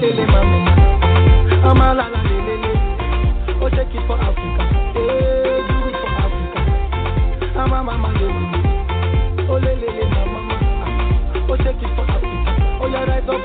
Alelele 0.00 0.26
mama, 0.26 0.72
amalala 1.70 2.22
lelele. 2.24 2.72
Oh, 3.60 3.68
take 3.68 3.92
it 3.94 4.06
for 4.06 4.16
Africa, 4.16 4.64
eh, 4.96 5.60
do 5.68 5.76
it 5.88 5.96
for 6.00 6.10
Africa. 6.24 6.60
Ama 7.60 7.84
mama 7.84 8.08
lelele, 8.08 9.44
oh 9.50 9.58
mama, 10.08 10.40
mama. 10.48 11.52
oh 11.52 11.56
take 11.58 11.82
it 11.84 11.92
for 11.96 12.04
Africa. 12.08 12.78
Oh, 12.80 12.86
yeah, 12.88 13.04
rise 13.04 13.28
up 13.28 13.44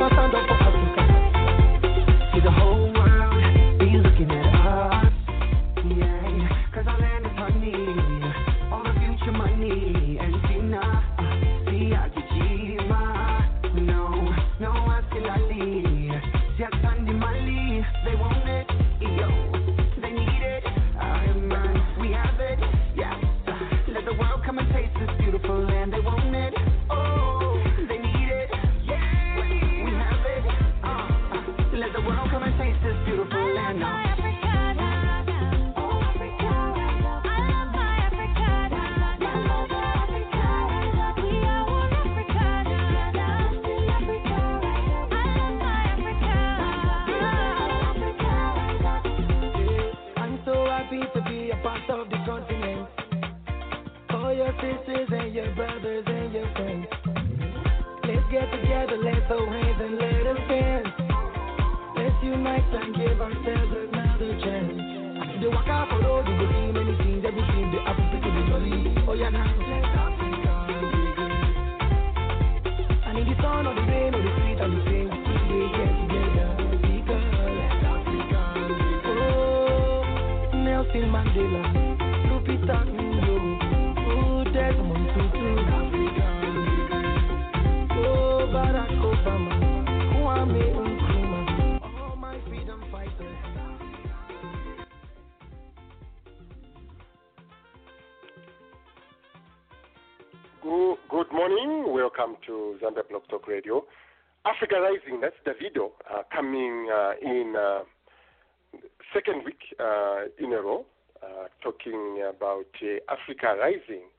Rising. 113.53 114.09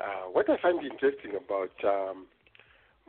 Uh, 0.00 0.30
what 0.30 0.48
I 0.48 0.60
find 0.60 0.84
interesting 0.84 1.32
about 1.36 1.72
um, 1.84 2.26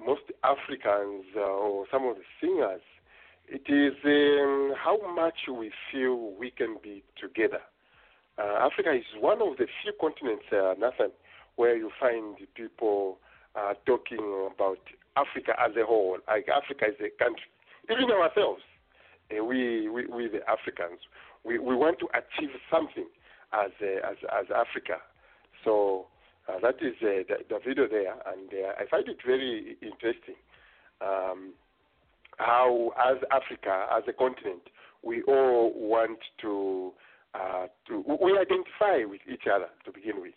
most 0.03 0.21
Africans 0.43 1.25
uh, 1.35 1.41
or 1.41 1.85
some 1.91 2.05
of 2.05 2.15
the 2.15 2.23
singers, 2.41 2.81
it 3.47 3.63
is 3.67 3.93
um, 4.05 4.73
how 4.77 4.97
much 5.13 5.47
we 5.47 5.71
feel 5.91 6.31
we 6.39 6.51
can 6.51 6.77
be 6.81 7.03
together. 7.19 7.61
Uh, 8.37 8.67
Africa 8.69 8.93
is 8.93 9.03
one 9.19 9.41
of 9.41 9.57
the 9.57 9.67
few 9.83 9.93
continents, 9.99 10.45
uh, 10.51 10.73
Nathan, 10.77 11.11
where 11.55 11.75
you 11.75 11.89
find 11.99 12.37
people 12.55 13.17
uh, 13.55 13.73
talking 13.85 14.49
about 14.53 14.79
Africa 15.15 15.53
as 15.59 15.75
a 15.75 15.85
whole, 15.85 16.17
like 16.27 16.47
Africa 16.47 16.85
is 16.87 16.95
a 16.99 17.23
country. 17.23 17.49
Even 17.89 18.11
ourselves, 18.11 18.61
uh, 19.31 19.43
we, 19.43 19.89
we, 19.89 20.05
we 20.05 20.27
the 20.27 20.41
Africans, 20.47 20.99
we, 21.43 21.57
we 21.57 21.75
want 21.75 21.99
to 21.99 22.07
achieve 22.13 22.51
something 22.71 23.07
as, 23.53 23.71
uh, 23.81 24.11
as, 24.11 24.17
as 24.39 24.45
Africa. 24.53 25.01
So 25.67 26.05
uh, 26.47 26.59
that 26.61 26.75
is 26.81 26.95
uh, 27.01 27.27
the, 27.27 27.35
the 27.49 27.59
video 27.67 27.89
there, 27.89 28.13
and 28.13 28.47
uh, 28.53 28.79
I 28.79 28.85
find 28.89 29.05
it 29.09 29.17
very 29.25 29.75
interesting. 29.81 30.35
Um, 31.01 31.51
how, 32.37 32.91
as 32.97 33.17
Africa, 33.31 33.87
as 33.91 34.03
a 34.07 34.13
continent, 34.13 34.61
we 35.03 35.23
all 35.23 35.73
want 35.75 36.19
to, 36.41 36.93
uh, 37.35 37.65
to 37.89 37.99
we 38.23 38.31
identify 38.39 39.03
with 39.03 39.19
each 39.29 39.43
other 39.53 39.67
to 39.83 39.91
begin 39.91 40.21
with. 40.21 40.35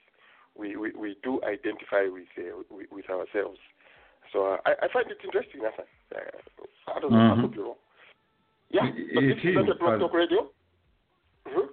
We, 0.59 0.75
we, 0.77 0.91
we 0.99 1.17
do 1.23 1.41
identify 1.45 2.11
with, 2.11 2.27
uh, 2.37 2.63
with, 2.71 2.89
with 2.91 3.09
ourselves. 3.09 3.61
So 4.33 4.47
uh, 4.47 4.57
I, 4.67 4.73
I 4.83 4.89
find 4.93 5.07
it 5.11 5.19
interesting, 5.23 5.63
Nathan. 5.63 5.85
Uh, 6.13 6.93
I 6.97 6.99
don't 7.01 7.13
know, 7.13 7.19
I 7.19 7.35
Mhm. 7.37 7.41
could 7.43 7.53
be 7.53 7.59
wrong. 7.61 7.75
Yeah, 8.71 8.87
It- 8.87 9.15
but 9.15 9.21
this 9.21 9.39
is 9.39 9.45
is, 9.45 9.55
not 9.55 9.69
a 9.71 9.75
Blog 9.79 9.79
but- 9.79 9.99
Talk 10.01 10.15
Radio. 10.15 10.51
Mhm. 11.47 11.69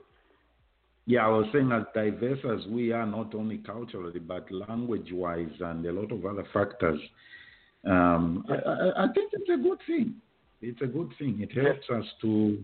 Yeah, 1.09 1.25
I 1.25 1.29
was 1.29 1.45
saying 1.53 1.71
as 1.71 1.83
diverse 1.95 2.39
as 2.43 2.67
we 2.67 2.91
are, 2.91 3.05
not 3.05 3.33
only 3.33 3.59
culturally, 3.59 4.19
but 4.19 4.51
language 4.51 5.07
wise 5.13 5.47
and 5.61 5.85
a 5.85 5.91
lot 5.93 6.11
of 6.11 6.25
other 6.25 6.45
factors, 6.53 6.99
um, 7.85 8.43
I, 8.49 8.55
I, 8.55 9.03
I 9.05 9.13
think 9.13 9.31
it's 9.31 9.49
a 9.49 9.55
good 9.55 9.79
thing. 9.87 10.15
It's 10.61 10.81
a 10.81 10.85
good 10.85 11.13
thing. 11.17 11.39
It 11.39 11.57
helps 11.57 11.89
us 11.89 12.03
to 12.21 12.63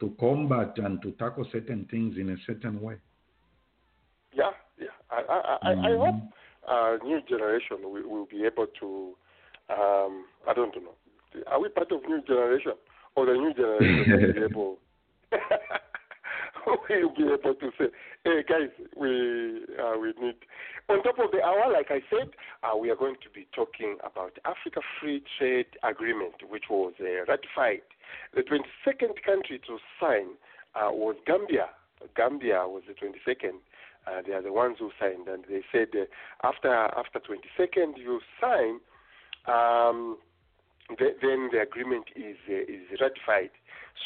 to 0.00 0.14
combat 0.18 0.74
and 0.76 1.00
to 1.02 1.12
tackle 1.12 1.46
certain 1.52 1.86
things 1.90 2.16
in 2.18 2.30
a 2.30 2.36
certain 2.46 2.80
way. 2.80 2.96
Yeah, 4.32 4.50
yeah. 4.78 4.86
I, 5.10 5.22
I, 5.28 5.70
I, 5.70 5.72
I 5.72 5.96
hope 5.96 6.22
uh, 6.68 7.04
new 7.04 7.20
generation 7.28 7.78
will, 7.82 8.08
will 8.08 8.26
be 8.26 8.44
able 8.44 8.66
to. 8.80 9.14
Um, 9.70 10.24
I 10.48 10.54
don't 10.54 10.74
know. 10.76 10.94
Are 11.46 11.60
we 11.60 11.68
part 11.68 11.92
of 11.92 12.02
new 12.08 12.22
generation, 12.26 12.72
or 13.14 13.26
the 13.26 13.34
new 13.34 13.54
generation 13.54 14.26
will 14.26 14.32
be 14.32 14.44
able? 14.50 14.78
will 16.90 17.14
be 17.14 17.24
able 17.24 17.54
to 17.54 17.70
say, 17.78 17.86
"Hey 18.24 18.42
guys, 18.48 18.70
we 18.96 19.64
uh, 19.78 19.98
we 19.98 20.12
need." 20.20 20.36
On 20.90 21.02
top 21.02 21.18
of 21.18 21.30
the 21.32 21.42
hour, 21.42 21.70
like 21.70 21.90
I 21.90 22.00
said, 22.08 22.30
uh, 22.62 22.76
we 22.76 22.90
are 22.90 22.96
going 22.96 23.16
to 23.22 23.30
be 23.30 23.46
talking 23.54 23.98
about 24.02 24.38
Africa 24.46 24.80
Free 24.98 25.22
Trade 25.38 25.66
Agreement, 25.82 26.34
which 26.48 26.64
was 26.70 26.94
uh, 26.98 27.04
ratified. 27.28 27.82
The 28.34 28.40
22nd 28.40 29.22
country 29.22 29.60
to 29.66 29.78
sign 30.00 30.28
uh, 30.74 30.90
was 30.90 31.16
Gambia. 31.26 31.68
Gambia 32.16 32.64
was 32.66 32.84
the 32.88 32.94
22nd. 32.94 33.58
Uh, 34.06 34.22
they 34.26 34.32
are 34.32 34.42
the 34.42 34.52
ones 34.52 34.76
who 34.78 34.90
signed, 34.98 35.28
and 35.28 35.44
they 35.48 35.62
said 35.70 35.88
uh, 35.94 36.46
after 36.46 36.72
after 36.72 37.20
22nd 37.20 37.98
you 37.98 38.20
sign, 38.40 38.80
um, 39.46 40.16
the, 40.96 41.14
then 41.20 41.50
the 41.52 41.60
agreement 41.60 42.06
is 42.16 42.36
is 42.48 42.98
ratified. 43.00 43.50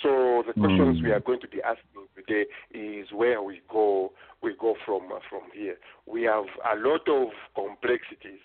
So 0.02 0.42
the 0.46 0.52
questions 0.54 0.98
Mm. 0.98 1.02
we 1.04 1.12
are 1.12 1.20
going 1.20 1.40
to 1.40 1.48
be 1.48 1.62
asking 1.62 2.08
today 2.16 2.46
is 2.72 3.10
where 3.12 3.42
we 3.42 3.60
go 3.68 4.12
we 4.42 4.54
go 4.58 4.74
from 4.84 5.12
uh, 5.12 5.20
from 5.28 5.42
here. 5.54 5.78
We 6.06 6.22
have 6.24 6.46
a 6.72 6.76
lot 6.76 7.06
of 7.08 7.28
complexities. 7.54 8.40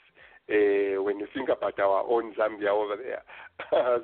Uh, 0.49 1.01
when 1.03 1.19
you 1.19 1.27
think 1.33 1.49
about 1.49 1.77
our 1.79 2.05
own 2.07 2.33
Zambia 2.35 2.69
over 2.69 2.95
there, 2.95 3.21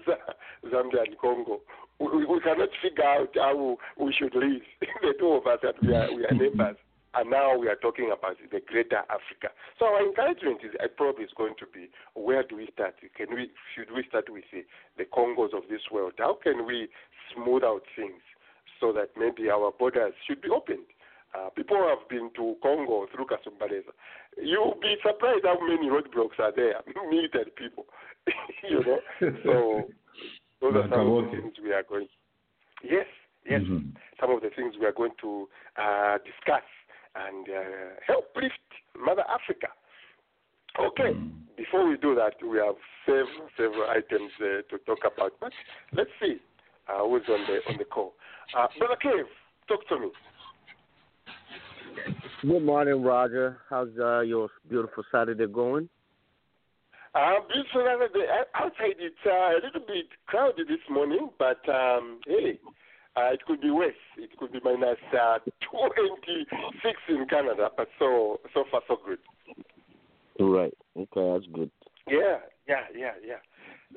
Zambia 0.70 1.04
and 1.08 1.18
Congo, 1.18 1.62
we, 2.00 2.26
we 2.26 2.40
cannot 2.42 2.70
figure 2.82 3.04
out 3.04 3.30
how 3.36 3.78
we 3.98 4.12
should 4.14 4.36
live. 4.36 4.62
the 5.02 5.14
two 5.20 5.30
of 5.34 5.48
us 5.48 5.60
that 5.64 5.76
we 5.82 5.94
are 5.94 6.14
we 6.14 6.26
are 6.26 6.34
neighbors. 6.36 6.76
And 7.16 7.30
now 7.30 7.56
we 7.58 7.68
are 7.68 7.76
talking 7.76 8.12
about 8.12 8.38
the 8.52 8.60
greater 8.66 9.04
Africa. 9.10 9.54
So 9.78 9.86
our 9.86 10.02
encouragement 10.06 10.62
is 10.64 10.72
I 10.82 10.88
probably 10.88 11.26
is 11.26 11.32
going 11.38 11.54
to 11.60 11.66
be 11.72 11.90
where 12.16 12.44
do 12.44 12.56
we 12.56 12.70
start? 12.74 12.96
Can 13.16 13.36
we 13.36 13.52
should 13.76 13.92
we 13.94 14.04
start 14.10 14.26
with 14.30 14.44
the, 14.52 14.64
the 14.98 15.06
Congos 15.06 15.54
of 15.54 15.64
this 15.70 15.82
world? 15.92 16.14
How 16.18 16.34
can 16.42 16.66
we 16.66 16.90
smooth 17.34 17.64
out 17.64 17.84
things 17.96 18.22
so 18.80 18.92
that 18.94 19.10
maybe 19.18 19.50
our 19.50 19.72
borders 19.78 20.14
should 20.28 20.42
be 20.42 20.50
opened? 20.50 20.86
Uh, 21.36 21.50
people 21.50 21.78
who 21.78 21.88
have 21.88 22.08
been 22.10 22.30
to 22.36 22.56
Congo 22.62 23.08
through 23.14 23.26
Kasumbalesa. 23.26 23.90
You'll 24.38 24.78
be 24.80 24.96
surprised 25.02 25.46
how 25.46 25.58
many 25.66 25.90
roadblocks 25.90 26.38
are 26.40 26.54
there, 26.56 26.76
military 27.10 27.52
people. 27.58 27.86
you 28.70 28.84
know, 28.84 29.00
so 29.44 29.84
those 30.62 30.76
are 30.76 30.90
some 30.90 31.12
of 31.12 31.26
the 31.26 31.32
things 31.32 31.54
we 31.64 31.74
are 31.74 31.84
going. 31.84 32.08
Yes, 32.84 33.08
yes, 33.50 33.62
Mhm. 33.62 33.96
some 34.20 34.30
of 34.32 34.42
the 34.42 34.50
things 34.56 34.76
we 34.80 34.86
are 34.86 34.92
going 34.92 35.14
to 35.22 35.50
uh, 35.76 36.18
discuss 36.20 36.64
and 37.16 37.48
uh, 37.48 37.62
help 38.06 38.26
lift 38.36 38.54
Mother 38.98 39.24
Africa. 39.30 39.68
Okay. 40.80 41.14
Mm. 41.14 41.32
Before 41.56 41.88
we 41.88 41.98
do 41.98 42.16
that, 42.16 42.34
we 42.42 42.58
have 42.58 42.76
several 43.06 43.48
several 43.56 43.90
items 43.90 44.32
uh, 44.42 44.62
to 44.70 44.78
talk 44.86 45.00
about. 45.06 45.34
But 45.40 45.52
let's 45.96 46.10
see 46.20 46.38
uh, 46.90 47.08
who's 47.08 47.22
on 47.30 47.46
the 47.48 47.72
on 47.72 47.78
the 47.78 47.86
call. 47.86 48.14
Uh, 48.58 48.68
Brother 48.80 48.98
Cave, 49.02 49.26
talk 49.68 49.88
to 49.90 50.00
me. 50.00 50.08
Good 52.42 52.66
morning, 52.66 53.04
Roger. 53.04 53.58
How's 53.70 53.90
uh, 54.00 54.22
your 54.22 54.50
beautiful 54.68 55.04
Saturday 55.12 55.46
going? 55.48 55.88
Uh, 57.14 57.36
beautiful 57.48 57.86
Saturday. 57.86 58.26
Outside 58.56 58.98
it's 58.98 59.16
uh, 59.26 59.30
a 59.30 59.60
little 59.64 59.88
bit 59.88 60.08
crowded 60.26 60.68
this 60.68 60.84
morning, 60.90 61.30
but 61.38 61.62
um, 61.70 62.20
hey, 62.26 62.60
uh, 63.16 63.34
it 63.34 63.46
could 63.46 63.62
be 63.62 63.70
worse. 63.70 63.94
It 64.18 64.36
could 64.38 64.52
be 64.52 64.60
minus 64.64 64.98
uh, 65.14 65.40
26 65.72 66.98
in 67.10 67.26
Canada, 67.30 67.70
but 67.76 67.88
so 68.00 68.40
so 68.54 68.64
far 68.72 68.82
so 68.88 68.98
good. 69.06 69.20
Right. 70.40 70.74
Okay, 70.98 71.34
that's 71.34 71.46
good. 71.54 71.72
Yeah, 72.08 72.38
yeah, 72.68 72.86
yeah, 72.96 73.12
yeah. 73.26 73.42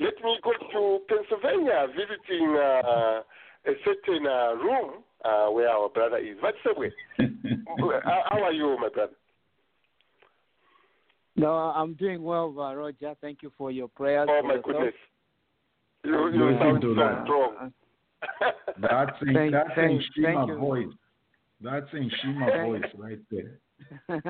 Let 0.00 0.14
me 0.22 0.38
go 0.44 0.52
to 0.52 0.98
Pennsylvania, 1.08 1.86
visiting 1.88 2.56
uh, 2.56 3.22
a 3.66 3.72
certain 3.84 4.26
uh, 4.26 4.54
room 4.54 5.02
uh, 5.24 5.48
where 5.48 5.70
our 5.70 5.88
brother 5.88 6.18
is. 6.18 6.36
What's 6.40 6.58
the 6.64 6.78
way? 6.78 6.92
how, 8.04 8.22
how 8.30 8.42
are 8.42 8.52
you, 8.52 8.76
my 8.80 8.90
brother? 8.90 9.12
No, 11.36 11.52
I'm 11.52 11.94
doing 11.94 12.22
well, 12.22 12.54
uh, 12.58 12.74
Roger. 12.74 13.14
Thank 13.20 13.42
you 13.42 13.52
for 13.56 13.70
your 13.70 13.88
prayers. 13.88 14.28
Oh 14.30 14.42
my 14.42 14.54
yourself. 14.54 14.64
goodness, 14.64 14.94
you 16.04 16.28
you 16.32 16.58
sound 16.58 16.80
to 16.82 16.94
so 16.94 17.22
strong. 17.24 17.72
That's 18.80 19.16
in, 19.22 19.34
Thank- 19.34 19.52
that's 19.52 19.70
thank- 19.74 19.92
in 19.92 20.02
Shima 20.14 20.46
thank 20.46 20.58
voice. 20.58 20.86
That's 21.60 21.86
in 21.94 22.10
Shima 22.22 22.46
voice 22.64 22.90
right 22.98 23.18
there. 23.30 23.58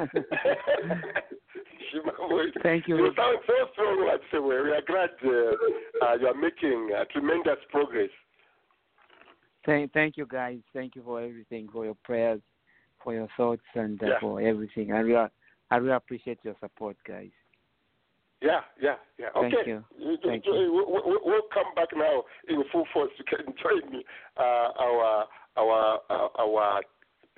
Shima 1.93 2.13
voice. 2.29 2.53
Thank 2.63 2.89
you. 2.89 2.97
You 2.97 3.13
sound 3.17 3.39
so 3.47 3.53
strong, 3.73 3.99
Watsewe. 4.09 4.65
We 4.65 4.71
are 4.73 4.83
glad 4.87 5.11
uh, 5.25 6.05
uh, 6.05 6.15
you 6.21 6.27
are 6.27 6.35
making 6.35 6.91
uh, 6.97 7.05
tremendous 7.13 7.59
progress. 7.71 8.11
Thank, 9.65 9.93
thank 9.93 10.17
you, 10.17 10.27
guys. 10.27 10.59
Thank 10.73 10.95
you 10.97 11.03
for 11.05 11.21
everything, 11.21 11.69
for 11.73 11.85
your 11.85 11.97
prayers, 12.05 12.41
for 13.03 13.15
your 13.15 13.29
thoughts, 13.37 13.63
and 13.75 14.01
uh, 14.03 14.07
Yeah. 14.07 14.21
for 14.21 14.41
everything. 14.41 14.93
I 14.93 14.99
really, 15.01 15.29
I 15.71 15.77
really 15.77 15.95
appreciate 15.97 16.39
your 16.45 16.55
support, 16.61 16.97
guys. 17.07 17.31
Yeah, 18.47 18.61
yeah, 18.81 18.95
yeah. 19.19 19.27
Okay. 19.35 19.63
you. 19.67 19.85
You- 19.99 20.19
Thank 20.25 20.47
you- 20.47 20.55
you. 20.55 20.73
we- 20.73 21.03
we- 21.11 21.21
We'll 21.27 21.49
come 21.53 21.75
back 21.75 21.89
now 21.95 22.23
in 22.49 22.63
full 22.71 22.87
force. 22.93 23.11
You 23.19 23.25
can 23.25 23.45
join 23.63 23.91
me, 23.91 24.05
uh, 24.37 24.69
our 24.87 25.27
our 25.57 26.01
uh, 26.09 26.29
our 26.39 26.83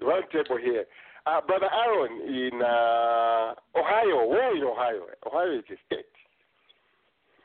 roundtable 0.02 0.60
here. 0.60 0.84
Uh, 1.26 1.40
Brother 1.42 1.68
Aaron 1.72 2.14
in 2.22 2.60
uh, 2.62 3.54
Ohio. 3.76 4.26
Where 4.28 4.56
in 4.56 4.62
Ohio? 4.62 5.02
Ohio 5.26 5.58
is 5.58 5.64
a 5.70 5.76
state. 5.86 6.04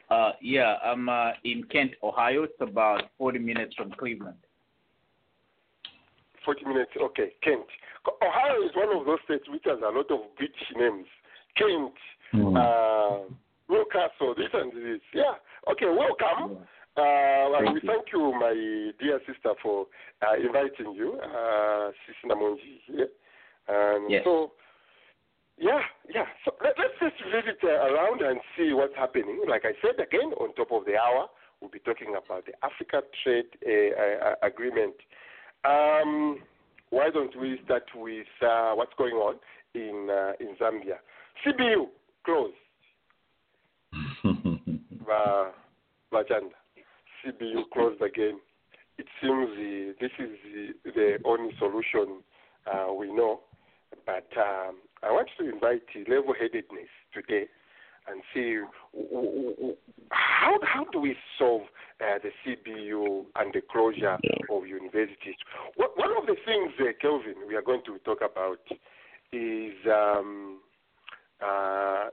Uh, 0.09 0.31
yeah, 0.41 0.75
I'm 0.83 1.07
uh, 1.09 1.31
in 1.43 1.63
Kent, 1.71 1.91
Ohio. 2.03 2.43
It's 2.43 2.53
about 2.61 3.03
40 3.17 3.39
minutes 3.39 3.73
from 3.75 3.91
Cleveland. 3.91 4.37
40 6.45 6.65
minutes. 6.65 6.91
Okay, 7.01 7.33
Kent. 7.41 7.65
Ohio 8.21 8.63
is 8.63 8.71
one 8.75 8.95
of 8.95 9.05
those 9.05 9.19
states 9.25 9.45
which 9.49 9.63
has 9.65 9.79
a 9.79 9.89
lot 9.89 10.11
of 10.11 10.19
British 10.37 10.71
names. 10.75 11.07
Kent, 11.57 11.93
Mm. 12.33 13.35
Newcastle, 13.69 14.35
this 14.37 14.49
and 14.53 14.71
this. 14.71 15.01
Yeah. 15.13 15.35
Okay, 15.71 15.85
welcome. 15.85 16.57
Uh, 16.95 17.57
and 17.57 17.73
we 17.73 17.81
thank 17.87 18.05
you, 18.13 18.33
my 18.39 18.53
dear 18.99 19.19
sister, 19.25 19.53
for 19.63 19.87
uh, 20.21 20.35
inviting 20.35 20.93
you, 20.93 21.19
uh, 21.23 21.89
Sister 22.05 22.27
Namonji 22.27 22.81
here. 22.85 23.07
And 23.67 24.11
Yes. 24.11 24.21
so, 24.23 24.51
yeah, 25.57 25.81
yeah. 26.13 26.25
So 26.45 26.51
let, 26.63 26.73
let's 26.77 26.93
just 27.01 27.23
visit 27.33 27.57
uh, 27.63 27.67
around 27.69 28.21
and 28.21 28.39
see 28.55 28.73
what's 28.73 28.95
happening. 28.95 29.41
Like 29.47 29.63
I 29.65 29.73
said 29.81 29.99
again, 29.99 30.33
on 30.39 30.53
top 30.53 30.71
of 30.71 30.85
the 30.85 30.97
hour, 30.97 31.27
we'll 31.61 31.71
be 31.71 31.79
talking 31.79 32.09
about 32.15 32.45
the 32.45 32.53
Africa 32.63 33.01
Trade 33.23 33.45
uh, 33.65 34.29
uh, 34.29 34.35
Agreement. 34.43 34.95
Um, 35.65 36.39
why 36.89 37.09
don't 37.11 37.35
we 37.39 37.59
start 37.65 37.83
with 37.95 38.27
uh, 38.45 38.73
what's 38.73 38.93
going 38.97 39.15
on 39.15 39.35
in 39.73 40.09
uh, 40.11 40.33
in 40.39 40.55
Zambia? 40.57 40.97
CBU 41.43 41.87
closed. 42.23 42.53
Vajanda. 46.11 46.57
CBU 47.25 47.69
closed 47.73 48.01
again. 48.01 48.39
It 48.97 49.07
seems 49.21 49.47
the, 49.57 49.95
this 49.99 50.11
is 50.19 50.29
the, 50.83 50.91
the 50.91 51.17
only 51.25 51.53
solution 51.57 52.21
uh, 52.71 52.93
we 52.93 53.07
know. 53.11 53.41
But 54.05 54.27
um, 54.37 54.77
I 55.01 55.11
want 55.11 55.29
to 55.39 55.49
invite 55.49 55.83
level 56.07 56.33
headedness 56.39 56.89
today 57.13 57.45
and 58.07 58.21
see 58.33 58.59
w- 58.93 59.09
w- 59.09 59.55
w- 59.55 59.75
how, 60.11 60.59
how 60.63 60.85
do 60.91 60.99
we 60.99 61.15
solve 61.39 61.63
uh, 62.01 62.19
the 62.21 62.31
CBU 62.43 63.25
and 63.35 63.53
the 63.53 63.61
closure 63.71 64.17
of 64.49 64.67
universities. 64.67 65.35
One 65.75 65.89
one 65.95 66.11
of 66.17 66.25
the 66.25 66.35
things, 66.45 66.73
uh, 66.79 66.91
Kelvin, 67.01 67.35
we 67.47 67.55
are 67.55 67.61
going 67.61 67.81
to 67.85 67.97
talk 67.99 68.19
about 68.19 68.59
is 69.31 69.73
um, 69.87 70.59
uh, 71.41 72.09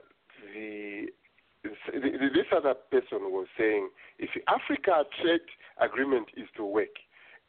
the 0.53 1.07
this 1.87 2.47
other 2.55 2.73
person 2.91 3.31
was 3.31 3.47
saying 3.57 3.89
if 4.19 4.29
Africa 4.47 5.03
trade 5.21 5.41
agreement 5.79 6.27
is 6.37 6.47
to 6.57 6.65
work, 6.65 6.93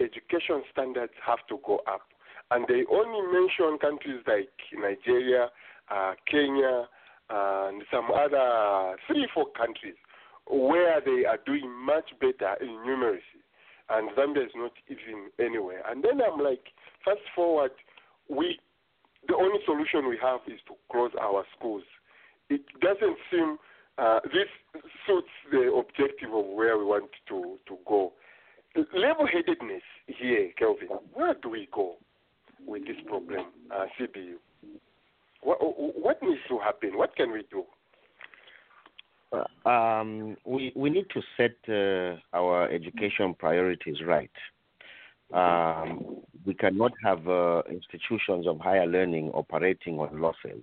education 0.01 0.63
standards 0.71 1.13
have 1.25 1.39
to 1.49 1.59
go 1.65 1.81
up. 1.87 2.03
And 2.51 2.67
they 2.69 2.85
only 2.91 3.23
mention 3.33 3.79
countries 3.79 4.23
like 4.27 4.51
Nigeria, 4.75 5.49
uh, 5.91 6.15
Kenya, 6.31 6.89
and 7.31 7.83
some 7.91 8.11
other 8.11 8.97
three, 9.07 9.27
four 9.33 9.47
countries 9.57 9.95
where 10.47 11.01
they 11.01 11.25
are 11.25 11.39
doing 11.47 11.71
much 11.71 12.11
better 12.21 12.57
in 12.61 12.69
numeracy. 12.87 13.41
And 13.89 14.11
Zambia 14.11 14.47
is 14.47 14.53
not 14.55 14.73
even 14.89 15.31
anywhere. 15.39 15.83
And 15.89 16.03
then 16.05 16.21
I'm 16.21 16.41
like, 16.41 16.65
fast 17.05 17.21
forward, 17.35 17.73
we 18.29 18.59
the 19.29 19.37
only 19.37 19.59
solution 19.65 20.09
we 20.09 20.19
have 20.21 20.41
is 20.47 20.59
to 20.67 20.75
close 20.91 21.13
our 21.21 21.45
schools. 21.57 21.85
It 22.51 22.63
doesn't 22.81 23.17
seem 23.31 23.57
uh, 24.03 24.21
this 24.25 24.83
suits 25.07 25.29
the 25.51 25.73
objective 25.73 26.35
of 26.35 26.47
where 26.47 26.77
we 26.77 26.85
want 26.85 27.11
to, 27.29 27.59
to 27.67 27.79
go. 27.87 28.13
Level 28.75 29.27
headedness 29.27 29.83
here, 30.07 30.51
Kelvin, 30.59 30.89
where 31.13 31.35
do 31.43 31.51
we 31.51 31.69
go 31.73 31.97
with 32.67 32.87
this 32.87 32.97
problem, 33.07 33.47
uh, 33.71 33.85
CBU? 34.01 34.35
What, 35.43 35.59
what 35.61 36.23
needs 36.23 36.41
to 36.49 36.59
happen? 36.59 36.97
What 36.97 37.15
can 37.17 37.33
we 37.33 37.45
do? 37.51 37.65
Uh, 39.33 39.69
um, 39.69 40.37
we 40.45 40.73
we 40.77 40.91
need 40.91 41.07
to 41.11 41.23
set 41.37 41.57
uh, 41.69 42.19
our 42.37 42.71
education 42.71 43.35
priorities 43.39 43.97
right. 44.07 44.31
Um, 45.33 46.19
we 46.45 46.55
cannot 46.55 46.93
have 47.03 47.27
uh, 47.27 47.63
institutions 47.71 48.47
of 48.47 48.61
higher 48.61 48.87
learning 48.87 49.31
operating 49.31 49.99
on 49.99 50.21
losses. 50.21 50.63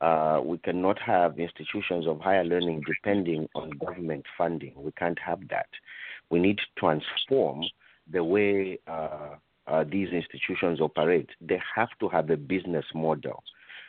Uh, 0.00 0.40
we 0.44 0.58
cannot 0.58 0.98
have 0.98 1.38
institutions 1.38 2.06
of 2.06 2.20
higher 2.20 2.44
learning 2.44 2.82
depending 2.86 3.48
on 3.54 3.70
government 3.70 4.24
funding. 4.36 4.72
We 4.76 4.92
can't 4.92 5.18
have 5.20 5.40
that. 5.50 5.68
We 6.30 6.40
need 6.40 6.58
to 6.58 6.64
transform 6.78 7.62
the 8.10 8.24
way 8.24 8.78
uh, 8.86 9.36
uh, 9.66 9.84
these 9.90 10.08
institutions 10.10 10.80
operate. 10.80 11.30
They 11.40 11.60
have 11.74 11.88
to 12.00 12.08
have 12.08 12.30
a 12.30 12.36
business 12.36 12.84
model. 12.94 13.42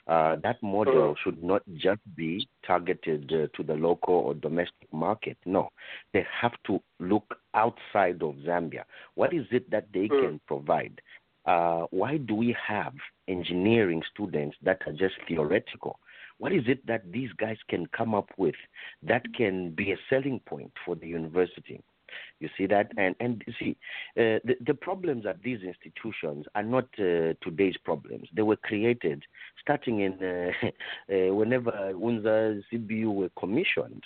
Uh, 0.07 0.35
that 0.43 0.61
model 0.61 1.15
should 1.23 1.43
not 1.43 1.63
just 1.73 1.99
be 2.15 2.47
targeted 2.65 3.31
uh, 3.33 3.47
to 3.57 3.63
the 3.63 3.73
local 3.73 4.13
or 4.13 4.33
domestic 4.35 4.91
market. 4.93 5.35
No, 5.45 5.69
they 6.13 6.25
have 6.41 6.53
to 6.67 6.79
look 6.99 7.35
outside 7.55 8.21
of 8.21 8.35
Zambia. 8.45 8.83
What 9.15 9.33
is 9.33 9.45
it 9.49 9.69
that 9.71 9.87
they 9.91 10.07
can 10.07 10.39
provide? 10.45 11.01
Uh, 11.45 11.85
why 11.91 12.17
do 12.17 12.33
we 12.35 12.55
have 12.67 12.93
engineering 13.27 14.01
students 14.11 14.57
that 14.63 14.81
are 14.87 14.93
just 14.93 15.15
theoretical? 15.27 15.99
What 16.37 16.51
is 16.51 16.63
it 16.67 16.85
that 16.87 17.11
these 17.11 17.31
guys 17.37 17.57
can 17.69 17.85
come 17.87 18.13
up 18.13 18.29
with 18.37 18.55
that 19.03 19.23
can 19.33 19.71
be 19.71 19.91
a 19.91 19.97
selling 20.09 20.39
point 20.41 20.71
for 20.85 20.95
the 20.95 21.07
university? 21.07 21.81
You 22.39 22.49
see 22.57 22.65
that, 22.67 22.91
and 22.97 23.15
and 23.19 23.43
you 23.47 23.53
see, 23.59 23.77
uh, 24.17 24.39
the 24.45 24.55
the 24.65 24.73
problems 24.73 25.25
at 25.25 25.41
these 25.43 25.61
institutions 25.61 26.45
are 26.55 26.63
not 26.63 26.85
uh, 26.99 27.33
today's 27.41 27.75
problems. 27.83 28.29
They 28.33 28.41
were 28.41 28.57
created 28.57 29.23
starting 29.59 30.01
in 30.01 30.13
uh, 30.23 30.51
uh, 31.13 31.33
whenever 31.33 31.71
UNZA 31.93 32.61
CBU 32.71 33.13
were 33.13 33.29
commissioned. 33.37 34.03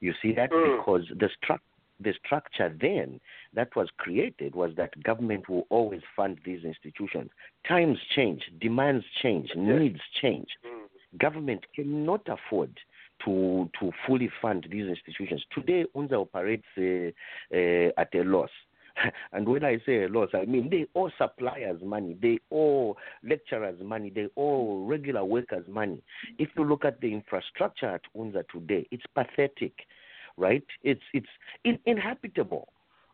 You 0.00 0.12
see 0.20 0.32
that 0.32 0.50
Mm. 0.50 0.76
because 0.76 1.06
the 1.18 1.28
structure 1.42 1.64
the 2.00 2.14
structure 2.24 2.74
then 2.80 3.20
that 3.54 3.74
was 3.74 3.88
created 3.96 4.54
was 4.54 4.72
that 4.76 5.02
government 5.02 5.48
will 5.48 5.66
always 5.70 6.02
fund 6.14 6.38
these 6.44 6.64
institutions. 6.64 7.30
Times 7.66 7.98
change, 8.14 8.42
demands 8.60 9.04
change, 9.22 9.50
needs 9.56 10.00
change. 10.20 10.48
Mm. 10.66 11.18
Government 11.18 11.64
cannot 11.74 12.28
afford 12.28 12.78
to 13.24 13.68
to 13.80 13.90
fully 14.06 14.30
fund 14.40 14.66
these 14.70 14.86
institutions. 14.86 15.44
Today, 15.52 15.84
UNZA 15.96 16.20
operates 16.20 16.66
uh, 16.76 17.56
uh, 17.56 17.90
at 18.00 18.14
a 18.14 18.22
loss. 18.22 18.50
and 19.32 19.48
when 19.48 19.64
I 19.64 19.78
say 19.86 20.04
a 20.04 20.08
loss, 20.08 20.30
I 20.34 20.44
mean 20.44 20.68
they 20.70 20.86
owe 20.94 21.10
suppliers 21.18 21.80
money, 21.82 22.16
they 22.20 22.38
owe 22.52 22.96
lecturers 23.22 23.80
money, 23.82 24.10
they 24.14 24.28
owe 24.36 24.84
regular 24.84 25.24
workers 25.24 25.64
money. 25.68 26.02
If 26.38 26.50
you 26.56 26.64
look 26.64 26.84
at 26.84 27.00
the 27.00 27.12
infrastructure 27.12 27.86
at 27.86 28.02
UNZA 28.16 28.44
today, 28.52 28.86
it's 28.90 29.04
pathetic, 29.14 29.74
right? 30.38 30.64
It's 30.82 31.02
it's 31.12 31.28
inhabitable. 31.84 32.68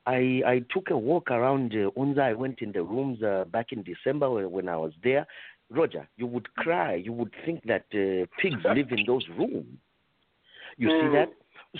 I, 0.06 0.42
I 0.46 0.62
took 0.72 0.90
a 0.90 0.98
walk 0.98 1.30
around 1.30 1.72
uh, 1.72 1.90
UNZA. 1.98 2.20
I 2.20 2.34
went 2.34 2.60
in 2.60 2.72
the 2.72 2.82
rooms 2.82 3.22
uh, 3.22 3.44
back 3.50 3.72
in 3.72 3.82
December 3.82 4.30
when, 4.30 4.50
when 4.50 4.68
I 4.68 4.76
was 4.76 4.92
there. 5.02 5.26
Roger, 5.70 6.06
you 6.16 6.26
would 6.26 6.54
cry. 6.56 6.94
You 6.96 7.12
would 7.14 7.32
think 7.46 7.64
that 7.64 7.86
uh, 7.94 8.26
pigs 8.40 8.62
live 8.64 8.92
in 8.92 9.04
those 9.06 9.26
rooms. 9.38 9.78
You 10.76 10.88
see 10.88 11.08
that? 11.16 11.30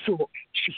So, 0.06 0.30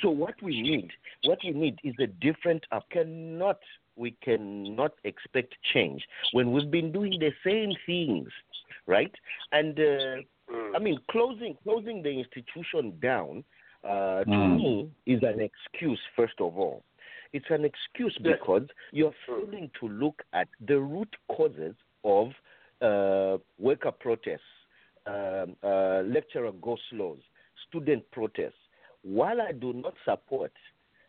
so 0.03 0.11
what 0.11 0.35
we 0.43 0.61
need, 0.61 0.91
what 1.25 1.39
we 1.45 1.53
need 1.53 1.79
is 1.85 1.95
a 2.01 2.07
different. 2.07 2.65
Uh, 2.73 2.81
cannot 2.91 3.59
we 3.95 4.11
cannot 4.23 4.93
expect 5.05 5.55
change 5.73 6.03
when 6.33 6.53
we've 6.53 6.71
been 6.71 6.93
doing 6.93 7.19
the 7.19 7.33
same 7.45 7.73
things, 7.87 8.29
right? 8.87 9.15
And 9.53 9.79
uh, 9.79 10.57
I 10.75 10.79
mean, 10.79 10.99
closing 11.11 11.57
closing 11.63 12.03
the 12.03 12.11
institution 12.11 12.99
down 13.01 13.45
uh, 13.87 14.25
to 14.25 14.31
Mm. 14.31 14.57
me 14.57 14.91
is 15.07 15.23
an 15.23 15.41
excuse. 15.41 16.01
First 16.17 16.41
of 16.41 16.59
all, 16.59 16.83
it's 17.33 17.51
an 17.51 17.65
excuse 17.65 18.17
because 18.19 18.67
you're 18.93 19.15
failing 19.27 19.71
to 19.81 19.89
look 19.89 20.23
at 20.33 20.49
the 20.61 20.79
root 20.79 21.15
causes 21.29 21.75
of 22.05 22.33
uh, 22.81 23.39
worker 23.59 23.93
protests, 23.93 24.41
um, 25.07 25.57
uh, 25.63 26.03
lecturer 26.05 26.53
go 26.53 26.77
slows, 26.91 27.19
student 27.69 28.09
protests. 28.11 28.61
While 29.03 29.41
I 29.41 29.53
do 29.53 29.73
not 29.73 29.95
support, 30.05 30.53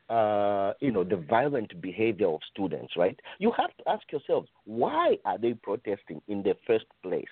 uh, 0.10 0.74
you 0.80 0.92
know, 0.92 1.04
the 1.04 1.18
violent 1.18 1.82
behavior 1.82 2.28
of 2.28 2.40
students, 2.52 2.94
right? 2.96 3.20
You 3.40 3.52
have 3.58 3.76
to 3.78 3.90
ask 3.90 4.10
yourselves, 4.12 4.50
why 4.66 5.18
are 5.26 5.38
they 5.38 5.54
protesting 5.54 6.22
in 6.28 6.44
the 6.44 6.56
first 6.66 6.86
place? 7.04 7.26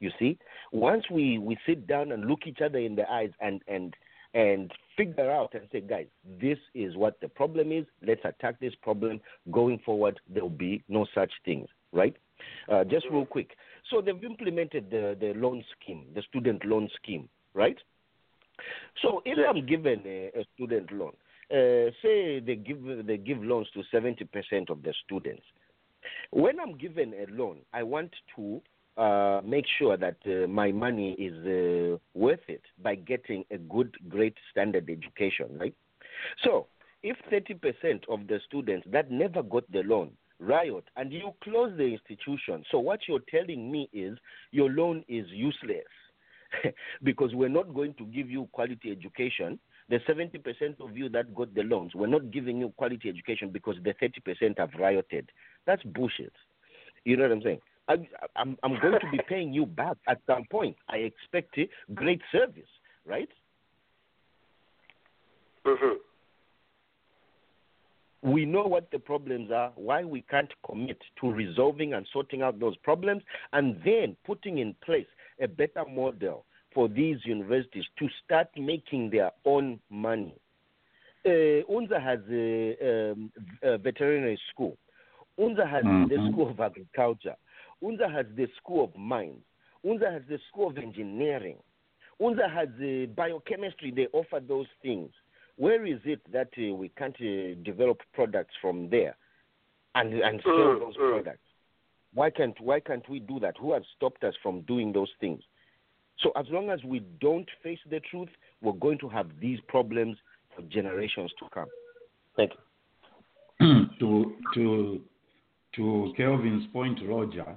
You 0.00 0.10
see, 0.18 0.38
once 0.72 1.04
we, 1.10 1.38
we 1.38 1.58
sit 1.66 1.86
down 1.86 2.12
and 2.12 2.24
look 2.24 2.46
each 2.46 2.60
other 2.64 2.78
in 2.78 2.96
the 2.96 3.08
eyes 3.10 3.30
and, 3.40 3.60
and 3.68 3.94
and 4.34 4.72
figure 4.96 5.30
out 5.30 5.54
and 5.54 5.62
say, 5.72 5.80
guys, 5.80 6.06
this 6.40 6.58
is 6.74 6.96
what 6.96 7.20
the 7.20 7.28
problem 7.28 7.72
is. 7.72 7.84
Let's 8.06 8.20
attack 8.24 8.60
this 8.60 8.74
problem. 8.82 9.20
Going 9.50 9.80
forward, 9.84 10.20
there 10.32 10.42
will 10.42 10.50
be 10.50 10.82
no 10.88 11.06
such 11.14 11.32
things, 11.44 11.68
right? 11.92 12.16
Uh, 12.70 12.84
just 12.84 13.06
real 13.10 13.26
quick. 13.26 13.50
So 13.90 14.00
they've 14.00 14.24
implemented 14.24 14.90
the, 14.90 15.16
the 15.18 15.32
loan 15.34 15.64
scheme, 15.74 16.04
the 16.14 16.22
student 16.22 16.64
loan 16.64 16.88
scheme, 17.02 17.28
right? 17.54 17.76
So 19.02 19.22
if 19.24 19.38
I'm 19.48 19.66
given 19.66 20.02
a, 20.06 20.30
a 20.38 20.44
student 20.54 20.92
loan, 20.92 21.12
uh, 21.50 21.90
say 22.02 22.40
they 22.40 22.54
give 22.54 23.06
they 23.06 23.16
give 23.16 23.42
loans 23.42 23.66
to 23.74 23.82
seventy 23.90 24.24
percent 24.24 24.70
of 24.70 24.82
the 24.82 24.94
students. 25.04 25.42
When 26.30 26.60
I'm 26.60 26.78
given 26.78 27.12
a 27.14 27.26
loan, 27.32 27.58
I 27.72 27.82
want 27.82 28.12
to 28.36 28.62
uh, 28.96 29.40
make 29.44 29.66
sure 29.78 29.96
that 29.96 30.16
uh, 30.26 30.46
my 30.46 30.72
money 30.72 31.12
is 31.12 31.34
uh, 31.46 31.96
worth 32.14 32.40
it 32.48 32.62
by 32.82 32.94
getting 32.94 33.44
a 33.50 33.58
good, 33.58 33.96
great 34.08 34.36
standard 34.50 34.90
education, 34.90 35.46
right? 35.58 35.74
So, 36.44 36.66
if 37.02 37.16
30% 37.32 38.02
of 38.08 38.26
the 38.26 38.40
students 38.46 38.86
that 38.92 39.10
never 39.10 39.42
got 39.42 39.70
the 39.72 39.82
loan 39.82 40.10
riot 40.38 40.84
and 40.96 41.12
you 41.12 41.32
close 41.42 41.72
the 41.76 41.84
institution, 41.84 42.64
so 42.70 42.78
what 42.78 43.00
you're 43.08 43.22
telling 43.30 43.70
me 43.70 43.88
is 43.92 44.18
your 44.50 44.70
loan 44.70 45.04
is 45.08 45.26
useless 45.30 45.84
because 47.02 47.34
we're 47.34 47.48
not 47.48 47.74
going 47.74 47.94
to 47.94 48.04
give 48.04 48.28
you 48.28 48.48
quality 48.52 48.90
education. 48.90 49.58
The 49.88 49.98
70% 50.08 50.80
of 50.80 50.96
you 50.96 51.08
that 51.08 51.34
got 51.34 51.54
the 51.54 51.62
loans, 51.62 51.94
we're 51.94 52.06
not 52.06 52.30
giving 52.30 52.58
you 52.58 52.72
quality 52.76 53.08
education 53.08 53.50
because 53.50 53.76
the 53.82 53.94
30% 53.94 54.58
have 54.58 54.70
rioted. 54.78 55.30
That's 55.66 55.82
bullshit. 55.82 56.32
You 57.04 57.16
know 57.16 57.24
what 57.24 57.32
I'm 57.32 57.42
saying? 57.42 57.60
I, 57.88 57.96
I'm, 58.36 58.56
I'm 58.62 58.78
going 58.80 59.00
to 59.00 59.10
be 59.10 59.20
paying 59.28 59.52
you 59.52 59.66
back 59.66 59.96
at 60.08 60.20
some 60.26 60.44
point. 60.50 60.76
I 60.88 60.98
expect 60.98 61.58
great 61.94 62.20
service, 62.32 62.68
right? 63.06 63.28
Mm-hmm. 65.66 65.96
We 68.22 68.44
know 68.44 68.64
what 68.64 68.90
the 68.90 68.98
problems 68.98 69.50
are, 69.50 69.72
why 69.76 70.04
we 70.04 70.22
can't 70.22 70.50
commit 70.66 70.98
to 71.20 71.30
resolving 71.32 71.94
and 71.94 72.06
sorting 72.12 72.42
out 72.42 72.60
those 72.60 72.76
problems, 72.78 73.22
and 73.52 73.80
then 73.84 74.16
putting 74.26 74.58
in 74.58 74.74
place 74.84 75.06
a 75.40 75.48
better 75.48 75.84
model 75.90 76.44
for 76.74 76.86
these 76.88 77.16
universities 77.24 77.84
to 77.98 78.08
start 78.24 78.48
making 78.56 79.10
their 79.10 79.30
own 79.44 79.80
money. 79.88 80.34
Uh, 81.24 81.62
UNZA 81.68 82.02
has 82.02 82.20
a, 82.30 83.12
um, 83.12 83.32
a 83.62 83.78
veterinary 83.78 84.38
school. 84.52 84.76
UNZA 85.38 85.68
has 85.68 85.84
Mhm. 85.84 86.08
the 86.08 86.30
School 86.32 86.50
of 86.50 86.60
Agriculture. 86.60 87.36
UNZA 87.82 88.12
has 88.12 88.26
the 88.36 88.46
School 88.56 88.84
of 88.84 88.96
Mines. 88.96 89.42
UNZA 89.84 90.12
has 90.12 90.22
the 90.28 90.38
School 90.48 90.68
of 90.68 90.78
Engineering. 90.78 91.56
UNZA 92.20 92.52
has 92.52 92.68
uh, 92.80 93.06
biochemistry. 93.14 93.90
They 93.90 94.08
offer 94.12 94.40
those 94.46 94.66
things. 94.82 95.10
Where 95.56 95.86
is 95.86 96.00
it 96.04 96.20
that 96.32 96.50
uh, 96.58 96.74
we 96.74 96.88
can't 96.90 97.16
uh, 97.20 97.60
develop 97.64 98.00
products 98.14 98.54
from 98.60 98.88
there 98.90 99.16
and 99.94 100.12
and 100.14 100.40
sell 100.42 100.52
Mm, 100.52 100.80
those 100.80 100.96
mm. 100.96 101.10
products? 101.10 101.46
Why 102.14 102.30
can't 102.30 102.58
why 102.60 102.80
can't 102.80 103.08
we 103.08 103.20
do 103.20 103.38
that? 103.40 103.56
Who 103.58 103.72
has 103.72 103.82
stopped 103.96 104.24
us 104.24 104.34
from 104.42 104.62
doing 104.62 104.92
those 104.92 105.10
things? 105.20 105.42
So 106.18 106.32
as 106.36 106.46
long 106.50 106.70
as 106.70 106.82
we 106.84 107.00
don't 107.20 107.48
face 107.62 107.78
the 107.88 108.00
truth, 108.00 108.28
we're 108.60 108.72
going 108.72 108.98
to 108.98 109.08
have 109.08 109.28
these 109.40 109.58
problems 109.68 110.16
for 110.54 110.62
generations 110.62 111.30
to 111.38 111.46
come. 111.52 111.68
Thank 112.36 112.52
you. 113.60 113.86
to 114.00 114.34
to 114.54 115.00
to 115.76 116.12
Kelvin's 116.16 116.66
point, 116.72 116.98
Roger, 117.06 117.54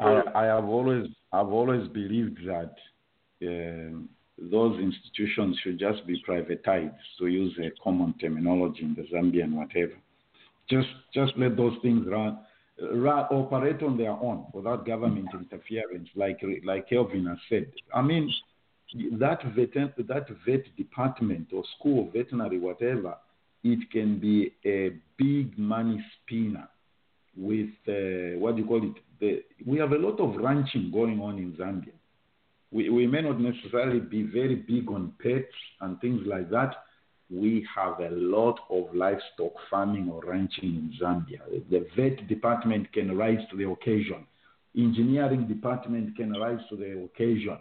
I, 0.00 0.22
I 0.34 0.44
have 0.44 0.64
always 0.64 1.06
I've 1.32 1.48
always 1.48 1.88
believed 1.88 2.38
that 2.46 2.74
um, 3.42 4.08
those 4.38 4.78
institutions 4.80 5.58
should 5.62 5.78
just 5.78 6.06
be 6.06 6.22
privatized, 6.28 6.94
to 7.18 7.26
use 7.26 7.58
a 7.58 7.70
common 7.82 8.14
terminology 8.20 8.82
in 8.82 8.94
the 8.94 9.02
Zambian 9.12 9.52
whatever. 9.52 9.94
Just 10.68 10.88
just 11.14 11.32
let 11.36 11.56
those 11.56 11.76
things 11.82 12.06
run, 12.06 12.38
run 12.80 13.24
operate 13.30 13.82
on 13.82 13.96
their 13.96 14.10
own 14.10 14.46
without 14.52 14.86
government 14.86 15.28
interference, 15.32 16.08
like 16.14 16.40
like 16.64 16.88
Kelvin 16.88 17.26
has 17.26 17.38
said. 17.48 17.72
I 17.94 18.02
mean, 18.02 18.32
that 19.12 19.42
vet 19.54 19.74
that 19.74 20.26
vet 20.46 20.76
department 20.76 21.48
or 21.52 21.62
school, 21.78 22.10
veterinary, 22.12 22.58
whatever, 22.58 23.16
it 23.64 23.90
can 23.90 24.18
be 24.18 24.52
a 24.64 24.92
big 25.16 25.58
money 25.58 26.04
spinner 26.22 26.68
with 27.36 27.70
uh, 27.88 28.38
what 28.38 28.56
do 28.56 28.62
you 28.62 28.68
call 28.68 28.82
it? 28.82 28.96
The, 29.20 29.42
we 29.64 29.78
have 29.78 29.92
a 29.92 29.98
lot 29.98 30.20
of 30.20 30.36
ranching 30.36 30.90
going 30.92 31.20
on 31.20 31.38
in 31.38 31.52
Zambia. 31.52 31.92
We, 32.70 32.90
we 32.90 33.06
may 33.06 33.22
not 33.22 33.40
necessarily 33.40 34.00
be 34.00 34.22
very 34.22 34.56
big 34.56 34.90
on 34.90 35.12
pets 35.22 35.54
and 35.80 36.00
things 36.00 36.22
like 36.26 36.50
that. 36.50 36.74
We 37.30 37.66
have 37.74 38.00
a 38.00 38.10
lot 38.10 38.60
of 38.70 38.94
livestock 38.94 39.52
farming 39.70 40.10
or 40.12 40.22
ranching 40.24 40.64
in 40.64 40.94
Zambia. 41.00 41.40
The 41.70 41.86
vet 41.96 42.28
department 42.28 42.92
can 42.92 43.16
rise 43.16 43.40
to 43.50 43.56
the 43.56 43.68
occasion. 43.68 44.26
Engineering 44.76 45.48
department 45.48 46.16
can 46.16 46.32
rise 46.32 46.60
to 46.68 46.76
the 46.76 47.04
occasion. 47.04 47.58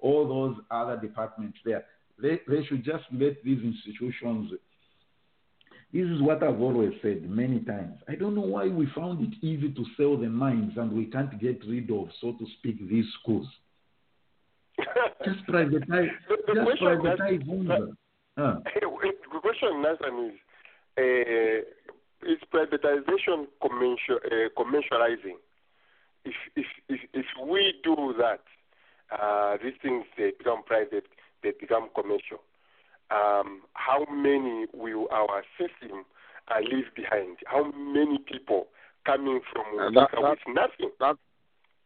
All 0.00 0.26
those 0.26 0.56
other 0.70 0.96
departments 0.96 1.58
there, 1.64 1.84
they, 2.20 2.40
they 2.48 2.64
should 2.64 2.84
just 2.84 3.04
let 3.12 3.42
these 3.44 3.62
institutions 3.62 4.52
this 5.94 6.06
is 6.10 6.20
what 6.20 6.42
I've 6.42 6.60
always 6.60 6.92
said 7.02 7.30
many 7.30 7.60
times. 7.60 7.94
I 8.08 8.16
don't 8.16 8.34
know 8.34 8.40
why 8.40 8.66
we 8.66 8.88
found 8.96 9.22
it 9.22 9.46
easy 9.46 9.70
to 9.70 9.84
sell 9.96 10.16
the 10.16 10.28
mines 10.28 10.72
and 10.76 10.90
we 10.90 11.06
can't 11.06 11.40
get 11.40 11.60
rid 11.68 11.88
of, 11.88 12.08
so 12.20 12.32
to 12.32 12.46
speak, 12.58 12.86
these 12.90 13.04
schools. 13.22 13.46
Just 15.24 15.46
privatize, 15.46 16.10
The- 16.28 16.42
the 16.48 16.54
just 16.54 16.64
question 16.66 16.86
privatize 16.88 17.48
UNZA. 17.48 17.96
Huh. 18.36 18.56
the 19.32 19.40
question, 19.40 19.82
Nathan, 19.82 20.32
is 20.32 20.34
uh, 20.98 21.60
is 22.26 22.38
privatization 22.52 23.46
commercial, 23.62 24.18
uh, 24.24 24.48
commercializing? 24.60 25.36
If, 26.24 26.34
if 26.56 26.66
if 26.88 27.00
if 27.12 27.26
we 27.46 27.74
do 27.84 28.14
that, 28.18 28.40
uh, 29.16 29.58
these 29.62 29.74
things 29.80 30.04
they 30.18 30.32
become 30.36 30.64
private, 30.64 31.04
they 31.44 31.52
become 31.60 31.88
commercial. 31.94 32.40
Um, 33.10 33.62
how 33.74 34.04
many 34.10 34.66
will 34.72 35.08
our 35.12 35.42
system 35.58 36.04
uh, 36.48 36.60
leave 36.60 36.86
behind? 36.96 37.36
How 37.46 37.70
many 37.72 38.18
people 38.18 38.68
coming 39.06 39.40
from 39.52 39.78
Uh, 39.78 40.00
Africa 40.02 40.16
that- 40.22 40.30
with 40.30 40.54
nothing? 40.54 40.90
That, 41.00 41.16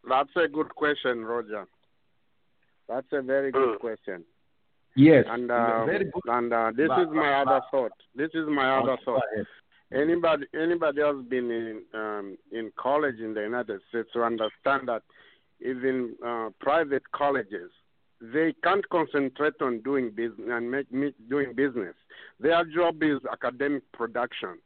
that's 0.09 0.37
a 0.37 0.49
good 0.49 0.75
question, 0.75 1.25
Roger. 1.25 1.67
That's 2.89 3.07
a 3.13 3.21
very 3.23 3.51
good 3.53 3.77
Mm. 3.77 3.81
question. 3.81 4.25
Yes, 4.97 5.27
And 5.29 5.51
uh, 5.51 5.85
very 5.85 6.05
good. 6.07 6.23
and 6.27 6.53
uh, 6.53 6.71
this 6.75 6.89
But- 6.89 7.01
is 7.03 7.09
my 7.11 7.45
but- 7.45 7.51
other 7.53 7.67
thought. 7.71 7.93
This 8.15 8.31
is 8.35 8.47
my 8.49 8.79
other 8.79 8.97
Go 8.97 9.03
thought. 9.05 9.23
ahead. 9.33 9.47
Anybody 9.91 10.47
anybody 10.55 11.01
else 11.01 11.25
been 11.29 11.51
in 11.51 11.83
um, 11.95 12.37
in 12.53 12.71
college 12.77 13.21
in 13.21 13.33
the 13.33 13.41
United 13.43 13.81
States 13.89 14.11
to 14.13 14.23
understand 14.23 14.87
that 14.89 15.03
even 15.61 16.15
uh, 16.25 16.51
private 16.61 17.11
colleges 17.13 17.71
they 18.21 18.53
can't 18.65 18.89
concentrate 18.89 19.61
on 19.61 19.81
doing 19.81 20.11
business 20.11 20.49
and 20.51 20.71
make 20.71 20.93
me 20.93 21.13
doing 21.29 21.55
business. 21.55 21.95
Their 22.41 22.65
job 22.65 23.03
is 23.03 23.19
academic 23.31 23.91
production. 23.93 24.59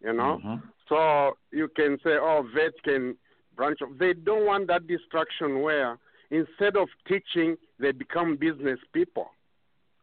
You 0.00 0.12
know, 0.12 0.40
Mhm. 0.44 0.62
so 0.88 1.36
you 1.50 1.68
can 1.68 1.98
say, 2.00 2.16
oh, 2.18 2.42
vet 2.54 2.80
can 2.82 3.16
branch 3.56 3.80
off. 3.82 3.90
They 3.98 4.12
don't 4.12 4.44
want 4.44 4.66
that 4.66 4.86
distraction 4.86 5.62
where 5.62 5.98
instead 6.30 6.76
of 6.76 6.88
teaching, 7.06 7.56
they 7.78 7.92
become 7.92 8.36
business 8.36 8.78
people. 8.92 9.30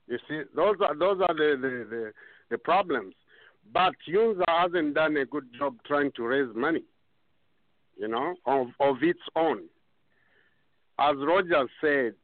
You 0.07 0.17
see, 0.27 0.43
those 0.55 0.77
are 0.81 0.95
those 0.95 1.21
are 1.21 1.33
the 1.33 1.55
the, 1.61 1.85
the, 1.89 2.13
the 2.49 2.57
problems. 2.57 3.13
But 3.71 3.93
UNZA 4.07 4.43
hasn't 4.47 4.95
done 4.95 5.15
a 5.17 5.25
good 5.25 5.53
job 5.53 5.77
trying 5.85 6.11
to 6.13 6.23
raise 6.23 6.53
money, 6.55 6.83
you 7.95 8.07
know, 8.07 8.35
of, 8.45 8.67
of 8.79 9.03
its 9.03 9.21
own. 9.35 9.69
As 10.99 11.15
Roger 11.17 11.67
said, 11.79 12.15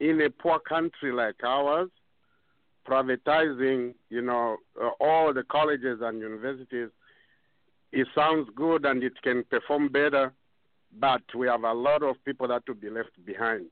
in 0.00 0.20
a 0.22 0.30
poor 0.30 0.58
country 0.58 1.12
like 1.12 1.42
ours, 1.44 1.90
privatizing, 2.88 3.94
you 4.08 4.22
know, 4.22 4.56
uh, 4.82 4.88
all 5.00 5.32
the 5.32 5.44
colleges 5.44 6.00
and 6.02 6.20
universities, 6.20 6.88
it 7.92 8.06
sounds 8.14 8.48
good 8.54 8.84
and 8.84 9.02
it 9.02 9.12
can 9.22 9.44
perform 9.44 9.88
better, 9.88 10.32
but 10.98 11.22
we 11.36 11.46
have 11.46 11.64
a 11.64 11.72
lot 11.72 12.02
of 12.02 12.16
people 12.24 12.48
that 12.48 12.62
will 12.66 12.74
be 12.74 12.90
left 12.90 13.10
behind. 13.24 13.66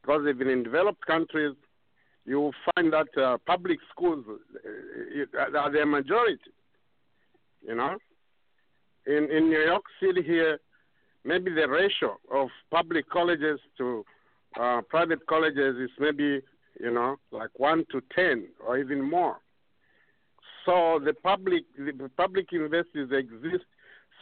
Because 0.00 0.26
even 0.28 0.48
in 0.48 0.62
developed 0.62 1.04
countries, 1.04 1.54
you 2.24 2.52
find 2.74 2.92
that 2.92 3.08
uh, 3.20 3.38
public 3.46 3.78
schools 3.90 4.24
uh, 4.28 5.58
are 5.58 5.70
the 5.70 5.84
majority. 5.84 6.38
You 7.66 7.74
know, 7.74 7.96
in 9.06 9.28
in 9.30 9.48
New 9.48 9.60
York 9.60 9.84
City 10.00 10.22
here, 10.22 10.58
maybe 11.24 11.52
the 11.52 11.68
ratio 11.68 12.18
of 12.32 12.48
public 12.70 13.08
colleges 13.10 13.58
to 13.78 14.04
uh, 14.60 14.80
private 14.88 15.26
colleges 15.26 15.76
is 15.76 15.90
maybe 15.98 16.40
you 16.80 16.90
know 16.92 17.16
like 17.32 17.50
one 17.58 17.84
to 17.92 18.00
ten 18.14 18.48
or 18.66 18.78
even 18.78 19.02
more. 19.08 19.36
So 20.64 20.98
the 21.04 21.14
public 21.14 21.64
the 21.78 22.10
public 22.16 22.50
universities 22.52 23.08
exist 23.12 23.64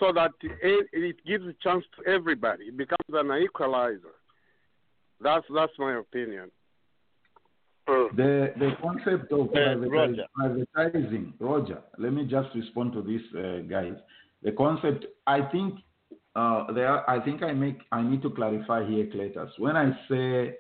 so 0.00 0.12
that 0.12 0.32
it, 0.42 0.86
it 0.92 1.16
gives 1.24 1.46
a 1.46 1.54
chance 1.62 1.84
to 1.96 2.10
everybody. 2.10 2.64
It 2.64 2.76
becomes 2.76 3.08
an 3.12 3.30
equalizer. 3.42 4.14
That's 5.20 5.46
that's 5.54 5.72
my 5.78 5.94
opinion. 5.98 6.50
The 7.86 8.52
the 8.56 8.70
concept 8.82 9.30
of 9.32 9.48
Uh, 9.48 9.52
privatize- 9.52 9.90
Roger. 9.90 10.26
privatizing, 10.38 11.32
Roger. 11.38 11.82
Let 11.98 12.12
me 12.12 12.24
just 12.24 12.54
respond 12.54 12.92
to 12.94 13.02
this, 13.02 13.22
uh, 13.34 13.60
guys. 13.68 13.96
The 14.42 14.52
concept, 14.52 15.06
I 15.26 15.42
think, 15.52 15.74
uh, 16.36 16.72
there. 16.72 17.08
I 17.08 17.20
think 17.24 17.42
I 17.42 17.52
make. 17.52 17.78
I 17.92 18.02
need 18.02 18.22
to 18.22 18.30
clarify 18.30 18.86
here, 18.86 19.06
Cletus. 19.06 19.50
When 19.58 19.76
I 19.76 19.92
say 20.08 20.56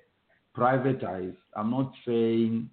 privatize, 0.56 1.36
I'm 1.56 1.70
not 1.70 1.92
saying. 2.06 2.70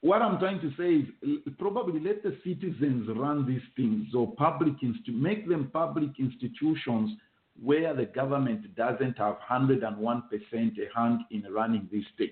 What 0.00 0.22
I'm 0.22 0.38
trying 0.38 0.60
to 0.60 0.70
say 0.76 1.08
is 1.28 1.38
probably 1.58 1.98
let 1.98 2.22
the 2.22 2.36
citizens 2.44 3.08
run 3.16 3.44
these 3.46 3.62
things 3.74 4.14
or 4.14 4.32
public 4.36 4.74
instu- 4.80 5.12
make 5.12 5.48
them 5.48 5.70
public 5.72 6.10
institutions 6.20 7.18
where 7.60 7.94
the 7.94 8.04
government 8.04 8.76
doesn't 8.76 9.18
have 9.18 9.38
101% 9.50 10.22
a 10.52 10.98
hand 10.98 11.20
in 11.32 11.42
running 11.52 11.88
this 11.90 12.04
thing. 12.16 12.30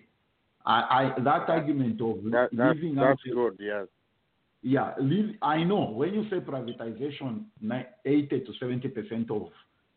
I, 0.65 1.13
I 1.17 1.21
that 1.23 1.49
argument 1.49 2.01
of 2.01 2.23
That, 2.31 2.51
that, 2.53 2.77
leaving 2.77 2.99
out 2.99 3.19
that's 3.25 3.35
good. 3.35 3.57
Yes. 3.59 3.87
Yeah, 4.63 4.95
I 5.43 5.63
know 5.65 5.91
when 5.91 6.15
you 6.15 6.29
say 6.31 6.41
privatization, 6.41 7.45
80 8.05 8.41
to 8.41 8.53
70 8.59 8.89
percent 8.89 9.31
of 9.31 9.49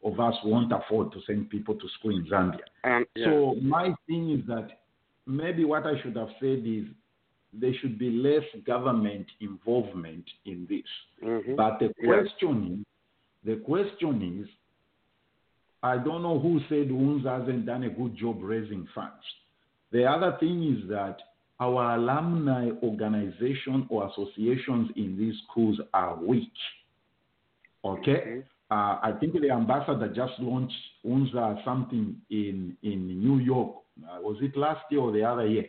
of 0.02 0.18
us 0.20 0.36
won't 0.46 0.72
afford 0.72 1.12
to 1.12 1.20
send 1.28 1.50
people 1.50 1.76
to 1.76 1.88
school 2.00 2.12
in 2.12 2.26
Zambia. 2.26 2.60
And 2.84 3.06
yeah. 3.16 3.26
So 3.26 3.56
my 3.62 3.94
thing 4.08 4.32
is 4.32 4.46
that 4.48 4.70
maybe 5.26 5.66
what 5.66 5.86
I 5.86 6.02
should 6.02 6.16
have 6.16 6.30
said 6.40 6.64
is 6.66 6.86
there 7.54 7.74
should 7.82 8.00
be 8.00 8.10
less 8.12 8.44
government 8.66 9.26
involvement 9.42 10.24
in 10.46 10.66
this. 10.70 10.86
Mhm. 11.22 11.56
But 11.58 11.80
the 11.80 11.94
Yeah. 12.00 12.08
question 12.08 12.80
is, 12.80 12.86
the 13.44 13.58
question 13.58 14.22
is, 14.42 14.50
I 15.82 15.98
don't 15.98 16.22
know 16.22 16.40
who 16.40 16.60
said 16.70 16.90
UNZA 16.90 17.40
hasn't 17.40 17.66
done 17.66 17.84
a 17.84 17.90
good 17.90 18.16
job 18.16 18.42
raising 18.42 18.86
funds. 18.88 19.26
The 19.92 20.06
other 20.06 20.34
thing 20.40 20.64
is 20.64 20.88
that 20.88 21.22
our 21.60 21.96
alumni 21.96 22.70
organization 22.84 23.86
or 23.90 24.10
associations 24.10 24.90
in 24.96 25.18
these 25.18 25.36
schools 25.50 25.80
are 25.94 26.16
weak. 26.16 26.52
Okay? 27.84 28.44
Uh, 28.72 29.00
I 29.02 29.14
think 29.20 29.34
the 29.34 29.52
ambassador 29.52 30.08
just 30.08 30.34
launched 30.40 30.76
UNZA 31.06 31.64
something 31.66 32.16
in, 32.30 32.78
in 32.84 33.20
New 33.20 33.40
York. 33.40 33.76
Uh, 34.04 34.22
was 34.22 34.38
it 34.42 34.56
last 34.56 34.82
year 34.90 35.02
or 35.02 35.12
the 35.12 35.24
other 35.24 35.48
year? 35.48 35.66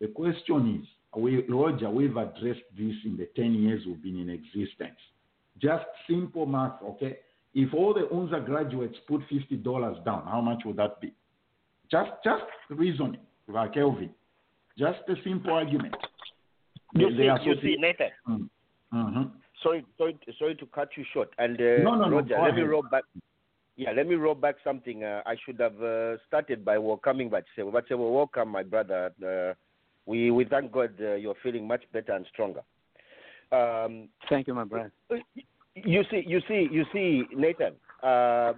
The 0.00 0.08
question 0.08 0.80
is, 0.82 0.88
we, 1.16 1.46
Roger, 1.48 1.88
we've 1.88 2.16
addressed 2.16 2.66
this 2.76 2.94
in 3.04 3.16
the 3.16 3.28
10 3.36 3.54
years 3.54 3.82
we've 3.86 4.02
been 4.02 4.18
in 4.18 4.30
existence. 4.30 4.98
Just 5.62 5.84
simple 6.08 6.44
math, 6.44 6.82
okay? 6.82 7.18
If 7.54 7.72
all 7.72 7.94
the 7.94 8.08
UNZA 8.12 8.44
graduates 8.44 8.96
put 9.06 9.20
$50 9.30 10.04
down, 10.04 10.24
how 10.26 10.40
much 10.40 10.62
would 10.64 10.76
that 10.76 11.00
be? 11.00 11.14
Just, 11.90 12.10
just 12.24 12.42
reasoning, 12.68 13.20
Kelvin. 13.72 14.10
Just 14.78 15.00
a 15.08 15.14
simple 15.22 15.52
argument. 15.52 15.94
You 16.94 17.10
The- 17.10 17.12
see, 17.12 17.16
the 17.16 17.24
you 17.24 17.30
associ- 17.54 17.62
see, 17.62 17.76
Nathan. 17.78 18.10
Mm, 18.28 18.48
mhm. 18.92 19.30
Sorry, 19.62 19.84
sorry, 19.98 20.18
sorry 20.38 20.54
to 20.56 20.66
cut 20.66 20.96
you 20.96 21.04
short. 21.12 21.30
And 21.38 21.58
uh, 21.60 21.82
No, 21.82 21.94
no, 21.94 22.08
no, 22.08 22.16
Roger, 22.16 22.36
go 22.36 22.42
let 22.42 22.54
me 22.54 22.62
roll 22.62 22.82
back. 22.82 23.04
Yeah, 23.76 23.90
let 23.92 24.06
me 24.06 24.14
roll 24.14 24.34
back 24.34 24.56
something. 24.62 25.02
Uh, 25.02 25.22
I 25.26 25.36
should 25.44 25.58
have 25.60 25.80
uh, 25.82 26.18
started 26.28 26.64
by 26.64 26.78
welcoming 26.78 27.30
Bachesewo. 27.30 27.72
Bachesewo, 27.72 28.12
welcome, 28.14 28.48
my 28.48 28.62
brother. 28.62 29.12
Uh, 29.24 29.54
we 30.06 30.30
we 30.30 30.44
thank 30.44 30.70
God 30.70 30.92
uh, 31.00 31.14
you're 31.14 31.34
feeling 31.42 31.66
much 31.66 31.82
better 31.92 32.12
and 32.12 32.26
stronger. 32.26 32.62
Um, 33.50 34.08
Thank 34.28 34.46
you, 34.46 34.54
my 34.54 34.64
brother. 34.64 34.92
you 35.74 36.04
see, 36.10 36.22
you 36.26 36.40
see, 36.48 36.68
you 36.70 36.84
see, 36.92 37.24
Nathan. 37.34 37.74
Uh, 38.04 38.52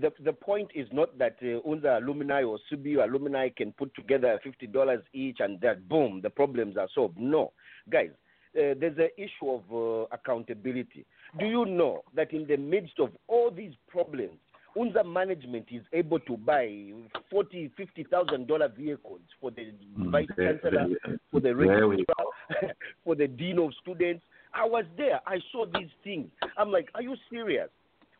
the 0.00 0.12
the 0.24 0.32
point 0.32 0.68
is 0.74 0.88
not 0.90 1.16
that 1.18 1.36
uh, 1.40 1.98
alumni 1.98 2.42
or 2.42 2.58
CBU 2.70 3.04
alumni 3.04 3.48
can 3.48 3.70
put 3.72 3.94
together 3.94 4.40
fifty 4.42 4.66
dollars 4.66 5.02
each 5.12 5.36
and 5.38 5.60
that 5.60 5.88
boom, 5.88 6.20
the 6.20 6.30
problems 6.30 6.76
are 6.76 6.88
solved. 6.92 7.16
No, 7.16 7.52
guys, 7.88 8.10
uh, 8.56 8.74
there's 8.80 8.98
an 8.98 9.10
issue 9.16 9.50
of 9.50 9.62
uh, 9.72 10.06
accountability. 10.10 11.06
Do 11.38 11.46
you 11.46 11.64
know 11.64 12.02
that 12.16 12.32
in 12.32 12.48
the 12.48 12.56
midst 12.56 12.98
of 12.98 13.10
all 13.28 13.52
these 13.52 13.74
problems, 13.86 14.38
UNZA 14.76 15.06
management 15.06 15.66
is 15.70 15.82
able 15.92 16.18
to 16.20 16.36
buy 16.36 16.90
forty, 17.30 17.70
fifty 17.76 18.02
thousand 18.02 18.48
dollar 18.48 18.68
vehicles 18.68 19.20
for 19.40 19.52
the 19.52 19.72
Mm, 19.96 20.10
vice 20.10 20.26
chancellor, 20.36 20.88
for 21.30 21.40
the 21.40 21.54
registrar, 21.54 22.26
for 23.04 23.14
the 23.14 23.28
dean 23.28 23.58
of 23.58 23.72
students. 23.80 24.24
I 24.54 24.64
was 24.64 24.84
there. 24.96 25.20
I 25.26 25.38
saw 25.52 25.66
these 25.66 25.90
things. 26.02 26.30
I'm 26.56 26.70
like, 26.72 26.88
are 26.94 27.02
you 27.02 27.14
serious? 27.30 27.68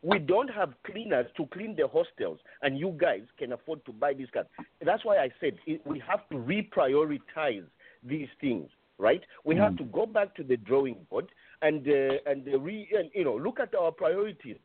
We 0.01 0.19
don't 0.19 0.49
have 0.49 0.73
cleaners 0.85 1.25
to 1.35 1.45
clean 1.47 1.75
the 1.75 1.87
hostels, 1.87 2.39
and 2.61 2.79
you 2.79 2.95
guys 2.97 3.23
can 3.37 3.51
afford 3.51 3.85
to 3.85 3.91
buy 3.91 4.13
these 4.13 4.29
cars. 4.33 4.45
That's 4.83 5.03
why 5.03 5.17
I 5.17 5.29
said 5.41 5.53
it, 5.65 5.81
we 5.85 6.01
have 6.07 6.27
to 6.29 6.35
reprioritize 6.35 7.65
these 8.03 8.29
things, 8.39 8.69
right? 8.97 9.21
We 9.43 9.57
have 9.57 9.75
to 9.77 9.83
go 9.83 10.05
back 10.05 10.35
to 10.35 10.43
the 10.43 10.55
drawing 10.55 10.95
board 11.09 11.27
and 11.61 11.85
uh, 11.85 12.17
and, 12.25 12.47
uh, 12.47 12.59
re, 12.59 12.87
and 12.97 13.09
you 13.13 13.25
know 13.25 13.35
look 13.35 13.59
at 13.59 13.75
our 13.75 13.91
priorities, 13.91 14.57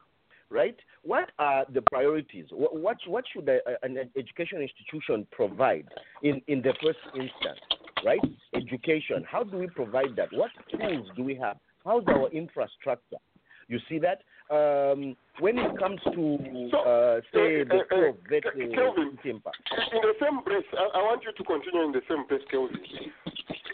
right? 0.50 0.76
What 1.02 1.30
are 1.40 1.66
the 1.72 1.82
priorities? 1.90 2.46
What 2.52 2.76
what, 2.76 2.96
what 3.08 3.24
should 3.32 3.48
a, 3.48 3.58
an 3.82 3.98
education 4.16 4.60
institution 4.60 5.26
provide 5.32 5.88
in 6.22 6.40
in 6.46 6.62
the 6.62 6.74
first 6.80 6.98
instance, 7.14 7.60
right? 8.04 8.20
Education. 8.54 9.24
How 9.28 9.42
do 9.42 9.56
we 9.56 9.66
provide 9.66 10.14
that? 10.16 10.28
What 10.32 10.50
tools 10.70 11.08
do 11.16 11.24
we 11.24 11.34
have? 11.36 11.56
How's 11.84 12.04
our 12.06 12.28
infrastructure? 12.30 13.18
You 13.68 13.78
see 13.88 13.98
that? 13.98 14.22
Um, 14.50 15.16
when 15.40 15.58
it 15.58 15.78
comes 15.78 16.00
to, 16.04 16.10
uh, 16.76 17.20
say, 17.32 17.62
uh, 17.62 17.64
the 17.64 17.82
uh, 17.90 18.08
uh, 18.08 18.12
vet 18.28 18.44
Kelvin, 18.74 19.18
Timber. 19.22 19.50
In 19.92 20.00
the 20.02 20.14
same 20.20 20.44
breath, 20.44 20.64
I, 20.74 20.98
I 20.98 21.02
want 21.02 21.22
you 21.24 21.32
to 21.32 21.44
continue 21.44 21.86
in 21.86 21.92
the 21.92 22.02
same 22.08 22.26
breath, 22.26 22.42
Kelvin. 22.50 22.78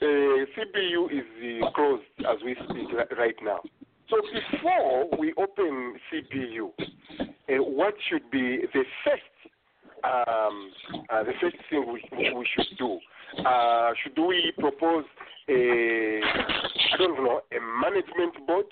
Uh, 0.00 0.46
CBU 0.54 1.10
is 1.12 1.62
uh, 1.62 1.70
closed 1.72 2.02
as 2.20 2.36
we 2.44 2.54
speak 2.64 2.88
right 3.18 3.34
now. 3.42 3.60
So 4.08 4.16
before 4.32 5.08
we 5.18 5.34
open 5.36 5.96
CBU, 6.10 6.70
uh, 7.20 7.62
what 7.62 7.94
should 8.08 8.30
be 8.30 8.60
the 8.72 8.84
first, 9.04 9.22
um, 10.04 10.70
uh, 11.10 11.22
the 11.24 11.32
first 11.40 11.56
thing 11.68 11.84
we, 11.92 12.02
we 12.32 12.48
should 12.54 12.78
do? 12.78 12.98
Uh, 13.44 13.90
should 14.02 14.18
we 14.18 14.52
propose 14.58 15.04
a, 15.48 16.20
I 16.24 16.96
don't 16.96 17.22
know, 17.22 17.40
a 17.52 17.60
management 17.82 18.46
board 18.46 18.66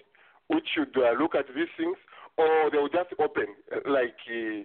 which 0.48 0.66
should 0.74 0.94
uh, 0.96 1.12
look 1.20 1.34
at 1.34 1.46
these 1.54 1.70
things, 1.76 1.96
or 2.36 2.70
they 2.70 2.78
will 2.78 2.88
just 2.88 3.12
open 3.18 3.46
like 3.86 4.16
uh, 4.28 4.64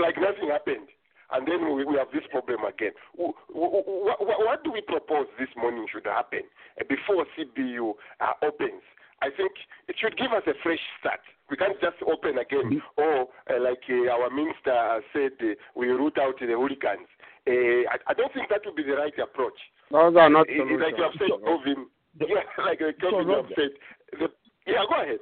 like 0.00 0.16
nothing 0.16 0.50
happened, 0.50 0.88
and 1.32 1.46
then 1.46 1.74
we, 1.74 1.84
we 1.84 1.96
have 1.96 2.10
this 2.12 2.24
problem 2.30 2.64
again. 2.64 2.92
What, 3.14 3.34
what, 3.52 4.20
what 4.20 4.64
do 4.64 4.72
we 4.72 4.80
propose 4.80 5.26
this 5.38 5.48
morning 5.56 5.86
should 5.92 6.06
happen 6.06 6.42
uh, 6.80 6.84
before 6.88 7.26
CBU 7.36 7.94
uh, 8.20 8.46
opens? 8.46 8.82
I 9.22 9.28
think 9.34 9.52
it 9.88 9.96
should 9.98 10.16
give 10.18 10.32
us 10.32 10.42
a 10.46 10.52
fresh 10.62 10.82
start. 11.00 11.20
We 11.50 11.56
can't 11.56 11.80
just 11.80 11.96
open 12.06 12.38
again, 12.38 12.82
or 12.96 13.28
uh, 13.48 13.60
like 13.60 13.82
uh, 13.88 14.10
our 14.10 14.30
minister 14.30 15.00
said, 15.12 15.32
uh, 15.40 15.54
we 15.74 15.88
root 15.88 16.18
out 16.18 16.38
the. 16.40 16.52
Uh, 16.52 17.50
I, 17.88 17.96
I 18.10 18.14
don't 18.14 18.32
think 18.34 18.48
that 18.50 18.62
would 18.66 18.74
be 18.74 18.82
the 18.82 18.96
right 18.96 19.16
approach. 19.18 19.56
Those 19.90 20.16
are 20.16 20.28
not 20.28 20.48
Uh, 20.50 20.64
like 20.82 20.96
you 20.96 21.04
have 21.04 21.12
said, 21.18 21.28
solutions. 21.28 21.88
Yeah, 22.18 22.48
like 22.64 22.78
Kelvin 22.78 23.28
you 23.28 23.36
have 23.36 23.52
said, 23.54 23.72
the, 24.18 24.28
yeah, 24.66 24.84
go 24.88 25.02
ahead. 25.02 25.18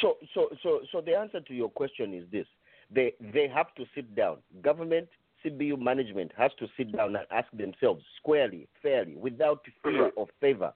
So, 0.00 0.16
so, 0.34 0.48
so, 0.62 0.80
so 0.90 1.00
the 1.00 1.14
answer 1.14 1.40
to 1.40 1.54
your 1.54 1.70
question 1.70 2.14
is 2.14 2.24
this: 2.32 2.46
they 2.94 3.14
they 3.32 3.48
have 3.48 3.74
to 3.76 3.84
sit 3.94 4.14
down. 4.16 4.38
Government, 4.62 5.08
CBU 5.44 5.78
management 5.78 6.32
has 6.36 6.50
to 6.58 6.66
sit 6.76 6.96
down 6.96 7.16
and 7.16 7.26
ask 7.30 7.48
themselves 7.52 8.02
squarely, 8.18 8.66
fairly, 8.82 9.14
without 9.16 9.60
fear 9.82 10.10
or 10.16 10.26
favor, 10.40 10.72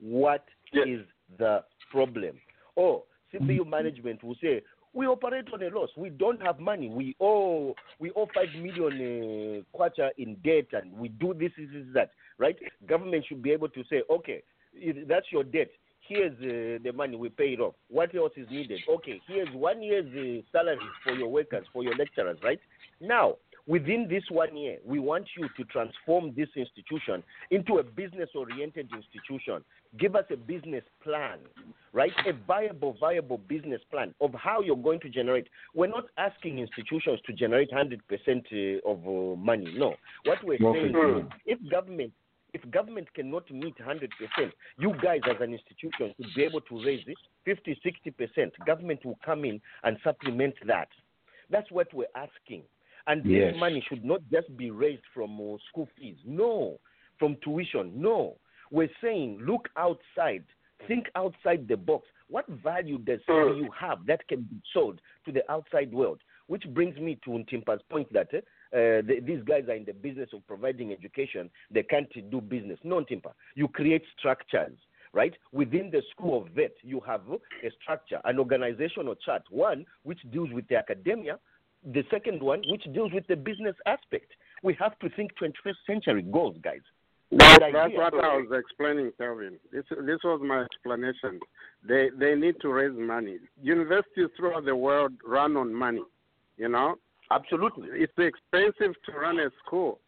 what 0.00 0.44
is 0.72 1.00
the 1.38 1.62
problem? 1.90 2.36
Or 2.76 3.02
CBU 3.32 3.68
management 3.68 4.22
will 4.22 4.36
say, 4.42 4.62
we 4.94 5.06
operate 5.06 5.46
on 5.52 5.62
a 5.62 5.68
loss. 5.68 5.90
We 5.96 6.08
don't 6.08 6.40
have 6.42 6.58
money. 6.58 6.88
We 6.88 7.14
owe 7.20 7.74
we 7.98 8.10
owe 8.16 8.26
five 8.34 8.48
million 8.54 9.64
uh, 9.74 9.78
kwacha 9.78 10.10
in 10.16 10.36
debt, 10.42 10.68
and 10.72 10.92
we 10.94 11.08
do 11.08 11.34
this, 11.34 11.52
this, 11.58 11.68
this, 11.72 11.84
that. 11.92 12.10
Right? 12.38 12.56
Government 12.88 13.24
should 13.28 13.42
be 13.42 13.50
able 13.52 13.68
to 13.68 13.82
say, 13.90 14.02
okay, 14.10 14.42
that's 15.06 15.26
your 15.30 15.44
debt. 15.44 15.68
Here's 16.08 16.32
uh, 16.38 16.78
the 16.82 16.92
money. 16.94 17.16
We 17.16 17.28
pay 17.28 17.54
it 17.54 17.60
off. 17.60 17.74
What 17.88 18.14
else 18.14 18.32
is 18.36 18.46
needed? 18.50 18.80
Okay, 18.88 19.20
here's 19.26 19.48
one 19.52 19.82
year's 19.82 20.06
uh, 20.06 20.42
salary 20.52 20.78
for 21.04 21.12
your 21.14 21.28
workers, 21.28 21.66
for 21.72 21.82
your 21.82 21.94
lecturers. 21.96 22.38
Right? 22.42 22.60
Now, 23.00 23.36
within 23.66 24.06
this 24.08 24.22
one 24.30 24.56
year, 24.56 24.78
we 24.84 24.98
want 24.98 25.26
you 25.36 25.48
to 25.56 25.64
transform 25.64 26.32
this 26.36 26.48
institution 26.56 27.22
into 27.50 27.78
a 27.78 27.82
business 27.82 28.30
oriented 28.34 28.88
institution. 28.94 29.64
Give 29.98 30.14
us 30.14 30.24
a 30.30 30.36
business 30.36 30.84
plan, 31.02 31.38
right? 31.92 32.12
A 32.26 32.32
viable, 32.46 32.96
viable 33.00 33.38
business 33.38 33.80
plan 33.90 34.14
of 34.20 34.32
how 34.34 34.60
you're 34.60 34.76
going 34.76 35.00
to 35.00 35.08
generate. 35.08 35.48
We're 35.74 35.88
not 35.88 36.04
asking 36.18 36.58
institutions 36.58 37.20
to 37.26 37.32
generate 37.32 37.70
100% 37.70 38.80
of 38.86 39.06
uh, 39.06 39.36
money. 39.36 39.74
No. 39.76 39.94
What 40.24 40.38
we're 40.44 40.58
saying 40.58 40.94
is 40.94 41.24
if 41.46 41.70
government 41.70 42.12
if 42.54 42.68
government 42.70 43.12
cannot 43.14 43.50
meet 43.50 43.74
100%, 43.78 44.08
you 44.78 44.94
guys 45.02 45.20
as 45.28 45.36
an 45.40 45.52
institution 45.52 46.14
should 46.16 46.34
be 46.34 46.42
able 46.44 46.60
to 46.62 46.82
raise 46.84 47.04
it 47.06 47.16
50, 47.44 47.78
60%. 47.84 48.50
Government 48.66 49.04
will 49.04 49.18
come 49.24 49.44
in 49.44 49.60
and 49.84 49.96
supplement 50.02 50.54
that. 50.66 50.88
That's 51.50 51.70
what 51.70 51.92
we're 51.92 52.06
asking. 52.14 52.62
And 53.06 53.24
Yes. 53.24 53.52
this 53.52 53.60
money 53.60 53.84
should 53.88 54.04
not 54.04 54.20
just 54.32 54.54
be 54.56 54.70
raised 54.70 55.04
from 55.14 55.38
uh, 55.40 55.56
school 55.68 55.88
fees. 55.98 56.16
No. 56.24 56.78
From 57.18 57.36
tuition. 57.42 57.92
No. 57.94 58.36
We're 58.70 58.90
saying 59.02 59.38
look 59.42 59.68
outside. 59.76 60.44
Think 60.88 61.06
outside 61.14 61.68
the 61.68 61.76
box. 61.76 62.06
What 62.28 62.48
value 62.48 62.98
does 62.98 63.20
you 63.28 63.68
have 63.78 64.04
that 64.06 64.26
can 64.28 64.42
be 64.42 64.60
sold 64.74 65.00
to 65.24 65.32
the 65.32 65.48
outside 65.50 65.92
world? 65.92 66.20
Which 66.48 66.64
brings 66.74 66.96
me 66.98 67.18
to 67.24 67.30
Ntimpa's 67.30 67.82
point 67.88 68.12
that 68.12 68.28
eh, 68.34 68.40
uh, 68.76 69.00
the, 69.08 69.20
these 69.24 69.42
guys 69.44 69.64
are 69.68 69.74
in 69.74 69.86
the 69.86 69.94
business 69.94 70.28
of 70.34 70.46
providing 70.46 70.92
education. 70.92 71.48
They 71.70 71.82
can't 71.82 72.12
do 72.30 72.40
business. 72.42 72.78
No, 72.84 73.00
Ntimpa. 73.00 73.32
You 73.54 73.68
create 73.68 74.02
structures, 74.18 74.76
right? 75.14 75.32
Within 75.52 75.90
the 75.90 76.02
school 76.10 76.42
of 76.42 76.48
vet, 76.50 76.74
you 76.82 77.00
have 77.06 77.22
a 77.30 77.70
structure, 77.82 78.20
an 78.24 78.38
organizational 78.38 79.14
chart. 79.14 79.44
One 79.48 79.86
which 80.02 80.20
deals 80.30 80.50
with 80.52 80.68
the 80.68 80.76
academia, 80.76 81.38
the 81.84 82.04
second 82.10 82.42
one 82.42 82.62
which 82.68 82.84
deals 82.92 83.12
with 83.14 83.26
the 83.28 83.36
business 83.36 83.76
aspect. 83.86 84.32
We 84.62 84.76
have 84.78 84.98
to 84.98 85.08
think 85.10 85.30
21st 85.40 85.76
century 85.86 86.22
goals, 86.22 86.56
guys. 86.62 86.80
That, 87.32 87.58
that's 87.72 87.94
what 87.94 88.14
I 88.14 88.36
was 88.36 88.52
explaining, 88.52 89.10
Kelvin. 89.18 89.58
This 89.72 89.84
this 89.90 90.18
was 90.22 90.40
my 90.44 90.62
explanation. 90.62 91.40
They 91.82 92.10
they 92.16 92.34
need 92.34 92.60
to 92.60 92.68
raise 92.68 92.96
money. 92.96 93.38
Universities 93.60 94.28
throughout 94.36 94.64
the 94.64 94.76
world 94.76 95.12
run 95.26 95.56
on 95.56 95.74
money. 95.74 96.02
You 96.56 96.68
know, 96.68 96.96
absolutely. 97.30 97.88
It's 97.92 98.12
expensive 98.18 98.94
to 99.06 99.12
run 99.12 99.38
a 99.38 99.50
school, 99.64 100.00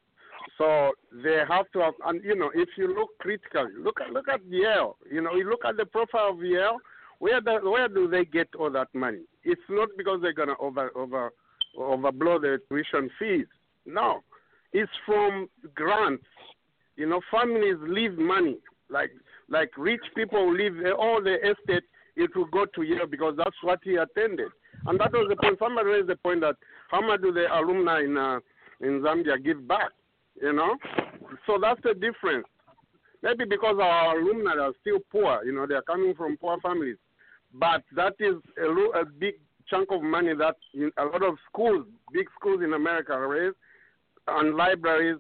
so 0.57 0.93
they 1.13 1.43
have 1.49 1.71
to 1.73 1.81
have. 1.81 1.95
And 2.07 2.23
you 2.25 2.37
know, 2.37 2.51
if 2.55 2.69
you 2.77 2.95
look 2.95 3.11
critically, 3.21 3.73
look 3.79 4.01
at 4.01 4.13
look 4.13 4.29
at 4.29 4.41
Yale. 4.49 4.97
You 5.11 5.23
know, 5.23 5.35
you 5.35 5.49
look 5.49 5.65
at 5.67 5.77
the 5.77 5.87
profile 5.87 6.31
of 6.31 6.43
Yale. 6.43 6.79
Where 7.21 7.41
the, 7.41 7.59
where 7.69 7.89
do 7.89 8.07
they 8.07 8.25
get 8.25 8.49
all 8.57 8.71
that 8.71 8.95
money? 8.95 9.23
It's 9.43 9.61
not 9.69 9.89
because 9.97 10.21
they're 10.23 10.33
gonna 10.33 10.55
over 10.61 10.91
over 10.95 11.33
overblow 11.77 12.41
the 12.41 12.61
tuition 12.69 13.11
fees. 13.19 13.47
No, 13.87 14.23
it's 14.73 14.93
from 15.05 15.49
grants. 15.75 16.25
You 16.97 17.09
know, 17.09 17.21
families 17.31 17.77
leave 17.81 18.17
money. 18.19 18.59
Like 18.89 19.11
like 19.49 19.71
rich 19.77 20.03
people 20.15 20.53
leave 20.53 20.75
all 20.97 21.23
the 21.23 21.37
estate. 21.37 21.85
It 22.17 22.35
will 22.37 22.47
go 22.47 22.67
to 22.67 22.83
Yale 22.83 23.07
because 23.07 23.35
that's 23.37 23.57
what 23.63 23.81
he 23.83 23.97
attended. 23.97 24.51
And 24.87 24.99
that 25.01 25.13
was 25.13 25.27
the 25.29 25.37
point. 25.37 25.59
Somebody 25.59 25.89
raised 25.89 26.09
the 26.09 26.17
point 26.17 26.41
that 26.41 26.57
how 26.91 27.01
much 27.01 27.21
do 27.23 27.33
the 27.33 27.47
alumni 27.53 28.05
in 28.05 28.17
uh, 28.17 28.41
in 28.81 29.01
Zambia 29.01 29.43
give 29.43 29.67
back? 29.67 29.91
You 30.41 30.53
know, 30.53 30.77
so 31.47 31.59
that's 31.61 31.81
the 31.83 31.95
difference. 31.95 32.47
Maybe 33.23 33.45
because 33.45 33.77
our 33.83 34.19
alumni 34.19 34.53
are 34.53 34.73
still 34.81 34.99
poor. 35.11 35.45
You 35.45 35.53
know, 35.53 35.67
they 35.67 35.75
are 35.75 35.83
coming 35.83 36.15
from 36.15 36.37
poor 36.37 36.59
families, 36.61 36.97
but 37.53 37.83
that 37.97 38.15
is 38.21 38.37
a, 38.57 39.01
a 39.01 39.05
big 39.05 39.35
chunk 39.69 39.89
of 39.91 40.03
money 40.03 40.35
that 40.35 40.57
in, 40.75 40.91
a 40.99 41.05
lot 41.05 41.23
of 41.23 41.37
schools, 41.51 41.87
big 42.13 42.27
schools 42.39 42.63
in 42.63 42.75
America 42.75 43.19
raise, 43.19 43.55
and 44.29 44.57
libraries 44.57 45.17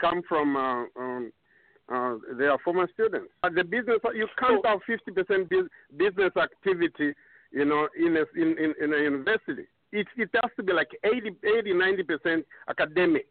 come 0.00 0.22
from 0.28 0.56
uh, 0.56 0.84
um, 0.98 1.32
uh, 1.92 2.14
their 2.38 2.56
former 2.58 2.88
students. 2.94 3.28
But 3.42 3.54
the 3.54 3.64
business, 3.64 3.98
you 4.14 4.28
can't 4.38 4.64
have 4.64 4.80
50% 4.88 5.68
business 5.96 6.32
activity, 6.36 7.12
you 7.52 7.64
know, 7.64 7.88
in 7.98 8.16
a, 8.16 8.40
in, 8.40 8.56
in, 8.58 8.74
in 8.82 8.94
a 8.94 8.98
university. 8.98 9.66
It, 9.92 10.06
it 10.16 10.30
has 10.34 10.50
to 10.56 10.62
be 10.62 10.72
like 10.72 10.90
80, 11.04 11.36
80, 11.58 11.72
90% 11.72 12.44
academic. 12.68 13.26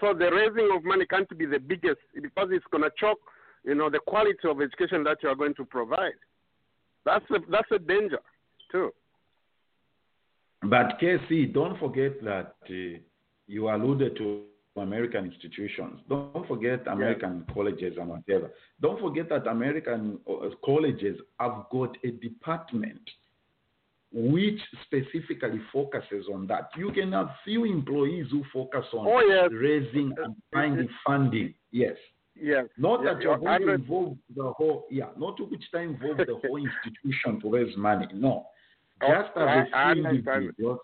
So 0.00 0.14
the 0.14 0.30
raising 0.30 0.70
of 0.74 0.84
money 0.84 1.04
can't 1.06 1.28
be 1.36 1.46
the 1.46 1.58
biggest 1.58 1.98
because 2.14 2.48
it's 2.52 2.64
going 2.70 2.84
to 2.84 2.90
choke, 2.96 3.20
you 3.64 3.74
know, 3.74 3.90
the 3.90 4.00
quality 4.06 4.48
of 4.48 4.60
education 4.60 5.04
that 5.04 5.18
you 5.22 5.28
are 5.28 5.34
going 5.34 5.54
to 5.54 5.64
provide. 5.64 6.12
That's 7.04 7.24
a, 7.30 7.38
that's 7.50 7.70
a 7.72 7.78
danger, 7.78 8.20
too. 8.70 8.92
But 10.62 10.98
KC, 11.00 11.52
don't 11.52 11.78
forget 11.78 12.22
that 12.22 12.54
uh, 12.68 12.98
you 13.46 13.68
alluded 13.68 14.16
to 14.16 14.42
American 14.76 15.26
institutions. 15.26 16.00
Don't 16.08 16.46
forget 16.46 16.86
American 16.86 17.44
colleges 17.52 17.96
and 17.98 18.08
whatever. 18.08 18.50
Don't 18.80 19.00
forget 19.00 19.28
that 19.30 19.46
American 19.46 20.18
uh, 20.28 20.48
colleges 20.64 21.18
have 21.38 21.64
got 21.70 21.96
a 22.04 22.10
department 22.12 23.00
which 24.12 24.58
specifically 24.84 25.60
focuses 25.72 26.26
on 26.32 26.46
that. 26.48 26.70
You 26.76 26.90
can 26.92 27.12
have 27.12 27.28
few 27.44 27.64
employees 27.64 28.26
who 28.30 28.42
focus 28.52 28.84
on 28.92 29.06
Oh, 29.06 29.20
yes. 29.20 29.50
raising 29.52 30.12
and 30.22 30.34
finding 30.52 30.88
funding. 31.06 31.54
Yes. 31.70 31.96
Yes. 32.34 32.66
Not 32.76 33.02
Yeah, 33.04 33.14
that 33.14 33.22
you're 33.22 33.32
you're 33.32 33.38
going 33.38 33.62
to 33.66 33.72
involve 33.74 34.16
the 34.34 34.52
whole, 34.52 34.86
yeah, 34.90 35.06
not 35.16 35.36
to 35.36 35.44
which 35.44 35.62
time 35.72 35.90
involve 36.00 36.16
the 36.18 36.40
whole 36.44 36.56
institution 36.66 37.40
to 37.40 37.50
raise 37.50 37.76
money. 37.76 38.06
No. 38.14 38.46
Oh, 39.02 39.06
Just 39.08 39.36
as 39.36 39.42
I- 39.42 39.54
a 39.54 39.90
I 39.90 39.94
few 39.94 40.06
understand. 40.06 40.36
individuals. 40.42 40.80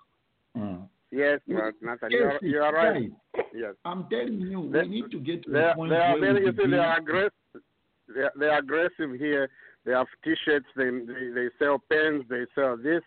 Mm. 0.56 0.88
Yes, 1.10 1.40
You- 1.46 1.56
but 1.56 1.74
Nathan, 1.82 2.10
Yes, 2.10 2.20
you 2.20 2.26
are, 2.26 2.38
you 2.42 2.62
are 2.62 2.72
right. 2.74 3.10
Yes. 3.54 3.74
I'm 3.84 4.06
telling 4.08 4.40
you, 4.40 4.70
They- 4.72 4.82
we 4.82 4.88
need 4.88 5.10
to 5.10 5.18
get 5.18 5.42
to 5.44 5.50
They 5.50 5.60
are, 5.60 5.74
point 5.74 5.90
they 5.90 5.96
are 5.96 6.12
where 6.18 6.32
very, 6.34 6.46
you 6.46 6.52
see, 6.52 6.70
they 6.70 6.78
are 6.78 6.98
aggressive. 6.98 7.32
They 8.14 8.20
are, 8.22 8.32
they 8.36 8.46
are 8.46 8.58
aggressive 8.58 9.12
here. 9.18 9.48
They 9.86 9.92
have 9.92 10.08
T-shirts. 10.24 10.66
They, 10.76 10.90
they 10.90 11.30
they 11.32 11.48
sell 11.60 11.80
pens. 11.88 12.24
They 12.28 12.44
sell 12.56 12.76
this. 12.76 13.02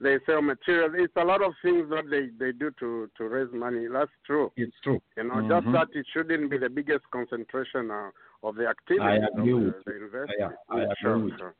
They 0.00 0.16
sell 0.26 0.40
material. 0.40 0.90
It's 0.94 1.12
a 1.16 1.24
lot 1.24 1.42
of 1.42 1.52
things 1.60 1.90
that 1.90 2.04
they, 2.08 2.28
they 2.42 2.52
do 2.52 2.70
to, 2.78 3.10
to 3.18 3.24
raise 3.28 3.52
money. 3.52 3.86
That's 3.92 4.12
true. 4.24 4.52
It's 4.56 4.76
true. 4.84 5.02
You 5.16 5.24
know, 5.24 5.40
just 5.48 5.66
Mhm. 5.66 5.72
that 5.72 5.88
it 5.92 6.06
shouldn't 6.12 6.48
be 6.48 6.56
the 6.56 6.70
biggest 6.70 7.04
concentration 7.12 7.90
uh, 7.90 8.10
of 8.44 8.54
the 8.54 8.66
activity 8.68 9.04
I 9.04 9.16
of 9.16 9.22
the, 9.34 9.42
with 9.42 9.84
the 9.84 9.90
you. 9.90 9.96
university. 9.98 10.42
I- 10.42 10.74
I 10.76 10.82
agree 10.84 10.94
sure, 11.02 11.18
with 11.18 11.38
sure. 11.38 11.54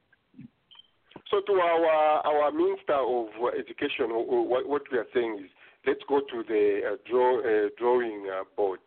So 1.30 1.40
to 1.40 1.52
our 1.60 1.86
our 2.30 2.52
minister 2.52 2.94
of 2.94 3.26
uh, 3.42 3.46
education, 3.58 4.06
wh- 4.10 4.26
wh- 4.30 4.48
what, 4.52 4.68
what 4.68 4.82
we 4.92 4.98
are 4.98 5.06
saying 5.12 5.40
is 5.44 5.50
let's 5.86 6.00
go 6.08 6.20
to 6.20 6.42
the 6.46 6.64
uh, 6.92 6.96
draw, 7.10 7.40
uh, 7.40 7.68
drawing 7.76 8.28
uh, 8.30 8.44
board. 8.56 8.78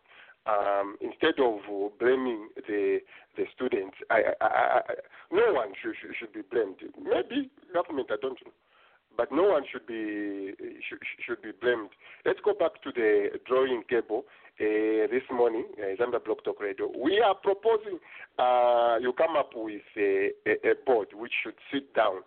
Um, 0.46 0.96
instead 1.00 1.40
of 1.40 1.60
blaming 1.98 2.48
the 2.68 2.98
the 3.36 3.44
students, 3.54 3.96
I, 4.10 4.20
I, 4.40 4.46
I, 4.46 4.80
no 5.32 5.54
one 5.54 5.72
should, 5.80 5.94
should 6.00 6.14
should 6.18 6.32
be 6.34 6.42
blamed. 6.42 6.76
Maybe 7.02 7.50
government, 7.72 8.08
I 8.10 8.16
don't 8.20 8.38
know, 8.44 8.52
but 9.16 9.32
no 9.32 9.44
one 9.44 9.62
should 9.70 9.86
be 9.86 10.52
should, 10.86 10.98
should 11.24 11.40
be 11.40 11.52
blamed. 11.58 11.90
Let's 12.26 12.40
go 12.44 12.52
back 12.52 12.82
to 12.82 12.92
the 12.92 13.40
drawing 13.46 13.84
table. 13.88 14.24
Uh, 14.60 15.10
this 15.10 15.26
morning, 15.32 15.64
uh, 15.80 15.96
Zambia 16.00 16.24
Blog 16.24 16.38
Talk 16.44 16.60
Radio, 16.60 16.86
we 16.96 17.18
are 17.18 17.34
proposing 17.34 17.98
uh, 18.38 18.98
you 19.00 19.12
come 19.14 19.34
up 19.34 19.50
with 19.52 19.82
a, 19.96 20.30
a, 20.46 20.70
a 20.70 20.74
board 20.86 21.08
which 21.12 21.32
should 21.42 21.54
sit 21.72 21.92
down, 21.92 22.18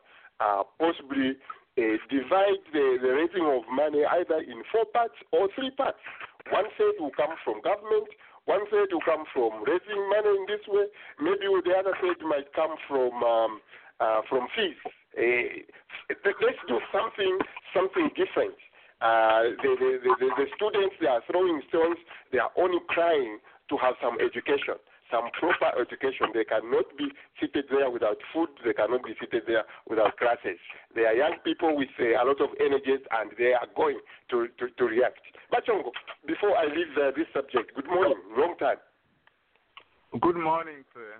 uh, 0.41 0.63
possibly 0.77 1.37
uh, 1.77 1.81
divide 2.09 2.59
the, 2.73 2.97
the 3.01 3.07
raising 3.15 3.45
of 3.45 3.63
money 3.71 4.03
either 4.03 4.39
in 4.39 4.61
four 4.69 4.83
parts 4.91 5.13
or 5.31 5.47
three 5.55 5.71
parts. 5.71 5.99
One 6.51 6.65
third 6.77 6.95
will 6.99 7.11
come 7.11 7.35
from 7.43 7.61
government, 7.61 8.07
one 8.45 8.63
third 8.71 8.89
will 8.91 9.03
come 9.03 9.25
from 9.33 9.63
raising 9.67 10.01
money 10.09 10.31
in 10.39 10.45
this 10.47 10.63
way, 10.67 10.87
maybe 11.19 11.47
the 11.65 11.73
other 11.75 11.93
third 11.99 12.19
might 12.23 12.51
come 12.53 12.75
from 12.87 13.23
um, 13.23 13.61
uh, 13.99 14.21
from 14.29 14.47
fees. 14.55 14.77
Uh, 15.17 15.65
let's 16.23 16.61
do 16.67 16.79
something 16.93 17.37
something 17.73 18.09
different. 18.15 18.55
Uh, 19.01 19.53
the, 19.61 19.77
the, 19.77 19.91
the, 20.17 20.27
the, 20.41 20.45
students 20.55 20.95
they 20.99 21.05
are 21.05 21.21
throwing 21.29 21.61
stones, 21.69 21.97
they 22.31 22.39
are 22.39 22.49
only 22.57 22.79
crying 22.89 23.37
to 23.69 23.77
have 23.77 23.93
some 24.01 24.17
education. 24.19 24.73
Some 25.11 25.29
proper 25.39 25.71
education. 25.79 26.31
They 26.33 26.43
cannot 26.43 26.85
be 26.97 27.07
seated 27.39 27.65
there 27.69 27.89
without 27.89 28.17
food. 28.33 28.49
They 28.63 28.73
cannot 28.73 29.03
be 29.03 29.13
seated 29.19 29.43
there 29.47 29.63
without 29.87 30.17
classes. 30.17 30.59
They 30.95 31.05
are 31.05 31.13
young 31.13 31.37
people 31.43 31.75
with 31.75 31.89
uh, 31.99 32.21
a 32.21 32.23
lot 32.25 32.41
of 32.41 32.49
energies, 32.59 33.03
and 33.11 33.31
they 33.37 33.53
are 33.53 33.67
going 33.75 33.99
to, 34.31 34.47
to, 34.59 34.69
to 34.69 34.83
react. 34.85 35.21
Bachongo, 35.51 35.91
before 36.25 36.57
I 36.57 36.65
leave 36.65 36.91
uh, 36.97 37.11
this 37.15 37.27
subject, 37.33 37.75
good 37.75 37.87
morning, 37.87 38.17
long 38.37 38.55
time. 38.59 38.77
Good 40.19 40.37
morning, 40.37 40.83
sir. 40.93 41.19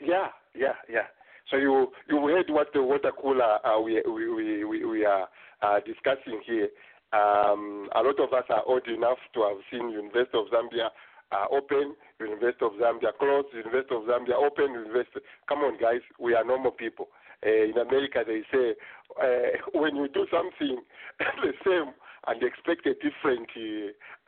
Yeah, 0.00 0.28
yeah, 0.54 0.74
yeah. 0.90 1.06
So 1.50 1.56
you 1.56 1.92
you 2.08 2.16
heard 2.26 2.46
what 2.48 2.68
the 2.72 2.82
water 2.82 3.12
cooler 3.20 3.58
uh, 3.64 3.80
we, 3.80 4.02
we, 4.06 4.64
we, 4.64 4.84
we 4.84 5.04
are 5.04 5.28
uh, 5.60 5.80
discussing 5.84 6.40
here. 6.46 6.68
Um, 7.12 7.88
a 7.94 8.00
lot 8.00 8.18
of 8.20 8.32
us 8.32 8.44
are 8.48 8.62
old 8.66 8.86
enough 8.88 9.18
to 9.34 9.42
have 9.42 9.58
seen 9.70 9.90
University 9.90 10.38
of 10.38 10.46
Zambia 10.48 10.88
uh, 11.32 11.46
open, 11.50 11.94
University 12.20 12.64
of 12.64 12.72
Zambia 12.72 13.12
closed, 13.18 13.48
University 13.54 13.94
of 13.94 14.02
Zambia 14.02 14.34
open, 14.34 14.72
University. 14.72 15.20
Come 15.48 15.60
on, 15.60 15.78
guys, 15.80 16.00
we 16.20 16.34
are 16.34 16.44
normal 16.44 16.70
people. 16.70 17.08
Uh, 17.44 17.50
in 17.50 17.76
America, 17.78 18.22
they 18.26 18.42
say 18.52 18.74
uh, 19.20 19.78
when 19.78 19.96
you 19.96 20.08
do 20.08 20.26
something 20.30 20.78
the 21.18 21.52
same 21.64 21.92
and 22.28 22.42
expect 22.42 22.86
a 22.86 22.94
different 22.94 23.48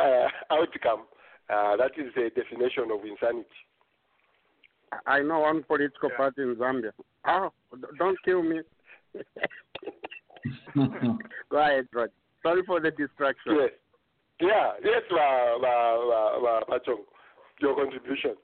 uh, 0.01 0.29
outcome, 0.53 1.05
uh, 1.51 1.77
that 1.77 1.93
is 1.97 2.13
the 2.17 2.31
definition 2.35 2.91
of 2.91 3.05
insanity. 3.05 3.47
I 5.07 5.21
know 5.21 5.41
one 5.41 5.63
political 5.63 6.09
Yeah. 6.11 6.17
party 6.17 6.43
in 6.43 6.57
Zambia. 6.57 6.93
Oh, 7.27 7.51
don't 7.99 8.19
kill 8.25 8.43
me. 8.43 8.61
Go 11.51 11.59
ahead, 11.59 11.87
Rod. 11.93 12.11
Sorry 12.43 12.63
for 12.67 12.81
the 12.81 12.91
distraction. 12.91 13.57
Yes. 13.61 13.71
Yeah, 14.41 14.73
yes, 14.83 15.03
uh, 15.13 15.17
uh, 15.17 15.61
uh, 15.63 16.45
uh, 16.45 16.61
Bachong, 16.69 17.05
your 17.61 17.77
contribution. 17.77 18.35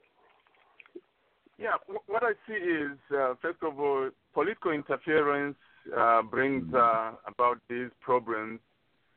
Yeah, 1.57 1.73
wh- 1.87 2.09
what 2.09 2.23
I 2.23 2.33
see 2.47 2.53
is, 2.53 2.97
uh, 3.15 3.33
first 3.41 3.59
of 3.61 3.79
all, 3.79 4.09
political 4.33 4.71
interference 4.71 5.57
uh, 5.95 6.21
brings 6.21 6.73
uh, 6.73 7.11
about 7.27 7.59
these 7.69 7.89
problems, 7.99 8.59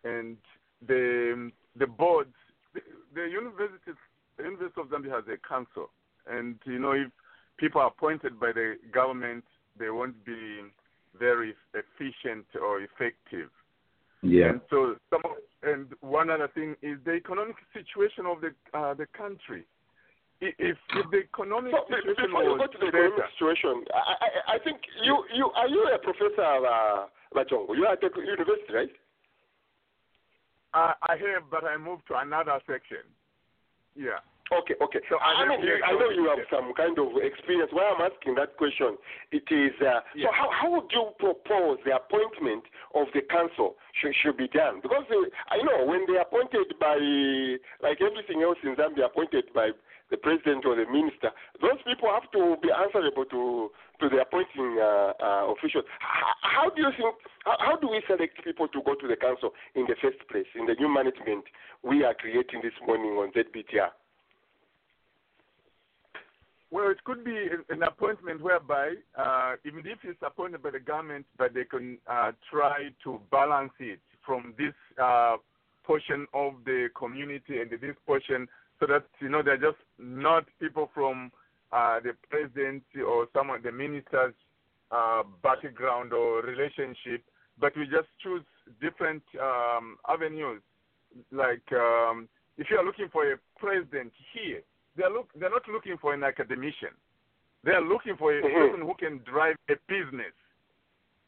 and 0.02 0.36
the 0.86 1.50
the 1.78 1.86
boards, 1.86 2.34
the, 2.74 2.80
the 3.14 3.22
university, 3.22 3.92
the 4.36 4.44
University 4.44 4.80
of 4.80 4.88
Zambia 4.88 5.12
has 5.12 5.24
a 5.32 5.48
council, 5.48 5.90
and 6.26 6.56
you 6.64 6.78
know 6.78 6.92
if 6.92 7.08
people 7.56 7.80
are 7.80 7.88
appointed 7.88 8.40
by 8.40 8.52
the 8.52 8.76
government, 8.92 9.44
they 9.78 9.90
won't 9.90 10.24
be 10.24 10.62
very 11.18 11.54
efficient 11.72 12.46
or 12.60 12.80
effective. 12.80 13.50
Yeah. 14.22 14.48
And 14.50 14.60
so 14.70 14.96
some 15.10 15.20
of, 15.24 15.36
and 15.66 15.86
one 16.00 16.30
other 16.30 16.48
thing 16.48 16.76
is 16.82 16.98
the 17.04 17.12
economic 17.12 17.56
situation 17.72 18.26
of 18.26 18.40
the 18.40 18.52
uh, 18.78 18.94
the 18.94 19.06
country. 19.16 19.64
If 20.40 20.76
if 20.90 21.10
the 21.10 21.18
economic 21.18 21.72
So, 21.72 21.84
situation 21.88 22.26
before 22.26 22.42
you 22.44 22.58
go 22.58 22.66
to 22.66 22.78
the 22.78 22.86
better, 22.86 23.06
economic 23.06 23.30
situation, 23.32 23.84
I, 23.94 24.14
I, 24.20 24.54
I 24.54 24.58
think 24.58 24.80
you, 25.02 25.24
you 25.32 25.50
are 25.54 25.68
you 25.68 25.88
a 25.94 25.98
professor, 25.98 26.42
uh, 26.42 27.06
Bachongo? 27.34 27.76
You 27.76 27.86
are 27.86 27.92
at 27.92 28.00
the 28.00 28.10
university, 28.20 28.72
right? 28.74 28.90
I, 30.74 30.94
I 31.08 31.16
have, 31.16 31.48
but 31.50 31.64
I 31.64 31.76
moved 31.76 32.02
to 32.08 32.18
another 32.18 32.60
section. 32.66 33.06
Yeah. 33.96 34.20
Okay, 34.52 34.76
okay. 34.76 35.00
So 35.08 35.16
I, 35.16 35.48
mean, 35.48 35.56
I 35.80 35.96
know 35.96 36.12
you 36.12 36.28
have 36.28 36.44
some 36.52 36.76
kind 36.76 36.92
of 37.00 37.16
experience. 37.16 37.72
Why 37.72 37.88
I'm 37.88 38.04
asking 38.04 38.36
that 38.36 38.60
question, 38.60 39.00
it 39.32 39.48
is 39.48 39.72
uh, 39.80 40.04
so 40.20 40.28
how, 40.36 40.52
how 40.52 40.68
would 40.68 40.92
you 40.92 41.16
propose 41.16 41.80
the 41.88 41.96
appointment 41.96 42.68
of 42.92 43.08
the 43.16 43.24
council 43.24 43.80
should, 43.96 44.12
should 44.20 44.36
be 44.36 44.48
done? 44.52 44.84
Because 44.84 45.08
uh, 45.08 45.24
I 45.48 45.64
know 45.64 45.88
when 45.88 46.04
they 46.04 46.20
are 46.20 46.28
appointed 46.28 46.76
by, 46.76 47.00
like 47.80 48.04
everything 48.04 48.44
else 48.44 48.60
in 48.60 48.76
Zambia, 48.76 49.08
appointed 49.08 49.48
by 49.56 49.72
the 50.12 50.20
president 50.20 50.68
or 50.68 50.76
the 50.76 50.84
minister, 50.92 51.32
those 51.64 51.80
people 51.88 52.12
have 52.12 52.28
to 52.36 52.60
be 52.60 52.68
answerable 52.68 53.24
to 53.24 53.72
to 54.02 54.08
the 54.10 54.20
appointing 54.20 54.76
uh, 54.76 55.14
uh, 55.24 55.52
officials. 55.56 55.88
How, 56.04 56.36
how 56.42 56.66
do 56.68 56.82
you 56.82 56.92
think? 57.00 57.14
How, 57.48 57.56
how 57.58 57.76
do 57.80 57.88
we 57.88 58.02
select 58.04 58.44
people 58.44 58.68
to 58.68 58.82
go 58.84 58.92
to 58.92 59.08
the 59.08 59.16
council 59.16 59.56
in 59.74 59.88
the 59.88 59.96
first 60.02 60.20
place? 60.28 60.50
In 60.52 60.66
the 60.66 60.74
new 60.76 60.92
management 60.92 61.48
we 61.80 62.04
are 62.04 62.12
creating 62.12 62.60
this 62.60 62.76
morning 62.84 63.16
on 63.16 63.32
ZBTR. 63.32 63.88
Well, 66.74 66.90
it 66.90 67.04
could 67.04 67.22
be 67.22 67.36
an- 67.70 67.84
appointment 67.84 68.40
whereby, 68.40 68.94
uh, 69.16 69.54
even 69.64 69.86
if 69.86 69.98
it's 70.02 70.20
appointed 70.22 70.60
by 70.60 70.70
the 70.70 70.80
government, 70.80 71.24
but 71.38 71.54
they 71.54 71.62
can 71.62 71.98
uh, 72.08 72.32
try 72.50 72.88
to 73.04 73.20
balance 73.30 73.70
it 73.78 74.00
from 74.26 74.54
this 74.58 74.74
uh, 75.00 75.36
portion 75.84 76.26
of 76.34 76.54
the 76.64 76.88
community 76.98 77.60
and 77.60 77.70
this 77.70 77.94
portion, 78.04 78.48
so 78.80 78.86
that 78.88 79.04
you 79.20 79.28
know 79.28 79.40
they're 79.40 79.56
just 79.56 79.78
not 80.00 80.46
people 80.58 80.90
from 80.92 81.30
uh, 81.70 82.00
the 82.00 82.10
president 82.28 82.82
or 83.06 83.28
some 83.32 83.50
of 83.50 83.62
the 83.62 83.70
ministers' 83.70 84.34
uh, 84.90 85.22
background 85.44 86.12
or 86.12 86.42
relationship, 86.42 87.22
but 87.60 87.72
we 87.76 87.84
just 87.84 88.08
choose 88.20 88.42
different 88.80 89.22
um, 89.40 89.96
avenues. 90.08 90.60
Like 91.30 91.70
um, 91.70 92.28
if 92.58 92.66
you 92.68 92.78
are 92.78 92.84
looking 92.84 93.10
for 93.12 93.32
a 93.32 93.36
president 93.60 94.12
here, 94.32 94.62
they're 94.96 95.10
look 95.10 95.28
they're 95.38 95.50
not 95.50 95.68
looking 95.68 95.96
for 95.98 96.14
an 96.14 96.22
academician. 96.22 96.90
They're 97.64 97.80
looking 97.80 98.16
for 98.16 98.32
a 98.36 98.42
Mhm. 98.42 98.52
person 98.54 98.80
who 98.86 98.94
can 98.94 99.18
drive 99.24 99.56
a 99.68 99.76
business. 99.88 100.32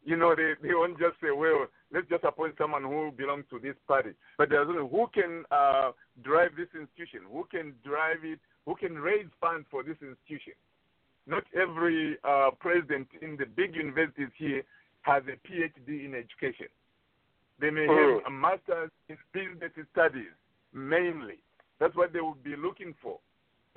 You 0.04 0.16
know, 0.16 0.34
they 0.34 0.54
they 0.62 0.74
won't 0.74 0.98
just 0.98 1.18
say, 1.20 1.30
well, 1.32 1.66
let's 1.90 2.08
just 2.08 2.24
appoint 2.24 2.56
someone 2.58 2.84
who 2.84 3.10
belongs 3.10 3.44
to 3.50 3.58
this 3.58 3.76
party. 3.88 4.12
But 4.38 4.50
there's 4.50 4.68
who 4.68 5.06
can 5.12 5.44
uh, 5.50 5.92
drive 6.22 6.54
this 6.56 6.68
institution, 6.74 7.22
who 7.32 7.44
can 7.50 7.74
drive 7.82 8.24
it, 8.24 8.38
who 8.66 8.76
can 8.76 8.98
raise 8.98 9.26
funds 9.40 9.66
for 9.70 9.82
this 9.82 9.96
institution. 10.00 10.52
Not 11.26 11.44
every 11.54 12.18
uh, 12.22 12.50
president 12.60 13.08
in 13.20 13.36
the 13.36 13.46
big 13.46 13.74
universities 13.74 14.30
here 14.36 14.62
has 15.02 15.24
a 15.26 15.36
PhD 15.48 16.04
in 16.04 16.14
education. 16.14 16.68
They 17.58 17.70
may 17.70 17.86
have 17.86 18.20
Mhm. 18.20 18.26
a 18.26 18.30
master's 18.30 18.90
in 19.08 19.18
business 19.58 19.88
studies, 19.90 20.30
mainly. 20.72 21.38
That's 21.78 21.96
what 21.96 22.12
they 22.12 22.20
would 22.20 22.42
be 22.44 22.54
looking 22.54 22.94
for. 23.02 23.18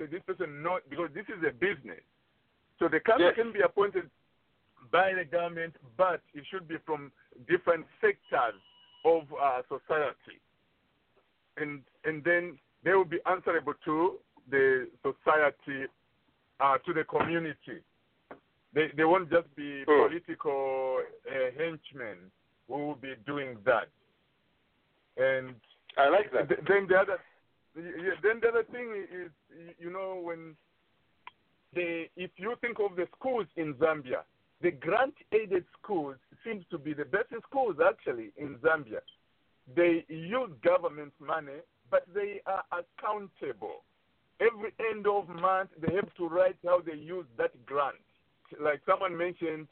So 0.00 0.06
this 0.06 0.22
person 0.26 0.62
not 0.62 0.80
because 0.88 1.10
this 1.12 1.26
is 1.28 1.44
a 1.46 1.52
business. 1.52 2.00
So 2.78 2.88
the 2.88 3.00
council 3.00 3.26
Yes. 3.26 3.34
can 3.36 3.52
be 3.52 3.60
appointed 3.60 4.08
by 4.90 5.12
the 5.12 5.26
government, 5.26 5.76
but 5.98 6.22
it 6.32 6.42
should 6.50 6.66
be 6.66 6.78
from 6.86 7.12
different 7.46 7.84
sectors 8.00 8.56
of 9.04 9.28
uh, 9.34 9.60
society, 9.68 10.40
and 11.58 11.82
and 12.06 12.24
then 12.24 12.58
they 12.82 12.94
will 12.94 13.04
be 13.04 13.20
answerable 13.26 13.74
to 13.84 14.18
the 14.48 14.88
society, 15.02 15.84
uh, 16.60 16.78
to 16.78 16.94
the 16.94 17.04
community. 17.04 17.84
They 18.72 18.88
they 18.96 19.04
won't 19.04 19.28
just 19.30 19.54
be 19.54 19.84
Hmm. 19.84 20.08
political 20.08 21.02
uh, 21.28 21.50
henchmen 21.58 22.32
who 22.68 22.86
will 22.86 22.94
be 22.94 23.16
doing 23.26 23.58
that. 23.66 23.88
And 25.18 25.54
I 25.98 26.08
like 26.08 26.32
that. 26.32 26.48
Th- 26.48 26.60
then 26.66 26.86
the 26.88 26.96
other, 26.96 27.18
yeah, 27.76 28.14
then 28.22 28.40
the 28.40 28.48
other 28.48 28.64
thing 28.64 28.92
is, 29.12 29.30
you 29.78 29.90
know, 29.90 30.20
when 30.22 30.56
the 31.74 32.06
if 32.16 32.30
you 32.36 32.54
think 32.60 32.78
of 32.80 32.96
the 32.96 33.06
schools 33.16 33.46
in 33.56 33.74
Zambia, 33.74 34.22
the 34.60 34.72
grant-aided 34.72 35.64
schools 35.80 36.16
seems 36.44 36.64
to 36.70 36.78
be 36.78 36.92
the 36.92 37.04
best 37.04 37.28
schools 37.48 37.76
actually 37.86 38.32
in 38.36 38.56
Zambia. 38.56 39.00
They 39.74 40.04
use 40.08 40.50
government 40.64 41.12
money, 41.20 41.60
but 41.90 42.06
they 42.14 42.40
are 42.46 42.64
accountable. 42.72 43.84
Every 44.40 44.72
end 44.90 45.06
of 45.06 45.28
month, 45.28 45.70
they 45.80 45.94
have 45.94 46.12
to 46.16 46.26
write 46.26 46.56
how 46.64 46.80
they 46.80 46.94
use 46.96 47.26
that 47.38 47.52
grant. 47.66 47.96
Like 48.60 48.80
someone 48.86 49.16
mentioned, 49.16 49.68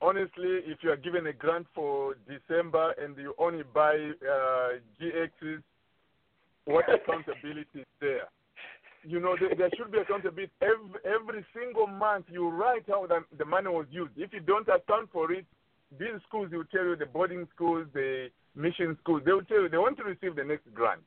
honestly, 0.00 0.62
if 0.64 0.78
you 0.82 0.90
are 0.90 0.96
given 0.96 1.26
a 1.26 1.32
grant 1.32 1.66
for 1.74 2.14
December 2.26 2.94
and 3.02 3.16
you 3.16 3.34
only 3.38 3.64
buy 3.74 3.94
uh, 3.94 4.78
GXs, 5.00 5.62
what 6.64 6.84
accountability 6.92 7.80
is 7.80 7.86
there? 8.00 8.28
You 9.02 9.18
know, 9.20 9.34
there, 9.40 9.54
there 9.56 9.70
should 9.76 9.90
be 9.90 9.98
accountability. 9.98 10.52
Every, 10.60 11.00
every 11.04 11.44
single 11.54 11.86
month, 11.86 12.26
you 12.30 12.48
write 12.48 12.84
how 12.88 13.06
the, 13.06 13.24
the 13.38 13.44
money 13.44 13.68
was 13.68 13.86
used. 13.90 14.12
If 14.16 14.32
you 14.32 14.40
don't 14.40 14.68
account 14.68 15.08
for 15.12 15.32
it, 15.32 15.46
these 15.98 16.20
schools 16.28 16.50
will 16.52 16.64
tell 16.64 16.84
you, 16.84 16.96
the 16.96 17.06
boarding 17.06 17.48
schools, 17.54 17.86
the 17.94 18.28
mission 18.54 18.96
schools, 19.02 19.22
they 19.24 19.32
will 19.32 19.44
tell 19.44 19.62
you 19.62 19.68
they 19.68 19.78
want 19.78 19.96
to 19.98 20.04
receive 20.04 20.36
the 20.36 20.44
next 20.44 20.72
grant. 20.74 21.00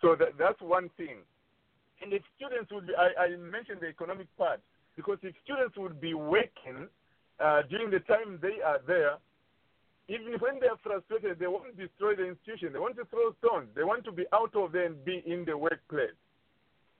So 0.00 0.14
that, 0.16 0.38
that's 0.38 0.60
one 0.60 0.88
thing. 0.96 1.18
And 2.00 2.12
if 2.12 2.22
students 2.36 2.70
would 2.70 2.86
be, 2.86 2.92
I, 2.94 3.24
I 3.24 3.36
mentioned 3.36 3.80
the 3.80 3.88
economic 3.88 4.28
part, 4.36 4.60
because 4.96 5.18
if 5.22 5.34
students 5.44 5.76
would 5.76 6.00
be 6.00 6.14
working 6.14 6.86
uh, 7.40 7.62
during 7.68 7.90
the 7.90 8.00
time 8.00 8.38
they 8.40 8.62
are 8.64 8.80
there, 8.86 9.18
even 10.08 10.32
when 10.40 10.58
they 10.58 10.66
are 10.66 10.78
frustrated, 10.82 11.38
they 11.38 11.46
won't 11.46 11.76
destroy 11.76 12.16
the 12.16 12.26
institution. 12.26 12.72
They 12.72 12.78
want 12.78 12.96
to 12.96 13.04
throw 13.06 13.34
stones. 13.44 13.68
They 13.74 13.84
want 13.84 14.04
to 14.04 14.12
be 14.12 14.24
out 14.32 14.56
of 14.56 14.72
there 14.72 14.86
and 14.86 15.04
be 15.04 15.22
in 15.26 15.44
the 15.44 15.56
workplace. 15.56 16.16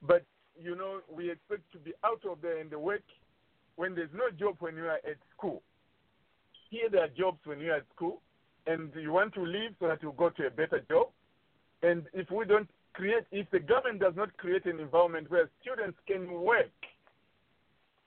But, 0.02 0.24
you 0.60 0.76
know, 0.76 1.00
we 1.10 1.30
expect 1.30 1.62
to 1.72 1.78
be 1.78 1.92
out 2.04 2.20
of 2.30 2.42
there 2.42 2.60
in 2.60 2.68
the 2.68 2.78
work 2.78 3.02
when 3.76 3.94
there's 3.94 4.12
no 4.12 4.30
job 4.38 4.56
when 4.60 4.76
you 4.76 4.84
are 4.84 5.00
at 5.08 5.16
school. 5.36 5.62
Here 6.68 6.90
there 6.90 7.04
are 7.04 7.08
jobs 7.08 7.38
when 7.44 7.60
you 7.60 7.70
are 7.70 7.76
at 7.76 7.86
school, 7.94 8.20
and 8.66 8.92
you 8.94 9.12
want 9.12 9.32
to 9.34 9.42
leave 9.42 9.74
so 9.80 9.88
that 9.88 10.02
you 10.02 10.12
go 10.18 10.28
to 10.28 10.46
a 10.46 10.50
better 10.50 10.84
job. 10.90 11.08
And 11.82 12.04
if 12.12 12.30
we 12.30 12.44
don't 12.44 12.68
create, 12.92 13.24
if 13.32 13.50
the 13.50 13.60
government 13.60 14.00
does 14.00 14.14
not 14.16 14.36
create 14.36 14.66
an 14.66 14.80
environment 14.80 15.30
where 15.30 15.48
students 15.62 15.98
can 16.06 16.30
work 16.42 16.70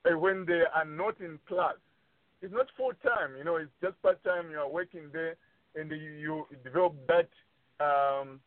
uh, 0.06 0.16
when 0.18 0.46
they 0.46 0.62
are 0.76 0.86
not 0.86 1.20
in 1.20 1.40
class, 1.48 1.76
it's 2.42 2.54
not 2.54 2.68
full 2.76 2.94
time. 3.04 3.38
You 3.38 3.44
know, 3.44 3.58
it's 3.58 3.72
just 3.82 4.02
part 4.02 4.24
time. 4.24 4.50
You 4.52 4.60
are 4.60 4.70
working 4.70 5.10
there, 5.14 5.36
and 5.76 5.90
you, 5.92 5.98
you 5.98 6.46
develop 6.64 6.96
that 7.08 7.30
um, 7.80 8.40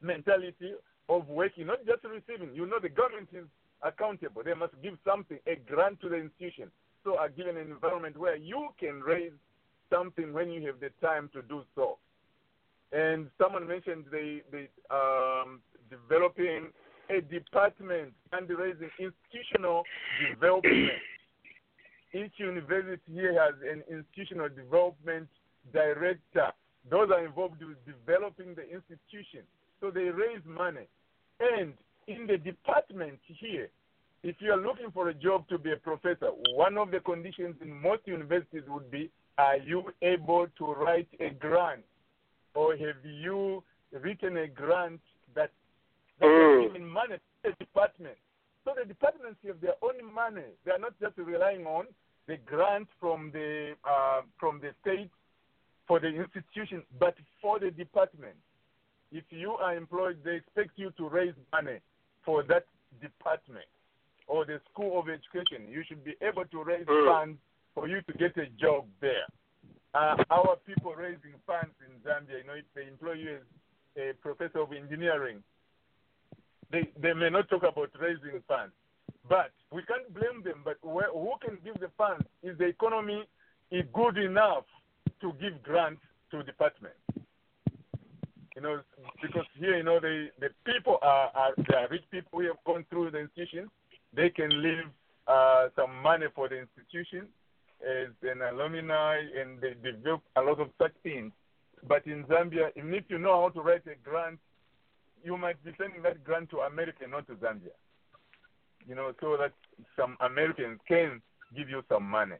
mentality 0.00 0.72
of 1.08 1.28
working, 1.28 1.66
not 1.66 1.84
just 1.86 2.04
receiving. 2.04 2.54
You 2.54 2.66
know, 2.66 2.78
the 2.80 2.88
government 2.88 3.28
is 3.32 3.46
accountable. 3.82 4.42
They 4.44 4.54
must 4.54 4.74
give 4.82 4.94
something, 5.06 5.38
a 5.46 5.56
grant 5.56 6.00
to 6.00 6.08
the 6.08 6.16
institution. 6.16 6.70
So 7.04 7.18
are 7.18 7.28
given 7.28 7.56
an 7.56 7.70
environment 7.70 8.16
where 8.16 8.36
you 8.36 8.68
can 8.80 9.00
raise 9.00 9.32
something 9.92 10.32
when 10.32 10.50
you 10.50 10.66
have 10.66 10.80
the 10.80 10.90
time 11.04 11.30
to 11.34 11.42
do 11.42 11.62
so. 11.74 11.98
And 12.92 13.28
someone 13.40 13.66
mentioned 13.66 14.04
the, 14.10 14.40
the 14.50 14.66
um, 14.94 15.60
developing 15.90 16.68
a 17.10 17.20
department 17.20 18.12
and 18.32 18.48
raising 18.48 18.90
institutional 18.98 19.84
development. 20.30 20.90
Each 22.16 22.32
university 22.38 23.12
here 23.12 23.34
has 23.42 23.54
an 23.62 23.82
institutional 23.90 24.48
development 24.48 25.28
director. 25.72 26.48
Those 26.90 27.10
are 27.10 27.24
involved 27.24 27.62
with 27.62 27.76
developing 27.84 28.54
the 28.54 28.62
institution. 28.62 29.42
So 29.80 29.90
they 29.90 30.08
raise 30.22 30.44
money. 30.46 30.86
And 31.40 31.74
in 32.06 32.26
the 32.26 32.38
department 32.38 33.18
here, 33.26 33.68
if 34.22 34.36
you 34.40 34.52
are 34.52 34.62
looking 34.68 34.90
for 34.94 35.08
a 35.10 35.14
job 35.14 35.46
to 35.48 35.58
be 35.58 35.72
a 35.72 35.76
professor, 35.76 36.30
one 36.54 36.78
of 36.78 36.90
the 36.90 37.00
conditions 37.00 37.56
in 37.60 37.70
most 37.88 38.02
universities 38.06 38.62
would 38.68 38.90
be 38.90 39.10
are 39.36 39.58
you 39.58 39.82
able 40.00 40.46
to 40.58 40.64
write 40.72 41.08
a 41.20 41.30
grant 41.30 41.84
or 42.54 42.72
have 42.76 43.04
you 43.04 43.62
written 43.92 44.38
a 44.38 44.48
grant 44.48 45.00
that, 45.34 45.50
that 46.20 46.26
Mm. 46.26 46.64
is 46.64 46.72
giving 46.72 46.88
money 46.88 47.16
to 47.16 47.50
the 47.50 47.52
department? 47.64 48.16
So 48.64 48.72
the 48.78 48.86
departments 48.86 49.38
have 49.46 49.60
their 49.60 49.74
own 49.82 49.98
money. 50.12 50.48
They 50.64 50.72
are 50.72 50.78
not 50.78 50.98
just 50.98 51.18
relying 51.18 51.66
on 51.66 51.84
the 52.26 52.36
grant 52.38 52.88
from 53.00 53.30
the 53.32 53.74
uh, 53.84 54.22
from 54.38 54.60
the 54.60 54.70
state 54.82 55.10
for 55.86 56.00
the 56.00 56.08
institution, 56.08 56.82
but 56.98 57.14
for 57.40 57.58
the 57.60 57.70
department. 57.70 58.34
If 59.12 59.24
you 59.30 59.52
are 59.52 59.76
employed, 59.76 60.18
they 60.24 60.34
expect 60.34 60.70
you 60.76 60.90
to 60.98 61.08
raise 61.08 61.34
money 61.52 61.78
for 62.24 62.42
that 62.44 62.66
department 63.00 63.66
or 64.26 64.44
the 64.44 64.60
school 64.72 64.98
of 64.98 65.06
education. 65.08 65.68
You 65.70 65.84
should 65.86 66.04
be 66.04 66.14
able 66.20 66.44
to 66.46 66.64
raise 66.64 66.86
Mm. 66.86 67.06
funds 67.06 67.38
for 67.72 67.86
you 67.86 68.02
to 68.02 68.12
get 68.14 68.36
a 68.36 68.46
job 68.58 68.86
there. 69.00 69.26
Uh, 69.94 70.16
our 70.30 70.56
people 70.66 70.92
raising 70.94 71.34
funds 71.46 71.74
in 71.86 71.92
Zambia, 72.00 72.38
you 72.38 72.44
know, 72.44 72.54
if 72.54 72.64
they 72.74 72.86
employ 72.88 73.12
you 73.12 73.36
as 73.36 73.42
a 73.96 74.12
professor 74.14 74.58
of 74.58 74.72
engineering, 74.72 75.42
they, 76.72 76.90
they 76.98 77.14
may 77.14 77.30
not 77.30 77.48
talk 77.48 77.62
about 77.62 77.90
raising 78.00 78.42
funds. 78.48 78.74
But 79.28 79.50
we 79.72 79.82
can't 79.82 80.12
blame 80.14 80.42
them. 80.44 80.62
But 80.64 80.78
where, 80.82 81.10
who 81.12 81.32
can 81.44 81.58
give 81.64 81.80
the 81.80 81.90
funds? 81.98 82.24
Is 82.42 82.56
the 82.58 82.66
economy 82.66 83.24
is 83.70 83.84
good 83.92 84.18
enough 84.18 84.64
to 85.20 85.32
give 85.40 85.62
grants 85.62 86.02
to 86.30 86.42
departments? 86.42 86.98
You 88.54 88.62
know, 88.62 88.80
because 89.20 89.44
here, 89.58 89.76
you 89.76 89.82
know, 89.82 90.00
the, 90.00 90.28
the 90.40 90.48
people 90.64 90.98
are, 91.02 91.30
are 91.34 91.52
are 91.74 91.88
rich 91.90 92.04
people 92.10 92.40
who 92.40 92.46
have 92.46 92.56
gone 92.64 92.86
through 92.88 93.10
the 93.10 93.18
institution. 93.18 93.68
They 94.14 94.30
can 94.30 94.48
leave 94.62 94.86
uh, 95.26 95.68
some 95.76 96.00
money 96.02 96.26
for 96.34 96.48
the 96.48 96.58
institution 96.60 97.28
as 97.82 98.08
an 98.22 98.40
alumni, 98.40 99.18
and 99.18 99.60
they 99.60 99.74
develop 99.82 100.22
a 100.36 100.40
lot 100.40 100.58
of 100.58 100.68
such 100.80 100.92
things. 101.02 101.32
But 101.86 102.06
in 102.06 102.24
Zambia, 102.24 102.70
even 102.76 102.94
if 102.94 103.04
you 103.08 103.18
know 103.18 103.42
how 103.42 103.50
to 103.50 103.60
write 103.60 103.82
a 103.86 103.96
grant, 104.02 104.38
you 105.22 105.36
might 105.36 105.62
be 105.62 105.72
sending 105.78 106.02
that 106.02 106.24
grant 106.24 106.48
to 106.50 106.60
America, 106.60 107.04
not 107.06 107.26
to 107.26 107.34
Zambia. 107.34 107.76
You 108.88 108.94
know, 108.94 109.12
so 109.20 109.36
that 109.36 109.52
some 109.98 110.16
Americans 110.20 110.78
can 110.86 111.20
give 111.56 111.68
you 111.68 111.82
some 111.88 112.04
money. 112.08 112.36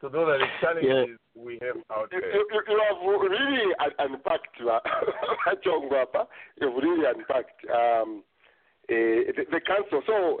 So 0.00 0.08
those 0.08 0.28
are 0.28 0.38
the 0.38 0.46
challenges 0.60 1.18
we 1.34 1.58
have 1.62 1.76
out 1.90 2.08
You, 2.12 2.20
there. 2.20 2.34
you, 2.34 2.46
you 2.52 2.62
you 2.68 2.82
have 2.88 2.98
really 3.30 3.74
un- 3.80 4.12
unpacked 4.12 4.56
uh, 4.60 4.80
Chongo 5.64 5.92
hapa. 6.04 6.26
You've 6.60 6.74
really 6.74 7.04
unpacked 7.06 7.64
um, 7.70 8.22
eh, 8.88 9.32
the, 9.36 9.44
the 9.50 9.60
council. 9.60 10.02
So 10.06 10.40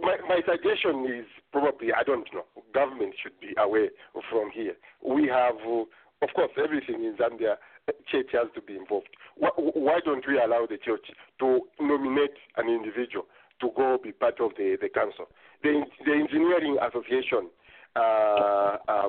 my, 0.00 0.16
my 0.28 0.40
suggestion 0.48 1.06
is 1.06 1.26
probably 1.52 1.92
I 1.92 2.02
don't 2.04 2.26
know. 2.32 2.44
Government 2.72 3.14
should 3.22 3.38
be 3.40 3.54
away 3.58 3.90
from 4.30 4.50
here. 4.52 4.74
We 5.04 5.28
have, 5.28 5.56
uh, 5.66 5.84
of 6.22 6.30
course, 6.34 6.50
everything 6.62 7.04
in 7.04 7.16
Zambia. 7.18 7.56
Church 8.10 8.30
has 8.32 8.48
to 8.54 8.60
be 8.62 8.76
involved. 8.76 9.08
Why, 9.36 9.50
why 9.56 9.98
don't 10.04 10.24
we 10.26 10.38
allow 10.38 10.66
the 10.68 10.78
church 10.78 11.06
to 11.40 11.60
nominate 11.80 12.36
an 12.56 12.68
individual 12.68 13.26
to 13.60 13.70
go 13.76 13.98
be 14.02 14.12
part 14.12 14.40
of 14.40 14.52
the, 14.56 14.76
the 14.80 14.88
council? 14.88 15.26
The, 15.62 15.82
the 16.04 16.12
engineering 16.12 16.78
association 16.80 17.48
uh, 17.96 18.78
uh, 18.88 19.06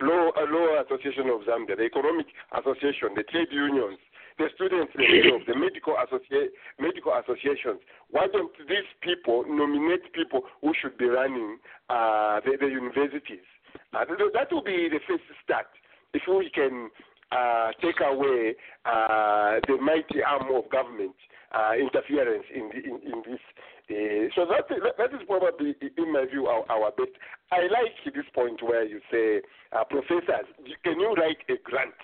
Law, 0.00 0.30
uh, 0.32 0.46
Law 0.48 0.82
Association 0.82 1.28
of 1.28 1.42
Zambia, 1.44 1.76
the 1.76 1.84
Economic 1.84 2.26
Association, 2.56 3.12
the 3.14 3.22
trade 3.24 3.48
unions, 3.52 3.98
the 4.38 4.48
students 4.54 4.92
themselves, 4.96 5.44
the 5.46 5.54
medical, 5.54 5.94
associa- 5.94 6.48
medical 6.80 7.12
associations. 7.12 7.80
Why 8.10 8.28
don't 8.32 8.52
these 8.68 8.88
people 9.00 9.44
nominate 9.48 10.12
people 10.12 10.42
who 10.62 10.72
should 10.80 10.96
be 10.98 11.06
running 11.06 11.58
uh, 11.88 12.40
the, 12.44 12.56
the 12.60 12.68
universities? 12.68 13.44
Uh, 13.92 14.04
that 14.32 14.52
will 14.52 14.64
be 14.64 14.88
the 14.88 15.00
first 15.06 15.24
start. 15.44 15.66
If 16.14 16.22
we 16.28 16.50
can 16.50 16.90
uh, 17.32 17.70
take 17.82 18.00
away 18.00 18.54
uh, 18.84 19.60
the 19.66 19.76
mighty 19.80 20.22
arm 20.22 20.54
of 20.54 20.70
government 20.70 21.14
uh, 21.52 21.72
interference 21.78 22.44
in, 22.54 22.68
the, 22.68 22.78
in, 22.78 22.94
in 23.12 23.22
this. 23.26 23.40
Uh, 23.88 24.26
so 24.34 24.46
that, 24.46 24.66
that 24.98 25.14
is 25.14 25.22
probably, 25.26 25.74
in 25.96 26.12
my 26.12 26.24
view, 26.26 26.46
our, 26.46 26.64
our 26.70 26.90
best. 26.92 27.10
I 27.52 27.62
like 27.70 27.94
this 28.14 28.24
point 28.34 28.60
where 28.62 28.84
you 28.84 29.00
say, 29.10 29.42
uh, 29.72 29.84
professors, 29.84 30.46
can 30.82 30.98
you 30.98 31.14
write 31.14 31.38
a 31.48 31.54
grant? 31.62 31.94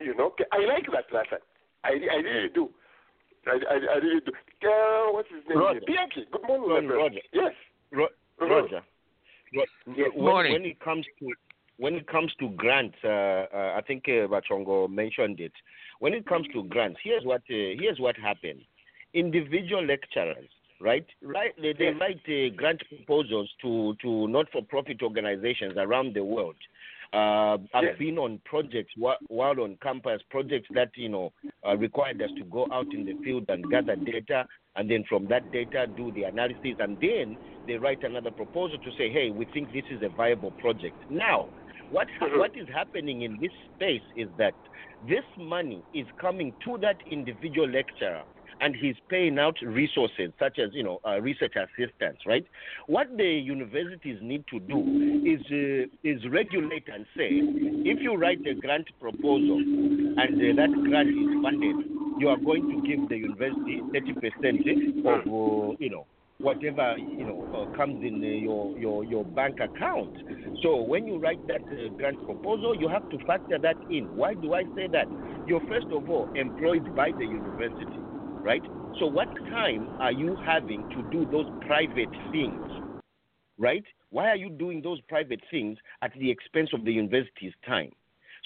You 0.00 0.16
know, 0.16 0.34
I 0.50 0.66
like 0.66 0.86
that, 0.92 1.04
Nathan. 1.12 1.38
I, 1.84 1.90
I 2.10 2.16
really 2.16 2.48
do. 2.52 2.70
I, 3.46 3.58
I, 3.70 3.74
I 3.74 3.96
really 3.98 4.20
do. 4.20 4.32
Uh, 4.66 5.12
what's 5.12 5.28
his 5.30 5.42
name? 5.48 5.58
Roger. 5.58 5.80
Bianchi. 5.86 6.26
Good 6.30 6.42
morning, 6.46 6.88
Roger. 6.88 6.96
Roger. 6.96 7.20
Yes. 7.32 7.52
Ro-. 7.92 8.06
Roger. 8.40 8.76
Ro- 8.76 8.82
Yes. 9.54 10.08
when, 10.14 10.24
Morning. 10.24 10.52
when 10.54 10.64
it 10.64 10.80
comes 10.80 11.04
to 11.18 11.26
when 11.78 11.94
it 11.94 12.06
comes 12.06 12.32
to 12.38 12.48
grants, 12.50 12.96
uh, 13.04 13.08
uh, 13.08 13.74
I 13.76 13.80
think 13.86 14.04
uh, 14.08 14.26
Bachongo 14.28 14.88
mentioned 14.90 15.40
it. 15.40 15.52
When 15.98 16.14
it 16.14 16.26
comes 16.26 16.46
to 16.52 16.62
grants, 16.64 16.98
here's 17.02 17.24
what 17.24 17.42
uh, 17.50 17.74
here's 17.78 17.98
what 17.98 18.16
happened. 18.16 18.60
Individual 19.14 19.84
lecturers, 19.84 20.48
right? 20.80 21.06
Right, 21.22 21.52
they, 21.60 21.72
they 21.74 21.90
write 21.90 22.20
uh, 22.28 22.54
grant 22.56 22.82
proposals 22.88 23.50
to 23.62 23.94
to 24.02 24.28
not-for-profit 24.28 25.02
organizations 25.02 25.74
around 25.76 26.14
the 26.14 26.24
world. 26.24 26.56
Uh, 27.12 27.58
I've 27.74 27.84
Yes. 27.84 27.98
been 27.98 28.18
on 28.18 28.40
projects 28.44 28.92
whi- 28.96 29.18
while 29.28 29.60
on 29.60 29.76
campus, 29.82 30.22
projects 30.30 30.68
that 30.74 30.90
you 30.94 31.10
know 31.10 31.32
uh, 31.66 31.76
required 31.76 32.22
us 32.22 32.30
to 32.38 32.44
go 32.44 32.66
out 32.72 32.86
in 32.94 33.04
the 33.04 33.14
field 33.22 33.44
and 33.48 33.68
gather 33.70 33.96
data, 33.96 34.46
and 34.76 34.90
then 34.90 35.04
from 35.08 35.26
that 35.28 35.50
data 35.52 35.86
do 35.94 36.10
the 36.12 36.22
analysis, 36.22 36.76
and 36.78 36.98
then 37.00 37.36
they 37.66 37.74
write 37.74 38.02
another 38.02 38.30
proposal 38.30 38.78
to 38.78 38.90
say, 38.96 39.10
hey, 39.12 39.30
we 39.30 39.44
think 39.52 39.70
this 39.72 39.84
is 39.90 40.02
a 40.02 40.08
viable 40.08 40.52
project. 40.52 40.96
Now, 41.10 41.50
what 41.92 42.08
Mhm. 42.20 42.38
what 42.38 42.56
is 42.56 42.68
happening 42.68 43.22
in 43.22 43.38
this 43.38 43.52
space 43.74 44.02
is 44.16 44.28
that 44.36 44.54
this 45.00 45.24
money 45.36 45.84
is 45.92 46.06
coming 46.18 46.54
to 46.64 46.78
that 46.78 46.98
individual 47.06 47.68
lecturer 47.68 48.22
and 48.60 48.76
he's 48.76 48.96
paying 49.08 49.38
out 49.38 49.56
resources 49.62 50.32
such 50.38 50.58
as 50.58 50.70
you 50.72 50.82
know 50.82 50.98
uh, 51.06 51.20
research 51.20 51.54
assistants 51.56 52.24
right 52.26 52.46
what 52.86 53.08
the 53.16 53.30
universities 53.54 54.18
need 54.22 54.44
to 54.46 54.58
do 54.60 54.78
is 55.32 55.40
uh, 55.50 56.08
is 56.12 56.20
regulate 56.28 56.86
and 56.88 57.04
say 57.16 57.30
if 57.92 58.00
you 58.00 58.14
write 58.14 58.44
a 58.46 58.54
grant 58.54 58.88
proposal 59.00 59.58
and 59.58 60.34
uh, 60.36 60.54
that 60.60 60.72
grant 60.88 61.08
is 61.08 61.42
funded 61.42 61.76
you 62.18 62.28
are 62.28 62.36
going 62.36 62.64
to 62.72 62.76
give 62.88 63.08
the 63.08 63.16
university 63.16 63.80
30% 63.94 65.06
of 65.12 65.20
uh, 65.26 65.76
you 65.78 65.90
know 65.90 66.06
whatever 66.42 66.96
you 66.98 67.24
know 67.24 67.46
uh, 67.54 67.76
comes 67.76 68.02
in 68.02 68.22
uh, 68.22 68.26
your, 68.26 68.76
your 68.76 69.04
your 69.04 69.24
bank 69.24 69.60
account. 69.60 70.10
So 70.62 70.82
when 70.82 71.06
you 71.06 71.18
write 71.18 71.46
that 71.46 71.62
uh, 71.62 71.88
grant 71.96 72.22
proposal, 72.24 72.74
you 72.78 72.88
have 72.88 73.08
to 73.10 73.18
factor 73.26 73.58
that 73.58 73.76
in. 73.90 74.14
Why 74.16 74.34
do 74.34 74.54
I 74.54 74.64
say 74.76 74.88
that? 74.92 75.06
You're 75.46 75.66
first 75.68 75.86
of 75.92 76.08
all 76.10 76.28
employed 76.34 76.94
by 76.94 77.12
the 77.12 77.24
university, 77.24 77.98
right? 78.42 78.62
So 78.98 79.06
what 79.06 79.28
time 79.50 79.88
are 80.00 80.12
you 80.12 80.36
having 80.44 80.88
to 80.90 81.02
do 81.10 81.24
those 81.30 81.46
private 81.66 82.10
things, 82.30 82.62
right? 83.58 83.84
Why 84.10 84.28
are 84.28 84.36
you 84.36 84.50
doing 84.50 84.82
those 84.82 85.00
private 85.02 85.40
things 85.50 85.78
at 86.02 86.12
the 86.18 86.30
expense 86.30 86.70
of 86.74 86.84
the 86.84 86.92
university's 86.92 87.54
time? 87.66 87.90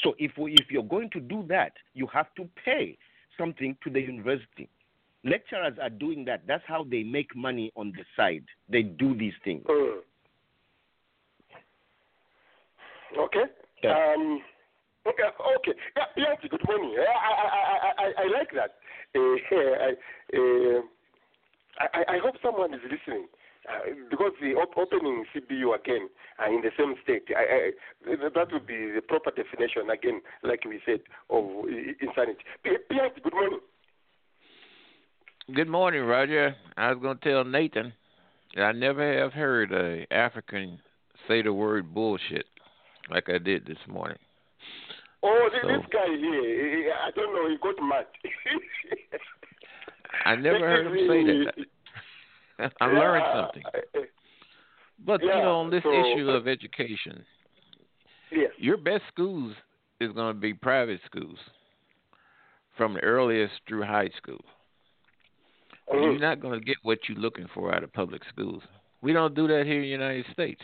So 0.03 0.15
if 0.19 0.33
we, 0.39 0.53
if 0.55 0.71
you're 0.71 0.83
going 0.83 1.11
to 1.11 1.21
do 1.21 1.45
that, 1.49 1.73
you 1.95 2.07
have 2.13 2.33
to 2.37 2.49
pay 2.65 2.97
something 3.37 3.77
to 3.85 3.91
the 3.91 4.01
university. 4.01 4.69
Lecturers 5.27 5.75
are 5.83 5.91
doing 5.91 6.25
that. 6.27 6.47
That's 6.47 6.65
how 6.67 6.85
they 6.89 7.03
make 7.03 7.35
money 7.35 7.73
on 7.77 7.93
the 7.97 8.05
side. 8.17 8.45
They 8.69 8.83
do 8.83 9.17
these 9.17 9.35
things. 9.45 9.65
Mm. 9.69 9.99
Okay. 13.19 13.45
Yeah. 13.83 14.15
Um, 14.15 14.41
Okay, 15.07 15.23
okay. 15.23 15.79
Yeah, 15.97 16.05
yes, 16.17 16.37
good 16.51 16.61
morning. 16.67 16.97
I, 16.99 17.07
I, 17.07 17.47
I, 17.47 18.07
I, 18.07 18.23
I 18.23 18.27
like 18.27 18.51
that. 18.59 18.75
Uh, 19.15 19.39
I, 19.55 19.95
uh, 20.35 20.81
I, 21.79 22.17
I 22.17 22.19
hope 22.19 22.35
someone 22.43 22.75
is 22.75 22.81
listening. 22.83 23.27
Uh, 23.67 23.95
because 24.11 24.33
the 24.41 24.55
op- 24.55 24.77
opening 24.77 25.25
CBU 25.35 25.75
again 25.79 26.09
uh, 26.39 26.49
in 26.51 26.61
the 26.63 26.71
same 26.79 26.95
state, 27.03 27.25
I, 27.37 27.71
I, 28.11 28.17
that 28.35 28.53
would 28.53 28.67
be 28.67 28.93
the 28.95 29.03
proper 29.03 29.31
definition 29.31 29.91
again, 29.91 30.23
like 30.43 30.65
we 30.65 30.81
said, 30.87 31.01
of 31.31 31.45
insanity. 32.01 32.43
Pierre, 32.63 33.11
good 33.23 33.33
morning. 33.33 33.61
Good 35.55 35.69
morning, 35.69 36.03
Roger. 36.03 36.57
I 36.77 36.91
was 36.91 36.99
going 37.01 37.19
to 37.19 37.25
tell 37.25 37.45
Nathan 37.45 37.93
that 38.57 38.63
I 38.63 38.73
never 38.73 39.23
have 39.23 39.33
heard 39.33 39.71
a 39.71 40.05
African 40.13 40.81
say 41.29 41.41
the 41.41 41.53
word 41.53 41.95
bullshit 41.95 42.47
like 43.11 43.29
I 43.29 43.39
did 43.39 43.65
this 43.65 43.79
morning. 43.87 44.19
Oh, 45.23 45.49
this, 45.53 45.61
so, 45.63 45.69
this 45.69 45.87
guy 45.93 46.09
here, 46.17 46.93
I 47.01 47.13
don't 47.13 47.33
know, 47.33 47.49
he 47.49 47.57
got 47.63 47.77
mad. 47.81 48.07
I 50.25 50.35
never 50.35 50.59
heard 50.59 50.89
him 50.89 50.97
say 51.09 51.23
that. 52.59 52.73
I 52.81 52.93
yeah, 52.93 52.99
learned 52.99 53.25
something. 53.33 53.63
But 55.07 55.21
yeah, 55.23 55.37
you 55.37 55.43
know, 55.43 55.61
on 55.61 55.71
this 55.71 55.85
so, 55.85 55.91
issue 55.91 56.29
of 56.29 56.49
education, 56.49 57.25
yes. 58.33 58.51
your 58.59 58.79
best 58.79 59.05
schools 59.13 59.55
is 60.01 60.11
going 60.11 60.35
to 60.35 60.41
be 60.41 60.55
private 60.55 60.99
schools, 61.07 61.39
from 62.77 62.95
the 62.95 63.01
earliest 63.01 63.55
through 63.69 63.85
high 63.85 64.11
school. 64.17 64.45
Mm-hmm. 65.91 66.03
You're 66.03 66.19
not 66.19 66.41
going 66.41 66.59
to 66.59 66.65
get 66.65 66.77
what 66.83 66.99
you're 67.09 67.19
looking 67.19 67.47
for 67.55 67.75
out 67.75 67.85
of 67.85 67.93
public 67.93 68.23
schools. 68.29 68.63
We 69.03 69.13
don't 69.13 69.35
do 69.35 69.47
that 69.49 69.65
here 69.67 69.77
in 69.77 69.83
the 69.83 69.89
United 69.89 70.27
States. 70.33 70.61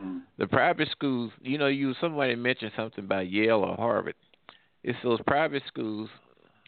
Mm-hmm. 0.00 0.18
The 0.38 0.46
private 0.46 0.88
schools, 0.90 1.32
you 1.40 1.58
know, 1.58 1.66
you 1.66 1.94
somebody 2.00 2.34
mentioned 2.34 2.72
something 2.76 3.04
about 3.04 3.30
Yale 3.30 3.58
or 3.58 3.76
Harvard. 3.76 4.14
It's 4.82 4.98
those 5.02 5.20
private 5.26 5.62
schools 5.68 6.08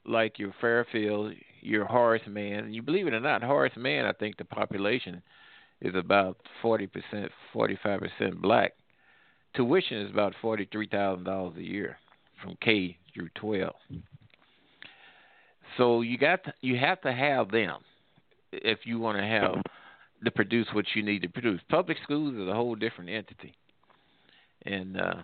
like 0.06 0.38
your 0.38 0.54
Fairfield, 0.60 1.32
your 1.60 1.84
Horace 1.84 2.22
Mann. 2.28 2.72
You 2.72 2.82
believe 2.82 3.06
it 3.06 3.14
or 3.14 3.20
not, 3.20 3.42
Horace 3.42 3.72
Mann, 3.76 4.04
I 4.04 4.12
think 4.12 4.36
the 4.36 4.44
population 4.44 5.22
is 5.80 5.94
about 5.94 6.36
forty 6.62 6.86
percent, 6.86 7.30
forty 7.52 7.78
five 7.82 8.00
percent 8.00 8.40
black. 8.40 8.72
Tuition 9.54 9.98
is 9.98 10.10
about 10.10 10.34
forty 10.40 10.68
three 10.70 10.88
thousand 10.88 11.24
dollars 11.24 11.54
a 11.56 11.62
year 11.62 11.98
from 12.42 12.56
K 12.60 12.98
through 13.14 13.30
twelve. 13.34 13.74
So 15.76 16.02
you 16.02 16.18
got 16.18 16.44
to, 16.44 16.54
you 16.60 16.76
have 16.78 17.00
to 17.02 17.12
have 17.12 17.50
them 17.50 17.78
if 18.52 18.80
you 18.84 18.98
want 18.98 19.18
to 19.18 19.24
have 19.24 19.62
to 20.24 20.30
produce 20.30 20.68
what 20.72 20.84
you 20.94 21.02
need 21.02 21.22
to 21.22 21.28
produce. 21.28 21.60
Public 21.68 21.98
schools 22.02 22.34
is 22.34 22.48
a 22.48 22.54
whole 22.54 22.74
different 22.74 23.10
entity, 23.10 23.54
and 24.64 25.00
uh, 25.00 25.14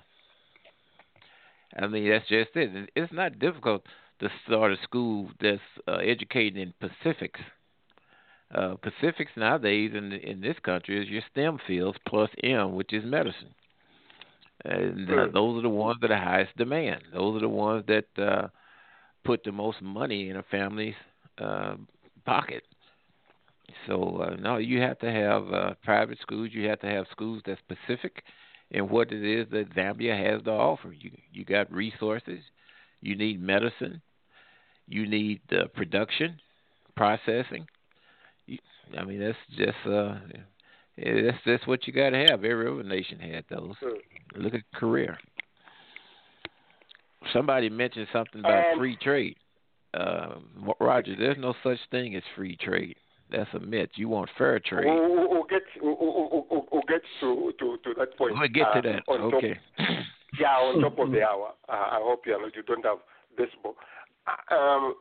I 1.78 1.86
mean 1.86 2.08
that's 2.08 2.28
just 2.28 2.50
it. 2.54 2.90
It's 2.96 3.12
not 3.12 3.38
difficult 3.38 3.82
to 4.20 4.28
start 4.46 4.72
a 4.72 4.76
school 4.82 5.30
that's 5.40 5.60
uh, 5.88 5.96
educating 5.96 6.60
in 6.60 6.74
Pacifics. 6.80 7.40
Uh, 8.54 8.74
Pacifics 8.82 9.30
nowadays 9.36 9.92
in 9.94 10.12
in 10.12 10.40
this 10.40 10.56
country 10.64 11.00
is 11.02 11.08
your 11.08 11.22
STEM 11.30 11.58
fields 11.66 11.98
plus 12.08 12.30
M, 12.42 12.74
which 12.74 12.92
is 12.92 13.04
medicine, 13.04 13.54
and 14.64 15.08
uh, 15.08 15.26
those 15.32 15.58
are 15.58 15.62
the 15.62 15.68
ones 15.68 15.98
that 16.00 16.10
are 16.10 16.18
highest 16.18 16.56
demand. 16.56 17.02
Those 17.14 17.36
are 17.36 17.40
the 17.40 17.48
ones 17.48 17.84
that 17.86 18.22
uh, 18.22 18.48
put 19.24 19.44
the 19.44 19.52
most 19.52 19.80
money 19.82 20.28
in 20.30 20.36
a 20.36 20.42
family's 20.50 20.94
uh, 21.38 21.76
pocket. 22.24 22.62
So 23.86 24.22
uh, 24.22 24.36
no, 24.36 24.56
you 24.58 24.80
have 24.80 24.98
to 25.00 25.10
have 25.10 25.52
uh, 25.52 25.74
private 25.84 26.18
schools. 26.20 26.50
You 26.52 26.68
have 26.68 26.80
to 26.80 26.86
have 26.86 27.06
schools 27.10 27.42
that's 27.46 27.60
specific 27.60 28.22
in 28.70 28.88
what 28.88 29.12
it 29.12 29.24
is 29.24 29.48
that 29.50 29.74
Zambia 29.74 30.16
has 30.30 30.42
to 30.44 30.50
offer. 30.50 30.92
You 30.92 31.10
you 31.32 31.44
got 31.44 31.72
resources. 31.72 32.40
You 33.00 33.16
need 33.16 33.40
medicine. 33.40 34.02
You 34.88 35.06
need 35.08 35.40
uh, 35.52 35.66
production, 35.74 36.38
processing. 36.96 37.66
You, 38.46 38.58
I 38.98 39.04
mean, 39.04 39.20
that's 39.20 39.38
just 39.56 39.86
uh, 39.86 40.16
that's 40.96 41.38
that's 41.46 41.66
what 41.66 41.86
you 41.86 41.92
got 41.92 42.10
to 42.10 42.26
have. 42.28 42.44
Every 42.44 42.70
other 42.70 42.82
nation 42.82 43.18
had 43.20 43.44
those. 43.50 43.74
Look 44.36 44.54
at 44.54 44.62
Korea. 44.74 45.16
Somebody 47.32 47.68
mentioned 47.68 48.08
something 48.12 48.40
about 48.40 48.72
Um, 48.72 48.78
free 48.78 48.96
trade. 48.96 49.36
Uh, 49.92 50.36
Roger, 50.78 51.16
there's 51.16 51.38
no 51.38 51.54
such 51.62 51.78
thing 51.90 52.14
as 52.14 52.22
free 52.34 52.56
trade. 52.56 52.96
That's 53.30 53.52
a 53.54 53.60
myth. 53.60 53.90
You 53.94 54.08
want 54.08 54.28
fair 54.36 54.58
trade. 54.60 54.86
We'll, 54.86 55.28
we'll 55.28 55.44
get 55.44 55.62
we'll, 55.80 55.96
we'll, 56.72 56.82
get 56.88 57.02
to, 57.20 57.52
to, 57.58 57.76
to 57.84 57.94
that 57.98 58.16
point. 58.16 58.34
We'll 58.38 58.48
get 58.48 58.66
uh, 58.68 58.80
to 58.80 58.88
that. 58.88 59.02
on 59.06 59.34
Okay. 59.34 59.58
Top, 59.76 59.86
yeah, 60.40 60.48
on 60.48 60.80
top 60.80 60.98
of 60.98 61.12
the 61.12 61.22
hour. 61.28 61.52
Uh, 61.68 61.72
I 61.72 61.98
hope 62.02 62.22
you, 62.26 62.38
you 62.54 62.62
don't 62.62 62.84
have 62.84 62.98
baseball. 63.36 63.76
Uh, 64.26 64.54
Um, 64.54 64.94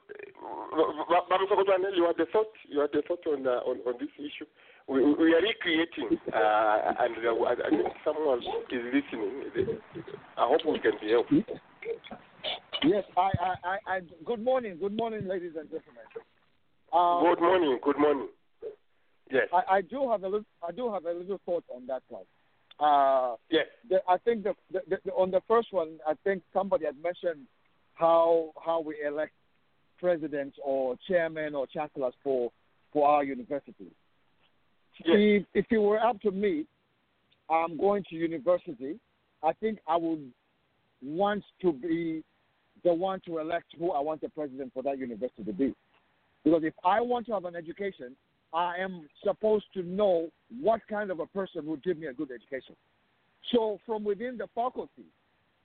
you 1.95 2.05
had 2.05 2.17
the 2.17 2.25
thought. 2.31 2.53
You 2.67 2.79
had 2.81 2.91
the 2.93 3.01
thought 3.07 3.25
on 3.27 3.47
uh, 3.47 3.61
on, 3.65 3.77
on 3.85 3.93
this 3.99 4.09
issue. 4.17 4.45
We, 4.87 5.01
we 5.13 5.33
are 5.33 5.41
recreating, 5.41 6.17
uh, 6.33 6.93
and 6.99 7.15
uh, 7.25 7.43
I 7.45 7.53
I 7.53 7.69
think 7.69 7.93
someone 8.03 8.39
is 8.39 8.83
listening. 8.93 9.79
I 10.37 10.47
hope 10.47 10.61
we 10.65 10.79
can 10.79 10.93
be 11.01 11.09
helpful. 11.11 11.43
Yes, 12.83 13.03
I, 13.17 13.21
I, 13.21 13.55
I, 13.63 13.77
I, 13.87 13.99
good 14.25 14.43
morning, 14.43 14.77
good 14.79 14.95
morning, 14.95 15.27
ladies 15.27 15.53
and 15.59 15.69
gentlemen. 15.69 16.03
Um, 16.93 17.23
Good 17.23 17.41
morning. 17.41 17.79
Good 17.83 17.99
morning. 17.99 18.27
Yes. 19.31 19.47
I, 19.53 19.75
I 19.75 19.81
do 19.81 20.09
have 20.09 20.23
a 20.23 20.27
little, 20.27 20.45
I 20.67 20.71
do 20.71 20.91
have 20.91 21.05
a 21.05 21.11
little 21.11 21.39
thought 21.45 21.63
on 21.69 21.85
that 21.87 22.01
one. 22.07 22.23
Uh, 22.79 23.35
yes. 23.51 23.65
the, 23.89 23.97
I 24.07 24.17
think 24.17 24.43
the, 24.43 24.53
the, 24.71 24.97
the, 25.05 25.11
on 25.11 25.31
the 25.31 25.41
first 25.47 25.67
one, 25.71 25.99
I 26.07 26.13
think 26.23 26.41
somebody 26.53 26.85
had 26.85 26.95
mentioned 27.01 27.45
how 27.93 28.51
how 28.63 28.79
we 28.79 28.95
elect 29.05 29.33
presidents 29.99 30.57
or 30.63 30.95
chairmen 31.07 31.53
or 31.53 31.67
chancellors 31.67 32.13
for 32.23 32.51
for 32.93 33.07
our 33.07 33.23
universities. 33.23 33.91
If 35.05 35.45
if 35.53 35.65
it 35.69 35.77
were 35.77 35.99
up 35.99 36.21
to 36.21 36.31
me, 36.31 36.65
I'm 37.49 37.77
going 37.77 38.03
to 38.09 38.15
university. 38.15 38.99
I 39.43 39.53
think 39.53 39.79
I 39.87 39.97
would 39.97 40.31
want 41.01 41.43
to 41.61 41.73
be 41.73 42.23
the 42.83 42.93
one 42.93 43.21
to 43.25 43.39
elect 43.39 43.67
who 43.77 43.91
I 43.91 43.99
want 43.99 44.21
the 44.21 44.29
president 44.29 44.71
for 44.73 44.83
that 44.83 44.97
university 44.97 45.43
to 45.43 45.53
be. 45.53 45.73
Because 46.43 46.63
if 46.63 46.73
I 46.83 47.01
want 47.01 47.25
to 47.27 47.33
have 47.33 47.45
an 47.45 47.55
education, 47.55 48.15
I 48.53 48.77
am 48.77 49.07
supposed 49.23 49.65
to 49.73 49.83
know 49.83 50.29
what 50.61 50.81
kind 50.89 51.11
of 51.11 51.19
a 51.19 51.25
person 51.27 51.65
would 51.65 51.83
give 51.83 51.97
me 51.97 52.07
a 52.07 52.13
good 52.13 52.29
education. 52.31 52.75
So 53.51 53.79
from 53.85 54.03
within 54.03 54.37
the 54.37 54.47
faculty, 54.55 55.05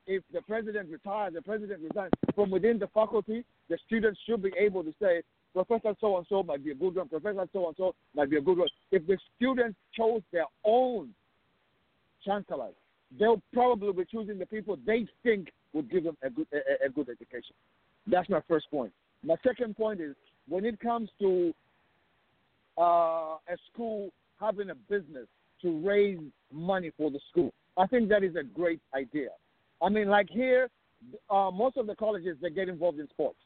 if 0.06 0.22
the 0.32 0.42
president 0.42 0.90
retires, 0.90 1.32
the 1.34 1.42
president 1.42 1.80
resigns, 1.82 2.12
from 2.34 2.50
within 2.50 2.78
the 2.78 2.88
faculty, 2.88 3.44
the 3.70 3.78
students 3.86 4.20
should 4.26 4.42
be 4.42 4.52
able 4.58 4.84
to 4.84 4.92
say, 5.00 5.22
Professor 5.54 5.94
so 6.00 6.16
and 6.16 6.26
so 6.28 6.42
might 6.42 6.64
be 6.64 6.72
a 6.72 6.74
good 6.74 6.96
one, 6.96 7.08
Professor 7.08 7.48
so 7.52 7.68
and 7.68 7.76
so 7.76 7.94
might 8.14 8.28
be 8.28 8.36
a 8.36 8.40
good 8.40 8.58
one. 8.58 8.68
If 8.90 9.06
the 9.06 9.16
students 9.36 9.78
chose 9.96 10.20
their 10.32 10.46
own 10.64 11.10
chancellors, 12.24 12.74
they'll 13.18 13.42
probably 13.52 13.92
be 13.92 14.04
choosing 14.04 14.38
the 14.38 14.46
people 14.46 14.78
they 14.86 15.06
think 15.22 15.52
would 15.72 15.90
give 15.90 16.04
them 16.04 16.16
a 16.22 16.30
good 16.30 16.46
a, 16.52 16.86
a 16.86 16.88
good 16.88 17.08
education. 17.08 17.54
That's 18.06 18.28
my 18.28 18.40
first 18.48 18.70
point. 18.70 18.92
My 19.24 19.36
second 19.46 19.76
point 19.76 20.00
is 20.00 20.14
when 20.48 20.64
it 20.64 20.78
comes 20.80 21.08
to 21.20 21.54
uh, 22.76 22.82
a 22.82 23.56
school 23.72 24.10
having 24.40 24.70
a 24.70 24.74
business 24.74 25.26
to 25.62 25.80
raise 25.86 26.18
money 26.52 26.90
for 26.96 27.10
the 27.10 27.20
school, 27.30 27.52
I 27.76 27.86
think 27.86 28.08
that 28.10 28.22
is 28.22 28.36
a 28.36 28.42
great 28.42 28.80
idea. 28.94 29.30
I 29.82 29.88
mean, 29.88 30.08
like 30.08 30.28
here, 30.30 30.68
uh, 31.30 31.50
most 31.52 31.76
of 31.76 31.86
the 31.86 31.94
colleges 31.94 32.36
they 32.40 32.50
get 32.50 32.68
involved 32.68 32.98
in 32.98 33.08
sports, 33.08 33.38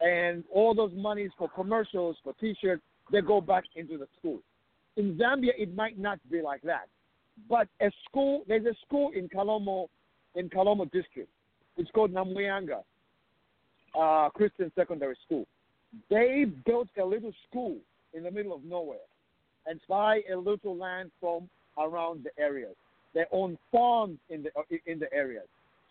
and 0.00 0.44
all 0.52 0.74
those 0.74 0.92
monies 0.94 1.30
for 1.38 1.48
commercials, 1.48 2.16
for 2.22 2.34
T-shirts, 2.40 2.82
they 3.10 3.20
go 3.20 3.40
back 3.40 3.64
into 3.76 3.96
the 3.98 4.06
school. 4.18 4.40
In 4.96 5.16
Zambia, 5.16 5.50
it 5.58 5.74
might 5.74 5.98
not 5.98 6.18
be 6.30 6.42
like 6.42 6.62
that, 6.62 6.88
but 7.48 7.68
a 7.80 7.90
school 8.08 8.42
there's 8.48 8.66
a 8.66 8.74
school 8.86 9.10
in 9.14 9.28
Kalomo, 9.28 9.88
in 10.34 10.48
Kalomo 10.48 10.90
district. 10.90 11.28
It's 11.76 11.90
called 11.90 12.12
Namuyanga 12.12 12.82
uh, 13.98 14.30
Christian 14.30 14.72
Secondary 14.74 15.16
School. 15.24 15.46
They 16.10 16.46
built 16.64 16.88
a 17.00 17.04
little 17.04 17.32
school 17.48 17.76
in 18.14 18.22
the 18.22 18.30
middle 18.30 18.54
of 18.54 18.64
nowhere 18.64 18.98
and 19.66 19.80
buy 19.88 20.20
a 20.32 20.36
little 20.36 20.76
land 20.76 21.10
from 21.20 21.48
around 21.78 22.24
the 22.24 22.42
areas. 22.42 22.74
They 23.14 23.24
own 23.32 23.58
farms 23.72 24.18
in 24.28 24.42
the 24.42 24.50
in 24.86 24.98
the 24.98 25.12
areas. 25.12 25.46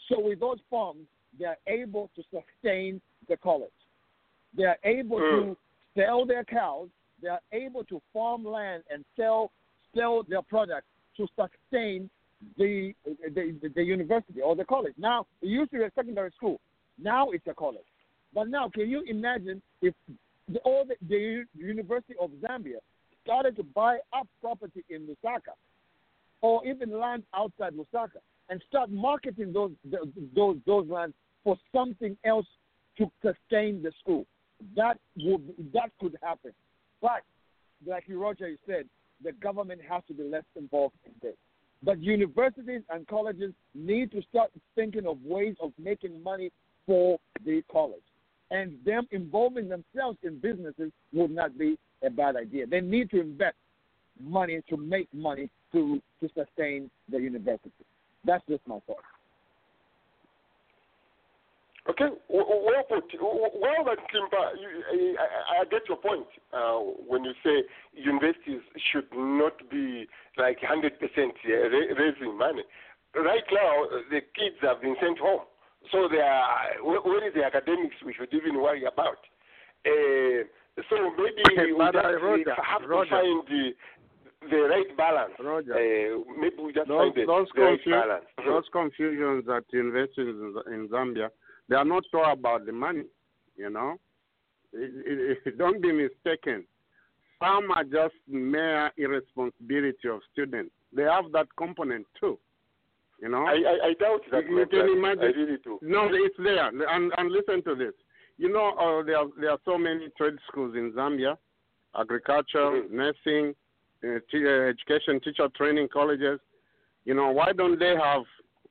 So 0.10 0.20
with 0.20 0.40
those 0.40 0.60
farms, 0.70 1.06
they 1.40 1.46
are 1.46 1.58
able 1.68 2.10
to 2.16 2.24
sustain 2.24 3.02
the 3.28 3.38
college. 3.38 3.70
They 4.56 4.66
are 4.66 4.78
able 4.84 5.18
to 5.18 5.58
sell 5.98 6.26
their 6.26 6.44
cows. 6.44 6.90
They 7.22 7.30
are 7.30 7.42
able 7.52 7.84
to 7.86 8.02
farm 8.14 8.46
land 8.46 8.84
and 8.92 9.04
sell 9.18 9.52
sell 9.96 10.24
their 10.28 10.42
products 10.42 10.88
to 11.18 11.28
sustain 11.36 12.10
the, 12.58 12.94
the 13.34 13.72
the 13.74 13.84
university 13.84 14.42
or 14.42 14.56
the 14.56 14.66
college. 14.66 14.94
Now 14.98 15.26
it 15.42 15.48
used 15.48 15.72
to 15.72 15.78
be 15.78 15.84
a 15.84 15.92
secondary 15.96 16.32
school. 16.32 16.60
Now 17.02 17.32
it's 17.32 17.48
a 17.48 17.54
college. 17.54 17.86
But 18.34 18.50
now, 18.50 18.70
can 18.70 18.90
you 18.90 19.02
imagine 19.08 19.62
if 19.82 19.94
the, 20.50 20.60
all 20.60 20.86
the, 20.86 20.96
the 21.08 21.46
University 21.56 22.16
of 22.20 22.30
Zambia 22.42 22.80
started 23.24 23.56
to 23.56 23.64
buy 23.64 24.00
up 24.14 24.28
property 24.42 24.84
in 24.90 25.08
Lusaka, 25.08 25.56
or 26.42 26.66
even 26.68 27.00
land 27.00 27.24
outside 27.34 27.74
Lusaka? 27.74 28.20
and 28.50 28.62
start 28.68 28.90
marketing 28.92 29.54
those 29.54 29.72
those 30.36 30.58
those 30.66 30.88
lands 30.88 31.16
for 31.44 31.58
something 31.74 32.18
else 32.26 32.46
to 32.98 33.10
sustain 33.22 33.82
the 33.82 33.92
school. 34.02 34.26
That 34.76 34.98
would 35.18 35.54
that 35.74 35.92
could 36.00 36.18
happen, 36.22 36.52
but 37.02 37.22
like 37.86 38.06
Roger, 38.10 38.50
said, 38.66 38.86
the 39.24 39.32
government 39.34 39.82
has 39.88 40.04
to 40.08 40.14
be 40.14 40.24
less 40.24 40.44
involved 40.56 40.96
in 41.06 41.12
this. 41.22 41.36
But 41.84 42.02
universities 42.02 42.82
and 42.90 43.08
colleges 43.08 43.54
need 43.74 44.12
to 44.12 44.22
start 44.30 44.52
thinking 44.76 45.06
of 45.06 45.18
ways 45.24 45.56
of 45.62 45.72
making 45.78 46.22
money 46.24 46.52
for 46.86 47.20
the 47.46 47.64
college. 47.72 48.00
And 48.52 48.78
them 48.86 49.08
involving 49.12 49.70
themselves 49.70 50.18
in 50.24 50.40
businesses 50.40 50.92
would 51.14 51.32
not 51.32 51.58
be 51.58 51.78
a 52.04 52.10
bad 52.10 52.36
idea. 52.36 52.68
They 52.68 52.82
need 52.82 53.10
to 53.12 53.22
invest 53.22 53.56
money 54.22 54.62
to 54.70 54.78
make 54.78 55.12
money 55.14 55.50
to, 55.74 56.02
to 56.22 56.30
sustain 56.36 56.90
the 57.10 57.20
university. 57.20 57.72
That's 58.24 58.44
just 58.48 58.62
my 58.68 58.80
thought. 58.88 58.98
Okay, 61.88 62.10
well 62.30 62.84
put. 62.90 63.04
Well, 63.22 63.86
Kimpa, 64.10 64.58
you, 64.60 65.16
I, 65.20 65.62
I, 65.62 65.66
get 65.66 65.84
your 65.88 65.98
point 65.98 66.26
uh, 66.52 66.80
when 67.08 67.24
you 67.24 67.34
say 67.44 67.62
universities 67.94 68.62
should 68.92 69.06
not 69.14 69.54
be 69.70 70.08
like 70.38 70.58
100% 70.62 70.92
raising 71.98 72.38
money. 72.38 72.64
Right 73.14 73.44
now, 73.52 73.86
the 74.10 74.22
kids 74.34 74.56
have 74.62 74.82
been 74.82 74.96
sent 75.00 75.20
home. 75.20 75.42
So 75.92 76.08
they 76.10 76.22
are, 76.22 76.82
where 76.84 77.28
is 77.28 77.36
the 77.36 77.46
academics 77.46 77.96
we 78.04 78.14
should 78.14 78.34
even 78.34 78.60
worry 78.62 78.84
about? 78.86 79.22
Uh, 79.86 80.50
so 80.90 80.96
maybe 81.18 81.72
we 81.72 81.86
just 81.86 81.96
Roger, 81.96 82.56
have 82.66 82.90
Roger. 82.90 83.10
to 83.10 83.10
find 83.10 83.44
the, 83.48 83.70
the 84.50 84.58
right 84.68 84.98
balance. 84.98 85.34
Roger. 85.40 85.74
Uh, 85.74 86.24
maybe 86.40 86.56
we 86.64 86.74
just 86.74 86.88
those, 86.88 87.14
find 87.14 87.16
the, 87.16 87.26
those, 87.26 87.48
the 87.56 87.62
right 87.62 87.86
balance. 87.86 88.26
those 88.44 88.64
confusions 88.74 89.46
at 89.48 89.64
universities 89.72 90.36
in 90.68 90.90
Zambia, 90.92 91.30
they 91.70 91.76
are 91.76 91.86
not 91.86 92.04
all 92.14 92.32
about 92.32 92.66
the 92.66 92.72
money, 92.72 93.06
you 93.56 93.70
know. 93.70 93.96
It, 94.74 95.40
it, 95.46 95.58
don't 95.58 95.82
be 95.82 95.92
mistaken. 95.92 96.66
Some 97.40 97.72
are 97.72 97.84
just 97.84 98.16
mere 98.28 98.92
irresponsibility 98.98 100.08
of 100.10 100.22
students. 100.32 100.72
They 100.96 101.04
have 101.04 101.32
that 101.34 101.48
component 101.58 102.06
too, 102.20 102.40
you 103.22 103.30
know. 103.30 103.46
I, 103.46 103.52
I, 103.54 103.88
I 103.88 103.94
doubt 104.00 104.22
that. 104.32 104.46
You 104.50 104.66
can 104.70 104.90
imagine. 104.90 105.24
I 105.24 105.38
really 105.38 105.58
do. 105.64 105.80
No, 105.82 106.08
it's 106.12 106.36
there. 106.42 106.68
And, 106.68 107.12
and 107.18 107.32
listen 107.32 107.62
to 107.64 107.76
this. 107.76 107.94
You 108.38 108.52
know, 108.52 108.70
uh, 108.80 109.04
there, 109.04 109.18
are, 109.18 109.28
there 109.40 109.52
are 109.52 109.60
so 109.66 109.78
many 109.78 110.10
trade 110.18 110.36
schools 110.48 110.76
in 110.76 110.92
Zambia 110.94 111.38
agriculture, 111.98 112.84
Mm-hmm. 112.84 112.98
nursing, 112.98 113.56
uh, 114.04 114.20
t- 114.30 114.46
uh, 114.46 114.70
education, 114.70 115.20
teacher 115.22 115.48
training 115.56 115.88
colleges. 115.92 116.40
You 117.06 117.14
know, 117.14 117.32
why 117.32 117.52
don't 117.56 117.80
they 117.80 117.96
have 117.96 118.24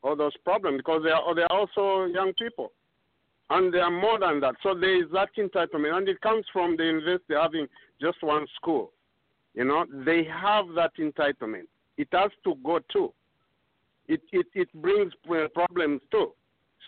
all 0.03 0.17
those 0.17 0.37
problems? 0.45 0.79
Because 0.79 1.03
they 1.05 1.11
are, 1.11 1.35
they 1.35 1.43
are 1.43 1.53
also 1.53 2.07
young 2.13 2.33
people. 2.39 2.73
And 3.51 3.73
they 3.73 3.79
are 3.79 3.91
more 3.91 4.19
than 4.19 4.41
that. 4.41 4.55
So 4.63 4.75
there 4.75 5.03
is 5.03 5.11
that 5.13 5.29
entitlement. 5.37 5.97
And 5.97 6.09
it 6.09 6.21
comes 6.21 6.45
from 6.53 6.77
the 6.77 6.85
university 6.85 7.35
having 7.35 7.67
just 8.01 8.23
one 8.23 8.47
school. 8.57 8.93
You 9.55 9.65
know, 9.65 9.85
they 10.05 10.25
have 10.25 10.67
that 10.75 10.93
entitlement. 10.99 11.67
It 11.97 12.09
has 12.13 12.31
to 12.45 12.55
go 12.65 12.81
too. 12.93 13.13
It, 14.09 14.21
it, 14.33 14.47
it 14.55 14.69
brings 14.83 15.13
uh, 15.31 15.49
problems 15.55 16.01
too. 16.11 16.33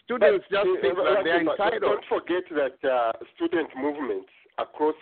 Students 0.05 0.45
But, 0.51 0.57
just 0.57 0.69
uh, 0.69 0.81
think 0.81 0.99
uh, 0.99 1.05
that 1.05 1.25
they 1.25 1.31
are 1.31 1.41
entitled. 1.41 1.83
Don't 1.83 2.05
forget 2.09 2.43
that 2.51 2.89
uh, 2.89 3.13
student 3.35 3.69
movements 3.77 4.29
across 4.59 4.97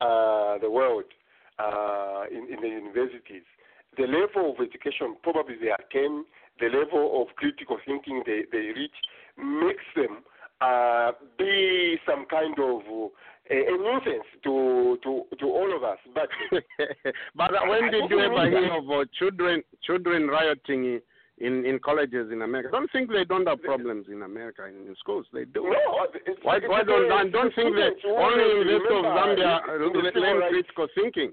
uh, 0.00 0.58
the 0.58 0.70
world 0.70 1.04
uh, 1.58 2.24
in, 2.30 2.52
in 2.52 2.60
the 2.60 2.68
universities, 2.68 3.44
the 3.96 4.04
level 4.04 4.52
of 4.52 4.56
education 4.64 5.16
probably 5.22 5.54
they 5.60 5.70
attain, 5.70 6.24
the 6.60 6.66
level 6.66 7.22
of 7.22 7.34
critical 7.36 7.78
thinking 7.86 8.22
they, 8.26 8.42
they 8.50 8.72
reach, 8.74 8.94
makes 9.38 9.84
them 9.94 10.22
uh, 10.60 11.12
be 11.38 11.96
some 12.08 12.26
kind 12.30 12.58
of 12.58 12.80
uh, 12.88 13.08
a, 13.50 13.76
nuisance 13.76 14.24
to, 14.42 14.98
to, 15.02 15.22
to 15.38 15.46
all 15.46 15.76
of 15.76 15.82
us. 15.84 15.98
But 16.14 16.28
but 17.34 17.50
when 17.68 17.90
did 17.90 18.08
you 18.10 18.20
ever 18.20 18.48
hear 18.48 18.72
of 18.72 18.88
uh, 18.90 19.04
children 19.18 19.62
children 19.84 20.28
rioting 20.28 21.00
in, 21.38 21.64
in 21.66 21.78
colleges 21.84 22.30
in 22.32 22.42
America? 22.42 22.70
Don't 22.72 22.90
think 22.92 23.10
they 23.10 23.24
don't 23.24 23.46
have 23.46 23.62
problems 23.62 24.06
in 24.10 24.22
America 24.22 24.64
in, 24.66 24.86
in 24.88 24.94
schools. 24.98 25.26
They 25.32 25.44
do. 25.44 25.64
No, 25.64 26.06
it's, 26.14 26.38
Why, 26.42 26.56
it's 26.56 26.68
why 26.68 26.80
the- 26.84 26.92
don't 27.08 27.30
don't 27.32 27.54
think 27.54 27.74
that 27.76 27.92
only 28.08 28.44
always 28.44 28.66
University 28.66 28.94
of 28.94 29.04
Zambia 29.04 29.60
in- 29.76 29.98
in 29.98 30.16
uh, 30.16 30.20
learn 30.20 30.48
critical 30.50 30.86
thinking? 30.94 31.32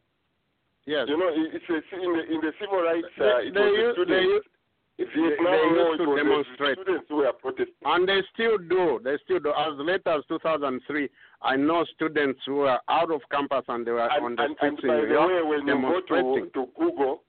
Yes. 0.85 1.05
You 1.07 1.17
know, 1.17 1.29
it's 1.31 1.69
a, 1.69 1.95
in 1.95 2.11
the 2.17 2.23
in 2.33 2.41
the 2.41 2.51
civil 2.59 2.81
rights. 2.81 3.07
They- 3.17 3.23
Uh, 3.23 3.53
they 3.53 3.61
was 3.61 3.95
the 3.95 4.03
use- 4.03 4.07
they 4.09 4.23
students. 4.95 5.15
use- 5.15 5.37
Vietnam 5.39 5.73
they 5.73 5.79
used 5.81 5.97
to 5.99 6.15
demonstrate. 6.15 6.77
students 6.81 7.09
were 7.09 7.33
protesting. 7.33 7.75
And 7.85 8.07
they 8.07 8.21
still 8.33 8.57
do. 8.57 8.99
They 9.03 9.17
still 9.23 9.39
do. 9.39 9.49
As 9.51 9.73
late 9.77 10.01
as 10.05 10.21
2003, 10.27 11.09
I 11.41 11.55
know 11.55 11.83
students 11.95 12.39
who 12.45 12.55
were 12.57 12.79
out 12.89 13.11
of 13.11 13.21
campus 13.31 13.65
and 13.67 13.85
they 13.85 13.91
were 13.91 14.01
on 14.09 14.35
the 14.35 14.43
and, 14.43 14.55
and 14.61 14.77
streets 14.77 14.83
in 14.83 14.87
by 14.89 14.95
New 14.97 15.07
the 15.07 15.13
York 15.13 15.27
way, 15.29 15.41
when 15.49 15.67
you 15.67 15.73
go 15.73 16.01
demonstrating. 16.01 16.45
to, 16.45 16.51
to 16.51 16.67
Google, 16.77 17.23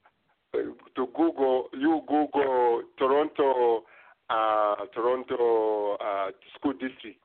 uh, 0.54 0.58
to 0.96 1.06
Google, 1.16 1.68
you 1.72 2.02
Google 2.08 2.82
Toronto, 2.98 3.84
uh, 4.30 4.74
Toronto 4.94 5.96
uh, 6.00 6.30
school 6.54 6.72
district, 6.72 7.20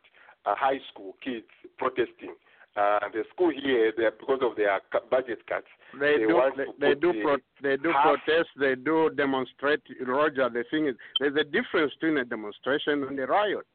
uh, 0.46 0.56
high 0.56 0.80
school 0.92 1.16
kids 1.24 1.46
protesting. 1.78 2.36
Uh, 2.78 3.00
the 3.12 3.24
school 3.34 3.52
here, 3.52 3.92
they, 3.98 4.08
because 4.20 4.40
of 4.44 4.56
their 4.56 4.80
budget 5.10 5.40
cuts, 5.48 5.66
They, 6.00 6.18
they 6.18 6.28
do. 6.28 6.42
They, 6.80 6.94
they 6.94 7.00
do. 7.00 7.14
Pro, 7.24 7.38
they 7.64 7.78
do 7.78 7.92
protest. 8.04 8.50
They 8.60 8.76
do 8.76 9.10
demonstrate. 9.18 9.82
Roger, 10.06 10.48
the 10.50 10.64
thing 10.70 10.88
is, 10.88 10.96
there's 11.20 11.36
a 11.36 11.44
difference 11.44 11.92
between 11.96 12.18
a 12.20 12.26
demonstration 12.26 13.04
and 13.04 13.20
a 13.20 13.26
riot. 13.26 13.66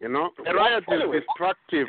You 0.00 0.08
know, 0.08 0.30
a 0.46 0.54
riot 0.54 0.84
is 0.88 1.00
destructive. 1.12 1.88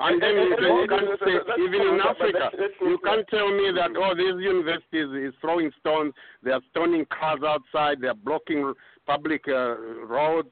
And 0.00 0.20
then 0.20 0.34
you, 0.34 0.56
you 0.58 0.86
can't 0.88 1.20
say, 1.20 1.62
even 1.62 1.80
in 1.82 2.00
Africa, 2.00 2.50
you 2.80 2.98
can't 3.04 3.28
tell 3.28 3.48
me 3.50 3.70
that, 3.76 3.90
oh, 3.96 4.14
these 4.16 4.42
universities 4.42 5.08
is 5.14 5.34
throwing 5.42 5.70
stones, 5.78 6.14
they 6.42 6.52
are 6.52 6.62
stoning 6.70 7.04
cars 7.16 7.40
outside, 7.46 8.00
they 8.00 8.08
are 8.08 8.14
blocking 8.14 8.72
public 9.06 9.42
uh, 9.46 9.76
roads. 10.06 10.48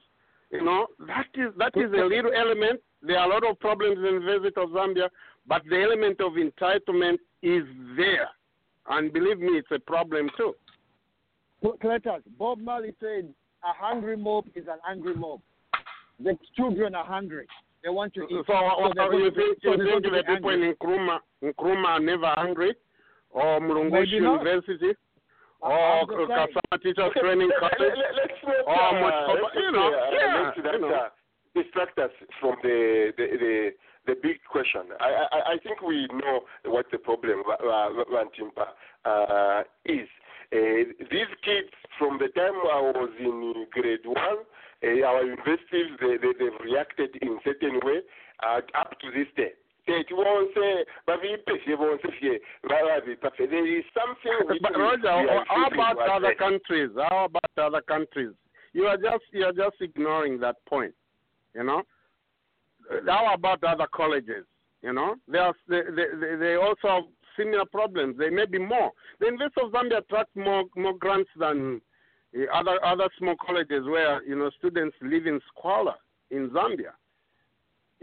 You 0.51 0.63
know, 0.63 0.87
that 1.07 1.27
is 1.33 1.51
that 1.57 1.75
is 1.75 1.91
a 1.91 2.05
little 2.05 2.31
element. 2.33 2.79
There 3.01 3.17
are 3.17 3.29
a 3.29 3.33
lot 3.33 3.49
of 3.49 3.59
problems 3.59 3.97
in 3.97 4.03
the 4.03 4.09
University 4.09 4.59
of 4.61 4.69
Zambia, 4.69 5.09
but 5.47 5.61
the 5.69 5.81
element 5.81 6.19
of 6.21 6.33
entitlement 6.33 7.17
is 7.41 7.63
there. 7.95 8.27
And 8.89 9.13
believe 9.13 9.39
me, 9.39 9.49
it's 9.57 9.67
a 9.71 9.79
problem 9.79 10.29
too. 10.35 10.53
Cletus, 11.63 12.21
Bob 12.37 12.59
Marley 12.59 12.93
said, 12.99 13.33
a 13.63 13.73
hungry 13.77 14.15
mob 14.17 14.45
is 14.55 14.65
an 14.67 14.79
angry 14.89 15.15
mob. 15.15 15.41
The 16.19 16.37
children 16.55 16.95
are 16.95 17.05
hungry. 17.05 17.45
They 17.83 17.89
want 17.89 18.13
to 18.15 18.23
eat. 18.23 18.43
So, 18.47 18.53
uh, 18.53 18.91
they're 18.95 19.05
you 19.05 19.11
going 19.11 19.23
to 19.25 19.31
be- 19.31 19.37
think, 19.37 19.57
so 19.63 19.71
you 19.71 19.83
think 20.01 20.03
the 20.03 20.23
people 20.27 20.51
angry. 20.51 20.69
in 20.69 20.75
Nkrumah, 20.75 21.19
Nkrumah 21.43 21.85
are 21.87 21.99
never 21.99 22.33
hungry? 22.35 22.75
Or 23.31 23.59
Mulungushi 23.61 23.91
Maybe 23.91 24.19
not. 24.19 24.41
University? 24.43 24.91
Or 25.61 26.05
just 26.07 26.17
saying. 26.17 26.29
Kasama 26.29 26.81
Teachers 26.83 26.97
Okay, 27.11 27.19
Training 27.19 27.49
let- 27.49 27.59
College? 27.77 27.93
let- 27.95 28.15
let's 28.15 28.43
not, 28.43 28.55
Oh, 28.67 28.95
uh, 28.95 29.41
much- 29.41 29.55
you 29.55 29.71
know, 29.71 29.87
uh, 29.87 30.11
yeah, 30.11 30.51
let 30.63 30.73
you 30.73 30.79
know. 30.81 31.07
Distract 31.55 31.97
us 31.99 32.11
from 32.39 32.55
the 32.63 33.11
the, 33.17 33.25
the 33.39 33.71
the 34.07 34.15
big 34.21 34.37
question. 34.49 34.81
I, 34.99 35.27
I, 35.31 35.39
I 35.53 35.57
think 35.63 35.81
we 35.81 36.07
know 36.11 36.41
what 36.65 36.85
the 36.91 36.97
problem, 36.97 37.43
uh, 37.45 39.09
uh, 39.09 39.63
is. 39.85 40.07
Uh, 40.51 40.89
these 41.11 41.29
kids, 41.45 41.69
from 41.99 42.17
the 42.17 42.29
time 42.29 42.57
I 42.73 42.81
was 42.81 43.11
in 43.19 43.65
grade 43.71 43.99
one, 44.03 44.41
uh, 44.81 45.05
our 45.05 45.23
universities, 45.23 45.93
they, 46.01 46.17
they, 46.17 46.33
they've 46.39 46.59
reacted 46.63 47.15
in 47.21 47.37
certain 47.43 47.79
way 47.83 47.99
uh, 48.41 48.61
up 48.79 48.97
to 49.01 49.11
this 49.11 49.27
day. 49.37 49.51
It 49.85 50.07
won't 50.11 50.51
say, 50.55 50.85
but 51.05 51.15
we 51.21 51.37
pay, 51.47 51.59
they 51.65 51.73
won't 51.75 52.01
say, 52.01 52.39
there 53.45 53.77
is 53.77 53.83
something 53.93 54.59
But 54.61 54.77
Roger, 54.77 55.43
how 55.47 55.67
about 55.67 55.97
other 56.09 56.35
countries? 56.35 56.91
How 56.95 57.25
about 57.25 57.51
other 57.57 57.81
countries? 57.81 58.33
You 58.73 58.85
are 58.85 58.97
just 58.97 59.23
you 59.31 59.45
are 59.45 59.51
just 59.51 59.81
ignoring 59.81 60.39
that 60.41 60.57
point. 60.67 60.93
You 61.55 61.63
know. 61.63 61.83
How 63.07 63.33
about 63.33 63.63
other 63.63 63.87
colleges? 63.93 64.45
You 64.81 64.93
know, 64.93 65.15
they 65.27 65.37
are 65.37 65.53
they 65.67 65.81
they, 65.95 66.35
they 66.39 66.55
also 66.55 66.87
have 66.87 67.03
similar 67.37 67.65
problems. 67.65 68.17
They 68.17 68.29
may 68.29 68.45
be 68.45 68.59
more. 68.59 68.91
The 69.19 69.25
University 69.27 69.61
of 69.61 69.71
Zambia 69.71 69.97
attracts 69.99 70.35
more 70.35 70.63
more 70.75 70.97
grants 70.97 71.29
than 71.37 71.81
uh, 72.35 72.45
other 72.57 72.83
other 72.83 73.09
small 73.17 73.35
colleges 73.45 73.85
where 73.85 74.23
you 74.23 74.35
know 74.37 74.49
students 74.57 74.95
live 75.01 75.27
in 75.27 75.39
squalor 75.49 75.95
in 76.31 76.49
Zambia. 76.51 76.93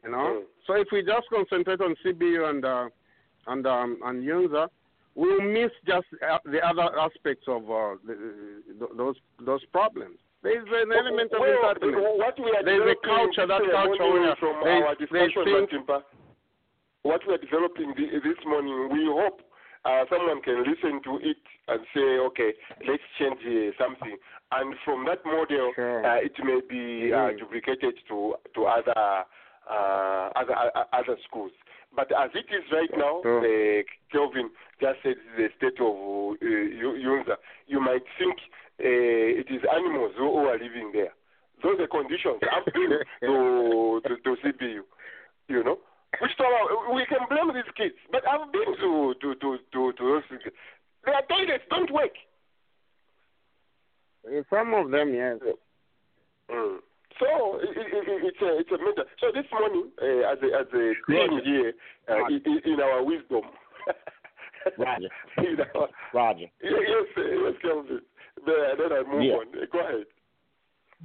You 0.05 0.11
know, 0.11 0.19
Mm. 0.19 0.45
so 0.67 0.75
if 0.75 0.89
we 0.93 1.03
just 1.03 1.27
concentrate 1.31 1.81
on 1.81 1.97
CBU 2.05 2.49
and 2.51 2.65
uh, 2.65 2.89
and 3.47 3.67
um, 3.67 3.99
and 4.05 4.23
UNZA, 4.23 4.69
we'll 5.15 5.41
miss 5.41 5.71
just 5.87 6.07
uh, 6.23 6.39
the 6.45 6.61
other 6.65 6.89
aspects 7.01 7.47
of 7.49 7.63
uh, 7.65 7.97
the, 8.07 8.15
the, 8.79 8.89
those 8.97 9.17
those 9.45 9.65
problems. 9.73 10.19
There 10.47 10.63
is 10.63 10.71
an 10.71 10.93
element 10.95 11.33
of 11.35 11.41
Well, 11.43 11.59
entitlement. 11.75 12.19
What 12.23 12.39
we 12.39 12.55
are 12.55 12.63
There's 12.63 12.87
a 12.87 12.95
developing 12.95 13.35
culture, 13.35 13.47
that 13.51 13.63
culture 13.67 14.37
from 14.39 14.63
they- 14.63 14.79
our 14.79 14.95
they 14.95 15.07
discussion, 15.07 15.67
think- 15.67 15.91
what 17.03 17.27
we 17.27 17.35
are 17.35 17.39
developing 17.39 17.91
this 18.23 18.39
morning, 18.47 18.89
we 18.95 19.07
hope 19.07 19.43
uh, 19.85 20.05
someone 20.09 20.41
can 20.43 20.63
listen 20.63 21.03
to 21.03 21.19
it 21.19 21.37
and 21.67 21.81
say, 21.95 22.19
okay, 22.31 22.55
let's 22.87 23.03
change 23.19 23.39
uh, 23.43 23.75
something, 23.83 24.17
and 24.53 24.75
from 24.85 25.05
that 25.07 25.25
model, 25.25 25.73
Sure. 25.75 26.07
uh, 26.07 26.17
it 26.23 26.33
may 26.45 26.61
be 26.69 27.13
uh, 27.13 27.31
duplicated 27.39 27.95
to 28.09 28.35
to 28.55 28.67
other 28.67 28.95
uh, 29.69 30.31
other 30.37 30.55
uh, 30.55 30.85
other 30.93 31.17
schools. 31.27 31.53
But 31.95 32.11
as 32.13 32.31
it 32.35 32.47
is 32.55 32.65
right 32.73 32.91
now, 32.97 33.19
uh, 33.23 33.83
Kelvin 34.13 34.51
just 34.81 34.99
said 35.03 35.17
the 35.37 35.49
state 35.57 35.81
of 35.81 35.95
uh. 37.31 37.37
You 37.69 37.81
might 37.81 38.05
think 38.19 38.37
uh, 38.79 39.41
it 39.41 39.47
is 39.51 39.63
animals 39.75 40.13
who, 40.19 40.25
who 40.31 40.47
are 40.47 40.59
living 40.59 40.91
there. 40.93 41.13
Those 41.63 41.81
are 41.81 41.87
conditions. 41.89 42.41
I've 42.45 42.67
been 42.73 42.91
to, 43.23 44.01
to 44.07 44.17
to 44.17 44.37
CBU, 44.45 44.81
you 45.49 45.65
know. 45.65 45.79
Which 46.21 46.33
we 46.95 47.05
can 47.07 47.27
blame 47.29 47.53
these 47.55 47.71
kids, 47.77 47.95
but 48.13 48.23
I've 48.29 48.53
been 48.53 48.77
to 48.81 49.15
to 49.21 49.35
to 49.35 49.59
to, 49.73 49.93
to 49.93 50.05
those. 50.05 50.23
Their 51.05 51.23
toilets 51.29 51.65
don't 51.71 51.91
work. 51.93 52.13
Some 54.51 54.75
of 54.75 54.91
them, 54.91 55.15
yes. 55.15 55.39
Mm. 56.51 56.79
So 57.19 57.59
it, 57.63 57.77
it, 57.77 58.09
it, 58.09 58.23
it's 58.25 58.43
a 58.43 58.59
it's 58.59 58.71
a 58.71 58.79
matter. 58.79 59.05
So 59.21 59.29
this 59.33 59.47
morning, 59.53 59.91
uh, 60.03 60.33
as 60.33 60.39
a 60.43 60.61
as 60.61 60.67
a 60.75 60.95
team 61.11 61.41
here, 61.45 61.73
uh, 62.11 62.27
in, 62.27 62.43
in- 62.45 62.73
in 62.75 62.81
our 62.81 63.03
wisdom, 63.05 63.43
Roger. 64.79 65.09
in 65.39 65.57
our, 65.75 65.89
Roger. 66.13 66.47
yes, 66.63 66.73
yes, 66.89 67.07
yes, 67.17 67.55
Kelvin. 67.63 68.01
Then 68.45 68.57
then 68.79 68.93
I 68.93 69.03
move 69.03 69.23
Yeah. 69.23 69.35
on. 69.35 69.47
Go 69.73 69.81
ahead. 69.81 70.07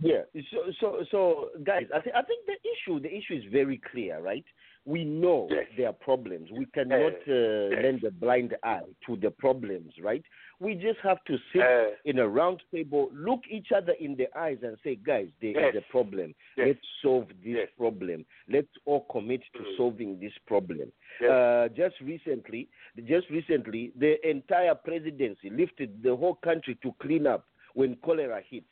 Yeah. 0.01 0.23
So, 0.51 0.71
so, 0.79 1.05
so, 1.11 1.49
guys, 1.63 1.85
I 1.93 1.99
think 2.01 2.15
I 2.15 2.21
think 2.23 2.45
the 2.45 2.57
issue 2.73 2.99
the 2.99 3.13
issue 3.15 3.35
is 3.35 3.43
very 3.51 3.77
clear, 3.91 4.21
right? 4.21 4.45
We 4.85 5.03
know 5.05 5.47
Yes. 5.51 5.67
there 5.77 5.87
are 5.89 5.93
problems. 5.93 6.49
We 6.51 6.65
cannot 6.65 7.13
uh, 7.27 7.69
yes. 7.69 7.83
lend 7.83 8.03
a 8.03 8.11
blind 8.11 8.55
eye 8.63 8.81
to 9.05 9.15
the 9.15 9.29
problems, 9.29 9.93
right? 10.01 10.23
We 10.59 10.73
just 10.75 10.99
have 11.03 11.23
to 11.25 11.37
sit 11.53 11.61
Uh, 11.61 11.89
in 12.05 12.17
a 12.19 12.27
round 12.27 12.63
table, 12.73 13.09
look 13.13 13.41
each 13.49 13.71
other 13.71 13.93
in 13.99 14.15
the 14.15 14.27
eyes, 14.37 14.57
and 14.63 14.77
say, 14.83 14.95
guys, 14.95 15.27
there 15.39 15.51
is 15.51 15.75
Yes. 15.75 15.83
a 15.87 15.91
problem. 15.91 16.33
Let's 16.57 16.79
solve 17.03 17.27
this 17.43 17.69
problem. 17.77 18.25
Let's 18.47 18.75
all 18.85 19.01
commit 19.11 19.41
to 19.53 19.59
Mm. 19.59 19.77
solving 19.77 20.19
this 20.19 20.33
problem. 20.47 20.91
Uh, 21.21 21.67
just 21.69 21.99
recently, 22.01 22.67
just 23.05 23.29
recently, 23.29 23.91
the 23.95 24.13
entire 24.27 24.73
presidency 24.73 25.49
lifted 25.51 26.01
the 26.01 26.15
whole 26.15 26.35
country 26.35 26.73
to 26.81 26.91
clean 26.99 27.27
up 27.27 27.45
when 27.75 27.95
cholera 27.97 28.41
hit, 28.41 28.65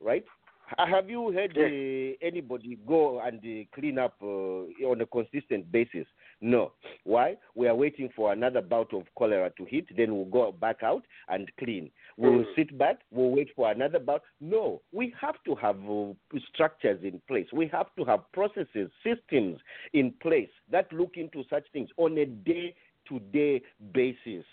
right? 0.00 0.26
Ha- 0.68 0.86
Have 0.86 1.08
you 1.08 1.30
heard 1.32 1.56
uh, 1.56 2.16
anybody 2.26 2.76
go 2.86 3.20
and 3.20 3.38
uh, 3.38 3.64
clean 3.74 3.98
up 3.98 4.14
uh, 4.22 4.26
on 4.86 5.00
a 5.00 5.06
consistent 5.06 5.70
basis? 5.70 6.06
No. 6.40 6.72
Why? 7.04 7.36
We 7.54 7.68
are 7.68 7.74
waiting 7.74 8.10
for 8.16 8.32
another 8.32 8.60
bout 8.62 8.92
of 8.92 9.04
cholera 9.16 9.50
to 9.58 9.64
hit, 9.64 9.86
then 9.96 10.14
we'll 10.14 10.24
go 10.26 10.52
back 10.52 10.82
out 10.82 11.04
and 11.28 11.50
clean. 11.58 11.90
We'll 12.16 12.40
Mm. 12.44 12.54
sit 12.56 12.76
back, 12.78 13.00
we'll 13.12 13.30
wait 13.30 13.50
for 13.54 13.70
another 13.70 13.98
bout. 13.98 14.22
No, 14.40 14.80
we 14.92 15.14
have 15.20 15.36
to 15.44 15.54
have 15.54 15.76
uh, 15.88 16.14
structures 16.52 16.98
in 17.04 17.20
place. 17.28 17.46
We 17.52 17.68
have 17.68 17.94
to 17.96 18.04
have 18.04 18.30
processes, 18.32 18.90
systems 19.04 19.60
in 19.92 20.12
place 20.20 20.50
that 20.70 20.92
look 20.92 21.16
into 21.16 21.44
such 21.48 21.64
things 21.72 21.90
on 21.96 22.18
a 22.18 22.26
day 22.26 22.74
to 23.08 23.20
day 23.32 23.62
basis. 23.92 24.44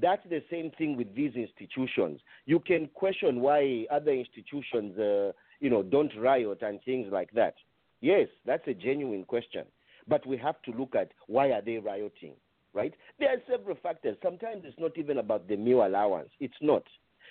That's 0.00 0.22
the 0.28 0.42
same 0.50 0.72
thing 0.76 0.96
with 0.96 1.14
these 1.14 1.34
institutions. 1.34 2.20
You 2.46 2.58
can 2.58 2.88
question 2.94 3.40
why 3.40 3.86
other 3.90 4.12
institutions, 4.12 4.98
uh, 4.98 5.32
you 5.60 5.70
know, 5.70 5.82
don't 5.82 6.12
riot 6.18 6.62
and 6.62 6.80
things 6.84 7.08
like 7.12 7.30
that. 7.32 7.54
Yes, 8.00 8.28
that's 8.44 8.66
a 8.66 8.74
genuine 8.74 9.24
question. 9.24 9.64
But 10.08 10.26
we 10.26 10.36
have 10.38 10.60
to 10.62 10.72
look 10.72 10.94
at 10.94 11.12
why 11.28 11.52
are 11.52 11.62
they 11.62 11.78
rioting, 11.78 12.34
right? 12.74 12.92
There 13.18 13.30
are 13.30 13.38
several 13.50 13.76
factors. 13.82 14.16
Sometimes 14.22 14.62
it's 14.64 14.78
not 14.78 14.98
even 14.98 15.18
about 15.18 15.48
the 15.48 15.56
meal 15.56 15.86
allowance. 15.86 16.30
It's 16.40 16.54
not. 16.60 16.82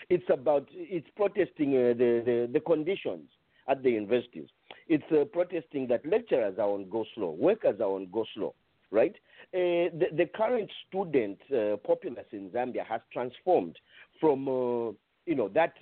It's 0.09 0.25
about 0.29 0.67
it's 0.71 1.07
protesting 1.15 1.75
uh, 1.75 1.93
the, 1.93 2.23
the 2.25 2.49
the 2.53 2.59
conditions 2.59 3.29
at 3.67 3.83
the 3.83 3.91
universities. 3.91 4.47
It's 4.87 5.03
uh, 5.11 5.25
protesting 5.25 5.87
that 5.87 6.05
lecturers 6.05 6.57
are 6.57 6.69
on 6.69 6.89
go 6.89 7.05
slow, 7.15 7.31
workers 7.31 7.79
are 7.79 7.91
on 7.91 8.09
go 8.11 8.25
slow, 8.33 8.53
right? 8.93 9.15
Uh, 9.53 9.89
the, 9.99 10.05
the 10.15 10.25
current 10.25 10.69
student 10.87 11.37
uh, 11.51 11.75
populace 11.77 12.25
in 12.31 12.49
Zambia 12.51 12.85
has 12.85 13.01
transformed 13.11 13.77
from 14.21 14.47
uh, 14.47 14.91
you 15.25 15.35
know 15.35 15.49
that 15.49 15.73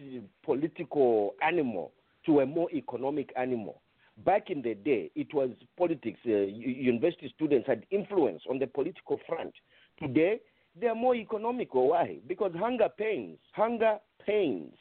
political 0.43 1.35
animal 1.41 1.91
to 2.25 2.39
a 2.39 2.45
more 2.45 2.69
economic 2.71 3.31
animal. 3.37 3.81
Back 4.25 4.49
in 4.49 4.61
the 4.61 4.75
day, 4.75 5.09
it 5.15 5.33
was 5.33 5.49
politics. 5.77 6.19
Uh, 6.25 6.29
university 6.31 7.31
students 7.35 7.67
had 7.67 7.85
influence 7.91 8.43
on 8.49 8.59
the 8.59 8.67
political 8.67 9.19
front. 9.27 9.53
Today, 9.99 10.39
they 10.79 10.87
are 10.87 10.95
more 10.95 11.15
economical. 11.15 11.89
Why? 11.89 12.17
Because 12.27 12.51
hunger 12.57 12.89
pains. 12.97 13.37
Hunger 13.53 13.97
pains. 14.25 14.73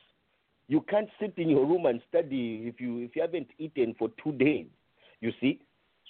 You 0.68 0.82
can't 0.82 1.08
sit 1.20 1.34
in 1.36 1.48
your 1.48 1.66
room 1.66 1.86
and 1.86 2.00
study 2.08 2.62
if 2.66 2.80
you 2.80 2.98
if 2.98 3.16
you 3.16 3.22
haven't 3.22 3.48
eaten 3.58 3.94
for 3.98 4.08
two 4.22 4.32
days. 4.32 4.66
You 5.20 5.32
see. 5.40 5.60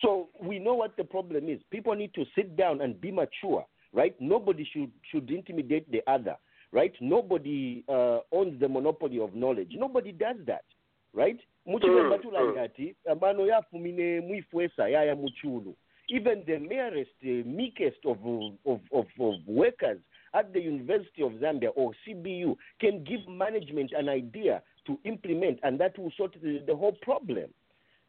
So 0.02 0.28
we 0.42 0.58
know 0.58 0.74
what 0.74 0.96
the 0.96 1.04
problem 1.04 1.48
is. 1.48 1.60
People 1.70 1.94
need 1.94 2.14
to 2.14 2.24
sit 2.34 2.56
down 2.56 2.80
and 2.80 3.00
be 3.00 3.10
mature, 3.10 3.66
right? 3.92 4.14
Nobody 4.20 4.64
should 4.72 4.90
should 5.10 5.30
intimidate 5.30 5.90
the 5.90 6.02
other, 6.06 6.36
right? 6.72 6.92
Nobody 7.00 7.84
uh, 7.88 8.18
owns 8.32 8.58
the 8.60 8.68
monopoly 8.68 9.20
of 9.20 9.34
knowledge. 9.34 9.72
Nobody 9.76 10.12
does 10.12 10.36
that, 10.46 10.64
right? 11.12 11.38
Mm, 11.66 11.80
tulanga 12.22 12.62
ati 12.62 12.94
amano 13.10 13.46
yafumine 13.46 14.20
mwifwesa 14.20 14.88
yaya 14.88 15.16
muchulu 15.16 15.74
even 16.10 16.42
the 16.46 16.58
merest 16.58 17.10
uh, 17.22 17.46
meekest 17.46 18.04
of, 18.04 18.18
of, 18.66 18.80
of, 18.92 19.06
of 19.20 19.34
workers 19.46 19.98
at 20.34 20.52
the 20.52 20.60
University 20.60 21.22
of 21.22 21.32
Zambia 21.32 21.70
or 21.76 21.92
CBU 22.06 22.56
can 22.80 23.04
give 23.04 23.20
management 23.28 23.92
an 23.96 24.08
idea 24.08 24.62
to 24.86 24.98
implement, 25.04 25.58
and 25.62 25.78
that 25.80 25.98
will 25.98 26.12
sort 26.16 26.34
the, 26.42 26.62
the 26.66 26.74
whole 26.74 26.96
problem. 27.02 27.50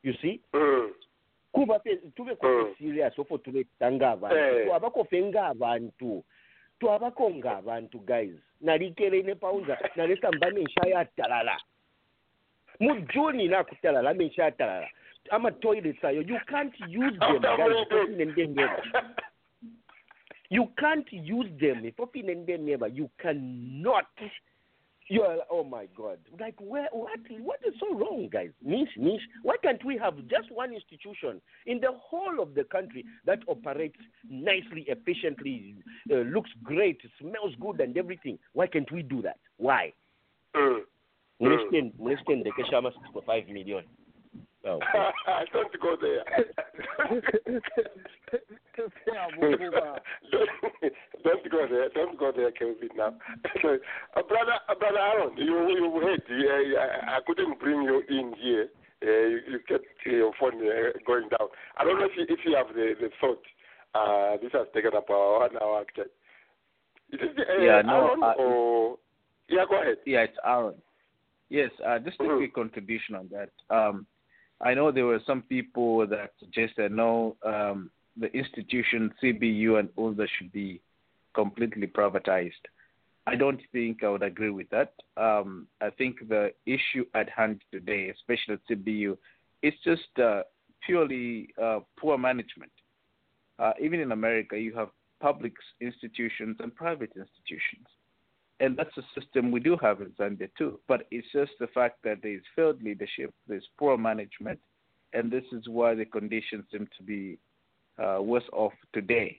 You 0.03 0.13
see? 0.21 0.41
Mm. 1.53 1.59
kuba 1.59 1.79
pe 1.79 1.95
tube 2.15 2.35
kuba 2.35 2.63
Mm. 2.63 2.75
serious 2.77 3.19
ofo 3.19 3.37
tubetta 3.37 3.91
ng'abantu 3.91 4.37
Eh. 4.37 4.65
twabako 4.67 5.03
fe 5.09 5.21
ng'abantu 5.21 6.23
twabako 6.79 7.29
ng'abantu 7.29 7.99
guys 8.05 8.33
nalikere 8.61 9.21
ne 9.23 9.35
pawuza 9.35 9.77
naleka 9.95 10.31
mba 10.31 10.49
nenshayo 10.51 10.97
atalala 10.99 11.57
mu 12.79 12.95
juni 13.13 13.47
nakutalala 13.47 14.13
menshayo 14.13 14.47
atalala 14.47 14.87
ama 15.29 15.51
toilets 15.51 16.03
ayo 16.03 16.21
you 16.21 16.39
can't 16.47 16.73
use 16.87 17.17
them 17.19 17.35
After 17.45 17.57
guys 17.57 17.69
many 17.69 17.85
Fofine 17.85 18.25
ndengeba. 18.25 18.83
you 20.49 20.65
can't 20.77 21.07
use 21.13 21.49
them 21.59 21.91
Fofine 21.91 22.35
ndengeba. 22.35 22.87
you 22.87 23.09
cannot 23.17 24.07
you're 25.11 25.37
oh 25.49 25.63
my 25.63 25.87
God! 25.95 26.19
Like, 26.39 26.55
where? 26.59 26.87
What? 26.91 27.19
What 27.41 27.59
is 27.67 27.73
so 27.79 27.93
wrong, 27.95 28.29
guys? 28.31 28.49
Niche, 28.63 28.97
niche. 28.97 29.21
Why 29.43 29.55
can't 29.61 29.83
we 29.83 29.97
have 29.97 30.15
just 30.27 30.51
one 30.51 30.73
institution 30.73 31.41
in 31.65 31.79
the 31.79 31.91
whole 31.91 32.41
of 32.41 32.55
the 32.55 32.63
country 32.63 33.05
that 33.25 33.39
operates 33.47 33.99
nicely, 34.29 34.85
efficiently, 34.87 35.75
uh, 36.11 36.15
looks 36.15 36.51
great, 36.63 37.01
smells 37.19 37.53
good, 37.59 37.81
and 37.81 37.97
everything? 37.97 38.39
Why 38.53 38.67
can't 38.67 38.91
we 38.91 39.03
do 39.03 39.21
that? 39.21 39.37
Why? 39.57 39.93
Mm. 40.55 40.79
Let's 41.41 41.63
spend, 41.69 41.93
let's 41.97 42.21
spend 42.21 42.45
the 42.45 42.51
Keshama 42.51 42.91
for 44.63 44.79
five 44.85 45.13
million. 45.25 45.33
Oh, 45.33 45.45
Don't 45.53 45.81
go 45.81 45.95
there. 46.01 46.23
don't, 50.31 50.49
don't 51.23 51.51
go 51.51 51.67
there. 51.69 51.89
Don't 51.89 52.17
go 52.19 52.31
there, 52.35 52.51
Kelvin. 52.51 52.89
Now, 52.95 53.07
uh, 54.15 54.21
brother, 54.23 54.53
uh, 54.69 54.75
brother 54.75 54.99
Aaron, 54.99 55.37
you 55.37 55.67
you 55.69 55.99
heard. 56.01 56.21
Uh, 56.29 56.79
I, 56.79 57.17
I 57.17 57.19
couldn't 57.25 57.59
bring 57.59 57.81
you 57.83 58.01
in 58.09 58.33
here. 58.39 58.67
Uh, 59.03 59.27
you, 59.27 59.39
you 59.51 59.59
kept 59.67 59.85
your 60.05 60.31
phone 60.39 60.55
uh, 60.67 60.91
going 61.07 61.27
down. 61.29 61.47
I 61.77 61.83
don't 61.83 61.99
know 61.99 62.05
if 62.05 62.11
you, 62.15 62.25
if 62.29 62.39
you 62.45 62.55
have 62.55 62.67
the, 62.75 62.93
the 62.99 63.09
thought. 63.19 63.41
Uh, 63.93 64.37
this 64.41 64.51
has 64.53 64.67
taken 64.73 64.91
up 64.95 65.09
our 65.09 65.39
one 65.39 65.57
hour 65.61 65.81
actually. 65.81 66.05
Is 67.11 67.19
it 67.37 67.47
uh, 67.49 67.61
Yeah, 67.61 67.81
no, 67.81 68.07
Aaron 68.07 68.23
uh, 68.23 68.33
or 68.37 68.97
yeah? 69.49 69.65
Go 69.69 69.81
ahead. 69.81 69.97
Yeah, 70.05 70.21
it's 70.21 70.37
Aaron. 70.45 70.75
Yes, 71.49 71.71
uh, 71.85 71.99
just 71.99 72.17
a 72.21 72.23
Mhm. 72.23 72.37
quick 72.37 72.53
contribution 72.55 73.15
on 73.15 73.29
that. 73.31 73.49
Um, 73.75 74.05
I 74.63 74.73
know 74.73 74.91
there 74.91 75.05
were 75.05 75.21
some 75.25 75.41
people 75.41 76.05
that 76.07 76.33
suggested 76.39 76.91
no, 76.91 77.35
um, 77.43 77.89
the 78.17 78.31
institution 78.33 79.11
CBU 79.21 79.79
and 79.79 79.89
ULDA 79.95 80.27
should 80.37 80.51
be 80.51 80.81
completely 81.33 81.87
privatized. 81.87 82.51
I 83.25 83.35
don't 83.35 83.61
think 83.71 84.03
I 84.03 84.09
would 84.09 84.23
agree 84.23 84.49
with 84.49 84.69
that. 84.69 84.93
Um, 85.17 85.67
I 85.79 85.89
think 85.89 86.27
the 86.27 86.51
issue 86.65 87.05
at 87.15 87.29
hand 87.29 87.61
today, 87.71 88.09
especially 88.09 88.55
at 88.55 88.67
CBU, 88.69 89.17
is 89.61 89.73
just 89.83 90.19
uh, 90.19 90.41
purely 90.85 91.49
uh, 91.61 91.79
poor 91.99 92.17
management. 92.17 92.71
Uh, 93.59 93.73
even 93.79 93.99
in 93.99 94.11
America, 94.11 94.57
you 94.57 94.75
have 94.75 94.89
public 95.19 95.53
institutions 95.79 96.57
and 96.59 96.75
private 96.75 97.11
institutions 97.15 97.87
and 98.61 98.71
that's 98.77 98.97
a 98.97 99.05
system 99.19 99.43
we 99.51 99.59
do 99.59 99.75
have 99.85 99.97
in 100.01 100.11
Zambia 100.19 100.49
too. 100.57 100.79
But 100.87 100.99
it's 101.11 101.31
just 101.39 101.53
the 101.59 101.71
fact 101.77 101.97
that 102.05 102.19
there's 102.23 102.47
failed 102.55 102.81
leadership, 102.81 103.29
there's 103.47 103.67
poor 103.79 103.97
management, 104.09 104.59
and 105.15 105.25
this 105.35 105.47
is 105.57 105.63
why 105.67 105.95
the 105.95 106.05
conditions 106.05 106.65
seem 106.71 106.87
to 106.97 107.03
be 107.03 107.37
uh, 108.03 108.19
worse 108.21 108.49
off 108.53 108.75
today. 108.93 109.29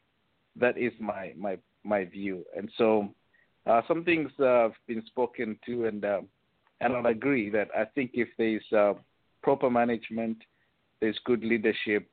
That 0.63 0.77
is 0.87 0.93
my 1.13 1.25
my 1.47 1.55
my 1.93 2.05
view, 2.17 2.37
and 2.59 2.69
so 2.81 2.89
Uh, 3.65 3.83
some 3.87 4.03
things 4.03 4.31
uh, 4.41 4.67
have 4.67 4.79
been 4.91 5.05
spoken 5.13 5.49
to, 5.67 5.75
and 5.89 6.01
um, 6.05 6.23
and 6.81 6.91
I'll 6.97 7.15
agree 7.19 7.47
that 7.57 7.69
I 7.83 7.85
think 7.95 8.11
if 8.25 8.29
there's 8.37 8.69
uh, 8.73 8.95
proper 9.47 9.71
management, 9.71 10.39
there's 11.01 11.29
good 11.31 11.43
leadership, 11.53 12.05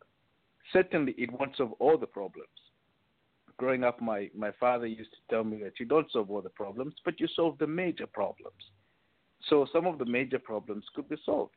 certainly 0.71 1.13
it 1.17 1.31
won't 1.31 1.55
solve 1.57 1.73
all 1.83 1.97
the 1.97 2.11
problems. 2.19 2.58
Growing 3.59 3.83
up, 3.83 4.01
my, 4.01 4.29
my 4.35 4.51
father 4.59 4.87
used 4.87 5.11
to 5.11 5.17
tell 5.29 5.43
me 5.43 5.61
that 5.63 5.79
you 5.79 5.85
don't 5.85 6.11
solve 6.11 6.31
all 6.31 6.41
the 6.41 6.49
problems, 6.49 6.95
but 7.03 7.19
you 7.19 7.27
solve 7.35 7.57
the 7.59 7.67
major 7.67 8.07
problems. 8.07 8.55
So 9.49 9.67
some 9.71 9.85
of 9.85 9.99
the 9.99 10.05
major 10.05 10.39
problems 10.39 10.85
could 10.95 11.07
be 11.09 11.17
solved 11.25 11.51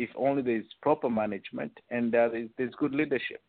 if 0.00 0.08
only 0.16 0.42
there's 0.42 0.64
proper 0.80 1.10
management 1.10 1.72
and 1.90 2.12
there's, 2.12 2.48
there's 2.56 2.74
good 2.78 2.94
leadership. 2.94 3.42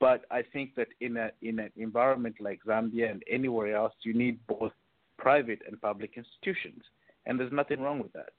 But 0.00 0.24
I 0.30 0.42
think 0.52 0.74
that 0.74 0.88
in 1.00 1.16
a 1.16 1.30
in 1.42 1.60
an 1.60 1.70
environment 1.76 2.36
like 2.40 2.60
Zambia 2.66 3.10
and 3.10 3.22
anywhere 3.30 3.76
else, 3.76 3.92
you 4.02 4.14
need 4.14 4.38
both 4.48 4.72
private 5.16 5.60
and 5.66 5.80
public 5.80 6.14
institutions, 6.16 6.82
and 7.24 7.38
there's 7.38 7.52
nothing 7.52 7.80
wrong 7.80 8.00
with 8.02 8.12
that. 8.12 8.30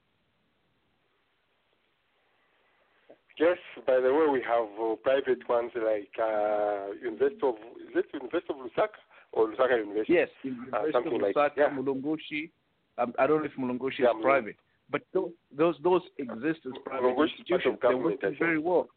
Yes, 3.38 3.58
by 3.86 4.00
the 4.00 4.12
way, 4.12 4.26
we 4.32 4.42
have 4.42 4.66
uh, 4.80 4.96
private 4.96 5.48
ones 5.48 5.70
like 5.74 6.10
uh, 6.20 6.92
University 7.02 7.40
of 7.42 7.54
is 7.54 7.94
it 7.94 8.06
University 8.12 8.52
of 8.52 8.56
Lusaka 8.56 8.98
or 9.32 9.48
Lusaka 9.48 9.78
University? 9.78 10.12
Yes, 10.12 10.28
uh, 10.72 10.82
something 10.92 11.14
of 11.14 11.20
like 11.22 11.34
Lusaka, 11.36 11.56
yeah. 11.56 11.70
Mulungushi. 11.70 12.50
Um, 12.98 13.14
I 13.18 13.26
don't 13.26 13.40
know 13.42 13.48
if 13.48 13.56
Mulungushi 13.56 14.00
Yeah, 14.00 14.10
is 14.10 14.22
private, 14.22 14.56
but 14.90 15.02
those 15.14 15.30
those, 15.56 15.76
those 15.84 16.02
exist 16.18 16.60
as 16.66 16.72
private 16.84 17.04
Mulungushi 17.04 17.40
is 17.40 17.48
part 17.48 17.66
of 17.66 17.72
institutions. 17.72 17.78
They 17.82 17.94
work 17.94 18.38
very 18.38 18.58
well. 18.58 18.88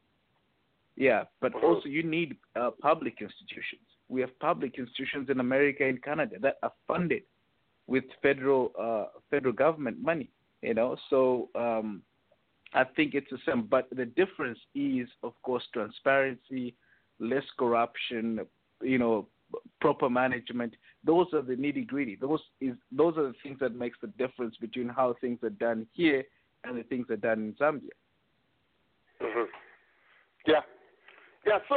Yeah, 0.96 1.24
but 1.40 1.54
also 1.64 1.88
you 1.88 2.04
need 2.04 2.36
uh, 2.56 2.72
public 2.82 3.22
institutions. 3.22 3.82
We 4.10 4.22
have 4.22 4.38
public 4.40 4.78
institutions 4.78 5.30
in 5.30 5.40
America 5.40 5.88
and 5.88 6.02
Canada 6.04 6.36
that 6.42 6.58
are 6.64 6.74
funded 6.88 7.24
with 7.88 8.04
federal 8.22 8.72
uh, 8.80 9.20
federal 9.30 9.54
government 9.54 10.02
money. 10.02 10.30
You 10.62 10.74
know, 10.74 10.96
so 11.10 11.50
um, 11.56 12.02
I 12.74 12.84
think 12.84 13.14
it's 13.14 13.30
the 13.30 13.38
same. 13.46 13.68
But 13.70 13.90
the 13.92 14.06
difference 14.06 14.60
is, 14.76 15.08
of 15.24 15.34
course, 15.44 15.64
transparency, 15.74 16.76
less 17.20 17.44
corruption. 17.58 18.40
You 18.82 18.98
know, 18.98 19.28
proper 19.80 20.10
management. 20.10 20.76
Those 21.04 21.28
are 21.34 21.42
the 21.42 21.56
nitty 21.56 21.88
gritty. 21.88 22.16
Those 22.20 22.40
is 22.60 22.76
those 22.92 23.18
are 23.18 23.28
the 23.28 23.36
things 23.44 23.58
that 23.60 23.76
makes 23.76 23.98
the 24.02 24.08
difference 24.08 24.56
between 24.58 24.90
how 24.90 25.16
things 25.20 25.40
are 25.44 25.50
done 25.50 25.88
here 25.94 26.24
and 26.64 26.78
the 26.78 26.84
things 26.84 27.10
are 27.10 27.18
done 27.18 27.40
in 27.40 27.54
Zambia. 27.54 27.90
Mhm. 29.22 29.48
Yeah, 30.48 30.62
yeah. 31.46 31.60
So 31.70 31.76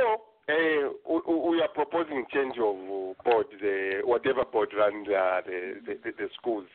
uh, 0.49 0.93
we, 1.09 1.51
we 1.51 1.63
are 1.63 1.69
proposing 1.69 2.25
change 2.33 2.57
of 2.59 2.77
board, 3.25 3.47
the 3.61 4.03
whatever 4.05 4.45
board 4.45 4.71
runs 4.77 5.09
uh, 5.09 5.41
the, 5.47 5.75
the, 5.87 5.95
the 6.05 6.11
the 6.17 6.29
schools. 6.39 6.67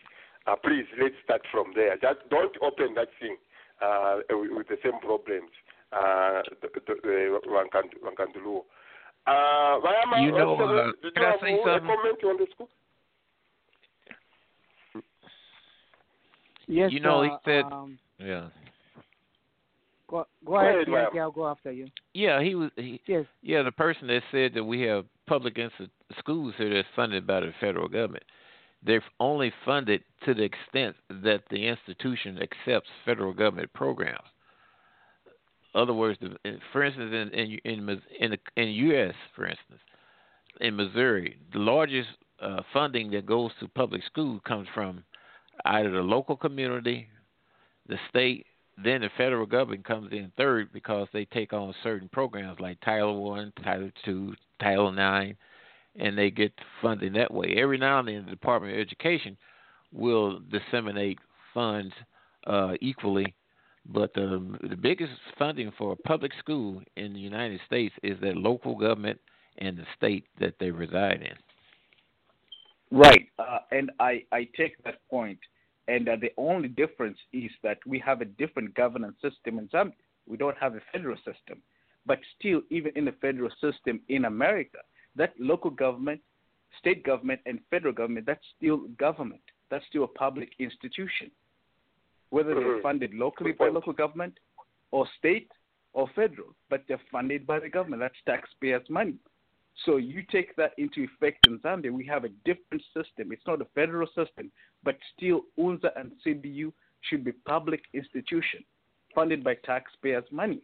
Uh, 0.48 0.56
please 0.56 0.86
let's 1.02 1.16
start 1.24 1.42
from 1.52 1.74
there. 1.76 1.96
Just 1.98 2.28
don't 2.30 2.56
open 2.62 2.94
that 2.96 3.10
thing 3.20 3.38
uh, 3.82 4.18
with, 4.30 4.52
with 4.52 4.68
the 4.68 4.78
same 4.84 5.00
problems. 5.02 5.50
Uh, 5.92 6.42
the, 6.62 6.68
the, 6.88 6.96
the 7.02 7.40
Wankand- 7.48 7.98
Wankanduluo. 8.04 8.62
Uh, 9.28 9.80
Vayama, 9.82 10.24
You 10.24 10.32
know, 10.32 10.56
uh, 10.56 10.92
did 11.04 11.14
can 11.16 11.24
you 11.24 11.28
I 11.28 11.32
have 11.32 11.40
say 11.42 11.54
a 11.54 11.64
something? 11.66 11.88
comment 11.88 12.24
on 12.24 12.38
the 12.38 12.48
school? 12.54 12.70
Yes, 16.68 16.92
You 16.92 17.00
know, 17.00 17.24
he 17.24 17.30
uh, 17.30 17.38
said- 17.46 17.66
Um, 17.66 17.98
Yeah. 18.20 18.50
go, 20.08 20.26
go 20.46 20.52
Go 20.52 20.56
ahead, 20.58 20.88
ahead, 20.88 21.18
I'll 21.18 21.32
go 21.32 21.48
after 21.48 21.72
you. 21.72 21.88
Yeah, 22.14 22.42
he 22.42 22.54
was. 22.56 22.70
He, 22.76 23.02
Yes. 23.08 23.26
yeah, 23.42 23.64
the 23.64 23.72
person 23.72 24.08
that 24.08 24.22
said 24.32 24.54
that 24.54 24.64
we 24.64 24.82
have 24.82 25.06
public 25.26 25.56
insti- 25.56 25.90
schools 26.20 26.54
here 26.58 26.74
that's 26.74 26.88
funded 26.96 27.26
by 27.26 27.40
the 27.40 27.52
federal 27.60 27.88
government. 27.88 28.24
They're 28.84 29.04
only 29.20 29.52
funded 29.66 30.04
to 30.26 30.34
the 30.34 30.44
extent 30.44 30.96
that 31.10 31.44
the 31.50 31.68
institution 31.68 32.40
accepts 32.42 32.90
federal 33.06 33.34
government 33.34 33.74
programs. 33.74 34.28
Other 35.76 35.94
words, 35.94 36.20
for 36.72 36.84
instance, 36.84 37.12
in 37.14 37.40
in 37.40 37.60
in 37.66 38.02
in, 38.20 38.32
the, 38.32 38.40
in 38.56 38.70
U.S., 38.70 39.14
for 39.36 39.46
instance, 39.46 39.82
in 40.62 40.76
Missouri, 40.76 41.38
the 41.54 41.60
largest 41.60 42.10
uh, 42.42 42.62
funding 42.74 43.12
that 43.12 43.26
goes 43.26 43.52
to 43.60 43.68
public 43.68 44.02
schools 44.06 44.42
comes 44.46 44.68
from 44.74 45.04
either 45.66 45.92
the 45.92 46.02
local 46.02 46.36
community, 46.36 47.08
the 47.88 47.98
state, 48.10 48.46
then 48.84 49.02
the 49.02 49.10
federal 49.18 49.46
government 49.46 49.86
comes 49.86 50.12
in 50.12 50.32
third 50.38 50.72
because 50.72 51.08
they 51.12 51.26
take 51.26 51.54
on 51.54 51.74
certain 51.84 52.10
programs 52.10 52.60
like 52.60 52.80
Title 52.82 53.24
One, 53.24 53.52
Title 53.64 53.92
Two, 54.06 54.34
Title 54.62 54.92
Nine, 54.92 55.36
and 56.00 56.18
they 56.18 56.32
get 56.32 56.54
funding 56.82 57.14
that 57.14 57.34
way. 57.34 57.56
Every 57.58 57.78
now 57.78 58.00
and 58.00 58.08
then, 58.08 58.26
the 58.26 58.32
Department 58.32 58.74
of 58.74 58.80
Education 58.80 59.38
will 59.92 60.40
disseminate 60.52 61.20
funds 61.54 61.94
uh, 62.48 62.74
equally, 62.82 63.34
but 63.86 64.14
the 64.14 64.58
the 64.70 64.78
biggest 64.78 65.14
funding 65.38 65.72
for 65.78 65.94
a 65.94 65.96
public 65.96 66.32
school 66.40 66.82
in 66.96 67.14
the 67.14 67.20
United 67.20 67.60
States 67.66 67.94
is 68.04 68.18
that 68.22 68.38
local 68.38 68.76
government 68.76 69.20
and 69.58 69.78
the 69.78 69.86
state 69.98 70.26
that 70.40 70.54
they 70.60 70.72
reside 70.72 71.22
in. 71.22 72.98
Right, 72.98 73.28
uh, 73.38 73.60
and 73.72 73.92
I, 74.00 74.24
I 74.32 74.48
take 74.58 74.82
that 74.84 75.00
point. 75.10 75.40
and 75.88 76.08
uh, 76.08 76.16
the 76.22 76.32
only 76.38 76.68
difference 76.68 77.18
is 77.34 77.52
that 77.64 77.80
we 77.86 78.00
have 78.00 78.22
a 78.22 78.26
different 78.26 78.74
governance 78.76 79.16
system 79.22 79.60
in 79.60 79.68
Zambia. 79.68 79.94
We 80.28 80.38
don't 80.38 80.58
have 80.58 80.76
a 80.76 80.82
federal 80.92 81.18
system, 81.18 81.62
but 82.06 82.20
still, 82.38 82.62
even 82.70 82.92
in 82.96 83.06
the 83.06 83.16
federal 83.20 83.50
system 83.60 84.00
in 84.08 84.26
America, 84.26 84.80
that 85.16 85.34
local 85.40 85.72
government, 85.72 86.22
state 86.78 87.04
government, 87.04 87.42
and 87.46 87.60
federal 87.70 87.94
government, 87.94 88.26
that's 88.26 88.46
still 88.58 88.78
government. 88.98 89.42
That's 89.70 89.86
still 89.88 90.04
a 90.04 90.08
public 90.08 90.54
institution, 90.60 91.32
whether 92.30 92.54
they're 92.56 92.78
Mhm. 92.78 92.82
funded 92.82 93.14
locally 93.14 93.52
by 93.52 93.70
local 93.70 93.94
government, 93.94 94.40
or 94.92 95.08
state, 95.18 95.52
or 95.94 96.08
federal, 96.10 96.56
but 96.70 96.86
they're 96.88 97.06
funded 97.12 97.46
by 97.46 97.60
the 97.60 97.70
government. 97.70 98.00
That's 98.00 98.22
taxpayers' 98.26 98.90
money. 98.90 99.18
So 99.86 99.98
you 99.98 100.24
take 100.24 100.56
that 100.56 100.74
into 100.78 101.04
effect 101.04 101.48
in 101.48 101.60
Zambia, 101.60 101.92
we 101.92 102.06
have 102.06 102.26
a 102.26 102.30
different 102.30 102.84
system. 102.94 103.32
It's 103.32 103.46
not 103.48 103.62
a 103.62 103.66
federal 103.66 104.08
system, 104.08 104.52
but 104.84 104.98
still 105.16 105.46
UNZA 105.58 105.92
and 105.96 106.12
CBU 106.24 106.74
should 107.02 107.24
be 107.24 107.32
public 107.32 107.82
institutions 107.94 108.66
funded 109.16 109.44
by 109.44 109.56
taxpayers' 109.56 110.32
money. 110.32 110.62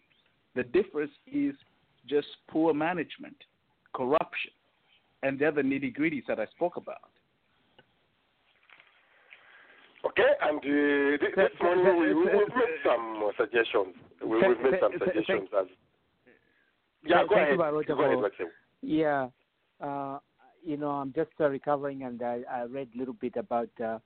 The 0.54 0.64
difference 0.64 1.12
is 1.26 1.56
just 2.06 2.28
poor 2.48 2.74
management, 2.74 3.38
corruption, 3.96 4.52
and 5.24 5.40
the 5.40 5.48
other 5.48 5.64
nitty 5.64 5.96
gritties 5.98 6.26
that 6.28 6.40
I 6.40 6.46
spoke 6.48 6.78
about. 6.78 7.10
Okay, 10.06 10.32
and 10.44 10.60
uh, 10.60 11.26
this, 11.36 11.50
morning 11.62 12.00
we, 12.00 12.14
we, 12.14 12.24
we've 12.26 12.56
made 12.56 12.78
some 12.86 13.32
suggestions. 13.38 13.96
We, 14.22 14.48
we've 14.48 14.60
made 14.62 14.80
some 14.80 14.92
suggestions 15.00 15.50
as. 15.60 15.66
Yeah, 17.04 17.24
go 17.28 17.36
ahead. 17.36 17.52
you, 17.52 17.96
Go 17.96 18.04
ahead, 18.04 18.22
Maxim. 18.22 18.48
Yeah. 18.82 19.28
Uh, 19.82 20.20
you 20.64 20.78
know, 20.78 20.90
I'm 20.90 21.14
just 21.14 21.32
uh, 21.40 21.50
recovering, 21.50 22.04
and 22.04 22.22
I, 22.22 22.42
I 22.52 22.64
read 22.64 22.90
a 22.96 22.98
little 22.98 23.14
bit 23.14 23.34
about 23.36 23.70
uh, 23.84 24.00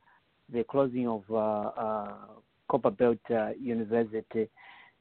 the 0.51 0.63
closing 0.63 1.07
of 1.07 1.23
uh, 1.29 1.35
uh, 1.35 2.13
Copperbelt 2.69 3.19
uh, 3.31 3.51
University, 3.59 4.49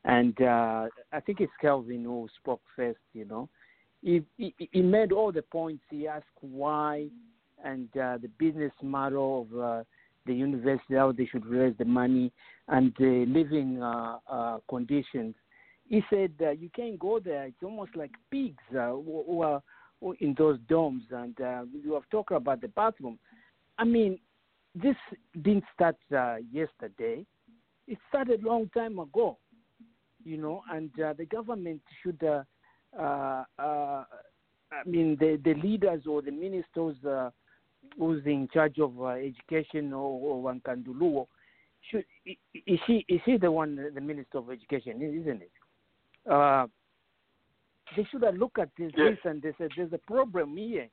and 0.04 0.40
uh, 0.40 0.86
I 1.12 1.20
think 1.20 1.40
it's 1.40 1.52
Kelvin 1.60 2.04
who 2.04 2.28
spoke 2.40 2.60
first. 2.76 2.98
You 3.12 3.24
know, 3.24 3.48
he, 4.02 4.22
he, 4.36 4.82
made 4.82 5.12
all 5.12 5.32
the 5.32 5.42
points. 5.42 5.82
He 5.90 6.06
asked 6.06 6.26
why, 6.40 7.08
and 7.64 7.88
uh, 7.96 8.18
the 8.18 8.30
business 8.38 8.72
model 8.82 9.46
of 9.50 9.60
uh, 9.60 9.84
the 10.26 10.34
university, 10.34 10.94
how 10.94 11.12
they 11.12 11.26
should 11.26 11.46
raise 11.46 11.74
the 11.78 11.84
money, 11.84 12.32
and 12.68 12.92
the 12.98 13.24
living 13.28 13.82
uh, 13.82 14.18
uh, 14.30 14.58
conditions. 14.68 15.34
He 15.88 16.02
said 16.10 16.32
uh, 16.40 16.50
you 16.50 16.70
can't 16.76 16.98
go 16.98 17.18
there. 17.18 17.46
It's 17.46 17.62
almost 17.62 17.96
like 17.96 18.10
pigs 18.30 18.62
uh, 18.72 18.90
who, 18.90 19.24
who 19.26 19.42
are 19.42 19.62
in 20.20 20.34
those 20.36 20.58
domes. 20.68 21.02
And 21.10 21.40
uh, 21.40 21.62
you 21.72 21.94
have 21.94 22.08
talked 22.10 22.32
about 22.32 22.60
the 22.60 22.68
bathroom. 22.68 23.18
I 23.78 23.84
mean, 23.84 24.18
this 24.74 24.96
didn't 25.42 25.64
start 25.74 25.96
uh, 26.14 26.36
yesterday. 26.52 27.24
It 27.86 27.98
started 28.08 28.44
a 28.44 28.46
long 28.46 28.70
time 28.74 28.98
ago, 28.98 29.38
you 30.24 30.36
know. 30.36 30.62
And 30.70 30.90
uh, 31.00 31.14
the 31.14 31.24
government 31.24 31.80
should, 32.02 32.22
uh, 32.98 33.44
uh, 33.58 34.04
I 34.70 34.84
mean, 34.86 35.16
the 35.18 35.40
the 35.42 35.54
leaders 35.54 36.02
or 36.06 36.22
the 36.22 36.30
ministers 36.30 36.96
uh, 37.04 37.30
who's 37.98 38.24
in 38.26 38.48
charge 38.52 38.78
of 38.78 39.00
uh, 39.00 39.06
education 39.08 39.92
or, 39.92 40.20
or 40.20 40.52
Wankanduluo, 40.52 41.26
should 41.90 42.04
is 42.26 42.78
she 42.86 43.04
is 43.08 43.20
she 43.24 43.36
the 43.36 43.50
one 43.50 43.90
the 43.94 44.00
minister 44.00 44.38
of 44.38 44.50
education, 44.50 45.00
isn't 45.02 45.42
it? 45.42 45.50
Uh, 46.30 46.66
they 47.96 48.06
should 48.10 48.22
have 48.22 48.34
looked 48.34 48.58
at 48.58 48.68
this, 48.78 48.92
Yes. 48.96 49.12
this 49.12 49.18
and 49.30 49.40
they 49.42 49.52
said 49.56 49.70
there's 49.76 49.92
a 49.92 49.98
problem 49.98 50.56
here. 50.56 50.88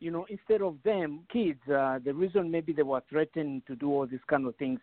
You 0.00 0.12
know, 0.12 0.26
instead 0.30 0.62
of 0.62 0.76
them 0.84 1.24
kids, 1.30 1.60
uh, 1.68 1.98
the 2.04 2.14
reason 2.14 2.50
maybe 2.50 2.72
they 2.72 2.84
were 2.84 3.02
threatened 3.10 3.66
to 3.66 3.74
do 3.74 3.90
all 3.90 4.06
these 4.06 4.24
kind 4.28 4.46
of 4.46 4.54
things, 4.56 4.80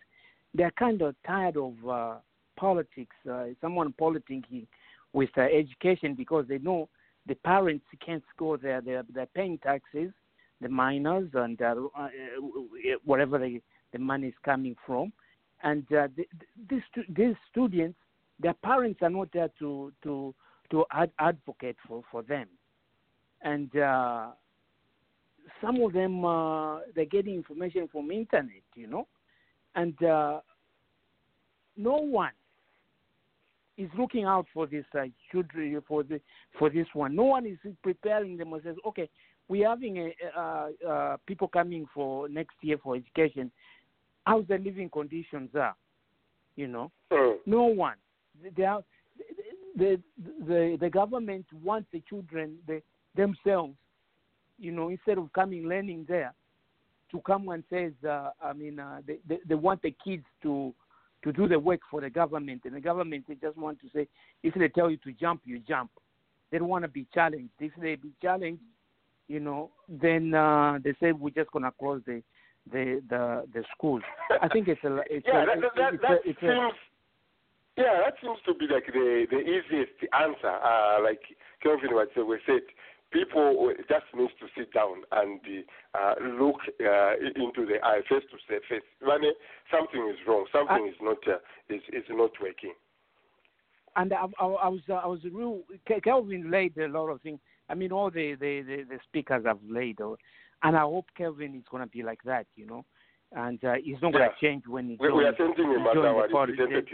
they're 0.53 0.73
kind 0.77 1.01
of 1.01 1.15
tired 1.25 1.57
of 1.57 1.73
uh, 1.89 2.15
politics. 2.57 3.15
Uh, 3.29 3.45
someone 3.61 3.93
politicking 3.99 4.67
with 5.15 5.29
uh, 5.37 5.41
education 5.41 6.13
because 6.13 6.45
they 6.47 6.59
know 6.59 6.89
the 7.25 7.35
parents 7.35 7.85
can't 8.05 8.23
go 8.37 8.57
there. 8.57 8.81
They're, 8.81 9.05
they're 9.13 9.33
paying 9.39 9.57
taxes. 9.59 10.11
the 10.61 10.69
minors 10.69 11.29
and 11.33 11.61
uh, 11.61 11.75
uh, 11.97 12.09
wherever 13.03 13.37
the, 13.39 13.61
the 13.93 13.99
money 13.99 14.27
is 14.27 14.33
coming 14.43 14.75
from. 14.85 15.11
And 15.63 15.83
uh, 15.91 16.07
the, 16.15 16.25
these 16.69 16.81
these 17.09 17.35
students, 17.49 17.97
their 18.39 18.53
parents 18.53 18.99
are 19.01 19.09
not 19.09 19.29
there 19.31 19.49
to 19.59 19.91
to 20.03 20.35
to 20.71 20.85
ad- 20.91 21.11
advocate 21.19 21.77
for 21.87 22.03
for 22.11 22.21
them, 22.23 22.47
and 23.41 23.75
uh, 23.77 24.27
some 25.61 25.81
of 25.81 25.93
them 25.93 26.25
uh, 26.25 26.79
they're 26.93 27.05
getting 27.05 27.35
information 27.35 27.87
from 27.91 28.11
internet, 28.11 28.65
you 28.75 28.87
know, 28.87 29.07
and 29.75 29.95
uh, 30.03 30.39
no 31.77 31.95
one 31.95 32.33
is 33.77 33.89
looking 33.97 34.25
out 34.25 34.45
for 34.53 34.67
this 34.67 34.85
uh, 34.97 35.03
children 35.31 35.81
for 35.87 36.03
the 36.03 36.19
for 36.57 36.69
this 36.69 36.87
one. 36.93 37.15
No 37.15 37.23
one 37.23 37.45
is 37.45 37.57
preparing 37.83 38.37
them 38.37 38.53
and 38.53 38.63
says, 38.63 38.75
okay, 38.87 39.09
we're 39.47 39.67
having 39.67 39.97
a, 39.97 40.39
uh, 40.39 40.69
uh, 40.87 41.17
people 41.25 41.47
coming 41.47 41.85
for 41.93 42.27
next 42.29 42.55
year 42.61 42.77
for 42.81 42.95
education. 42.95 43.51
How's 44.25 44.47
the 44.47 44.57
living 44.57 44.89
conditions 44.89 45.49
are? 45.55 45.75
You 46.55 46.67
know, 46.67 46.91
Mm. 47.11 47.37
no 47.45 47.63
one. 47.65 47.95
They 48.55 48.63
are, 48.63 48.83
the 49.75 50.01
the 50.47 50.77
the 50.79 50.89
government 50.89 51.45
wants 51.63 51.87
the 51.91 52.01
children 52.09 52.57
they, 52.67 52.81
themselves. 53.15 53.75
You 54.57 54.71
know, 54.71 54.87
instead 54.89 55.17
of 55.17 55.31
coming 55.33 55.67
learning 55.67 56.05
there, 56.07 56.33
to 57.11 57.19
come 57.21 57.49
and 57.49 57.63
says, 57.69 57.91
uh, 58.07 58.31
I 58.41 58.53
mean, 58.53 58.79
uh, 58.79 59.01
they, 59.05 59.17
they 59.27 59.39
they 59.47 59.55
want 59.55 59.81
the 59.81 59.93
kids 60.03 60.23
to 60.43 60.73
to 61.25 61.33
do 61.33 61.47
the 61.47 61.59
work 61.59 61.81
for 61.89 61.99
the 61.99 62.09
government, 62.09 62.61
and 62.65 62.75
the 62.75 62.79
government 62.79 63.25
they 63.27 63.35
just 63.35 63.57
want 63.57 63.79
to 63.81 63.87
say, 63.93 64.07
if 64.43 64.53
they 64.53 64.67
tell 64.69 64.89
you 64.89 64.97
to 64.97 65.11
jump, 65.11 65.41
you 65.43 65.59
jump. 65.67 65.89
They 66.51 66.59
don't 66.59 66.67
want 66.67 66.83
to 66.83 66.87
be 66.87 67.07
challenged. 67.13 67.49
If 67.59 67.71
they 67.81 67.95
be 67.95 68.11
challenged, 68.21 68.61
you 69.27 69.39
know, 69.39 69.71
then 69.89 70.33
uh, 70.33 70.77
they 70.83 70.93
say 71.01 71.11
we're 71.11 71.31
just 71.31 71.51
gonna 71.51 71.73
close 71.77 72.01
the 72.05 72.21
the 72.71 73.01
the, 73.09 73.45
the 73.53 73.63
schools. 73.75 74.03
I 74.41 74.47
think 74.47 74.67
it's 74.67 74.83
a 74.83 74.97
it's 75.09 75.25
yeah, 75.27 75.43
a, 75.43 75.45
that, 75.45 75.55
that, 75.75 75.93
it's 75.93 76.01
that 76.03 76.11
a, 76.11 76.29
it's 76.29 76.43
a, 76.43 76.45
seems. 76.45 76.73
Yeah, 77.77 78.05
that 78.05 78.13
seems 78.21 78.37
to 78.45 78.53
be 78.53 78.71
like 78.71 78.85
the 78.85 79.25
the 79.31 79.39
easiest 79.39 79.97
answer. 80.13 80.47
Uh, 80.47 81.01
like 81.03 81.21
Kelvin 81.61 81.91
was 81.91 82.07
we 82.15 82.37
said, 82.45 82.61
people 83.15 83.71
just 83.87 84.05
needs 84.15 84.33
to 84.39 84.47
sit 84.57 84.73
down 84.73 84.97
and 85.11 85.39
uh, 85.93 86.13
look 86.39 86.57
uh, 86.81 87.13
into 87.35 87.65
the 87.65 87.77
eye 87.83 88.01
face 88.09 88.23
to 88.31 88.37
say 88.49 88.59
face. 88.69 88.81
Something 89.71 90.09
is 90.09 90.17
wrong, 90.27 90.45
something 90.51 90.87
is 90.87 90.95
not 91.01 91.17
uh, 91.27 91.37
is 91.73 91.81
is 91.93 92.03
not 92.09 92.31
working. 92.41 92.73
and 93.95 94.13
I, 94.13 94.25
I, 94.39 94.45
I 94.45 94.67
was 94.67 94.81
uh, 94.89 94.93
I 94.93 95.07
was 95.07 95.19
real. 95.31 95.61
Kelvin 96.03 96.51
laid 96.51 96.77
a 96.77 96.87
lot 96.87 97.07
of 97.09 97.21
things. 97.21 97.39
I 97.69 97.73
mean, 97.75 97.91
all 97.91 98.11
the 98.11 98.35
the, 98.35 98.61
the, 98.67 98.83
the 98.89 98.99
speakers 99.07 99.45
have 99.45 99.59
laid, 99.67 99.99
and 99.99 100.75
I 100.75 100.81
hope 100.81 101.05
Kelvin 101.17 101.55
is 101.55 101.63
going 101.71 101.83
to 101.83 101.89
be 101.89 102.03
like 102.03 102.19
that, 102.25 102.47
you 102.55 102.65
know. 102.67 102.85
And 103.31 103.63
uh, 103.65 103.73
he's 103.83 103.97
not 104.01 104.13
going 104.13 104.29
to 104.29 104.45
change 104.45 104.63
when 104.67 104.87
he 104.89 104.97
We, 104.99 105.11
we 105.11 105.25
are 105.25 105.33
joins- 105.33 105.55
sending 105.57 105.73
him 105.73 105.87
as 105.87 105.93
joins 105.93 106.05
our 106.05 106.27
representative 106.27 106.85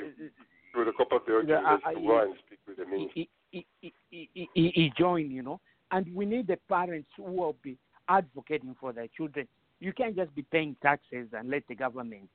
to 0.76 0.86
the 0.86 0.92
Copper 0.98 1.20
Yeah, 1.46 1.60
to 1.94 2.02
go 2.08 2.22
and 2.24 2.34
speak 2.48 2.60
with 2.68 2.78
the 2.78 2.86
minister. 2.86 3.12
he, 3.14 3.30
he, 3.52 3.66
he, 3.82 3.94
he, 4.10 4.50
he, 4.54 4.72
he 4.74 4.92
join, 4.98 5.30
you 5.30 5.44
know. 5.44 5.60
And 5.92 6.14
we 6.16 6.26
need 6.26 6.48
the 6.48 6.58
parents 6.70 7.10
who 7.18 7.24
will 7.24 7.56
be 7.62 7.78
advocating 8.08 8.76
for 8.80 8.94
their 8.94 9.08
children. 9.16 9.48
You 9.80 9.94
can't 9.94 10.16
just 10.16 10.34
be 10.36 10.44
paying 10.44 10.76
taxes 10.82 11.28
and 11.34 11.50
let 11.50 11.64
the 11.68 11.76
government 11.76 12.30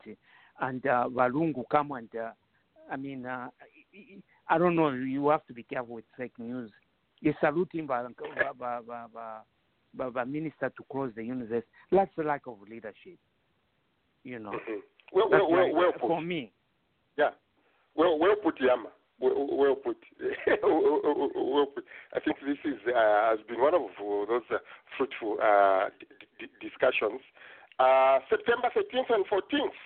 and 0.60 0.86
uh, 0.86 1.04
Walungu 1.08 1.64
come 1.70 1.92
and, 1.92 2.08
uh, 2.16 2.30
I 2.90 2.96
mean, 2.96 3.26
uh, 3.26 3.48
I 4.48 4.58
don't 4.58 4.76
know. 4.76 4.90
You 4.90 5.28
have 5.28 5.46
to 5.46 5.52
be 5.52 5.62
careful 5.62 5.94
with 5.94 6.04
fake 6.16 6.38
news. 6.38 6.70
You 7.20 7.34
saluting 7.40 7.86
by, 7.86 8.02
by, 8.02 8.10
by, 8.58 9.06
by, 9.12 9.38
by, 9.94 10.10
by 10.10 10.24
minister 10.24 10.70
to 10.76 10.84
close 10.90 11.12
the 11.16 11.24
university. 11.24 11.66
That's 11.90 12.10
the 12.16 12.24
lack 12.24 12.46
of 12.46 12.56
leadership, 12.68 13.18
you 14.22 14.38
know. 14.38 14.52
Mhm. 14.52 14.80
Well, 15.12 15.28
well, 15.30 15.50
well, 15.50 15.74
well 15.74 15.92
for 16.00 16.20
me. 16.20 16.52
Yeah. 17.16 17.30
Well, 17.94 18.18
well 18.18 18.34
put, 18.42 18.60
Yama. 18.60 18.88
Well, 19.18 19.76
put. 19.82 19.96
well 20.62 21.66
put. 21.74 21.84
I 22.14 22.20
think 22.20 22.36
this 22.46 22.58
is 22.64 22.78
uh, 22.86 23.30
has 23.30 23.38
been 23.48 23.60
one 23.60 23.74
of 23.74 23.82
those 24.28 24.42
uh, 24.50 24.58
fruitful 24.96 25.38
uh, 25.42 25.88
d- 26.38 26.46
discussions. 26.60 27.20
Uh, 27.78 28.18
September 28.30 28.68
13th 28.76 29.14
and 29.14 29.24
14th 29.26 29.76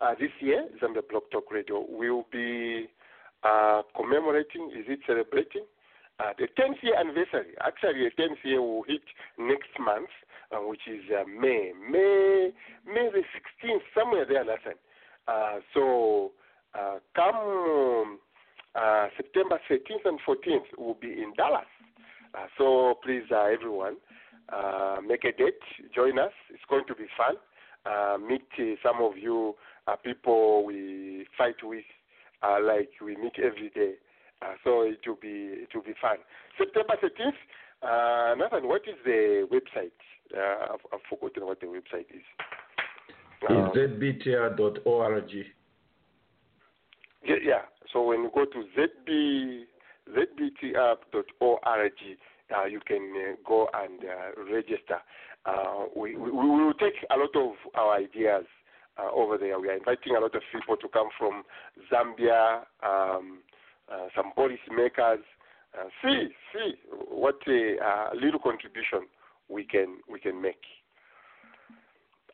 uh, 0.00 0.14
this 0.18 0.30
year, 0.40 0.68
Zambia 0.82 1.02
Blog 1.08 1.24
Talk 1.30 1.50
Radio 1.50 1.84
will 1.88 2.26
be 2.32 2.86
uh, 3.44 3.82
commemorating, 3.96 4.70
is 4.76 4.86
it 4.88 5.00
celebrating? 5.06 5.64
The 6.36 6.48
10th 6.58 6.82
year 6.82 6.98
anniversary. 6.98 7.54
Actually, 7.64 8.10
the 8.10 8.22
10th 8.22 8.42
year 8.42 8.60
will 8.60 8.82
hit 8.82 9.02
next 9.38 9.70
month, 9.78 10.08
which 10.66 10.80
is 10.88 11.04
May. 11.28 11.72
May 11.90 12.50
May 12.84 13.08
the 13.12 13.22
16th, 13.34 13.82
somewhere 13.96 14.26
there, 14.28 14.44
Nathan. 14.44 14.74
Uh, 15.28 15.60
so 15.72 16.32
come 17.14 18.18
uh, 18.74 19.08
September 19.16 19.58
13th 19.70 20.04
and 20.04 20.18
14th, 20.26 20.66
we'll 20.76 20.94
be 20.94 21.12
in 21.12 21.32
Dallas. 21.36 21.66
Uh, 22.34 22.46
so 22.56 22.94
please, 23.02 23.24
uh, 23.32 23.44
everyone, 23.44 23.96
uh, 24.52 24.96
make 25.06 25.24
a 25.24 25.32
date, 25.32 25.60
join 25.94 26.18
us. 26.18 26.32
It's 26.50 26.62
going 26.68 26.84
to 26.88 26.94
be 26.94 27.06
fun. 27.16 27.36
Uh, 27.86 28.18
meet 28.18 28.46
uh, 28.58 28.74
some 28.82 29.02
of 29.02 29.16
you 29.16 29.54
uh, 29.86 29.96
people 29.96 30.64
we 30.64 31.26
fight 31.36 31.56
with, 31.62 31.84
uh, 32.42 32.58
like 32.62 32.90
we 33.02 33.16
meet 33.16 33.34
every 33.38 33.70
day. 33.74 33.94
Uh, 34.42 34.54
so 34.62 34.82
it 34.82 35.00
will 35.06 35.16
be 35.20 35.50
it 35.62 35.68
will 35.74 35.82
be 35.82 35.94
fun. 36.00 36.18
September 36.56 36.94
13th. 37.02 37.32
Uh, 37.80 38.34
Nathan, 38.34 38.68
what 38.68 38.82
is 38.86 38.96
the 39.04 39.46
website? 39.52 39.90
Uh, 40.36 40.74
I've, 40.74 40.80
I've 40.92 41.00
forgotten 41.08 41.46
what 41.46 41.60
the 41.60 41.66
website 41.66 42.06
is. 42.10 42.22
Um, 43.48 43.70
It's 43.74 44.26
zbtr.org. 44.26 45.30
Yeah, 47.28 47.36
yeah. 47.42 47.62
So 47.92 48.02
when 48.02 48.22
you 48.22 48.30
go 48.34 48.44
to 48.44 48.64
zb 48.76 49.64
uh, 52.50 52.64
you 52.64 52.80
can 52.86 53.12
uh, 53.14 53.36
go 53.46 53.68
and 53.74 54.00
uh, 54.00 54.42
register. 54.50 54.98
Uh, 55.44 55.84
we, 55.96 56.16
we, 56.16 56.30
we 56.30 56.48
will 56.48 56.74
take 56.74 56.94
a 57.10 57.16
lot 57.16 57.34
of 57.36 57.52
our 57.74 57.96
ideas 57.96 58.44
uh, 58.98 59.10
over 59.14 59.36
there. 59.38 59.60
We 59.60 59.68
are 59.68 59.76
inviting 59.76 60.16
a 60.16 60.20
lot 60.20 60.34
of 60.34 60.42
people 60.52 60.76
to 60.76 60.88
come 60.88 61.08
from 61.18 61.44
Zambia, 61.92 62.62
um, 62.82 63.40
uh, 63.92 64.08
some 64.16 64.32
policy 64.34 64.60
makers. 64.74 65.20
Uh, 65.78 65.88
see, 66.02 66.28
see 66.52 66.74
what 66.90 67.36
a 67.46 68.14
little 68.14 68.40
contribution 68.40 69.06
we 69.48 69.64
can 69.64 69.98
we 70.10 70.18
can 70.18 70.40
make. 70.40 70.62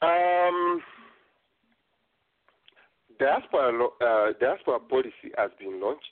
Um, 0.02 0.80
diaspora 3.18 3.72
uh, 4.00 4.32
diaspora 4.40 4.80
policy 4.80 5.30
has 5.36 5.50
been 5.58 5.80
launched. 5.80 6.04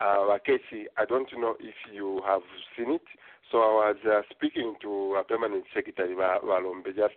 Uh, 0.00 0.36
Casey, 0.44 0.86
I 0.98 1.04
don't 1.04 1.28
know 1.38 1.54
if 1.60 1.74
you 1.92 2.20
have 2.26 2.42
seen 2.76 2.92
it. 2.92 3.02
So 3.50 3.58
I 3.58 3.92
was 3.92 3.96
uh, 4.10 4.22
speaking 4.30 4.74
to 4.82 5.16
a 5.20 5.24
permanent 5.24 5.64
secretary 5.74 6.16
Wa- 6.16 6.40
Walombe 6.42 6.86
just 6.86 7.14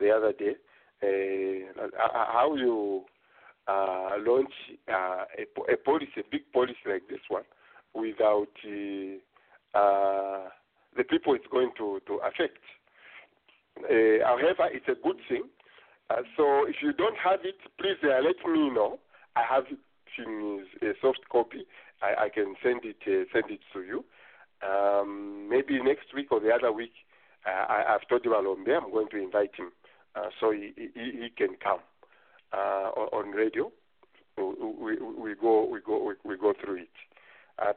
the 0.00 0.10
other 0.10 0.32
day. 0.32 0.54
Uh, 1.02 1.88
how 2.08 2.54
you 2.56 3.02
uh, 3.66 4.10
launch 4.20 4.52
uh, 4.88 5.24
a, 5.38 5.72
a 5.72 5.76
policy, 5.76 6.12
a 6.18 6.22
big 6.30 6.50
policy 6.52 6.78
like 6.86 7.02
this 7.10 7.20
one, 7.28 7.42
without 7.94 8.48
uh, 8.64 9.78
uh, 9.78 10.48
the 10.96 11.04
people 11.04 11.34
it's 11.34 11.46
going 11.50 11.70
to, 11.76 12.00
to 12.06 12.14
affect. 12.24 12.58
Uh, 13.78 14.24
however, 14.24 14.68
it's 14.72 14.86
a 14.88 14.94
good 15.02 15.16
thing. 15.28 15.44
Uh, 16.12 16.22
so 16.36 16.66
if 16.68 16.76
you 16.82 16.92
don't 16.92 17.16
have 17.16 17.40
it, 17.44 17.56
please 17.78 17.96
uh, 18.04 18.20
let 18.22 18.36
me 18.52 18.70
know. 18.70 18.98
I 19.36 19.42
have 19.48 19.64
it 19.70 19.78
in 20.18 20.66
a 20.82 20.92
soft 21.00 21.20
copy. 21.30 21.64
I, 22.02 22.24
I 22.24 22.28
can 22.28 22.54
send 22.62 22.80
it 22.84 22.96
uh, 23.06 23.24
send 23.32 23.50
it 23.50 23.60
to 23.72 23.82
you. 23.82 24.04
Um, 24.66 25.48
maybe 25.48 25.82
next 25.82 26.14
week 26.14 26.30
or 26.30 26.40
the 26.40 26.50
other 26.50 26.72
week. 26.72 26.92
Uh, 27.46 27.72
I, 27.72 27.94
I've 27.94 28.06
told 28.08 28.24
Walombe 28.24 28.68
I'm 28.68 28.92
going 28.92 29.08
to 29.10 29.22
invite 29.22 29.54
him 29.56 29.72
uh, 30.14 30.26
so 30.38 30.50
he, 30.52 30.72
he, 30.76 30.90
he 30.94 31.28
can 31.36 31.56
come 31.62 31.80
uh, 32.52 32.90
on, 33.12 33.30
radio. 33.30 33.72
We, 34.36 34.96
we, 34.96 34.96
we 34.96 35.34
go 35.34 35.66
we 35.66 35.80
go 35.80 36.04
we, 36.04 36.14
we 36.24 36.36
go 36.36 36.52
through 36.62 36.82
it. 36.82 36.88
Uh, 37.58 37.72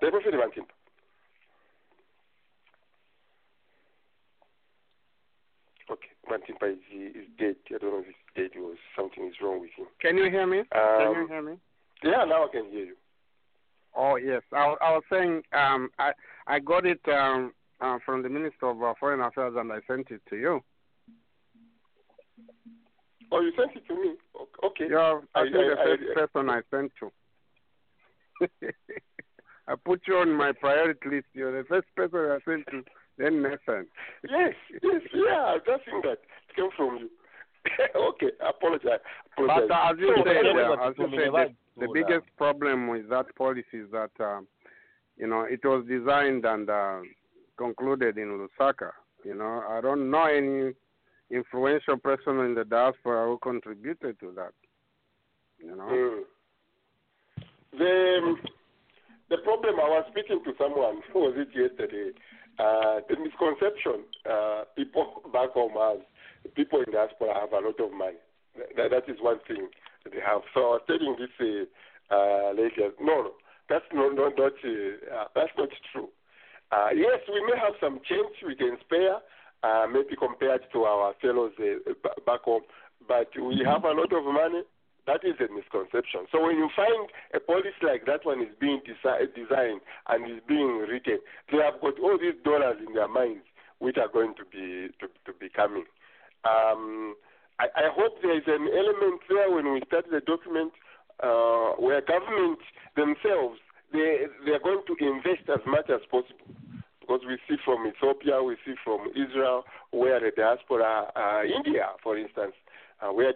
Okay, 6.31 6.53
Bantimpa 6.53 6.71
is, 6.73 6.79
dead. 7.39 7.55
I 7.73 7.77
don't 7.77 7.91
know 7.91 7.99
if 7.99 8.05
he's 8.05 8.15
dead 8.51 8.59
or 8.61 8.73
something 8.95 9.25
is 9.27 9.33
wrong 9.41 9.61
with 9.61 9.71
him. 9.77 9.87
Can 10.01 10.17
you 10.17 10.29
hear 10.29 10.45
me? 10.47 10.63
Can 10.71 11.11
you 11.11 11.21
Um, 11.21 11.27
hear 11.27 11.41
me? 11.41 11.53
Yeah, 12.03 12.23
now 12.25 12.45
I 12.45 12.47
can 12.51 12.65
hear 12.69 12.85
you. 12.85 12.95
Oh 13.95 14.17
yes, 14.17 14.41
I, 14.51 14.75
I 14.81 14.91
was 14.91 15.03
saying 15.09 15.41
um, 15.53 15.89
I 15.99 16.11
I 16.47 16.59
got 16.59 16.85
it 16.85 16.99
um, 17.07 17.53
uh, 17.79 17.97
from 18.05 18.23
the 18.23 18.29
Minister 18.29 18.67
of 18.67 18.83
uh, 18.83 18.93
Foreign 18.99 19.21
Affairs 19.21 19.53
and 19.57 19.71
I 19.71 19.79
sent 19.87 20.11
it 20.11 20.21
to 20.29 20.35
you. 20.35 20.61
Oh, 23.31 23.39
you 23.41 23.51
sent 23.57 23.75
it 23.75 23.87
to 23.87 23.95
me. 23.95 24.15
Okay. 24.63 24.87
You're 24.89 25.23
I, 25.33 25.41
I- 25.41 25.43
think 25.43 25.55
I- 25.55 25.59
the 25.75 25.79
I- 25.81 25.85
first 25.85 26.33
person 26.33 26.49
I 26.49 26.61
sent 26.71 26.91
to. 26.99 27.11
I 29.67 29.75
put 29.83 30.01
you 30.07 30.17
on 30.17 30.31
my 30.31 30.51
priority 30.51 31.09
list. 31.09 31.25
You're 31.33 31.63
the 31.63 31.67
first 31.67 31.87
person 31.95 32.19
I 32.19 32.37
sent 32.45 32.65
to 32.67 32.83
Then 33.17 33.41
Nathan. 33.41 33.87
Yes, 34.29 34.53
yes, 34.83 35.01
yeah, 35.13 35.55
I 35.55 35.57
just 35.65 35.85
think 35.85 36.03
that 36.03 36.19
it 36.19 36.55
came 36.55 36.69
from 36.75 36.97
you. 36.97 37.09
okay, 37.95 38.31
I 38.43 38.49
apologize. 38.49 38.99
apologize. 39.33 39.67
But 39.67 39.73
uh, 39.73 39.91
as 39.91 39.97
you 39.99 40.13
So, 40.17 40.23
said, 40.25 40.45
uh, 40.45 40.87
as 40.87 40.93
you 40.97 41.07
said, 41.15 41.55
the, 41.77 41.85
the 41.85 41.93
biggest 41.93 42.25
problem 42.37 42.87
with 42.87 43.09
that 43.09 43.33
policy 43.35 43.63
is 43.73 43.91
that 43.91 44.11
um, 44.19 44.47
you 45.17 45.27
know 45.27 45.41
it 45.41 45.63
was 45.63 45.85
designed 45.87 46.45
and 46.45 46.69
uh, 46.69 46.99
concluded 47.57 48.17
in 48.17 48.47
Lusaka. 48.59 48.91
You 49.23 49.35
know, 49.35 49.63
I 49.67 49.81
don't 49.81 50.11
know 50.11 50.25
any 50.25 50.73
influential 51.31 51.97
person 51.97 52.39
in 52.39 52.53
the 52.53 52.65
diaspora 52.65 53.27
who 53.27 53.39
contributed 53.41 54.19
to 54.19 54.31
that. 54.35 54.53
You 55.57 55.75
know. 55.75 55.83
Mm. 55.83 56.21
The 57.77 58.35
the 59.29 59.37
problem 59.37 59.75
I 59.79 59.89
was 59.89 60.05
speaking 60.11 60.41
to 60.43 60.53
someone 60.57 61.01
who 61.11 61.19
was 61.25 61.33
it 61.37 61.49
yesterday. 61.53 62.11
Uh, 62.57 63.03
the 63.09 63.15
misconception 63.19 64.07
uh, 64.29 64.63
people 64.75 65.21
back 65.33 65.51
home 65.51 65.73
have 65.75 65.99
people 66.55 66.81
in 66.85 66.91
diaspora 66.93 67.33
have 67.33 67.51
a 67.51 67.59
lot 67.59 67.79
of 67.79 67.91
money. 67.91 68.21
That, 68.77 68.91
that 68.91 69.11
is 69.11 69.19
one 69.19 69.39
thing 69.47 69.67
they 70.05 70.21
have. 70.23 70.41
So 70.53 70.59
I 70.61 70.79
was 70.79 70.81
telling 70.87 71.15
this 71.19 71.35
uh, 71.41 72.15
uh, 72.15 72.53
lady, 72.53 72.95
no, 73.01 73.27
no, 73.27 73.31
that's 73.67 73.85
not 73.93 74.15
not, 74.15 74.37
not 74.37 74.53
uh, 74.53 75.27
that's 75.35 75.51
not 75.57 75.69
true. 75.91 76.09
Uh, 76.71 76.89
yes, 76.95 77.19
we 77.27 77.41
may 77.45 77.57
have 77.59 77.73
some 77.79 77.99
change 78.07 78.35
we 78.45 78.55
can 78.55 78.77
spare, 78.81 79.17
uh, 79.63 79.85
maybe 79.87 80.15
compared 80.17 80.61
to 80.73 80.83
our 80.83 81.13
fellows 81.21 81.51
uh, 81.59 81.91
back 82.25 82.41
home, 82.41 82.63
but 83.07 83.29
we 83.35 83.61
have 83.65 83.83
a 83.83 83.91
lot 83.91 84.11
of 84.13 84.23
money. 84.23 84.63
That 85.07 85.21
is 85.23 85.35
a 85.39 85.53
misconception. 85.53 86.25
So 86.31 86.41
when 86.41 86.57
you 86.57 86.69
find 86.75 87.09
a 87.33 87.39
policy 87.39 87.77
like 87.83 88.05
that 88.05 88.25
one 88.25 88.41
is 88.41 88.49
being 88.59 88.81
desi- 88.81 89.29
designed 89.35 89.81
and 90.09 90.25
is 90.25 90.41
being 90.47 90.85
written, 90.89 91.19
they 91.51 91.57
have 91.61 91.79
got 91.79 91.99
all 91.99 92.17
these 92.17 92.37
dollars 92.43 92.77
in 92.85 92.93
their 92.93 93.07
minds, 93.07 93.45
which 93.79 93.97
are 93.97 94.09
going 94.09 94.33
to 94.35 94.45
be 94.49 94.89
to, 94.99 95.07
to 95.25 95.37
be 95.37 95.49
coming. 95.49 95.85
Um, 96.43 97.15
I, 97.59 97.67
I 97.75 97.87
hope 97.93 98.17
there 98.21 98.35
is 98.35 98.43
an 98.47 98.67
element 98.67 99.21
there 99.29 99.51
when 99.51 99.73
we 99.73 99.81
start 99.87 100.05
the 100.09 100.21
document 100.21 100.73
uh, 101.21 101.77
where 101.77 102.01
government 102.01 102.59
themselves 102.95 103.59
they 103.93 104.25
they 104.45 104.51
are 104.51 104.59
going 104.59 104.81
to 104.87 104.95
invest 105.05 105.47
as 105.53 105.61
much 105.65 105.89
as 105.89 106.01
possible 106.09 106.49
because 106.99 107.21
we 107.27 107.37
see 107.47 107.55
from 107.63 107.85
Ethiopia, 107.85 108.41
we 108.41 108.57
see 108.65 108.73
from 108.83 109.07
Israel, 109.13 109.63
where 109.91 110.19
the 110.19 110.31
diaspora, 110.35 111.11
uh, 111.15 111.43
India, 111.45 111.89
for 112.01 112.17
instance, 112.17 112.53
uh, 113.05 113.11
where 113.13 113.33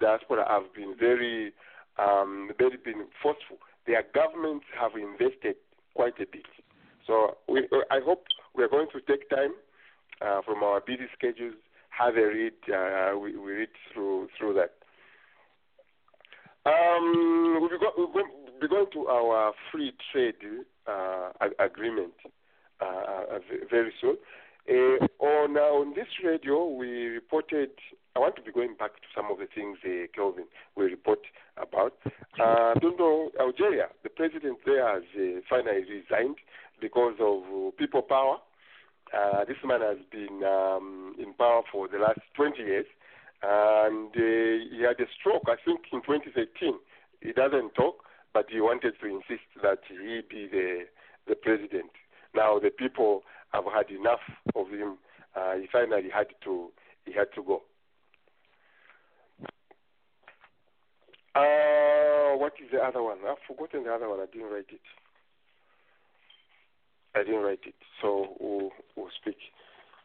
diaspora 0.00 0.46
have 0.48 0.72
been 0.74 0.94
very, 0.98 1.52
um, 1.98 2.50
very 2.58 2.76
been 2.76 3.06
forceful. 3.22 3.58
Their 3.86 4.04
governments 4.14 4.66
have 4.78 4.92
invested 4.94 5.56
quite 5.94 6.14
a 6.20 6.26
bit. 6.26 6.46
So 7.06 7.36
we, 7.48 7.66
I 7.90 8.00
hope 8.04 8.24
we 8.54 8.62
are 8.62 8.68
going 8.68 8.88
to 8.92 9.00
take 9.00 9.28
time 9.30 9.54
uh, 10.20 10.42
from 10.42 10.62
our 10.62 10.80
busy 10.80 11.06
schedules, 11.16 11.54
have 11.90 12.16
a 12.16 12.26
read, 12.26 12.52
uh, 12.72 13.18
we, 13.18 13.36
we 13.36 13.52
read 13.52 13.68
through 13.92 14.28
through 14.38 14.54
that. 14.54 14.74
Um, 16.66 17.58
we'll, 17.60 17.70
be 17.70 17.78
go, 17.78 17.92
we'll 17.96 18.24
be 18.60 18.68
going 18.68 18.86
to 18.92 19.06
our 19.06 19.52
free 19.72 19.92
trade 20.12 20.34
uh, 20.86 21.30
ag- 21.40 21.54
agreement 21.58 22.12
uh, 22.80 22.84
uh, 22.84 23.38
very 23.70 23.92
soon. 24.00 24.16
Uh, 24.68 25.06
on 25.24 25.56
uh, 25.56 25.60
on 25.60 25.94
this 25.94 26.08
radio, 26.22 26.68
we 26.68 27.06
reported. 27.06 27.70
I 28.16 28.20
want 28.20 28.36
to 28.36 28.42
be 28.42 28.52
going 28.52 28.74
back 28.74 28.94
to 28.96 29.08
some 29.14 29.30
of 29.30 29.38
the 29.38 29.46
things, 29.46 29.78
uh, 29.84 30.06
Kelvin, 30.14 30.46
we 30.76 30.84
report 30.86 31.20
about. 31.56 31.94
Uh, 32.40 32.74
don't 32.80 32.98
know 32.98 33.30
Algeria. 33.40 33.88
The 34.02 34.10
president 34.10 34.58
there 34.64 34.86
has 34.86 35.04
uh, 35.16 35.40
finally 35.48 35.84
resigned 35.88 36.36
because 36.80 37.14
of 37.20 37.42
uh, 37.44 37.70
people 37.78 38.02
power. 38.02 38.38
Uh, 39.16 39.44
this 39.44 39.56
man 39.64 39.80
has 39.80 39.98
been 40.10 40.42
um, 40.44 41.14
in 41.18 41.32
power 41.34 41.62
for 41.70 41.88
the 41.88 41.98
last 41.98 42.20
20 42.36 42.58
years, 42.62 42.86
and 43.42 44.08
uh, 44.08 44.76
he 44.76 44.82
had 44.82 45.00
a 45.00 45.08
stroke. 45.18 45.44
I 45.46 45.56
think 45.64 45.80
in 45.92 46.00
2013. 46.02 46.74
He 47.20 47.32
doesn't 47.32 47.74
talk, 47.74 48.04
but 48.32 48.46
he 48.48 48.60
wanted 48.60 48.94
to 49.00 49.06
insist 49.06 49.48
that 49.62 49.80
he 49.88 50.20
be 50.28 50.46
the 50.46 50.86
the 51.26 51.34
president. 51.34 51.90
Now 52.34 52.58
the 52.58 52.70
people 52.70 53.22
have 53.52 53.64
had 53.64 53.90
enough 53.90 54.20
of 54.54 54.70
him. 54.70 54.98
Uh, 55.34 55.56
he 55.56 55.66
finally 55.70 56.10
had 56.14 56.28
to 56.44 56.70
he 57.04 57.12
had 57.12 57.32
to 57.34 57.42
go. 57.42 57.62
Uh, 61.38 62.36
what 62.36 62.52
is 62.58 62.68
the 62.72 62.78
other 62.82 63.02
one? 63.02 63.18
I've 63.28 63.38
forgotten 63.46 63.84
the 63.84 63.92
other 63.94 64.08
one. 64.08 64.18
I 64.18 64.26
didn't 64.26 64.50
write 64.50 64.66
it. 64.70 64.80
I 67.14 67.22
didn't 67.22 67.42
write 67.42 67.60
it, 67.64 67.74
so 68.02 68.34
we'll, 68.40 68.70
we'll 68.96 69.10
speak. 69.22 69.36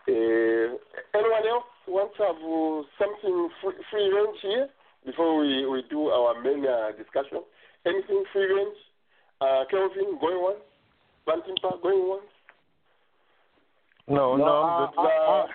Uh, 0.08 0.78
anyone 1.18 1.46
else 1.50 1.66
wants 1.88 2.18
to 2.18 2.24
have 2.24 2.38
uh, 2.38 2.86
something 3.00 3.50
free, 3.62 3.74
free 3.90 4.14
range 4.14 4.38
here 4.42 4.68
before 5.06 5.40
we, 5.40 5.66
we 5.66 5.84
do 5.90 6.08
our 6.10 6.42
main 6.42 6.66
uh, 6.68 6.92
discussion? 6.98 7.42
Anything 7.86 8.24
free 8.32 8.46
range? 8.46 8.78
Uh, 9.42 9.64
Kelvin, 9.72 10.18
going 10.22 10.38
on? 10.38 10.56
Bantimpa, 11.28 11.82
going 11.82 11.98
on? 11.98 12.22
No, 14.08 14.36
no, 14.36 14.46
uh, 14.46 14.88
but, 14.96 15.02
I, 15.02 15.46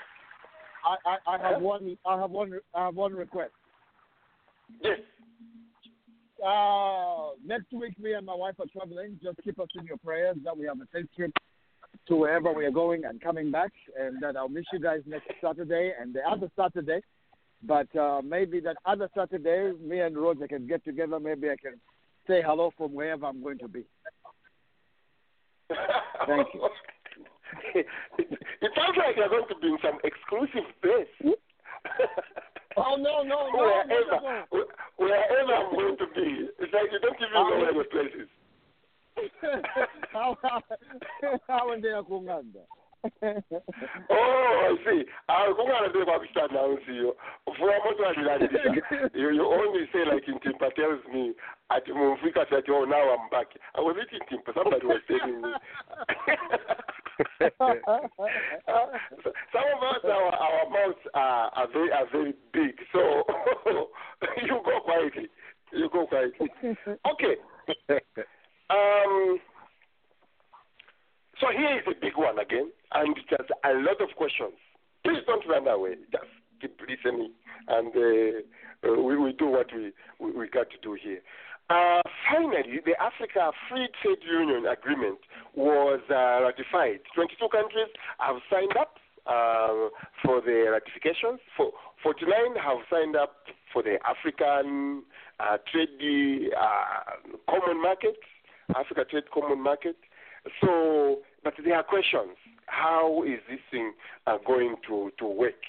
I, 0.85 0.97
I, 1.07 1.37
I 1.37 1.53
have 1.53 1.63
one. 1.63 1.97
I 2.07 2.19
have 2.19 2.31
one. 2.31 2.53
I 2.75 2.87
have 2.87 2.95
one 2.95 3.13
request. 3.13 3.53
Yes. 4.83 4.99
Uh, 6.45 7.31
next 7.45 7.73
week, 7.73 7.99
me 7.99 8.13
and 8.13 8.25
my 8.25 8.35
wife 8.35 8.55
are 8.61 8.67
traveling. 8.73 9.19
Just 9.23 9.39
keep 9.43 9.59
us 9.59 9.69
in 9.79 9.87
your 9.87 9.97
prayers 9.99 10.37
that 10.45 10.57
we 10.57 10.67
have 10.67 10.79
a 10.81 10.87
safe 10.93 11.07
trip 11.17 11.33
to 12.07 12.17
wherever 12.17 12.53
we 12.53 12.65
are 12.65 12.71
going 12.71 13.05
and 13.05 13.21
coming 13.21 13.51
back, 13.51 13.73
and 13.99 14.23
that 14.23 14.37
I'll 14.37 14.49
miss 14.49 14.65
you 14.73 14.79
guys 14.79 15.01
next 15.07 15.29
Saturday 15.43 15.93
and 16.01 16.15
the 16.15 16.21
other 16.21 16.51
Saturday. 16.57 17.01
But 17.63 17.95
uh, 17.97 18.23
maybe 18.23 18.61
that 18.61 18.77
other 18.87 19.09
Saturday, 19.17 19.73
me 19.81 20.01
and 20.01 20.17
Roger 20.17 20.47
can 20.47 20.67
get 20.67 20.85
together. 20.85 21.19
Maybe 21.19 21.51
I 21.51 21.57
can 21.57 21.81
say 22.29 22.41
hello 22.45 22.71
from 22.77 22.95
wherever 22.95 23.27
I'm 23.27 23.43
going 23.43 23.59
to 23.59 23.69
be. 23.69 23.85
Thank 26.27 26.49
you. 26.55 26.69
it, 27.75 27.87
it 28.19 28.71
sounds 28.77 28.97
like 28.97 29.17
you're 29.17 29.29
going 29.29 29.49
to 29.49 29.55
be 29.61 29.69
in 29.69 29.79
some 29.83 29.99
exclusive 30.05 30.71
place. 30.83 31.35
Oh 32.79 32.97
no 32.97 33.23
no 33.23 33.51
no 33.51 33.59
wherever, 33.59 33.89
no, 33.89 33.99
no, 34.23 34.45
no. 34.53 34.65
wherever 34.97 35.55
I'm 35.55 35.75
going 35.75 35.97
to 35.99 36.07
be, 36.15 36.49
it's 36.59 36.73
like 36.73 36.93
you 36.93 37.01
don't 37.01 37.17
even 37.17 37.33
know 37.35 37.51
where 37.59 37.75
the 37.75 37.85
place 37.91 38.15
is. 38.15 38.29
awendera 41.49 42.03
kunganda 42.05 42.63
oh, 44.11 44.11
I 44.11 44.77
see. 44.85 45.05
Ah, 45.29 45.55
kungalandeli 45.55 46.05
kwakushanda 46.05 46.63
usiyo. 46.63 47.17
Ufuna 47.47 47.79
moto 47.85 48.07
alilandisa. 48.09 48.59
You 49.15 49.31
you 49.31 49.47
only 49.47 49.89
say 49.93 50.05
like 50.05 50.27
Intimpa 50.27 50.71
tells 50.75 51.05
me 51.13 51.35
at 51.71 51.87
Mumfika 51.87 52.47
said, 52.51 52.65
oh 52.71 52.85
now 52.85 53.15
I'm 53.15 53.29
back. 53.31 53.47
I 53.75 53.81
was 53.81 53.97
eating 54.03 54.27
Timpa. 54.29 54.53
Somebody 54.55 54.87
was 54.87 55.01
telling 55.07 55.43
me. 55.43 55.49
Some 57.59 57.71
of 59.75 59.83
us, 59.83 60.05
our, 60.05 60.35
our 60.35 60.71
mouths 60.71 60.99
are, 61.15 61.51
are 61.55 61.67
very 61.73 61.93
are 61.93 62.07
very 62.13 62.35
big, 62.53 62.75
so 62.93 63.25
you 64.43 64.61
go 64.65 64.81
quietly. 64.85 65.29
You 65.73 65.89
go 65.93 66.07
quietly. 66.07 66.49
Okay. 67.13 67.37
Um. 68.71 69.39
So 71.41 71.47
here 71.55 71.79
is 71.79 71.87
a 71.87 71.95
big 71.95 72.17
one 72.17 72.39
again, 72.39 72.71
and 72.93 73.15
has 73.31 73.47
a 73.65 73.75
lot 73.79 74.01
of 74.03 74.17
questions. 74.17 74.55
Please 75.05 75.23
don't 75.27 75.47
run 75.47 75.69
away. 75.69 75.95
Just 76.11 76.27
keep 76.61 76.75
listening, 76.83 77.31
and 77.69 77.95
uh, 77.95 78.43
uh, 78.83 79.01
we 79.01 79.17
will 79.17 79.33
do 79.33 79.47
what 79.47 79.69
we, 79.73 79.93
we, 80.19 80.49
got 80.49 80.67
to 80.71 80.79
do 80.83 80.99
here. 81.01 81.21
Uh, 81.71 82.03
finally, 82.29 82.81
the 82.85 82.99
Africa 82.99 83.53
Free 83.69 83.89
Trade 84.03 84.19
Union 84.27 84.67
Agreement 84.67 85.19
was 85.55 86.01
uh, 86.11 86.43
ratified. 86.43 87.07
22 87.15 87.47
countries 87.53 87.93
have 88.19 88.37
signed 88.51 88.75
up 88.77 88.97
uh, 89.27 89.95
for 90.25 90.41
the 90.41 90.67
ratifications. 90.75 91.39
For 91.57 91.71
49 92.03 92.57
have 92.57 92.79
signed 92.91 93.15
up 93.15 93.47
for 93.73 93.85
the 93.85 93.99
African 94.03 95.05
Trade 95.71 96.51
Common 97.49 97.81
Market, 97.81 98.19
Africa 98.75 99.05
Trade 99.09 99.31
Common 99.33 99.63
Market. 99.63 99.97
So, 100.61 101.19
but 101.45 101.55
there 101.65 101.77
are 101.77 101.83
questions. 101.83 102.37
How 102.67 103.23
is 103.25 103.41
this 103.49 103.61
thing 103.71 103.93
uh, 104.27 104.39
going 104.47 104.77
to, 104.89 105.11
to 105.19 105.27
work? 105.27 105.63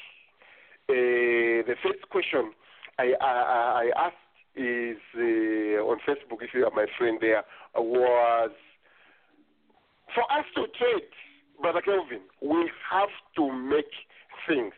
Uh, 0.90 1.64
the 1.68 1.76
first 1.84 2.10
question 2.10 2.52
I, 2.98 3.14
I, 3.22 3.26
I 3.26 4.08
asked 4.08 4.16
is 4.56 4.98
uh, 5.16 5.86
on 5.86 6.00
Facebook, 6.08 6.42
if 6.42 6.50
you 6.54 6.66
are 6.66 6.72
my 6.76 6.88
friend 6.98 7.18
there, 7.22 7.44
was 7.76 8.52
for 10.14 10.24
us 10.24 10.46
to 10.56 10.66
trade, 10.78 11.10
Brother 11.62 11.82
Kelvin, 11.82 12.22
we 12.42 12.70
have 12.90 13.10
to 13.36 13.52
make 13.52 13.92
things. 14.48 14.74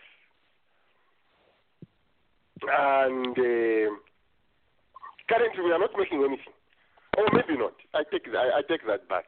And 2.62 3.38
uh, 3.38 3.96
currently, 5.30 5.64
we 5.64 5.72
are 5.72 5.80
not 5.80 5.92
making 5.98 6.20
anything. 6.20 6.54
Or 7.18 7.26
maybe 7.34 7.58
not. 7.58 7.74
I 7.94 8.04
take 8.12 8.26
that, 8.32 8.52
I 8.56 8.62
take 8.68 8.86
that 8.88 9.10
back. 9.10 9.26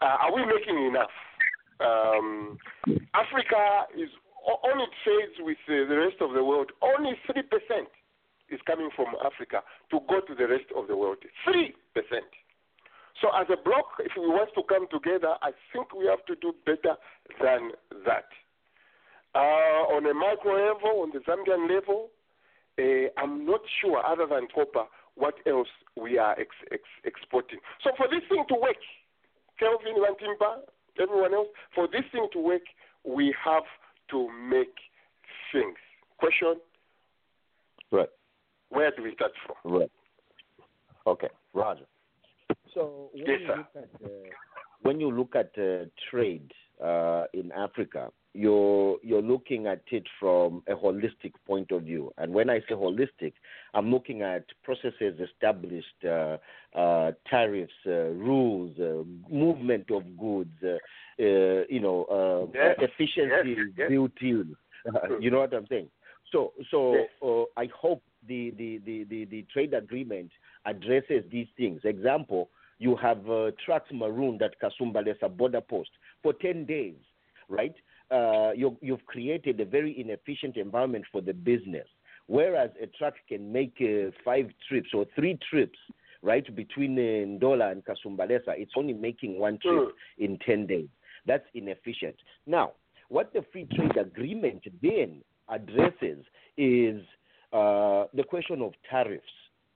Uh, 0.00 0.16
are 0.28 0.34
we 0.34 0.44
making 0.46 0.78
enough? 0.86 1.10
um, 1.80 2.58
Africa 3.14 3.86
is 3.96 4.08
on 4.46 4.80
its 4.80 4.92
trades 5.04 5.36
with 5.40 5.58
the 5.66 5.96
rest 5.96 6.16
of 6.20 6.32
the 6.32 6.42
world. 6.42 6.72
Only 6.82 7.12
three 7.26 7.42
percent 7.42 7.88
is 8.48 8.60
coming 8.66 8.90
from 8.96 9.14
Africa 9.24 9.62
to 9.90 10.00
go 10.08 10.20
to 10.20 10.34
the 10.34 10.48
rest 10.48 10.66
of 10.76 10.88
the 10.88 10.96
world. 10.96 11.18
Three 11.44 11.74
percent. 11.94 12.26
So 13.20 13.28
as 13.34 13.46
a 13.50 13.60
bloc, 13.60 13.98
if 13.98 14.12
we 14.16 14.28
want 14.28 14.50
to 14.54 14.62
come 14.62 14.86
together, 14.90 15.34
I 15.42 15.50
think 15.72 15.92
we 15.92 16.06
have 16.06 16.24
to 16.26 16.36
do 16.36 16.54
better 16.64 16.94
than 17.42 17.72
that. 18.06 18.30
Uh, 19.34 19.90
on 19.94 20.06
a 20.06 20.14
micro 20.14 20.54
level, 20.54 21.02
on 21.02 21.10
the 21.12 21.18
Zambian 21.26 21.68
level, 21.68 22.10
uh, 22.78 23.10
I'm 23.20 23.44
not 23.44 23.60
sure, 23.80 24.00
other 24.06 24.26
than 24.26 24.46
copper, 24.54 24.86
what 25.16 25.34
else 25.46 25.68
we 26.00 26.16
are 26.16 26.38
ex- 26.38 26.64
ex- 26.70 27.02
exporting. 27.04 27.58
So 27.82 27.90
for 27.96 28.06
this 28.06 28.22
thing 28.28 28.44
to 28.48 28.54
work, 28.54 28.78
Kelvin, 29.58 29.96
Wantimba, 29.96 30.60
everyone 31.00 31.34
else, 31.34 31.48
for 31.74 31.86
this 31.88 32.02
thing 32.12 32.28
to 32.32 32.38
work, 32.38 32.62
we 33.04 33.34
have 33.44 33.64
to 34.10 34.28
make 34.48 34.74
things. 35.52 35.76
Question? 36.18 36.56
Right. 37.90 38.08
Where 38.70 38.90
do 38.94 39.02
we 39.02 39.14
start 39.14 39.32
from? 39.46 39.72
Right. 39.72 39.90
Okay, 41.06 41.28
Roger. 41.54 41.86
So 42.74 43.10
when 43.14 43.24
Yes, 43.26 43.40
you 43.40 43.46
sir. 43.46 43.56
look 43.56 43.66
at 43.76 44.04
uh, 44.04 44.08
when 44.82 45.00
you 45.00 45.10
look 45.10 45.34
at 45.34 45.50
uh, 45.58 45.86
trade 46.10 46.52
uh, 46.84 47.24
in 47.32 47.50
Africa, 47.52 48.10
you're 48.38 48.98
you're 49.02 49.22
looking 49.22 49.66
at 49.66 49.82
it 49.90 50.06
from 50.20 50.62
a 50.68 50.74
holistic 50.74 51.32
point 51.44 51.72
of 51.72 51.82
view. 51.82 52.12
And 52.18 52.32
when 52.32 52.48
I 52.48 52.60
say 52.60 52.74
holistic, 52.74 53.32
I'm 53.74 53.90
looking 53.90 54.22
at 54.22 54.44
processes 54.62 55.18
established, 55.20 56.04
uh, 56.04 56.36
uh, 56.76 57.12
tariffs, 57.28 57.72
uh, 57.86 58.10
rules, 58.30 58.78
uh, 58.78 59.02
movement 59.28 59.90
of 59.90 60.04
goods, 60.16 60.54
uh, 60.62 60.76
uh, 61.20 61.64
you 61.68 61.80
know, 61.80 62.04
uh, 62.04 62.52
Yes, 62.54 62.76
efficiency 62.78 63.56
yes, 63.56 63.66
yes. 63.76 63.88
built 63.88 64.12
in. 64.20 64.56
you 65.20 65.30
know 65.32 65.40
what 65.40 65.52
I'm 65.52 65.66
saying? 65.66 65.88
So, 66.30 66.52
so 66.70 66.94
Yes. 66.94 67.08
uh, 67.20 67.44
I 67.56 67.68
hope 67.76 68.02
the, 68.28 68.50
the, 68.56 68.80
the, 68.86 69.04
the, 69.04 69.24
the 69.24 69.46
trade 69.52 69.74
agreement 69.74 70.30
addresses 70.64 71.24
these 71.32 71.48
things. 71.56 71.80
Example, 71.84 72.50
you 72.78 72.94
have 72.96 73.28
uh, 73.28 73.50
trucks 73.64 73.90
marooned 73.92 74.42
at 74.42 74.54
Kasumbalesa 74.60 75.28
border 75.36 75.60
post 75.60 75.90
for 76.22 76.32
10 76.34 76.66
days, 76.66 76.94
right? 77.48 77.74
Uh, 78.10 78.52
you, 78.56 78.76
you've 78.80 79.04
created 79.06 79.60
a 79.60 79.64
very 79.64 80.00
inefficient 80.00 80.56
environment 80.56 81.04
for 81.12 81.20
the 81.20 81.34
business. 81.34 81.86
Whereas 82.26 82.70
a 82.80 82.86
truck 82.86 83.14
can 83.28 83.52
make 83.52 83.74
uh, 83.80 84.10
five 84.24 84.50
trips 84.68 84.90
or 84.92 85.06
three 85.14 85.38
trips, 85.50 85.78
right, 86.22 86.44
between 86.54 86.98
uh, 86.98 87.00
Ndola 87.00 87.72
and 87.72 87.82
Kasumbalesa, 87.84 88.48
it's 88.56 88.72
only 88.76 88.92
making 88.92 89.38
one 89.38 89.58
trip 89.58 89.94
in 90.18 90.38
10 90.44 90.66
days. 90.66 90.88
That's 91.26 91.44
inefficient. 91.54 92.16
Now, 92.46 92.72
what 93.08 93.32
the 93.32 93.44
free 93.52 93.66
trade 93.74 93.96
agreement 93.96 94.64
then 94.82 95.22
addresses 95.48 96.24
is 96.56 97.02
uh, 97.52 98.04
the 98.12 98.24
question 98.28 98.60
of 98.60 98.72
tariffs, 98.90 99.24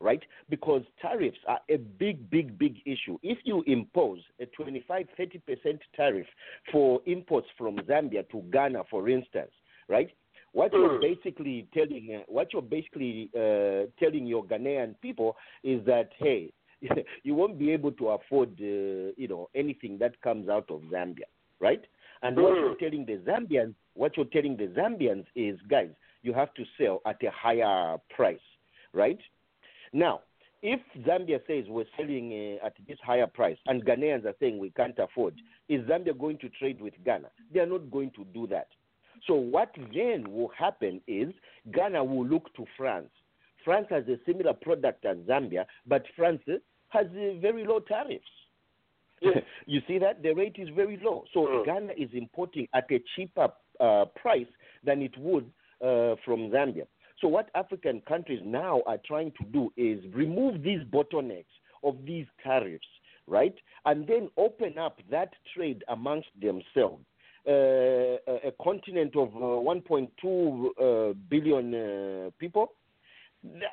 right? 0.03 0.22
Because 0.50 0.82
tariffs 1.00 1.38
are 1.46 1.61
a 1.70 1.76
big, 1.76 2.28
big, 2.28 2.59
big 2.59 2.78
issue. 2.84 3.18
If 3.22 3.38
you 3.44 3.62
impose 3.66 4.18
a 4.40 4.46
25, 4.46 5.07
30% 5.18 5.78
tariff 5.96 6.26
for 6.70 7.00
imports 7.07 7.46
from 7.57 7.76
Zambia 7.78 8.28
to 8.30 8.42
Ghana, 8.53 8.82
for 8.90 9.09
instance, 9.09 9.53
right? 9.88 10.11
What 10.53 10.72
you're 10.72 10.98
Mm. 10.98 11.00
basically 11.00 11.66
telling, 11.72 12.14
uh, 12.14 12.22
what 12.26 12.53
you're 12.53 12.61
basically 12.61 13.30
uh, 13.34 13.86
telling 13.98 14.26
your 14.26 14.44
Ghanaian 14.44 15.00
people 15.00 15.36
is 15.62 15.82
that 15.86 16.12
hey, 16.18 16.53
you 17.22 17.34
won't 17.34 17.59
be 17.59 17.70
able 17.70 17.92
to 17.92 18.09
afford, 18.09 18.50
uh, 18.61 19.14
you 19.16 19.28
know, 19.28 19.48
anything 19.55 19.98
that 19.98 20.20
comes 20.20 20.48
out 20.48 20.68
of 20.70 20.82
Zambia, 20.92 21.28
right? 21.61 21.82
And 22.22 22.36
what 22.36 22.55
you're 22.57 22.74
telling 22.74 23.07
the 23.07 23.18
Zambians, 23.18 23.74
what 23.94 24.16
you're 24.16 24.26
telling 24.26 24.57
the 24.57 24.68
Zambians 24.68 25.26
is, 25.34 25.59
guys, 25.68 25.90
you 26.22 26.32
have 26.32 26.53
to 26.55 26.64
sell 26.78 27.00
at 27.07 27.22
a 27.22 27.30
higher 27.30 27.98
price, 28.14 28.46
right? 28.92 29.18
Now, 29.93 30.20
if 30.62 30.80
Zambia 31.07 31.40
says 31.47 31.64
we're 31.68 31.84
selling 31.97 32.59
uh, 32.62 32.66
at 32.66 32.74
this 32.86 32.99
higher 33.05 33.26
price 33.26 33.59
and 33.66 33.84
Ghanaians 33.84 34.24
are 34.24 34.34
saying 34.38 34.59
we 34.59 34.70
can't 34.70 34.99
afford, 34.99 35.34
is 35.68 35.82
Zambia 35.88 36.16
going 36.16 36.38
to 36.38 36.49
trade 36.51 36.80
with 36.80 36.95
Ghana? 37.05 37.28
They 37.53 37.61
are 37.61 37.66
not 37.66 37.90
going 37.90 38.12
to 38.16 38.24
do 38.32 38.47
that. 38.49 38.68
So 39.26 39.34
what 39.34 39.72
then 39.95 40.30
will 40.32 40.51
happen 40.57 41.01
is 41.07 41.32
Ghana 41.72 42.03
will 42.05 42.26
look 42.26 42.55
to 42.57 42.64
France. 42.76 43.11
France 43.64 43.86
has 43.90 44.05
a 44.09 44.18
similar 44.26 44.53
product 44.53 45.05
as 45.05 45.16
Zambia, 45.18 45.64
but 45.86 46.05
France 46.16 46.43
has 46.88 47.07
uh, 47.07 47.38
very 47.40 47.64
low 47.66 47.80
tariffs. 47.80 48.24
Yes. 49.24 49.45
you 49.66 49.80
see 49.86 49.99
that 49.99 50.20
the 50.20 50.32
rate 50.32 50.57
is 50.59 50.68
very 50.74 50.99
low. 51.01 51.24
So 51.32 51.47
Mm. 51.47 51.64
Ghana 51.64 51.93
is 51.97 52.09
importing 52.12 52.66
at 52.74 52.90
a 52.90 53.01
cheaper 53.14 53.49
uh, 53.78 54.07
price 54.20 54.49
than 54.82 55.01
it 55.01 55.16
would 55.16 55.45
uh, 55.80 56.16
from 56.24 56.51
Zambia. 56.51 56.86
So 57.22 57.28
what 57.28 57.50
African 57.54 58.02
countries 58.02 58.42
now 58.44 58.82
are 58.84 58.98
trying 59.06 59.32
to 59.40 59.44
do 59.52 59.72
is 59.76 60.04
remove 60.12 60.62
these 60.62 60.80
bottlenecks 60.92 61.44
of 61.84 61.96
these 62.04 62.26
tariffs, 62.42 62.84
right, 63.28 63.54
and 63.86 64.06
then 64.08 64.28
open 64.36 64.76
up 64.76 64.98
that 65.08 65.30
trade 65.54 65.84
amongst 65.88 66.28
themselves. 66.40 67.04
Uh, 67.46 68.18
a, 68.26 68.48
a 68.48 68.52
continent 68.62 69.14
of 69.16 69.28
uh, 69.28 69.38
1.2 69.38 70.10
uh, 70.80 71.14
billion 71.30 71.74
uh, 71.74 72.30
people, 72.40 72.72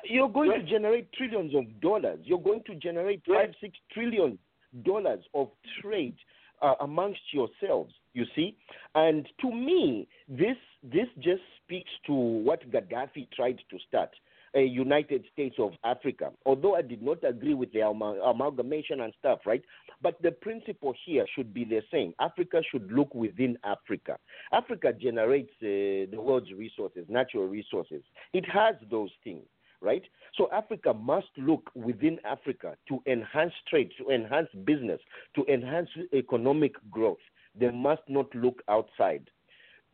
you're 0.04 0.28
going 0.28 0.50
to 0.50 0.62
generate 0.66 1.12
trillions 1.12 1.54
of 1.54 1.80
dollars. 1.80 2.20
You're 2.22 2.40
going 2.40 2.62
to 2.66 2.74
generate 2.76 3.22
five, 3.26 3.50
six 3.60 3.76
trillion 3.92 4.38
dollars 4.84 5.24
of 5.34 5.48
trade 5.80 6.16
uh, 6.62 6.74
amongst 6.80 7.20
yourselves. 7.32 7.92
You 8.12 8.24
see, 8.34 8.56
and 8.94 9.28
to 9.40 9.52
me, 9.52 10.08
this 10.28 10.56
this 10.82 11.06
just 11.20 11.42
speaks 11.62 11.90
to 12.06 12.12
what 12.12 12.68
Gaddafi 12.70 13.28
tried 13.34 13.58
to 13.70 13.78
start. 13.86 14.10
A 14.56 14.64
United 14.64 15.24
States 15.32 15.54
of 15.60 15.74
Africa. 15.84 16.32
Although 16.44 16.74
I 16.74 16.82
did 16.82 17.02
not 17.02 17.22
agree 17.22 17.54
with 17.54 17.72
the 17.72 17.82
amalgamation 17.82 19.02
and 19.02 19.12
stuff, 19.20 19.38
right? 19.46 19.62
But 20.02 20.20
the 20.22 20.32
principle 20.32 20.92
here 21.06 21.24
should 21.36 21.54
be 21.54 21.64
the 21.64 21.82
same. 21.92 22.14
Africa 22.18 22.60
should 22.68 22.90
look 22.90 23.14
within 23.14 23.56
Africa. 23.62 24.18
Africa 24.52 24.92
generates 24.92 25.52
uh, 25.62 26.10
the 26.10 26.16
world's 26.18 26.50
resources, 26.50 27.06
natural 27.08 27.46
resources. 27.46 28.02
It 28.32 28.44
has 28.48 28.74
those 28.90 29.10
things 29.22 29.44
right? 29.82 30.02
So 30.36 30.48
Africa 30.52 30.92
must 30.92 31.28
look 31.36 31.70
within 31.74 32.18
Africa 32.24 32.76
to 32.88 33.02
enhance 33.06 33.52
trade, 33.68 33.90
to 33.98 34.10
enhance 34.10 34.48
business, 34.64 35.00
to 35.36 35.44
enhance 35.46 35.88
economic 36.12 36.74
growth. 36.90 37.18
They 37.58 37.70
must 37.70 38.02
not 38.08 38.34
look 38.34 38.62
outside. 38.68 39.28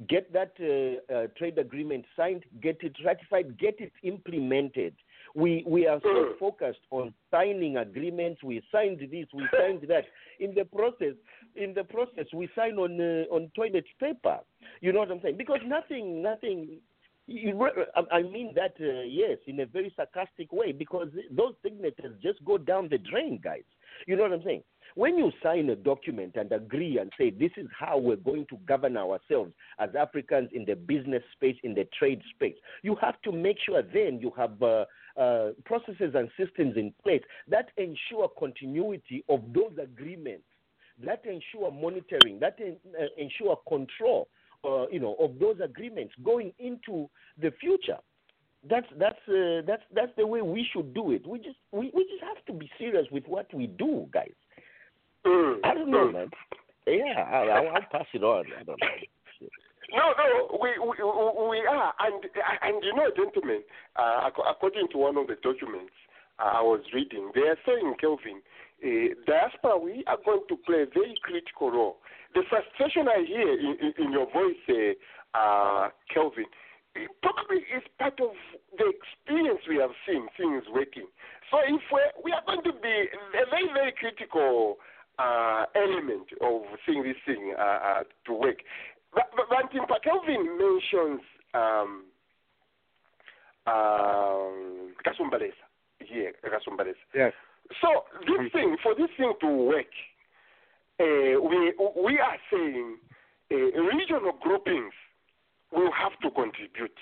Get 0.08 0.30
that 0.34 0.52
uh, 0.60 1.12
uh, 1.14 1.26
trade 1.38 1.56
agreement 1.58 2.04
signed, 2.16 2.44
get 2.62 2.78
it 2.82 2.94
ratified, 3.04 3.58
get 3.58 3.76
it 3.80 3.92
implemented. 4.02 4.94
We 5.34 5.64
we 5.66 5.86
are 5.86 6.00
so 6.02 6.34
focused 6.38 6.80
on 6.90 7.14
signing 7.30 7.78
agreements. 7.78 8.42
We 8.42 8.62
signed 8.70 9.00
this, 9.00 9.26
we 9.32 9.46
signed 9.58 9.84
that. 9.88 10.04
In 10.38 10.54
the 10.54 10.64
process, 10.64 11.14
in 11.54 11.72
the 11.72 11.84
process, 11.84 12.26
we 12.34 12.48
sign 12.54 12.76
on 12.76 13.00
uh, 13.00 13.34
on 13.34 13.50
toilet 13.54 13.86
paper. 13.98 14.38
You 14.82 14.92
know 14.92 15.00
what 15.00 15.10
I'm 15.10 15.20
saying? 15.22 15.36
Because 15.38 15.60
nothing, 15.66 16.22
nothing 16.22 16.80
you, 17.26 17.68
I 18.12 18.22
mean 18.22 18.52
that, 18.54 18.74
uh, 18.80 19.02
yes, 19.02 19.38
in 19.46 19.60
a 19.60 19.66
very 19.66 19.92
sarcastic 19.96 20.52
way, 20.52 20.72
because 20.72 21.08
those 21.30 21.54
signatures 21.62 22.16
just 22.22 22.44
go 22.44 22.56
down 22.56 22.88
the 22.88 22.98
drain, 22.98 23.40
guys. 23.42 23.64
You 24.06 24.16
know 24.16 24.22
what 24.22 24.32
I'm 24.32 24.42
saying? 24.44 24.62
When 24.96 25.18
you 25.18 25.30
sign 25.42 25.68
a 25.68 25.76
document 25.76 26.36
and 26.36 26.50
agree 26.52 26.98
and 26.98 27.12
say 27.18 27.28
this 27.28 27.50
is 27.58 27.66
how 27.78 27.98
we're 27.98 28.16
going 28.16 28.46
to 28.46 28.56
govern 28.66 28.96
ourselves 28.96 29.52
as 29.78 29.90
Africans 29.94 30.48
in 30.54 30.64
the 30.64 30.74
business 30.74 31.22
space, 31.32 31.56
in 31.62 31.74
the 31.74 31.86
trade 31.98 32.22
space, 32.34 32.56
you 32.82 32.96
have 33.02 33.20
to 33.22 33.30
make 33.30 33.58
sure 33.64 33.82
then 33.82 34.18
you 34.22 34.32
have 34.38 34.62
uh, 34.62 34.86
uh, 35.18 35.50
processes 35.66 36.14
and 36.14 36.30
systems 36.38 36.78
in 36.78 36.94
place 37.02 37.20
that 37.46 37.68
ensure 37.76 38.30
continuity 38.38 39.22
of 39.28 39.42
those 39.52 39.72
agreements, 39.82 40.46
that 41.04 41.22
ensure 41.26 41.70
monitoring, 41.70 42.40
that 42.40 42.56
en- 42.58 42.78
uh, 42.98 43.04
ensure 43.18 43.60
control 43.68 44.28
uh, 44.64 44.88
you 44.88 44.98
know, 44.98 45.14
of 45.20 45.38
those 45.38 45.56
agreements 45.62 46.14
going 46.24 46.54
into 46.58 47.06
the 47.38 47.52
future. 47.60 47.98
That's 48.68 48.86
that's 48.98 49.18
uh, 49.28 49.60
that's 49.66 49.82
that's 49.94 50.12
the 50.16 50.26
way 50.26 50.40
we 50.40 50.66
should 50.72 50.94
do 50.94 51.12
it. 51.12 51.26
We 51.26 51.38
just 51.38 51.58
we, 51.70 51.92
we 51.94 52.04
just 52.04 52.24
have 52.24 52.42
to 52.46 52.52
be 52.54 52.70
serious 52.78 53.06
with 53.12 53.24
what 53.26 53.52
we 53.52 53.66
do, 53.66 54.08
guys. 54.10 54.32
Mm. 55.26 55.58
I 55.64 55.74
don't 55.74 55.90
know, 55.90 56.12
man. 56.12 56.30
Yeah, 56.86 57.18
I, 57.18 57.48
I'll, 57.48 57.68
I'll 57.74 57.90
pass 57.90 58.06
it 58.14 58.22
on. 58.22 58.44
I 58.58 58.62
don't 58.62 58.80
know. 58.80 58.96
No, 59.92 60.12
no, 60.18 60.58
we, 60.62 60.70
we 60.82 60.98
we 61.48 61.58
are, 61.66 61.94
and 62.00 62.24
and 62.62 62.82
you 62.82 62.94
know, 62.94 63.10
gentlemen, 63.14 63.62
uh, 63.94 64.28
according 64.50 64.88
to 64.90 64.98
one 64.98 65.16
of 65.16 65.28
the 65.28 65.36
documents 65.42 65.94
uh, 66.38 66.58
I 66.58 66.62
was 66.62 66.80
reading, 66.92 67.30
they 67.34 67.42
are 67.42 67.58
saying, 67.64 67.94
Kelvin, 68.00 68.42
uh, 68.82 69.14
diaspora, 69.26 69.78
we 69.78 70.04
are 70.06 70.18
going 70.24 70.42
to 70.48 70.56
play 70.66 70.82
a 70.82 70.90
very 70.92 71.14
critical 71.22 71.70
role. 71.70 71.96
The 72.34 72.42
frustration 72.50 73.08
I 73.08 73.24
hear 73.26 73.52
in, 73.52 73.76
in, 73.80 74.06
in 74.06 74.12
your 74.12 74.26
voice, 74.32 74.58
uh, 74.68 75.38
uh, 75.38 75.88
Kelvin, 76.12 76.50
it 76.96 77.10
probably 77.22 77.62
is 77.70 77.84
part 77.98 78.18
of 78.20 78.32
the 78.76 78.90
experience 78.90 79.60
we 79.68 79.76
have 79.76 79.94
seen 80.08 80.26
things 80.36 80.64
working. 80.72 81.06
So 81.50 81.58
if 81.62 81.80
we're, 81.92 82.12
we 82.24 82.32
are 82.32 82.42
going 82.44 82.64
to 82.64 82.72
be 82.72 82.96
a 83.36 83.44
very, 83.48 83.68
very 83.72 83.92
critical 83.92 84.76
uh, 85.18 85.64
element 85.74 86.26
of 86.40 86.62
seeing 86.86 87.02
this 87.02 87.16
thing 87.24 87.54
uh, 87.58 87.62
uh, 87.62 88.02
to 88.26 88.32
work. 88.32 88.58
But, 89.14 89.30
but, 89.36 89.46
but 89.48 89.72
Timpa 89.72 90.02
Kelvin 90.02 90.58
mentions 90.58 91.20
um, 91.54 92.04
um, 93.66 94.94
Kasumbalesa 95.04 95.66
here, 96.00 96.32
Kasumbalesa. 96.44 96.94
Yes. 97.14 97.32
So 97.80 98.04
this 98.26 98.52
thing, 98.52 98.76
for 98.82 98.94
this 98.94 99.10
thing 99.16 99.32
to 99.40 99.48
work, 99.48 99.90
uh, 101.00 101.40
we 101.40 101.74
we 102.00 102.18
are 102.18 102.38
saying 102.50 102.96
uh, 103.50 103.56
regional 103.56 104.32
groupings 104.40 104.94
will 105.72 105.90
have 105.92 106.12
to 106.22 106.30
contribute. 106.30 106.96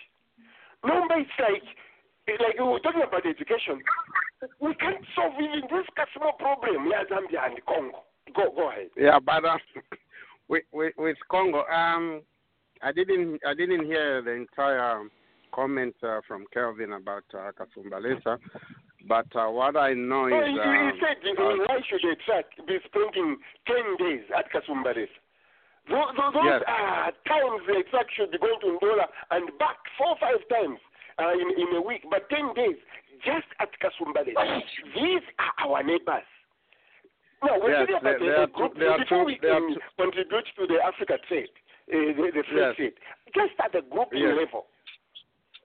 Number 0.85 1.19
it's 1.19 1.31
like 1.39 1.65
like 2.41 2.59
we 2.59 2.65
were 2.65 2.81
talking 2.81 3.03
about 3.07 3.27
education. 3.27 3.81
We 4.61 4.75
can't 4.75 5.05
solve 5.15 5.35
even 5.39 5.62
this 5.71 5.87
small 6.16 6.33
problem 6.39 6.85
here, 6.85 7.05
Zambia 7.11 7.47
and 7.47 7.65
Congo. 7.66 8.05
Go 8.35 8.53
go 8.55 8.71
ahead. 8.71 8.89
Yeah, 8.97 9.19
but 9.19 9.45
uh, 9.45 9.59
with, 10.49 10.65
with 10.73 10.95
with 10.97 11.16
Congo, 11.31 11.65
um, 11.66 12.23
I 12.83 12.93
didn't 12.93 13.41
I 13.47 13.55
didn't 13.55 13.85
hear 13.87 14.23
the 14.23 14.33
entire 14.33 15.09
comment 15.55 15.95
uh, 16.03 16.21
from 16.27 16.45
Kelvin 16.53 16.93
about 16.93 17.25
uh, 17.33 17.53
Kasumbalesa, 17.55 18.39
but 19.07 19.27
uh, 19.37 19.47
what 19.49 19.77
I 19.77 19.95
know 19.95 20.27
No, 20.27 20.43
is 20.43 20.51
he, 20.51 20.59
um, 20.59 20.93
he 20.93 21.01
said 21.01 21.39
uh, 21.39 21.57
why 21.69 21.79
should 21.89 22.05
a 22.05 22.16
track 22.27 22.47
be 22.66 22.79
spending 22.87 23.37
ten 23.66 23.97
days 23.99 24.25
at 24.37 24.51
Kasumbalesa? 24.51 25.09
Those, 25.89 26.16
those 26.16 26.33
Yes. 26.45 26.62
are 26.66 27.12
times 27.29 27.61
the 27.69 27.85
track 27.91 28.07
should 28.16 28.31
be 28.33 28.39
going 28.39 28.59
to 28.61 28.79
Ndola 28.81 29.05
and 29.31 29.47
back 29.59 29.77
four 29.99 30.16
or 30.16 30.19
five 30.19 30.41
times 30.49 30.81
uh, 31.21 31.33
in 31.33 31.49
in 31.61 31.77
a 31.77 31.83
week, 31.83 32.03
but 32.11 32.29
ten 32.31 32.55
days 32.55 32.81
just 33.25 33.47
at 33.61 33.69
Kasumbalesa. 33.81 34.61
These 34.95 35.23
are 35.39 35.69
our 35.69 35.83
neighbors. 35.83 36.25
No, 37.45 37.59
we're 37.61 37.71
Yes, 37.73 37.89
they- 38.03 38.13
the, 38.13 38.19
they 38.19 38.31
are 38.31 38.47
the 38.47 38.53
group 38.53 38.73
two- 38.75 38.81
they 38.81 38.87
are 38.87 38.99
before 38.99 39.25
we 39.25 39.39
two- 39.39 39.77
contribute 39.99 40.47
to 40.57 40.67
the 40.67 40.79
Africa 40.83 41.19
trade, 41.29 41.49
uh, 41.93 41.97
the, 42.17 42.31
the 42.35 42.43
free 42.49 42.61
Yes. 42.61 42.77
trade. 42.77 42.95
Just 43.35 43.53
at 43.63 43.73
the 43.73 43.83
group 43.83 44.09
Yes. 44.13 44.35
level. 44.37 44.67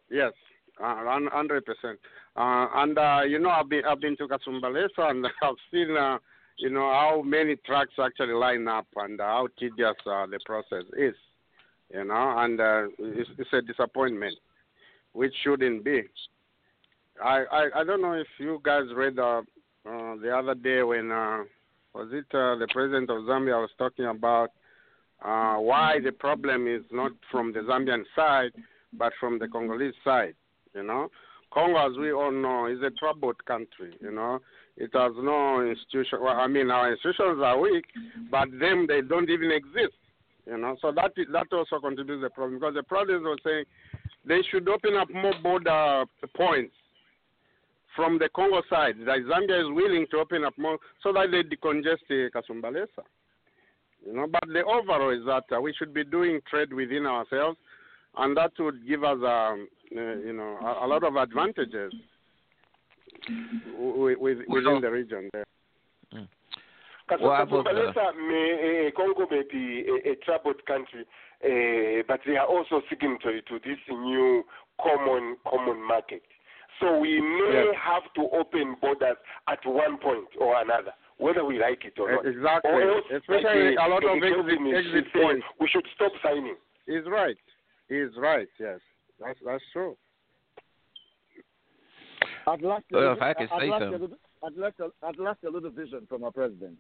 Yes, 0.10 0.34
uh, 0.82 0.96
hundred 1.30 1.66
percent. 1.66 2.00
Uh, 2.36 2.68
and 2.76 2.98
uh, 2.98 3.22
you 3.26 3.40
know, 3.40 3.50
I've 3.50 3.70
been 3.70 3.86
I've 3.86 4.00
been 4.02 4.18
to 4.18 4.28
Kasumbalesa 4.28 5.10
and 5.12 5.26
I've 5.42 5.56
seen 5.72 5.96
uh, 5.96 6.18
you 6.58 6.70
know 6.70 6.90
how 6.92 7.22
many 7.22 7.56
trucks 7.58 7.94
actually 8.00 8.34
line 8.34 8.68
up 8.68 8.88
and 8.98 9.20
uh, 9.22 9.26
how 9.26 9.48
tedious 9.58 9.96
uh, 10.06 10.26
the 10.26 10.40
process 10.46 10.84
is. 10.98 11.16
You 11.94 12.04
know, 12.04 12.36
and 12.40 12.60
uh, 12.60 12.84
it's, 13.00 13.30
it's 13.38 13.54
a 13.54 13.62
disappointment, 13.62 14.36
which 15.14 15.34
shouldn't 15.44 15.84
be. 15.86 16.04
I, 17.24 17.44
I 17.52 17.70
I 17.82 17.84
don't 17.84 18.02
know 18.02 18.14
if 18.14 18.28
you 18.38 18.60
guys 18.64 18.84
read 18.96 19.20
uh, 19.20 19.42
uh, 19.86 20.16
the 20.22 20.32
other 20.36 20.56
day 20.56 20.84
when 20.84 21.12
uh, 21.12 21.44
was 21.94 22.10
it 22.12 22.26
uh, 22.34 22.56
the 22.56 22.68
president 22.72 23.10
of 23.10 23.24
Zambia 23.24 23.60
was 23.60 23.70
talking 23.78 24.06
about 24.06 24.52
uh, 25.24 25.56
why 25.56 25.98
the 26.04 26.12
problem 26.12 26.68
is 26.68 26.82
not 26.92 27.12
from 27.32 27.52
the 27.52 27.60
Zambian 27.60 28.04
side 28.16 28.52
but 28.94 29.14
from 29.20 29.40
the 29.40 29.48
Congolese 29.48 29.94
side. 30.04 30.36
You 30.74 30.84
know, 30.84 31.10
Congo, 31.52 31.90
as 31.90 31.98
we 31.98 32.12
all 32.12 32.32
know, 32.32 32.68
is 32.68 32.80
a 32.84 32.92
troubled 32.92 33.44
country. 33.46 33.94
You 34.02 34.12
know, 34.12 34.40
it 34.78 34.92
has 34.94 35.12
no 35.18 35.68
institution. 35.68 36.20
Well, 36.22 36.38
I 36.38 36.48
mean, 36.48 36.72
our 36.72 36.92
institutions 36.92 37.42
are 37.44 37.60
weak, 37.60 37.86
but 38.32 38.50
them 38.60 38.86
they 38.88 39.02
don't 39.02 39.30
even 39.30 39.52
exist. 39.52 39.96
You 40.46 40.58
know, 40.58 40.78
so 40.82 40.92
that 40.92 41.12
that 41.32 41.48
also 41.52 41.80
contributes 41.80 42.22
to 42.22 42.28
the 42.28 42.30
problem 42.30 42.60
because 42.60 42.76
the 42.76 42.84
president 42.84 43.24
was 43.24 43.40
saying 43.44 43.66
they 44.26 44.42
should 44.50 44.68
open 44.68 44.96
up 44.96 45.10
more 45.14 45.34
border 45.44 46.06
points 46.36 46.74
from 47.96 48.20
the 48.20 48.30
Congo 48.36 48.62
side. 48.70 48.96
That 49.06 49.20
Zambia 49.20 49.60
is 49.62 49.76
willing 49.76 50.06
to 50.12 50.18
open 50.18 50.44
up 50.44 50.58
more 50.58 50.78
so 51.04 51.12
that 51.14 51.28
they 51.32 51.44
decongest 51.44 52.06
uh, 52.10 52.30
Kasumbalesa. 52.30 53.04
You 54.06 54.14
know, 54.14 54.28
but 54.32 54.44
the 54.48 54.64
overall 54.64 55.10
is 55.10 55.26
that 55.26 55.44
uh, 55.56 55.60
we 55.60 55.74
should 55.74 55.94
be 55.94 56.04
doing 56.06 56.40
trade 56.50 56.72
within 56.74 57.06
ourselves, 57.06 57.58
and 58.18 58.36
that 58.38 58.52
would 58.60 58.88
give 58.88 59.04
us, 59.04 59.18
um, 59.18 59.68
uh, 59.96 60.16
you 60.26 60.34
know, 60.34 60.58
a, 60.62 60.86
a 60.86 60.88
lot 60.88 61.04
of 61.04 61.16
advantages 61.18 61.92
w- 63.74 64.18
with, 64.20 64.40
within 64.48 64.82
the 64.82 64.90
region 64.90 65.30
there. 65.34 65.44
Because 66.12 67.22
Well, 67.22 67.32
I 67.32 67.44
was, 67.44 67.66
uh, 67.66 67.70
Kasumbalesa 67.70 68.16
may, 68.30 68.88
uh, 68.88 68.92
Congo 68.96 69.28
may 69.30 69.44
be 69.52 69.86
a, 69.90 70.12
a 70.12 70.16
troubled 70.24 70.66
country, 70.66 71.06
uh, 71.44 72.04
but 72.08 72.22
they 72.26 72.38
are 72.38 72.48
also 72.48 72.82
signatory 72.90 73.42
to 73.50 73.60
this 73.66 73.80
new 73.90 74.44
common 74.82 75.36
common 75.50 75.86
market. 75.86 76.22
So 76.80 76.98
we 76.98 77.20
may 77.20 77.66
Yes. 77.66 77.76
have 77.76 78.14
to 78.16 78.30
open 78.32 78.76
borders 78.76 79.18
at 79.48 79.66
one 79.66 79.98
point 79.98 80.28
or 80.38 80.62
another, 80.62 80.94
whether 81.18 81.44
we 81.44 81.60
like 81.60 81.84
it 81.86 82.00
or 82.00 82.12
not. 82.12 82.26
Exactly. 82.26 82.72
Or 82.72 82.82
else, 82.82 83.06
Especially 83.12 83.76
like, 83.76 83.86
a 83.86 83.90
lot 83.90 84.04
of 84.04 84.22
Kelvin 84.22 84.68
exit, 84.68 84.86
exit 84.86 85.06
saying, 85.14 85.26
points. 85.26 85.46
We 85.60 85.68
should 85.68 85.86
stop 85.96 86.12
signing. 86.24 86.56
He's 86.86 87.06
right. 87.06 87.38
He's 87.90 88.16
right. 88.18 88.48
Yes, 88.60 88.80
that's 89.20 89.40
that's 89.46 89.64
true. 89.74 89.98
I'd 92.48 92.62
like 92.62 92.88
to, 92.88 92.96
Well, 92.96 93.14
if 93.14 93.22
I 93.22 93.34
could 93.34 93.50
I'd 93.52 93.62
say 93.62 93.70
like 93.70 93.82
something. 93.82 93.88
A 93.88 93.92
little, 94.02 94.18
I'd 94.44 94.56
like 94.56 94.74
a, 94.80 94.90
I'd 95.06 95.18
like 95.18 95.38
a 95.46 95.50
little 95.50 95.70
vision 95.70 96.06
from 96.08 96.24
our 96.24 96.32
president. 96.32 96.78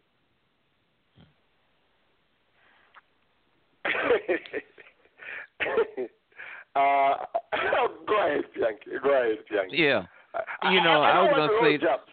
uh, 6.75 7.15
go 8.09 8.17
ahead, 8.25 8.43
Bianchi. 8.55 8.89
Go 9.03 9.09
ahead, 9.13 9.37
Bianchi. 9.49 9.77
Yeah. 9.77 10.03
I- 10.33 10.71
You 10.73 10.81
know, 10.81 11.01
I, 11.01 11.11
I 11.11 11.13
don't 11.15 11.31
was 11.31 11.49
gonna 11.49 11.59
say- 11.61 11.77
blowjobs. 11.77 12.09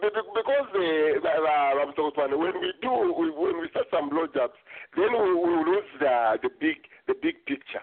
Be- 0.00 0.08
be- 0.08 0.32
because 0.34 0.66
the, 0.72 1.18
the, 1.20 1.28
uh, 1.28 1.82
I'm 1.82 1.92
talking 1.94 2.38
when 2.38 2.54
we 2.60 2.72
do 2.80 2.92
we, 3.18 3.30
when 3.30 3.60
we 3.60 3.68
start 3.70 3.86
some 3.90 4.08
blowjobs, 4.08 4.54
then 4.96 5.10
we 5.12 5.34
we 5.34 5.54
lose 5.66 5.90
the 5.98 6.38
the 6.42 6.50
big 6.60 6.76
the 7.08 7.14
big 7.20 7.44
picture. 7.46 7.82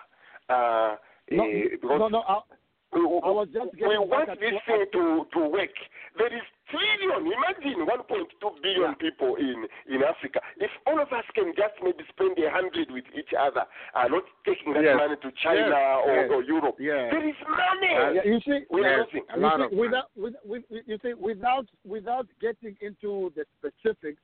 Uh, 0.49 0.95
No, 1.29 1.43
because 1.71 1.99
no, 1.99 2.07
no. 2.07 2.43
I, 2.93 2.97
we, 2.97 3.05
we, 3.05 3.19
I 3.23 3.29
was 3.31 3.47
just 3.53 3.73
we 3.75 3.97
want 3.97 4.29
this 4.39 4.53
what- 4.53 4.65
thing 4.65 4.85
to 4.93 5.25
to 5.33 5.39
work. 5.49 5.69
There 6.17 6.33
is 6.33 6.41
trillion. 6.69 7.27
Imagine 7.27 7.85
1.2 7.85 8.61
billion 8.61 8.81
Yeah. 8.81 8.93
people 8.99 9.35
in 9.35 9.67
in 9.93 10.03
Africa. 10.03 10.39
If 10.57 10.71
all 10.87 10.99
of 10.99 11.11
us 11.13 11.23
can 11.35 11.53
just 11.55 11.75
maybe 11.83 12.03
spend 12.09 12.37
a 12.39 12.49
hundred 12.49 12.89
with 12.91 13.05
each 13.17 13.33
other, 13.37 13.63
uh, 13.93 14.07
not 14.07 14.23
taking 14.45 14.73
that 14.73 14.83
Yes. 14.83 14.97
money 14.97 15.15
to 15.21 15.31
China 15.43 15.69
Yes. 15.69 16.03
or, 16.07 16.15
Yes. 16.15 16.31
or 16.31 16.43
Europe, 16.43 16.75
Yeah. 16.79 17.09
there 17.11 17.27
is 17.27 17.35
money. 17.47 18.15
yeah, 18.15 18.23
you 18.23 18.39
see, 18.41 18.65
we 18.71 18.83
are 18.85 18.97
Yes. 18.97 19.07
losing. 19.13 19.25
A 19.29 19.35
you 19.37 19.41
lot 19.43 19.57
see, 19.59 19.63
of 19.65 19.71
without, 19.73 20.09
with, 20.15 20.35
with, 20.45 20.63
you 20.69 20.97
see, 21.03 21.13
without 21.13 21.67
without 21.85 22.27
getting 22.41 22.75
into 22.81 23.31
the 23.35 23.45
specifics 23.59 24.21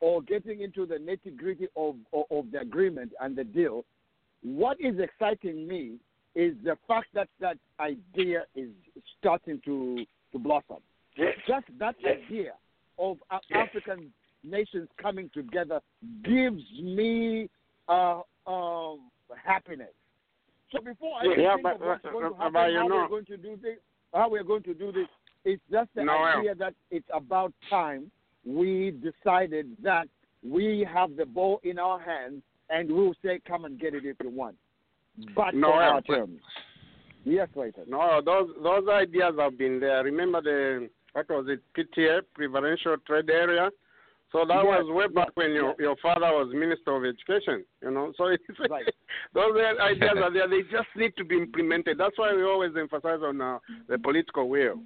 or 0.00 0.22
getting 0.22 0.60
into 0.60 0.86
the 0.86 0.96
nitty 0.96 1.36
gritty 1.36 1.68
of, 1.76 1.96
of 2.12 2.24
of 2.30 2.50
the 2.52 2.60
agreement 2.60 3.12
and 3.20 3.34
the 3.34 3.44
deal, 3.44 3.84
what 4.42 4.78
is 4.80 4.98
exciting 5.00 5.66
me 5.66 5.96
is 6.34 6.54
the 6.64 6.76
fact 6.88 7.08
that 7.14 7.28
that 7.40 7.58
idea 7.80 8.44
is 8.54 8.70
starting 9.18 9.60
to 9.64 10.04
to 10.32 10.38
blossom. 10.38 10.78
Yes. 11.16 11.34
Just 11.46 11.66
that 11.78 11.94
Yes. 12.00 12.18
idea 12.26 12.52
of 12.98 13.18
uh, 13.30 13.38
Yes. 13.50 13.68
African 13.68 14.12
nations 14.42 14.88
coming 15.00 15.30
together 15.30 15.80
gives 16.24 16.62
me 16.82 17.48
uh, 17.88 18.22
um, 18.46 19.10
happiness. 19.42 19.92
So 20.72 20.80
before 20.80 21.14
I 21.20 21.24
Yeah, 21.36 21.52
think 21.54 21.62
but- 21.62 21.74
of 21.76 21.80
what's 21.82 22.02
going 22.02 22.30
to 22.32 22.36
happen, 22.36 22.54
how 22.54 22.88
know- 22.88 22.96
we're 22.96 23.08
going 23.08 23.24
to 23.26 23.36
do 23.36 23.56
this, 23.62 23.78
how 24.12 24.28
we're 24.28 24.42
going 24.44 24.62
to 24.64 24.74
do 24.74 24.90
this, 24.90 25.06
it's 25.44 25.62
just 25.70 25.88
the 25.94 26.04
Noel. 26.04 26.38
idea 26.38 26.54
that 26.56 26.74
it's 26.90 27.08
about 27.12 27.52
time 27.70 28.10
we 28.44 28.90
decided 29.02 29.76
that 29.82 30.08
we 30.42 30.84
have 30.92 31.14
the 31.16 31.26
ball 31.26 31.60
in 31.62 31.78
our 31.78 31.98
hands 32.00 32.42
and 32.70 32.90
we'll 32.90 33.14
say, 33.22 33.40
come 33.46 33.64
and 33.66 33.78
get 33.78 33.94
it 33.94 34.04
if 34.04 34.16
you 34.22 34.30
want. 34.30 34.56
But 35.34 35.54
Noel, 35.54 35.72
on 35.74 35.82
our 35.82 36.02
but- 36.06 36.14
terms. 36.14 36.40
Yes, 37.26 37.48
Clayton. 37.54 37.84
No, 37.88 38.20
those 38.22 38.50
those 38.62 38.86
ideas 38.88 39.34
have 39.38 39.56
been 39.56 39.80
there. 39.80 40.04
Remember 40.04 40.42
the 40.42 40.90
what 41.14 41.26
was 41.30 41.46
it 41.48 41.60
PTA 41.74 42.20
preferential 42.34 42.96
trade 43.06 43.30
area? 43.30 43.70
So 44.30 44.40
that 44.46 44.62
Yes, 44.62 44.64
was 44.64 44.86
way 44.92 45.06
back 45.06 45.28
yes, 45.28 45.36
when 45.36 45.52
your 45.52 45.68
yes. 45.68 45.76
your 45.78 45.96
father 46.02 46.26
was 46.32 46.52
minister 46.52 46.94
of 46.96 47.04
education. 47.04 47.64
You 47.82 47.92
know, 47.92 48.12
so 48.18 48.26
it's, 48.26 48.42
Right. 48.68 48.84
those 49.32 49.56
ideas 49.80 50.16
are 50.22 50.30
there. 50.32 50.48
They 50.50 50.62
just 50.70 50.88
need 50.96 51.16
to 51.16 51.24
be 51.24 51.36
implemented. 51.38 51.96
That's 51.96 52.18
why 52.18 52.34
we 52.34 52.42
always 52.44 52.72
emphasize 52.78 53.20
on 53.22 53.40
uh, 53.40 53.58
the 53.88 53.96
political 53.98 54.48
will. 54.50 54.80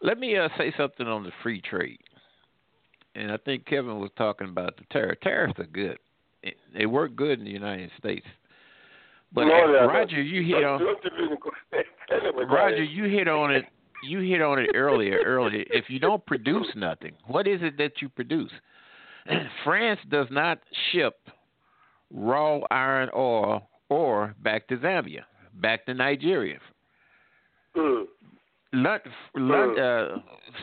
Let 0.00 0.18
me 0.20 0.36
uh, 0.36 0.48
say 0.56 0.72
something 0.76 1.08
on 1.08 1.24
the 1.24 1.32
free 1.42 1.60
trade. 1.60 1.98
And 3.16 3.32
I 3.32 3.38
think 3.38 3.66
Kevin 3.66 3.98
was 3.98 4.10
talking 4.16 4.48
about 4.48 4.76
the 4.76 4.84
tariff. 4.92 5.18
Tariffs 5.20 5.58
are 5.58 5.64
good. 5.66 5.98
They- 6.44 6.54
They 6.76 6.86
work 6.86 7.16
good 7.16 7.40
in 7.40 7.44
the 7.44 7.50
United 7.50 7.90
States. 7.98 8.26
But 9.32 9.42
uh, 9.42 9.44
they 9.46 9.52
are 9.52 9.72
not. 9.86 9.92
Roger, 9.92 10.22
you 10.22 10.42
hit 10.42 10.64
on 10.64 10.78
don't 10.80 10.98
even 11.22 11.36
go- 11.42 11.50
anyway, 12.10 12.44
go 12.48 12.54
Roger, 12.54 12.82
you 12.82 13.04
hit 13.04 13.28
on 13.28 13.54
it. 13.54 13.64
You 14.04 14.20
hit 14.20 14.40
on 14.40 14.58
it 14.60 14.70
earlier. 14.74 15.18
Earlier, 15.24 15.64
if 15.70 15.86
you 15.90 15.98
don't 15.98 16.24
produce 16.24 16.66
nothing, 16.76 17.12
what 17.26 17.46
is 17.48 17.60
it 17.62 17.76
that 17.78 18.00
you 18.00 18.08
produce? 18.08 18.52
France 19.64 20.00
does 20.08 20.28
not 20.30 20.60
ship 20.92 21.16
raw 22.12 22.60
iron 22.70 23.08
ore 23.12 23.62
ore 23.90 24.34
back 24.42 24.66
to 24.68 24.76
Zambia, 24.76 25.22
back 25.54 25.84
to 25.86 25.94
Nigeria. 25.94 26.58
Mm. 27.76 28.04
Lon- 28.72 29.00
Lon- 29.34 29.78
uh, 29.78 30.18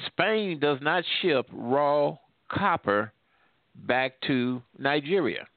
Spain 0.07 0.59
does 0.59 0.79
not 0.81 1.03
ship 1.21 1.45
raw 1.51 2.15
copper 2.49 3.11
back 3.75 4.13
to 4.27 4.61
Nigeria. 4.77 5.47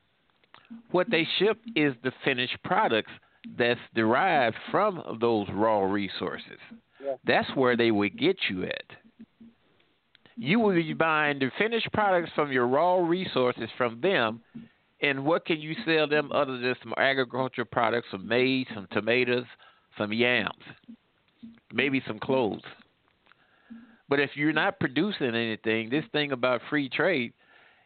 What 0.91 1.11
they 1.11 1.27
ship 1.39 1.59
is 1.75 1.95
the 2.03 2.13
finished 2.25 2.57
products 2.65 3.11
that's 3.57 3.81
derived 3.95 4.57
from 4.71 5.19
those 5.21 5.47
raw 5.53 5.81
resources. 5.81 6.59
Yeah. 7.03 7.15
That's 7.27 7.49
where 7.55 7.77
they 7.77 7.91
would 7.91 8.19
get 8.19 8.37
you 8.51 8.65
at. 8.65 8.85
You 10.37 10.61
will 10.61 10.75
be 10.75 10.93
buying 10.95 11.39
the 11.39 11.51
finished 11.59 11.91
products 11.93 12.31
from 12.35 12.53
your 12.53 12.67
raw 12.67 12.97
resources 12.97 13.69
from 13.77 14.01
them, 14.01 14.41
and 15.01 15.25
what 15.25 15.45
can 15.45 15.61
you 15.61 15.75
sell 15.85 16.07
them 16.07 16.31
other 16.33 16.59
than 16.59 16.75
some 16.83 16.95
agricultural 16.97 17.67
products, 17.71 18.09
some 18.11 18.27
maize, 18.27 18.67
some 18.75 18.87
tomatoes, 18.93 19.47
some 19.97 20.13
yams, 20.13 20.53
maybe 21.73 22.03
some 22.07 22.19
clothes. 22.19 22.63
But 24.09 24.21
if 24.21 24.31
you're 24.35 24.53
not 24.53 24.81
producing 24.81 25.35
anything, 25.35 25.91
this 25.91 26.05
thing 26.13 26.33
about 26.33 26.63
free 26.71 26.89
trade 26.89 27.33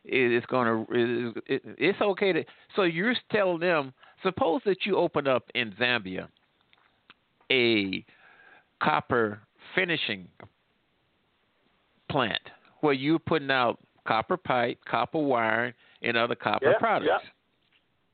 is 0.04 0.42
going 0.48 0.86
to 0.86 1.42
it, 1.46 1.62
it's 1.78 2.00
okay 2.00 2.32
to 2.32 2.44
so 2.74 2.82
you're 2.82 3.14
telling 3.30 3.60
them 3.60 3.92
suppose 4.22 4.60
that 4.64 4.84
you 4.84 4.96
open 4.96 5.26
up 5.28 5.44
in 5.54 5.72
Zambia 5.72 6.28
a 7.50 8.04
copper 8.82 9.40
finishing 9.74 10.26
plant 12.10 12.40
where 12.80 12.92
you're 12.92 13.18
putting 13.18 13.50
out 13.50 13.78
copper 14.06 14.36
pipe, 14.36 14.78
copper 14.88 15.18
wire, 15.18 15.74
and 16.02 16.16
other 16.16 16.34
copper 16.34 16.70
Yeah, 16.70 16.78
products. 16.78 17.24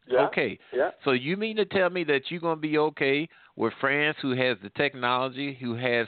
Yeah. 0.06 0.26
Okay. 0.26 0.58
Yeah. 0.74 0.90
So 1.04 1.12
you 1.12 1.36
mean 1.36 1.56
to 1.56 1.64
tell 1.64 1.90
me 1.90 2.04
that 2.04 2.22
you're 2.28 2.40
going 2.40 2.56
to 2.56 2.60
be 2.60 2.78
okay 2.78 3.28
with 3.56 3.72
France, 3.80 4.16
who 4.22 4.30
has 4.30 4.56
the 4.62 4.70
technology, 4.70 5.56
who 5.60 5.74
has 5.74 6.06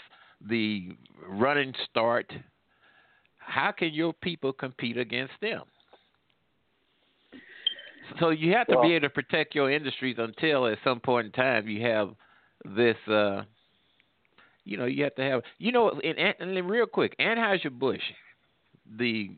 the 0.48 0.96
running 1.26 1.74
start? 1.88 2.32
How 3.50 3.72
can 3.72 3.92
your 3.92 4.12
people 4.12 4.52
compete 4.52 4.96
against 4.96 5.32
them? 5.40 5.62
So 8.18 8.30
you 8.30 8.52
have 8.52 8.66
to 8.68 8.74
Well- 8.76 8.82
be 8.82 8.94
able 8.94 9.08
to 9.08 9.10
protect 9.10 9.54
your 9.54 9.70
industries 9.70 10.18
until 10.18 10.66
at 10.66 10.78
some 10.82 11.00
point 11.00 11.26
in 11.26 11.32
time 11.32 11.68
you 11.68 11.82
have 11.82 12.14
this. 12.64 12.96
uh 13.08 13.44
You 14.64 14.76
know, 14.76 14.84
you 14.84 15.02
have 15.04 15.14
to 15.16 15.22
have. 15.22 15.42
You 15.58 15.72
know, 15.72 15.90
and, 15.90 16.18
and, 16.18 16.56
and 16.56 16.70
real 16.70 16.86
quick, 16.86 17.16
Anheuser 17.18 17.70
Busch, 17.70 18.02
the 18.98 19.30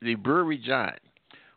the 0.00 0.14
brewery 0.16 0.58
giant. 0.58 1.00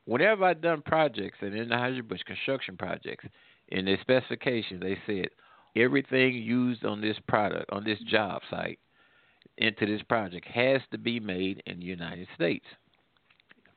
Whenever 0.05 0.45
I've 0.45 0.61
done 0.61 0.81
projects 0.83 1.39
at 1.41 1.51
Anheuser 1.51 2.07
Busch 2.07 2.21
construction 2.23 2.77
projects, 2.77 3.25
in 3.69 3.85
their 3.85 3.99
specifications 4.01 4.81
they 4.81 4.97
said 5.07 5.29
everything 5.75 6.35
used 6.35 6.85
on 6.85 7.01
this 7.01 7.17
product 7.27 7.69
on 7.71 7.83
this 7.83 7.99
job 8.01 8.41
site 8.49 8.79
into 9.57 9.85
this 9.85 10.01
project 10.03 10.45
has 10.47 10.81
to 10.91 10.97
be 10.97 11.19
made 11.19 11.61
in 11.65 11.79
the 11.79 11.85
United 11.85 12.27
States. 12.35 12.65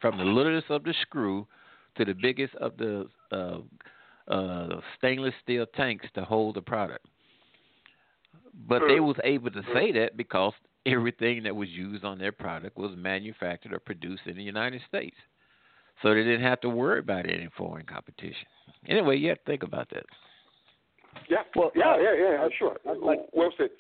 From 0.01 0.19
the 0.19 0.25
littlest 0.25 0.71
of 0.71 0.85
the 0.85 0.95
screw 1.03 1.47
to 1.97 2.05
the 2.05 2.15
biggest 2.15 2.55
of 2.57 2.77
the 2.77 3.09
uh, 3.33 3.59
uh, 4.33 4.81
stainless 4.97 5.35
steel 5.43 5.67
tanks 5.75 6.07
to 6.15 6.25
hold 6.25 6.57
the 6.57 6.63
product. 6.63 7.07
But 8.69 8.83
they 8.89 9.01
was 9.01 9.17
able 9.25 9.51
to 9.51 9.63
say 9.73 9.93
that 9.93 10.17
because 10.17 10.53
everything 10.85 11.43
that 11.45 11.55
was 11.55 11.69
used 11.69 12.05
on 12.05 12.19
their 12.19 12.33
product 12.33 12.77
was 12.77 12.93
manufactured 12.97 13.73
or 13.73 13.79
produced 13.79 14.23
in 14.27 14.37
the 14.37 14.43
United 14.43 14.81
States. 14.89 15.17
So 16.03 16.11
they 16.11 16.23
didn't 16.23 16.43
have 16.43 16.61
to 16.63 16.69
worry 16.69 17.01
about 17.01 17.27
any 17.27 17.49
foreign 17.57 17.87
competition. 17.87 18.47
Anyway, 18.87 19.17
you 19.17 19.29
have 19.29 19.39
to 19.39 19.45
think 19.45 19.63
about 19.63 19.89
that. 19.91 20.05
Yeah. 21.29 21.39
Well, 21.57 21.73
yeah, 21.75 21.93
uh, 21.93 21.97
yeah, 21.97 22.15
yeah, 22.15 22.49
sure. 22.59 22.77
Like- 22.85 23.27
well 23.33 23.53
said. 23.57 23.71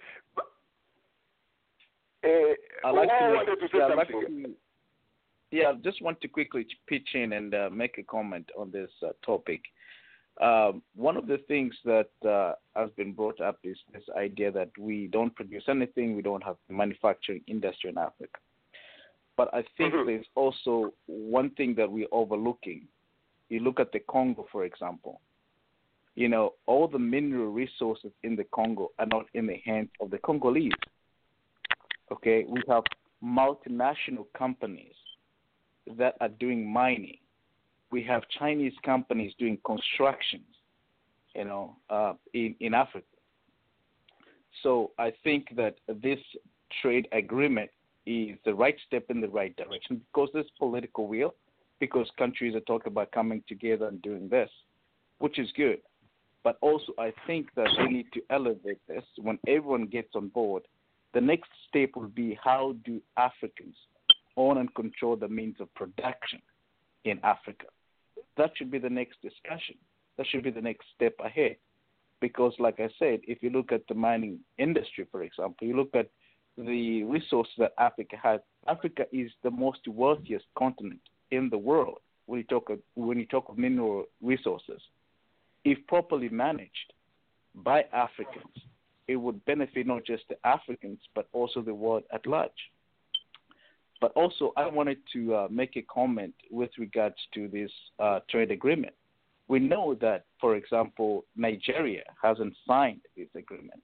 Uh, 2.24 2.28
I'd 2.84 2.90
like 2.90 3.08
to, 3.08 3.68
to 3.68 3.78
yeah, 3.78 3.86
like 3.94 4.08
to- 4.08 4.54
yeah, 5.50 5.72
just 5.82 6.02
want 6.02 6.20
to 6.20 6.28
quickly 6.28 6.66
pitch 6.86 7.08
in 7.14 7.32
and 7.32 7.54
uh, 7.54 7.70
make 7.72 7.98
a 7.98 8.02
comment 8.02 8.50
on 8.58 8.70
this 8.70 8.90
uh, 9.02 9.10
topic. 9.24 9.62
Um, 10.40 10.82
one 10.94 11.16
of 11.16 11.26
the 11.26 11.38
things 11.48 11.74
that 11.84 12.10
uh, 12.28 12.52
has 12.76 12.90
been 12.96 13.12
brought 13.12 13.40
up 13.40 13.58
is 13.64 13.76
this 13.92 14.02
idea 14.16 14.52
that 14.52 14.70
we 14.78 15.08
don't 15.08 15.34
produce 15.34 15.64
anything, 15.68 16.14
we 16.14 16.22
don't 16.22 16.44
have 16.44 16.56
manufacturing 16.68 17.40
industry 17.46 17.90
in 17.90 17.98
Africa. 17.98 18.38
But 19.36 19.52
I 19.54 19.62
think 19.76 19.94
Mhm. 19.94 20.06
there's 20.06 20.26
also 20.34 20.92
one 21.06 21.50
thing 21.50 21.74
that 21.76 21.90
we're 21.90 22.08
overlooking. 22.12 22.86
You 23.48 23.60
look 23.60 23.80
at 23.80 23.92
the 23.92 24.00
Congo, 24.00 24.46
for 24.52 24.64
example. 24.64 25.20
You 26.14 26.28
know, 26.28 26.54
all 26.66 26.88
the 26.88 26.98
mineral 26.98 27.52
resources 27.52 28.12
in 28.22 28.36
the 28.36 28.44
Congo 28.44 28.90
are 28.98 29.06
not 29.06 29.26
in 29.34 29.46
the 29.46 29.56
hands 29.64 29.90
of 30.00 30.10
the 30.10 30.18
Congolese. 30.18 30.72
Okay, 32.10 32.44
we 32.48 32.62
have 32.68 32.84
multinational 33.22 34.26
companies 34.36 34.94
that 35.96 36.14
are 36.20 36.28
doing 36.28 36.66
mining. 36.66 37.18
We 37.90 38.02
have 38.04 38.22
Chinese 38.38 38.74
companies 38.84 39.32
doing 39.38 39.58
constructions, 39.64 40.46
you 41.34 41.44
know, 41.44 41.76
uh, 41.90 42.14
in 42.34 42.54
in 42.60 42.74
Africa. 42.74 43.06
So 44.62 44.92
I 44.98 45.12
think 45.24 45.54
that 45.56 45.76
this 46.02 46.18
trade 46.82 47.08
agreement 47.12 47.70
is 48.06 48.36
the 48.44 48.54
right 48.54 48.76
step 48.86 49.04
in 49.10 49.20
the 49.20 49.28
right 49.28 49.54
direction 49.56 50.00
because 50.10 50.30
there's 50.32 50.50
political 50.58 51.06
will, 51.06 51.34
because 51.78 52.10
countries 52.18 52.54
are 52.54 52.60
talking 52.60 52.92
about 52.92 53.12
coming 53.12 53.42
together 53.46 53.86
and 53.86 54.00
doing 54.02 54.28
this, 54.28 54.50
which 55.18 55.38
is 55.38 55.48
good. 55.56 55.78
But 56.44 56.56
also, 56.62 56.92
I 56.98 57.12
think 57.26 57.48
that 57.56 57.68
we 57.78 57.88
need 57.88 58.06
to 58.14 58.22
elevate 58.30 58.80
this 58.86 59.04
when 59.20 59.38
everyone 59.46 59.86
gets 59.86 60.14
on 60.14 60.28
board. 60.28 60.62
The 61.14 61.20
next 61.20 61.50
step 61.68 61.90
will 61.96 62.08
be 62.08 62.38
how 62.42 62.74
do 62.84 63.00
Africans 63.16 63.76
own 64.36 64.58
and 64.58 64.72
control 64.74 65.16
the 65.16 65.28
means 65.28 65.56
of 65.60 65.72
production 65.74 66.40
in 67.04 67.18
Africa? 67.22 67.66
That 68.36 68.52
should 68.56 68.70
be 68.70 68.78
the 68.78 68.90
next 68.90 69.20
discussion. 69.22 69.76
That 70.16 70.26
should 70.26 70.42
be 70.42 70.50
the 70.50 70.60
next 70.60 70.86
step 70.94 71.14
ahead. 71.24 71.56
Because, 72.20 72.52
like 72.58 72.80
I 72.80 72.88
said, 72.98 73.20
if 73.24 73.42
you 73.42 73.50
look 73.50 73.72
at 73.72 73.86
the 73.88 73.94
mining 73.94 74.40
industry, 74.58 75.06
for 75.10 75.22
example, 75.22 75.66
you 75.66 75.76
look 75.76 75.94
at 75.94 76.10
the 76.58 77.04
resources 77.04 77.54
that 77.58 77.72
Africa 77.78 78.16
has. 78.22 78.40
Africa 78.66 79.04
is 79.12 79.30
the 79.42 79.50
most 79.50 79.80
wealthiest 79.86 80.44
continent 80.58 81.00
in 81.30 81.48
the 81.48 81.58
world 81.58 81.98
when 82.26 82.38
you 82.38 82.44
talk 82.44 82.68
of, 82.70 82.80
when 82.94 83.18
you 83.18 83.26
talk 83.26 83.48
of 83.48 83.56
mineral 83.56 84.04
resources. 84.20 84.80
If 85.64 85.78
properly 85.86 86.28
managed 86.28 86.92
by 87.54 87.84
Africans, 87.92 88.54
it 89.08 89.16
would 89.16 89.44
benefit 89.46 89.86
not 89.86 90.04
just 90.04 90.24
the 90.28 90.36
Africans 90.46 91.00
but 91.14 91.26
also 91.32 91.60
the 91.62 91.74
world 91.74 92.04
at 92.12 92.26
large. 92.26 92.50
But 94.00 94.12
also, 94.12 94.52
I 94.56 94.66
wanted 94.68 94.98
to 95.12 95.34
uh, 95.34 95.48
make 95.50 95.76
a 95.76 95.82
comment 95.82 96.34
with 96.52 96.70
regards 96.78 97.16
to 97.34 97.48
this 97.48 97.70
uh, 97.98 98.20
trade 98.30 98.52
agreement. 98.52 98.94
We 99.48 99.58
know 99.58 99.94
that, 100.00 100.26
for 100.40 100.54
example, 100.56 101.24
Nigeria 101.36 102.04
hasn't 102.22 102.54
signed 102.66 103.00
this 103.16 103.28
agreement. 103.34 103.82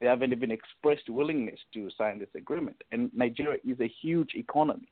They 0.00 0.06
haven't 0.06 0.32
even 0.32 0.50
expressed 0.50 1.08
willingness 1.08 1.60
to 1.74 1.88
sign 1.96 2.18
this 2.18 2.28
agreement. 2.34 2.82
And 2.90 3.10
Nigeria 3.14 3.58
is 3.64 3.78
a 3.80 3.92
huge 4.02 4.30
economy. 4.34 4.88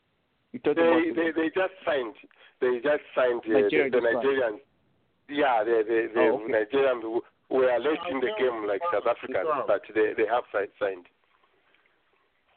They, 0.53 0.71
about 0.71 1.03
they 1.17 1.31
they 1.35 1.49
just 1.49 1.73
signed. 1.85 2.15
They 2.61 2.75
just 2.77 3.03
signed 3.15 3.41
uh, 3.47 3.61
Nigeria 3.61 3.91
the, 3.91 4.01
the 4.01 4.03
just 4.03 4.15
signed. 4.15 4.27
Nigerians. 4.27 4.59
Yeah, 5.29 5.65
the 5.65 5.83
the, 5.89 6.09
the 6.15 6.21
Oh, 6.21 6.43
okay. 6.45 6.53
Nigerians 6.53 7.21
were 7.53 7.79
late 7.79 7.99
in 8.11 8.21
the 8.21 8.31
game 8.39 8.67
like 8.67 8.81
South 8.93 9.07
Africans, 9.07 9.49
but 9.67 9.83
they 9.95 10.13
they 10.17 10.27
have 10.29 10.45
signed. 10.79 11.07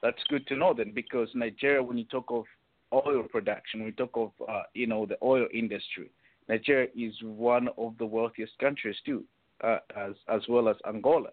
That's 0.02 0.24
good 0.30 0.46
to 0.48 0.56
know 0.56 0.74
then, 0.74 0.92
because 0.94 1.30
Nigeria, 1.34 1.82
when 1.82 1.98
you 1.98 2.06
talk 2.06 2.26
of 2.30 2.46
oil 2.94 3.24
production, 3.24 3.80
when 3.82 3.88
you 3.88 3.94
talk 3.94 4.12
of 4.16 4.32
uh, 4.48 4.64
you 4.74 4.88
know 4.88 5.06
the 5.06 5.18
oil 5.24 5.48
industry, 5.54 6.10
Nigeria 6.48 6.90
is 6.96 7.14
one 7.24 7.68
of 7.78 7.96
the 7.98 8.06
wealthiest 8.06 8.58
countries 8.60 8.96
too, 9.06 9.24
uh, 9.64 9.80
as 9.96 10.14
as 10.28 10.42
well 10.48 10.70
as 10.70 10.76
Angola. 10.88 11.30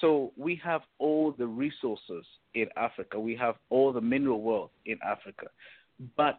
So 0.00 0.32
we 0.36 0.60
have 0.64 0.82
all 0.98 1.32
the 1.38 1.46
resources 1.46 2.24
in 2.54 2.66
Africa. 2.76 3.18
We 3.20 3.36
have 3.36 3.54
all 3.70 3.92
the 3.92 4.00
mineral 4.00 4.42
wealth 4.42 4.72
in 4.86 4.98
Africa, 5.04 5.46
but 6.16 6.38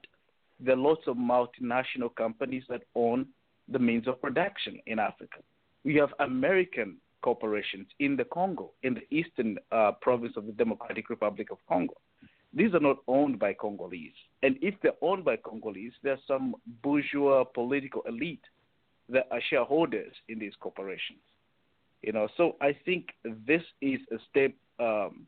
there 0.60 0.76
are 0.76 0.78
lots 0.78 1.02
of 1.08 1.16
multinational 1.18 2.14
companies 2.16 2.64
that 2.70 2.82
own 2.96 3.28
the 3.70 3.80
means 3.80 4.08
of 4.08 4.22
production 4.22 4.80
in 4.86 5.00
Africa. 5.00 5.40
We 5.86 5.96
have 5.96 6.10
American 6.20 6.98
corporations 7.22 7.88
in 8.00 8.16
the 8.16 8.26
Congo, 8.26 8.72
in 8.84 8.96
the 8.96 9.16
eastern 9.16 9.58
uh, 9.72 9.92
province 10.02 10.34
of 10.36 10.48
the 10.48 10.52
Democratic 10.52 11.10
Republic 11.10 11.52
of 11.52 11.60
Congo. 11.70 11.94
These 12.54 12.74
are 12.74 12.80
not 12.80 12.98
owned 13.08 13.38
by 13.38 13.54
Congolese. 13.54 14.20
And 14.42 14.58
if 14.62 14.76
they're 14.82 14.94
owned 15.02 15.24
by 15.24 15.36
Congolese, 15.38 15.94
there's 16.02 16.20
some 16.28 16.56
bourgeois 16.82 17.44
political 17.44 18.02
elite 18.08 18.44
that 19.10 19.28
are 19.30 19.42
shareholders 19.50 20.14
in 20.28 20.40
these 20.40 20.54
corporations. 20.60 21.20
You 22.02 22.14
know, 22.14 22.28
so 22.36 22.56
I 22.62 22.76
think 22.86 23.10
this 23.24 23.62
is 23.82 24.00
a 24.12 24.18
step 24.30 24.54
um, 24.80 25.28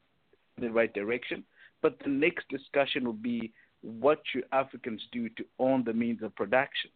in 0.57 0.63
the 0.63 0.71
right 0.71 0.93
direction. 0.93 1.43
But 1.81 1.99
the 2.03 2.09
next 2.09 2.47
discussion 2.49 3.05
will 3.05 3.13
be 3.13 3.53
what 3.81 4.21
should 4.31 4.45
Africans 4.51 5.01
do 5.11 5.29
to 5.29 5.45
own 5.59 5.83
the 5.83 5.93
means 5.93 6.23
of 6.23 6.35
production? 6.35 6.89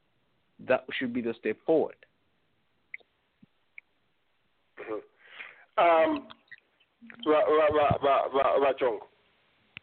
That 0.67 0.85
should 0.97 1.13
be 1.13 1.21
the 1.21 1.35
step 1.39 1.57
forward. 1.65 1.95
Um, 5.77 6.27
Ra- 7.25 7.45
Ra- 7.45 7.67
Ra- 7.73 7.97
Ra- 8.03 8.27
Ra- 8.33 8.59
Rachong, 8.59 8.99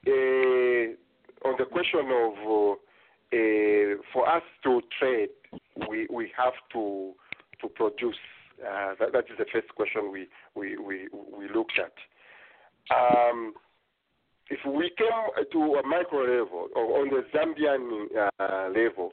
uh, 0.07 1.49
on 1.49 1.55
the 1.59 1.65
question 1.71 2.11
of 2.11 2.79
uh, 3.33 4.03
for 4.13 4.29
us 4.29 4.43
to 4.65 4.81
trade, 4.99 5.31
we 5.89 6.07
we 6.11 6.31
have 6.37 6.55
to 6.73 7.13
to 7.61 7.69
produce. 7.69 8.17
Uh, 8.61 8.95
that, 8.99 9.13
that 9.13 9.25
is 9.31 9.39
the 9.39 9.47
first 9.53 9.69
question 9.75 10.11
we 10.13 10.29
we 10.55 10.77
we, 10.79 11.09
we 11.13 11.49
looked 11.55 11.79
at. 11.79 11.93
Um, 12.95 13.53
if 14.51 14.59
we 14.67 14.91
came 14.97 15.47
to 15.53 15.75
a 15.75 15.87
micro 15.87 16.21
level 16.21 16.69
or 16.75 17.01
on 17.01 17.11
the 17.11 17.23
Zambian 17.35 18.07
uh, 18.41 18.69
level, 18.69 19.13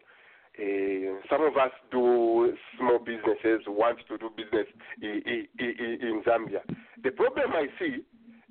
uh, 0.59 1.19
some 1.29 1.43
of 1.43 1.57
us 1.57 1.71
do 1.91 2.53
small 2.77 2.99
businesses, 2.99 3.61
want 3.67 3.99
to 4.07 4.17
do 4.17 4.29
business 4.35 4.67
in, 5.01 5.21
in, 5.59 5.97
in 6.01 6.23
Zambia. 6.25 6.61
The 7.03 7.11
problem 7.11 7.51
I 7.53 7.67
see 7.79 8.03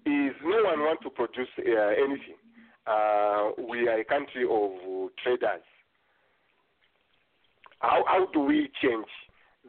is 0.07 0.35
no 0.45 0.65
one 0.65 0.81
wants 0.81 1.03
to 1.05 1.11
produce 1.11 1.49
uh, 1.59 1.63
anything. 1.63 2.37
Uh, 2.87 3.51
we 3.69 3.89
are 3.89 3.99
a 3.99 4.05
country 4.05 4.45
of 4.45 4.71
traders. 5.23 5.63
How, 7.79 8.05
how 8.07 8.27
do 8.33 8.41
we 8.41 8.71
change 8.83 9.07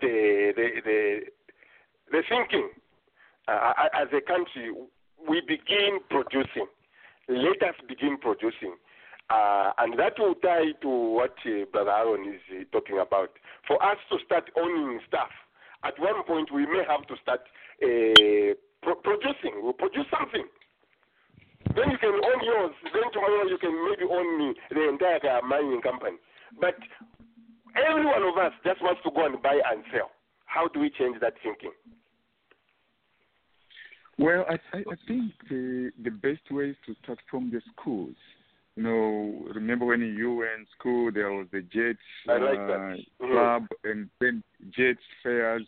the 0.01 0.51
the 0.55 0.67
the, 0.83 1.19
the 2.11 2.21
thinking? 2.29 2.69
Uh, 3.47 3.73
as 3.93 4.07
a 4.11 4.21
country, 4.21 4.73
we 5.29 5.41
begin 5.41 5.99
producing. 6.09 6.67
Let 7.29 7.61
us 7.63 7.75
begin 7.87 8.17
producing. 8.19 8.75
Uh, 9.29 9.71
and 9.79 9.97
that 9.97 10.13
will 10.19 10.35
tie 10.35 10.71
to 10.81 10.89
what 10.89 11.33
uh, 11.45 11.65
Brother 11.71 11.91
Aaron 11.91 12.29
is 12.29 12.41
uh, 12.53 12.63
talking 12.71 12.99
about. 12.99 13.29
For 13.67 13.81
us 13.81 13.97
to 14.11 14.17
start 14.25 14.51
owning 14.55 14.99
stuff, 15.07 15.33
at 15.83 15.97
one 15.99 16.23
point 16.27 16.53
we 16.53 16.65
may 16.65 16.83
have 16.87 17.07
to 17.07 17.15
start 17.23 17.41
uh, 17.81 18.53
pro- 18.83 19.01
producing. 19.01 19.63
We'll 19.63 19.73
produce 19.73 20.05
something. 20.13 20.45
Then 21.73 21.89
you 21.89 21.97
can 21.97 22.13
own 22.13 22.39
yours. 22.43 22.75
Then 22.93 23.09
tomorrow 23.11 23.49
you 23.49 23.57
can 23.57 23.73
maybe 23.89 24.05
own 24.05 24.53
the 24.69 24.89
entire 24.89 25.41
mining 25.41 25.81
company. 25.81 26.17
But 26.61 26.77
every 27.75 28.05
one 28.05 28.21
of 28.21 28.37
us 28.37 28.53
just 28.63 28.81
wants 28.81 29.01
to 29.03 29.11
go 29.11 29.25
and 29.25 29.41
buy 29.41 29.59
and 29.71 29.83
sell. 29.91 30.11
How 30.45 30.67
do 30.67 30.79
we 30.79 30.91
change 30.91 31.19
that 31.21 31.33
thinking? 31.41 31.71
Well, 34.17 34.45
I, 34.47 34.55
I, 34.77 34.95
think 35.07 35.33
the 35.49 35.91
the 36.01 36.11
best 36.11 36.49
way 36.49 36.69
is 36.69 36.77
to 36.85 36.95
start 37.03 37.19
from 37.29 37.51
the 37.51 37.61
schools. 37.73 38.15
You 38.75 38.83
know, 38.83 39.47
remember 39.53 39.85
when 39.85 40.01
you 40.01 40.33
were 40.33 40.53
in 40.53 40.65
school, 40.77 41.11
there 41.11 41.31
was 41.31 41.47
the 41.51 41.61
Jets 41.61 41.99
I 42.27 42.37
like 42.37 42.59
uh. 42.59 42.95
Mhm. 43.21 43.31
club 43.31 43.67
and 43.83 44.09
then 44.19 44.43
Jets 44.69 44.99
fairs. 45.23 45.65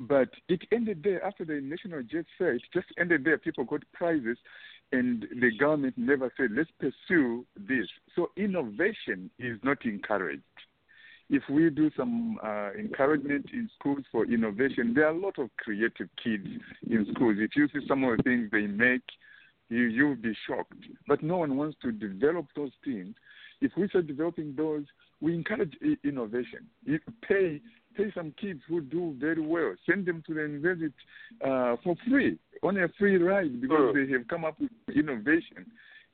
But 0.00 0.30
it 0.48 0.62
ended 0.72 1.02
there 1.02 1.22
after 1.22 1.44
the 1.44 1.60
National 1.60 2.02
Jets 2.02 2.30
Fair. 2.38 2.54
It 2.54 2.62
just 2.72 2.86
ended 2.98 3.22
there. 3.22 3.36
People 3.36 3.64
got 3.64 3.82
prizes, 3.92 4.38
and 4.92 5.26
the 5.38 5.50
government 5.58 5.98
never 5.98 6.32
said, 6.38 6.52
let's 6.52 6.70
pursue 6.78 7.44
this. 7.54 7.86
So 8.16 8.30
innovation 8.36 9.30
is 9.38 9.58
not 9.62 9.84
encouraged. 9.84 10.42
If 11.28 11.42
we 11.50 11.68
do 11.68 11.90
some 11.96 12.38
uh, 12.42 12.70
encouragement 12.78 13.50
in 13.52 13.68
schools 13.78 14.04
for 14.10 14.24
innovation, 14.24 14.94
there 14.94 15.06
are 15.06 15.14
a 15.14 15.18
lot 15.18 15.38
of 15.38 15.50
creative 15.58 16.08
kids 16.22 16.46
in 16.88 17.06
schools. 17.14 17.36
If 17.38 17.54
you 17.54 17.68
see 17.68 17.86
some 17.86 18.02
of 18.02 18.16
the 18.16 18.22
things 18.22 18.48
they 18.50 18.66
make, 18.66 19.02
you 19.70 19.84
you'll 19.84 20.16
be 20.16 20.34
shocked. 20.46 20.74
But 21.08 21.22
no 21.22 21.38
one 21.38 21.56
wants 21.56 21.76
to 21.82 21.92
develop 21.92 22.46
those 22.54 22.72
things. 22.84 23.14
If 23.60 23.72
we 23.76 23.88
start 23.88 24.06
developing 24.06 24.54
those, 24.56 24.84
we 25.20 25.34
encourage 25.34 25.74
innovation. 26.04 26.66
You 26.84 26.98
pay 27.26 27.60
pay 27.96 28.12
some 28.14 28.32
kids 28.40 28.60
who 28.68 28.80
do 28.80 29.16
very 29.18 29.40
well, 29.40 29.74
send 29.88 30.06
them 30.06 30.22
to 30.26 30.34
the 30.34 30.42
university 30.42 30.92
uh, 31.44 31.76
for 31.82 31.96
free 32.08 32.38
on 32.62 32.76
a 32.76 32.88
free 32.98 33.16
ride 33.16 33.60
because 33.60 33.94
they 33.94 34.12
have 34.12 34.26
come 34.28 34.44
up 34.44 34.60
with 34.60 34.70
innovation. 34.94 35.66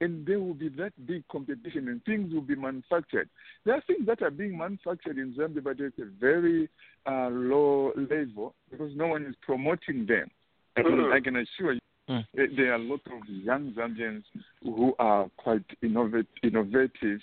And 0.02 0.26
there 0.26 0.38
will 0.38 0.52
be 0.52 0.68
that 0.70 0.92
big 1.06 1.26
competition, 1.28 1.88
and 1.88 2.04
things 2.04 2.30
will 2.30 2.42
be 2.42 2.54
manufactured. 2.54 3.30
There 3.64 3.74
are 3.74 3.82
things 3.86 4.04
that 4.06 4.20
are 4.20 4.30
being 4.30 4.58
manufactured 4.58 5.16
in 5.16 5.32
Zambia, 5.32 5.64
but 5.64 5.80
at 5.80 5.98
a 5.98 6.10
very 6.20 6.68
uh, 7.06 7.30
low 7.30 7.92
level 7.96 8.54
because 8.70 8.90
no 8.94 9.06
one 9.06 9.24
is 9.24 9.34
promoting 9.40 10.04
them. 10.04 10.30
I 10.76 10.82
can, 10.82 11.12
I 11.14 11.20
can 11.20 11.36
assure 11.36 11.72
you, 11.72 11.80
Mm. 12.08 12.24
there 12.34 12.72
are 12.72 12.76
a 12.76 12.78
lot 12.78 13.00
of 13.06 13.28
young 13.28 13.72
Zambians 13.72 14.22
who 14.62 14.94
are 14.98 15.28
quite 15.36 15.64
innovat- 15.82 16.26
innovative, 16.42 17.20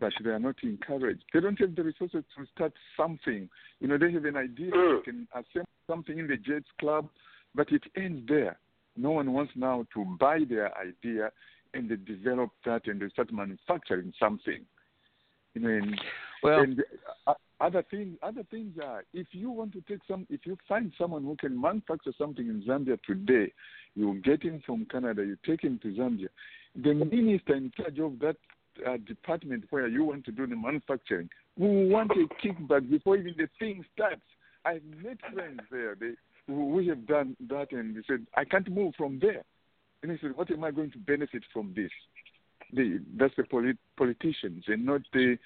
but 0.00 0.12
they 0.22 0.30
are 0.30 0.40
not 0.40 0.56
encouraged. 0.62 1.22
They 1.32 1.40
don't 1.40 1.58
have 1.60 1.76
the 1.76 1.84
resources 1.84 2.24
to 2.36 2.46
start 2.54 2.72
something. 2.96 3.48
You 3.80 3.88
know, 3.88 3.98
they 3.98 4.10
have 4.12 4.24
an 4.24 4.36
idea, 4.36 4.70
they 4.72 5.02
can 5.04 5.28
assemble 5.32 5.68
something 5.88 6.18
in 6.18 6.26
the 6.26 6.36
Jets 6.36 6.66
Club, 6.80 7.08
but 7.54 7.70
it 7.70 7.82
ends 7.96 8.22
there. 8.28 8.58
No 8.96 9.12
one 9.12 9.32
wants 9.32 9.52
now 9.54 9.86
to 9.94 10.04
buy 10.18 10.40
their 10.48 10.76
idea 10.78 11.30
and 11.72 11.88
they 11.88 11.96
develop 11.96 12.50
that 12.64 12.86
and 12.86 13.00
they 13.00 13.08
start 13.10 13.32
manufacturing 13.32 14.12
something. 14.18 14.64
Know, 15.54 15.68
and, 15.68 16.00
Well- 16.42 16.60
and 16.60 16.84
uh, 17.26 17.34
other 17.60 17.84
things, 17.90 18.18
other 18.22 18.42
things 18.50 18.76
are 18.82 19.04
if 19.12 19.28
you 19.32 19.50
want 19.50 19.72
to 19.72 19.80
take 19.82 20.00
some, 20.08 20.26
if 20.28 20.40
you 20.44 20.58
find 20.68 20.92
someone 20.98 21.22
who 21.22 21.36
can 21.36 21.58
manufacture 21.58 22.12
something 22.18 22.46
in 22.46 22.62
Zambia 22.62 22.98
today, 23.06 23.52
you 23.94 24.20
get 24.24 24.42
him 24.42 24.62
from 24.66 24.86
Canada, 24.90 25.24
you 25.24 25.36
take 25.46 25.62
him 25.62 25.78
to 25.82 25.88
Zambia. 25.94 26.28
The 26.74 26.92
minister 26.92 27.54
in 27.54 27.70
charge 27.76 27.98
of 28.00 28.18
that 28.18 28.36
uh, 28.86 28.96
department 29.06 29.64
where 29.70 29.86
you 29.86 30.04
want 30.04 30.24
to 30.24 30.32
do 30.32 30.46
the 30.46 30.56
manufacturing 30.56 31.30
will 31.56 31.88
want 31.88 32.10
a 32.10 32.26
kickback 32.44 32.90
before 32.90 33.16
even 33.16 33.34
the 33.36 33.48
thing 33.58 33.84
starts. 33.94 34.22
I've 34.64 34.82
met 35.02 35.18
friends 35.32 35.60
there. 35.70 35.94
They 35.94 36.12
who 36.46 36.72
who 36.72 36.88
have 36.88 37.06
done 37.06 37.36
that, 37.48 37.72
and 37.72 37.96
they 37.96 38.02
said, 38.06 38.26
"I 38.36 38.44
can't 38.44 38.68
move 38.68 38.94
from 38.96 39.18
there." 39.20 39.44
And 40.02 40.12
I 40.12 40.18
said, 40.20 40.36
"What 40.36 40.50
am 40.50 40.64
I 40.64 40.70
going 40.70 40.90
to 40.90 40.98
benefit 40.98 41.44
from 41.52 41.72
this?" 41.74 41.90
The, 42.74 43.00
that's 43.16 43.34
the 43.36 43.44
polit- 43.44 43.78
politicians, 43.96 44.64
and 44.66 44.84
not 44.84 45.02
the 45.12 45.38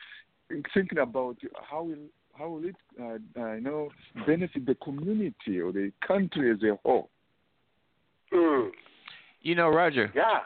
thinking 0.72 0.98
about 0.98 1.36
how 1.68 1.82
will 1.82 1.96
how 2.38 2.48
will 2.48 2.64
it 2.64 2.76
uh, 3.00 3.40
uh, 3.40 3.54
you 3.54 3.60
know 3.60 3.90
benefit 4.26 4.64
the 4.66 4.74
community 4.76 5.60
or 5.60 5.72
the 5.72 5.92
country 6.06 6.50
as 6.50 6.62
a 6.62 6.78
whole. 6.82 7.10
You 9.40 9.54
know, 9.54 9.68
Roger, 9.68 10.12
Yeah. 10.14 10.40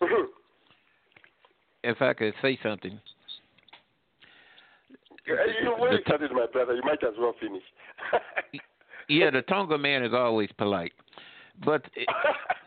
if 1.84 2.02
I 2.02 2.12
could 2.12 2.34
say 2.42 2.58
something. 2.62 3.00
you 5.26 5.34
already 5.68 6.02
started, 6.02 6.32
my 6.32 6.46
brother. 6.52 6.74
You 6.74 6.82
might 6.82 7.02
as 7.04 7.14
well 7.18 7.34
finish. 7.40 7.62
Yeah, 9.08 9.30
the 9.30 9.42
Tonga 9.42 9.76
man 9.76 10.04
is 10.04 10.12
always 10.14 10.50
polite, 10.56 10.92
but 11.64 11.82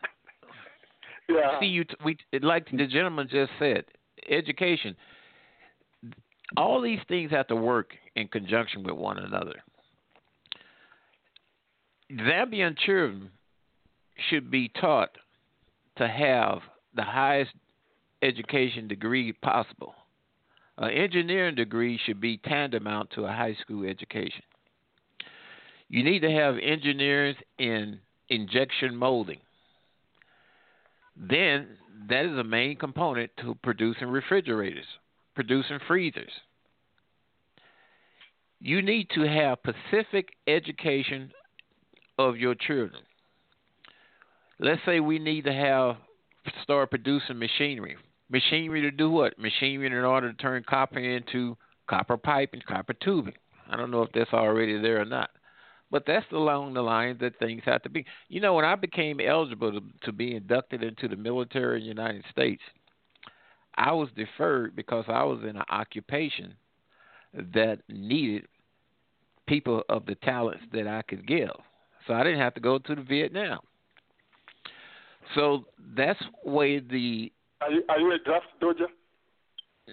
yeah. 1.29 1.59
see, 1.59 1.67
you 1.67 1.85
we 2.03 2.17
like 2.41 2.69
the 2.71 2.87
gentleman 2.87 3.27
just 3.29 3.51
said, 3.59 3.85
education. 4.29 4.95
All 6.55 6.81
these 6.81 6.99
things 7.07 7.31
have 7.31 7.47
to 7.47 7.55
work 7.55 7.91
in 8.15 8.27
conjunction 8.27 8.83
with 8.83 8.95
one 8.95 9.17
another. 9.17 9.63
Zambian 12.11 12.77
children 12.77 13.29
should 14.29 14.51
be 14.51 14.69
taught 14.79 15.17
to 15.97 16.07
have 16.07 16.59
the 16.95 17.03
highest 17.03 17.51
education 18.21 18.87
degree 18.87 19.33
possible. 19.33 19.95
An 20.77 20.91
engineering 20.91 21.55
degree 21.55 21.99
should 22.05 22.19
be 22.19 22.37
tantamount 22.37 23.11
to 23.11 23.25
a 23.25 23.31
high 23.31 23.55
school 23.61 23.85
education. 23.87 24.43
You 25.89 26.03
need 26.03 26.21
to 26.21 26.31
have 26.31 26.55
engineers 26.57 27.35
in 27.59 27.99
injection 28.29 28.95
molding. 28.95 29.39
Then 31.15 31.67
that 32.09 32.25
is 32.25 32.37
a 32.37 32.43
main 32.43 32.75
component 32.75 33.31
to 33.41 33.55
producing 33.63 34.07
refrigerators, 34.07 34.85
producing 35.35 35.79
freezers. 35.87 36.31
You 38.59 38.81
need 38.81 39.09
to 39.15 39.21
have 39.21 39.59
specific 39.59 40.29
education 40.47 41.31
of 42.17 42.37
your 42.37 42.55
children. 42.55 43.03
Let's 44.59 44.81
say 44.85 44.99
we 44.99 45.19
need 45.19 45.45
to 45.45 45.53
have 45.53 45.97
start 46.61 46.89
producing 46.89 47.39
machinery. 47.39 47.97
Machinery 48.29 48.81
to 48.81 48.91
do 48.91 49.09
what? 49.09 49.37
Machinery 49.37 49.87
in 49.87 49.93
order 49.93 50.31
to 50.31 50.37
turn 50.37 50.63
copper 50.67 50.99
into 50.99 51.57
copper 51.87 52.17
pipe 52.17 52.51
and 52.53 52.65
copper 52.65 52.93
tubing. 52.93 53.33
I 53.69 53.75
don't 53.75 53.91
know 53.91 54.03
if 54.03 54.11
that's 54.13 54.33
already 54.33 54.79
there 54.81 55.01
or 55.01 55.05
not. 55.05 55.29
But 55.93 56.05
that's 56.07 56.25
along 56.31 56.73
the 56.73 56.81
lines 56.81 57.19
that 57.19 57.37
things 57.37 57.61
have 57.65 57.83
to 57.83 57.89
be. 57.89 58.03
You 58.27 58.41
know, 58.41 58.55
when 58.55 58.65
I 58.65 58.73
became 58.73 59.19
eligible 59.19 59.73
to, 59.73 59.81
to 60.05 60.11
be 60.11 60.35
inducted 60.35 60.81
into 60.81 61.07
the 61.07 61.15
military 61.15 61.75
in 61.77 61.83
the 61.83 61.87
United 61.87 62.23
States, 62.31 62.63
I 63.75 63.91
was 63.91 64.09
deferred 64.15 64.75
because 64.75 65.05
I 65.07 65.23
was 65.23 65.41
in 65.43 65.55
an 65.55 65.61
occupation 65.69 66.55
that 67.53 67.77
needed 67.89 68.47
people 69.45 69.83
of 69.87 70.07
the 70.07 70.15
talents 70.15 70.63
that 70.73 70.87
I 70.87 71.03
could 71.03 71.27
give. 71.27 71.51
So 72.07 72.15
I 72.15 72.23
didn't 72.23 72.39
have 72.39 72.55
to 72.55 72.59
go 72.59 72.79
to 72.79 72.95
the 72.95 73.03
Vietnam. 73.03 73.59
So 75.35 75.65
that's 75.95 76.19
way 76.43 76.79
the 76.79 77.31
Are 77.61 77.71
you, 77.71 77.83
are 77.87 77.99
you 77.99 78.11
a 78.13 78.17
draft 78.25 78.47
dodger? 78.59 78.87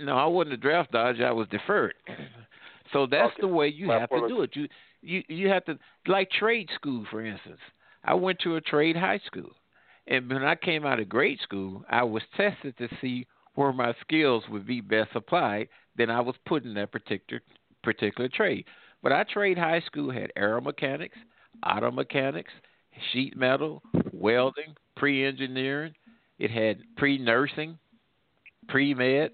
no, 0.03 0.17
I 0.17 0.25
wasn't 0.25 0.55
a 0.55 0.57
draft 0.57 0.93
dodger. 0.93 1.27
I 1.27 1.33
was 1.33 1.47
deferred. 1.49 1.95
So 2.93 3.07
that's 3.07 3.33
Okay. 3.35 3.43
the 3.43 3.49
way 3.49 3.69
you 3.69 3.87
My 3.87 4.01
have 4.01 4.11
to 4.11 4.27
do 4.27 4.43
it. 4.43 4.57
You 4.57 4.67
you 5.03 5.23
you 5.29 5.49
have 5.49 5.65
to 5.67 5.79
like 6.07 6.31
trade 6.31 6.69
school, 6.75 7.05
for 7.11 7.25
instance. 7.25 7.61
I 8.05 8.15
went 8.15 8.39
to 8.41 8.57
a 8.57 8.61
trade 8.61 8.97
high 8.97 9.21
school, 9.27 9.51
and 10.07 10.29
when 10.29 10.43
I 10.43 10.55
came 10.55 10.87
out 10.87 11.01
of 11.01 11.09
grade 11.09 11.41
school, 11.43 11.85
I 11.89 12.03
was 12.03 12.23
tested 12.37 12.77
to 12.79 12.89
see 13.01 13.27
where 13.55 13.73
my 13.73 13.95
skills 14.01 14.45
would 14.49 14.67
be 14.67 14.81
best 14.81 15.11
applied, 15.15 15.69
then 15.97 16.11
I 16.11 16.21
was 16.21 16.35
put 16.47 16.65
in 16.65 16.75
that 16.75 16.93
particular 16.93 17.43
particular 17.83 18.29
trade. 18.29 18.65
But 19.03 19.13
our 19.13 19.25
trade 19.25 19.59
high 19.59 19.81
school 19.81 20.11
had 20.11 20.33
aero 20.37 20.61
mechanics, 20.61 21.17
auto 21.67 21.91
mechanics, 21.91 22.53
sheet 23.13 23.37
metal, 23.37 23.83
welding, 24.13 24.75
pre 24.97 25.27
engineering. 25.27 25.95
It 26.39 26.51
had 26.51 26.79
pre 26.97 27.19
nursing, 27.19 27.79
pre 28.69 28.95
med. 28.95 29.33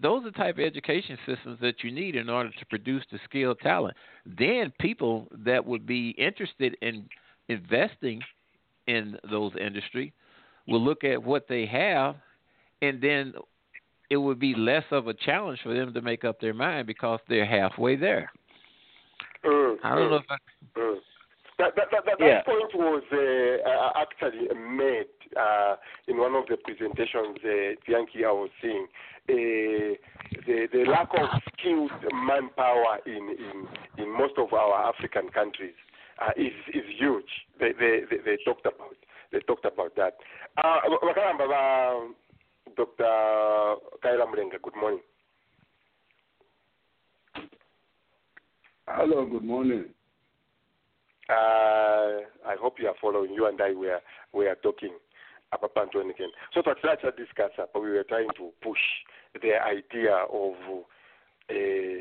Those 0.00 0.22
are 0.22 0.30
the 0.30 0.36
type 0.36 0.58
of 0.58 0.64
education 0.64 1.16
systems 1.26 1.58
that 1.60 1.84
you 1.84 1.92
need 1.92 2.16
in 2.16 2.28
order 2.28 2.50
to 2.50 2.66
produce 2.66 3.04
the 3.12 3.18
skilled 3.24 3.60
talent. 3.60 3.96
Then 4.26 4.72
people 4.80 5.28
that 5.44 5.64
would 5.64 5.86
be 5.86 6.10
interested 6.10 6.76
in 6.82 7.08
investing 7.48 8.20
in 8.86 9.16
those 9.30 9.52
industry 9.60 10.12
will 10.66 10.82
look 10.82 11.04
at 11.04 11.22
what 11.22 11.46
they 11.48 11.66
have 11.66 12.16
and 12.82 13.00
then 13.00 13.34
it 14.10 14.16
would 14.16 14.38
be 14.38 14.54
less 14.54 14.84
of 14.90 15.08
a 15.08 15.14
challenge 15.14 15.60
for 15.62 15.74
them 15.74 15.94
to 15.94 16.02
make 16.02 16.24
up 16.24 16.40
their 16.40 16.54
mind 16.54 16.86
because 16.86 17.20
they're 17.28 17.46
halfway 17.46 17.96
there. 17.96 18.30
Mm, 19.44 19.76
I 19.82 19.94
don't 19.94 19.98
mm, 19.98 20.10
know 20.10 20.16
if 20.16 20.24
I, 20.30 20.36
mm. 20.78 20.96
That, 21.58 21.76
that, 21.76 21.88
that, 21.92 22.04
that, 22.06 22.16
Yeah. 22.18 22.42
point 22.42 22.74
was 22.74 23.02
uh, 23.12 23.68
uh, 23.68 23.92
actually 23.94 24.48
made 24.58 25.06
uh, 25.36 25.76
in 26.08 26.18
one 26.18 26.34
of 26.34 26.46
the 26.48 26.56
presentations, 26.56 27.38
uh, 27.44 27.78
Bianchi, 27.86 28.24
I 28.24 28.32
was 28.32 28.50
seeing. 28.60 28.86
Uh, 29.28 29.94
the, 30.46 30.68
the 30.72 30.84
lack 30.90 31.08
of 31.14 31.28
skilled 31.52 31.92
manpower 32.12 32.98
in, 33.06 33.36
in, 33.38 33.68
in 34.02 34.10
most 34.12 34.34
of 34.36 34.52
our 34.52 34.92
African 34.92 35.28
countries 35.30 35.74
uh, 36.20 36.30
is, 36.36 36.52
is 36.74 36.84
huge. 36.98 37.30
They, 37.58 37.72
they, 37.72 38.00
they, 38.10 38.16
they 38.24 38.38
talked 38.44 38.66
about 38.66 38.96
they 39.32 39.40
talked 39.40 39.64
about 39.64 39.96
that. 39.96 40.14
Uh, 40.62 40.78
uh, 40.86 42.00
Dr. 42.76 43.04
Kaila 44.04 44.26
Mulenga, 44.28 44.62
good 44.62 44.76
morning. 44.76 45.00
Hello, 48.86 49.26
good 49.26 49.42
morning. 49.42 49.86
Uh, 51.28 52.20
I 52.46 52.56
hope 52.60 52.76
you 52.78 52.88
are 52.88 52.94
following. 53.00 53.32
You 53.32 53.46
and 53.46 53.60
I 53.60 53.72
were 53.72 54.00
we 54.32 54.46
are 54.46 54.56
talking 54.56 54.92
about 55.52 55.74
Pantone 55.74 56.10
again. 56.10 56.30
So 56.52 56.62
to 56.62 56.74
such 56.82 57.04
a 57.04 57.10
discuss, 57.12 57.50
but 57.56 57.82
we 57.82 57.90
were 57.90 58.04
trying 58.04 58.28
to 58.36 58.50
push 58.62 58.78
the 59.40 59.54
idea 59.56 60.26
of 60.30 60.54
uh, 61.50 62.00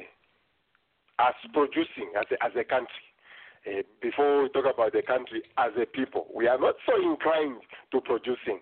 us 1.24 1.36
producing 1.54 2.12
as 2.18 2.26
a, 2.32 2.44
as 2.44 2.52
a 2.60 2.64
country. 2.64 3.06
Uh, 3.66 3.82
before 4.02 4.44
we 4.44 4.50
talk 4.50 4.66
about 4.74 4.92
the 4.92 5.02
country 5.02 5.42
as 5.58 5.72
a 5.82 5.86
people, 5.86 6.28
we 6.36 6.48
are 6.48 6.60
not 6.60 6.76
so 6.86 6.96
inclined 7.02 7.62
to 7.92 8.02
producing. 8.02 8.60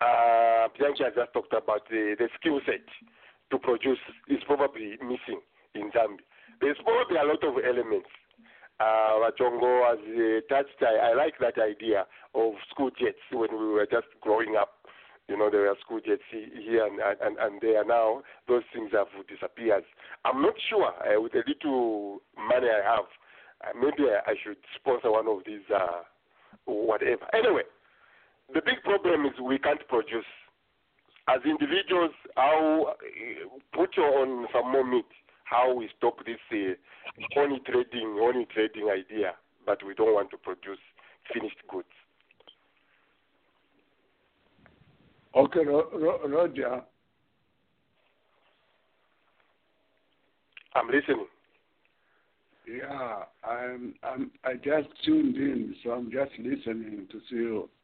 Uh, 0.00 0.68
has 0.78 1.14
just 1.16 1.32
talked 1.32 1.52
about 1.52 1.88
the, 1.88 2.14
the 2.18 2.28
skill 2.38 2.60
set 2.66 2.84
to 3.50 3.58
produce 3.58 3.98
is 4.28 4.38
probably 4.46 4.96
missing 5.00 5.40
in 5.74 5.90
Zambia. 5.90 6.22
There's 6.60 6.76
probably 6.84 7.16
a 7.16 7.24
lot 7.24 7.42
of 7.42 7.64
elements 7.64 8.08
uh, 8.80 9.18
Wachongo 9.18 9.90
has 9.90 9.98
uh, 9.98 10.54
touched. 10.54 10.82
I, 10.82 11.10
I 11.10 11.14
like 11.14 11.34
that 11.40 11.60
idea 11.60 12.06
of 12.34 12.54
school 12.70 12.90
jets 12.90 13.18
when 13.32 13.50
we 13.52 13.66
were 13.68 13.86
just 13.90 14.06
growing 14.20 14.56
up. 14.56 14.70
You 15.28 15.36
know, 15.36 15.50
there 15.50 15.62
were 15.62 15.76
school 15.84 16.00
jets 16.00 16.22
here 16.30 16.86
and, 16.86 16.98
and, 17.20 17.36
and 17.38 17.60
there 17.60 17.84
now. 17.84 18.22
Those 18.46 18.62
things 18.72 18.90
have 18.92 19.08
disappeared. 19.28 19.84
I'm 20.24 20.40
not 20.40 20.54
sure. 20.70 20.88
Uh, 20.88 21.20
with 21.20 21.32
the 21.32 21.42
little 21.46 22.22
money 22.36 22.68
I 22.68 22.82
have, 22.96 23.04
uh, 23.64 23.78
maybe 23.78 24.08
I, 24.08 24.30
I 24.30 24.34
should 24.42 24.56
sponsor 24.76 25.10
one 25.10 25.28
of 25.28 25.40
these, 25.44 25.68
uh, 25.74 26.02
whatever. 26.64 27.26
Anyway, 27.34 27.62
the 28.54 28.62
big 28.64 28.82
problem 28.84 29.26
is 29.26 29.32
we 29.42 29.58
can't 29.58 29.86
produce. 29.88 30.24
As 31.28 31.40
individuals, 31.44 32.12
how 32.36 32.94
uh, 32.96 33.76
put 33.76 33.98
you 33.98 34.04
on 34.04 34.46
some 34.50 34.72
more 34.72 34.84
meat. 34.86 35.04
How 35.48 35.72
we 35.74 35.88
stop 35.96 36.18
this 36.26 36.36
uh, 36.52 36.74
honey 37.34 37.60
trading, 37.64 38.16
honey 38.20 38.46
trading 38.52 38.90
idea, 38.90 39.32
but 39.64 39.78
we 39.86 39.94
don't 39.94 40.14
want 40.14 40.30
to 40.30 40.36
produce 40.36 40.78
finished 41.32 41.56
goods. 41.68 41.88
Okay, 45.34 45.60
Ro- 45.64 45.88
Ro- 45.94 46.28
Roger. 46.28 46.80
I'm 50.74 50.86
listening. 50.88 51.26
Yeah, 52.66 53.22
I'm. 53.42 53.94
I'm. 54.02 54.30
I 54.44 54.54
just 54.54 54.88
tuned 55.04 55.36
in, 55.36 55.74
so 55.82 55.92
I'm 55.92 56.10
just 56.10 56.32
listening 56.38 57.06
to 57.10 57.20
see 57.30 57.36
you. 57.36 57.48
how 57.48 57.68
the 57.68 57.77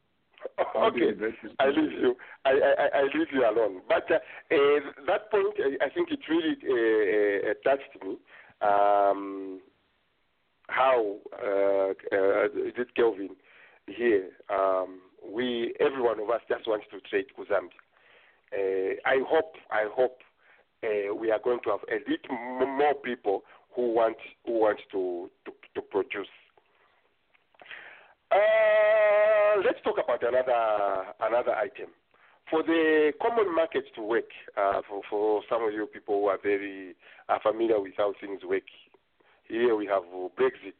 okay, 0.75 1.11
I 1.59 1.67
leave 1.67 1.91
you. 1.91 2.15
I, 2.45 2.51
I, 2.51 2.99
I 2.99 3.01
leave 3.03 3.27
you 3.33 3.41
alone. 3.41 3.81
But 3.87 4.09
uh, 4.11 4.15
uh, 4.15 4.79
that 5.07 5.31
point, 5.31 5.55
I, 5.59 5.85
I 5.85 5.89
think 5.89 6.09
it 6.11 6.19
really 6.29 6.57
uh, 6.65 7.51
uh, 7.51 7.53
touched 7.63 8.03
me. 8.03 8.17
Um, 8.61 9.61
how 10.67 11.17
uh, 11.33 11.89
uh, 11.89 12.47
it 12.53 12.95
Kelvin 12.95 13.35
here? 13.87 14.29
Um, 14.49 15.01
we, 15.27 15.73
every 15.79 16.01
one 16.01 16.19
of 16.19 16.29
us, 16.29 16.41
just 16.49 16.67
wants 16.67 16.85
to 16.91 16.99
trade 17.01 17.25
Kuzambi. 17.37 17.75
Uh, 18.53 18.95
I 19.05 19.21
hope, 19.27 19.55
I 19.71 19.85
hope 19.91 20.19
uh, 20.83 21.13
we 21.15 21.31
are 21.31 21.39
going 21.43 21.59
to 21.63 21.71
have 21.71 21.79
a 21.89 21.99
little 22.09 22.61
m- 22.61 22.77
more 22.77 22.93
people 22.93 23.43
who 23.75 23.91
want 23.93 24.17
who 24.45 24.59
want 24.59 24.79
to 24.91 25.29
to, 25.45 25.51
to 25.75 25.81
produce. 25.81 26.27
Uh, 28.35 29.61
let's 29.63 29.79
talk 29.83 29.95
about 30.03 30.21
another 30.21 31.05
another 31.21 31.55
item. 31.55 31.87
For 32.49 32.63
the 32.63 33.13
common 33.21 33.55
market 33.55 33.85
to 33.95 34.01
work, 34.01 34.27
uh, 34.57 34.81
for, 34.87 35.01
for 35.09 35.41
some 35.49 35.63
of 35.63 35.73
you 35.73 35.87
people 35.87 36.19
who 36.19 36.27
are 36.27 36.37
very 36.41 36.95
uh, 37.29 37.39
familiar 37.41 37.79
with 37.79 37.93
how 37.97 38.13
things 38.19 38.41
work, 38.43 38.67
here 39.47 39.75
we 39.75 39.85
have 39.87 40.03
Brexit. 40.37 40.75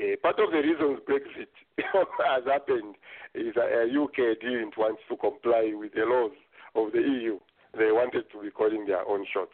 Uh, 0.00 0.16
part 0.22 0.38
of 0.40 0.50
the 0.50 0.58
reasons 0.58 0.98
Brexit 1.06 1.52
has 2.26 2.44
happened 2.46 2.94
is 3.34 3.54
that 3.54 3.68
uh, 3.68 4.02
UK 4.04 4.40
didn't 4.40 4.76
want 4.78 4.98
to 5.08 5.16
comply 5.16 5.72
with 5.74 5.92
the 5.92 6.04
laws 6.06 6.32
of 6.74 6.92
the 6.92 7.00
EU. 7.00 7.38
They 7.76 7.92
wanted 7.92 8.24
to 8.32 8.42
be 8.42 8.50
calling 8.50 8.86
their 8.86 9.06
own 9.06 9.26
shots. 9.32 9.52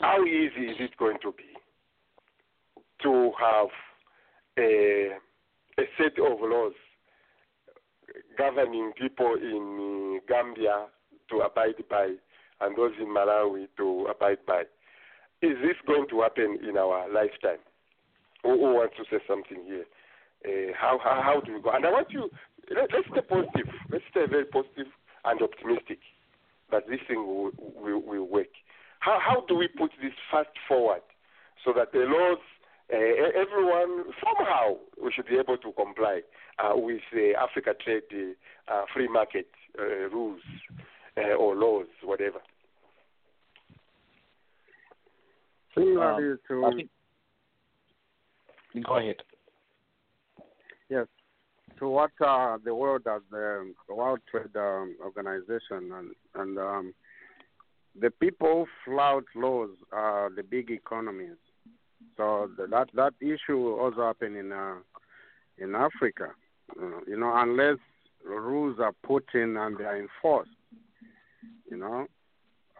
How 0.00 0.22
easy 0.24 0.70
is 0.70 0.76
it 0.78 0.96
going 0.98 1.18
to 1.22 1.32
be 1.32 1.50
to 3.02 3.32
have 3.40 3.68
a, 4.60 5.16
a 5.78 5.84
set 5.96 6.18
of 6.18 6.38
laws 6.40 6.72
governing 8.36 8.92
people 8.98 9.34
in 9.34 10.20
uh, 10.20 10.32
Gambia 10.32 10.86
to 11.30 11.40
abide 11.40 11.82
by 11.88 12.14
and 12.60 12.76
those 12.76 12.92
in 13.00 13.08
Malawi 13.08 13.66
to 13.76 14.06
abide 14.10 14.38
by? 14.46 14.62
Is 15.42 15.56
this 15.62 15.76
going 15.86 16.06
to 16.10 16.20
happen 16.20 16.58
in 16.68 16.76
our 16.76 17.10
lifetime? 17.10 17.62
Who, 18.42 18.52
who 18.52 18.74
wants 18.74 18.94
to 18.96 19.04
say 19.10 19.22
something 19.26 19.64
here? 19.66 19.84
Uh, 20.44 20.72
how, 20.78 20.98
how 21.02 21.20
how 21.22 21.40
do 21.40 21.54
we 21.54 21.60
go? 21.62 21.70
And 21.70 21.84
I 21.84 21.90
want 21.90 22.10
you 22.10 22.30
let, 22.70 22.88
let's 22.92 23.06
stay 23.10 23.20
positive. 23.20 23.68
Let's 23.90 24.04
stay 24.10 24.24
very 24.28 24.44
positive 24.46 24.86
and 25.24 25.42
optimistic 25.42 25.98
that 26.70 26.86
this 26.88 27.00
thing 27.08 27.18
will, 27.26 27.50
will, 27.76 28.00
will 28.02 28.28
work. 28.28 28.48
How 29.00 29.18
how 29.20 29.44
do 29.48 29.54
we 29.56 29.68
put 29.68 29.90
this 30.02 30.12
fast 30.30 30.48
forward 30.68 31.02
so 31.64 31.72
that 31.76 31.92
the 31.92 32.00
laws, 32.08 32.38
uh, 32.92 33.40
everyone 33.40 34.04
somehow 34.24 34.74
we 35.02 35.12
should 35.12 35.26
be 35.26 35.36
able 35.38 35.56
to 35.58 35.72
comply 35.72 36.20
uh, 36.58 36.72
with 36.74 37.00
the 37.12 37.32
Africa 37.38 37.74
Trade 37.84 38.34
uh, 38.68 38.82
Free 38.92 39.08
Market 39.08 39.46
uh, 39.78 40.08
rules 40.10 40.40
uh, 41.16 41.34
or 41.34 41.54
laws, 41.54 41.86
whatever. 42.04 42.38
Similarly 45.74 46.36
to 46.48 46.64
I 46.64 46.70
think- 46.74 46.90
Go 48.86 48.98
ahead. 48.98 49.16
yes, 50.88 51.06
to 51.78 51.88
what 51.88 52.12
uh, 52.24 52.56
the 52.64 52.72
world 52.74 53.02
as 53.12 53.20
the 53.30 53.72
World 53.88 54.20
Trade 54.30 54.54
um, 54.56 54.96
Organization 55.02 55.90
and 55.92 56.14
and 56.36 56.58
um, 56.58 56.94
the 58.00 58.10
people 58.10 58.66
flout 58.84 59.24
laws 59.34 59.70
are 59.92 60.30
the 60.34 60.42
big 60.44 60.70
economies. 60.70 61.36
So 62.20 62.50
that 62.58 62.88
that 62.92 63.14
issue 63.22 63.76
also 63.80 64.02
happen 64.02 64.36
in 64.36 64.52
uh, 64.52 64.74
in 65.56 65.74
Africa. 65.74 66.32
Uh, 66.78 67.00
you 67.06 67.18
know, 67.18 67.32
unless 67.34 67.78
rules 68.22 68.78
are 68.78 68.92
put 69.02 69.24
in 69.32 69.56
and 69.56 69.78
they 69.78 69.84
are 69.84 69.98
enforced. 69.98 70.50
You 71.70 71.78
know, 71.78 72.06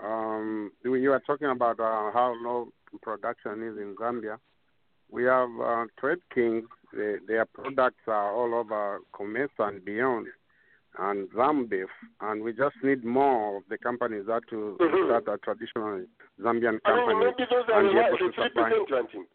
um, 0.02 0.72
you 0.84 1.10
are 1.12 1.22
talking 1.26 1.48
about 1.48 1.80
uh, 1.80 2.12
how 2.12 2.34
low 2.44 2.68
production 3.00 3.62
is 3.62 3.78
in 3.78 3.96
Zambia. 3.98 4.36
We 5.10 5.24
have 5.24 5.48
uh, 5.58 5.86
trade 5.98 6.18
kings. 6.34 6.66
They, 6.92 7.14
their 7.26 7.46
products 7.46 8.02
are 8.08 8.34
all 8.34 8.54
over 8.54 8.98
commerce 9.14 9.56
and 9.58 9.82
beyond, 9.82 10.26
and 10.98 11.28
Zambeef. 11.30 11.86
And 12.20 12.42
we 12.42 12.52
just 12.52 12.76
need 12.82 13.04
more 13.04 13.58
of 13.58 13.62
the 13.68 13.78
companies 13.78 14.26
that 14.26 14.42
to 14.50 14.76
Mhm. 14.80 15.08
that 15.08 15.28
are 15.30 15.38
traditional 15.38 16.04
Zambian 16.40 16.80
I 16.84 16.96
mean, 16.96 17.06
companies 17.06 17.34
maybe 17.38 17.50
those 17.50 17.68
are 17.68 17.78
and 17.80 17.88
the 17.88 17.92
be 17.92 17.98
able 17.98 18.10
right, 18.10 18.18
to 18.18 18.26
the 18.26 18.32
three 18.32 18.48
percent 18.50 18.90
ranking. 18.90 19.26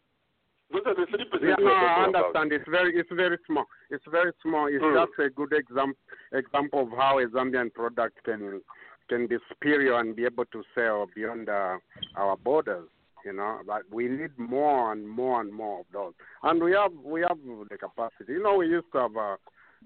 Those 0.72 0.82
are 0.86 0.94
the 0.94 1.06
three 1.06 1.24
percent. 1.24 1.48
Yeah, 1.58 1.64
no, 1.64 1.72
I 1.72 2.08
about. 2.08 2.14
understand. 2.14 2.52
It's 2.52 2.68
very, 2.68 2.96
it's 2.98 3.10
very 3.12 3.38
small. 3.46 3.64
It's 3.90 4.04
very 4.06 4.32
small. 4.42 4.66
It's 4.66 4.84
Mm. 4.84 5.06
just 5.06 5.18
a 5.18 5.30
good 5.30 5.52
example 5.52 5.98
example 6.32 6.80
of 6.80 6.90
how 6.90 7.18
a 7.18 7.26
Zambian 7.26 7.72
product 7.72 8.22
can 8.24 8.62
can 9.08 9.26
be 9.28 9.38
superior 9.48 9.94
and 9.94 10.16
be 10.16 10.24
able 10.24 10.44
to 10.46 10.64
sell 10.74 11.06
beyond 11.14 11.48
uh, 11.48 11.78
our 12.16 12.36
borders. 12.36 12.88
You 13.24 13.32
know, 13.32 13.60
but 13.66 13.82
we 13.90 14.08
need 14.08 14.38
more 14.38 14.92
and 14.92 15.08
more 15.08 15.40
and 15.40 15.52
more 15.52 15.80
of 15.80 15.86
those. 15.92 16.14
And 16.44 16.62
we 16.62 16.72
have 16.72 16.92
we 16.92 17.22
have 17.22 17.38
the 17.70 17.78
capacity. 17.78 18.34
You 18.34 18.42
know, 18.42 18.56
we 18.56 18.68
used 18.68 18.90
to 18.92 18.98
have 18.98 19.16
uh, 19.16 19.36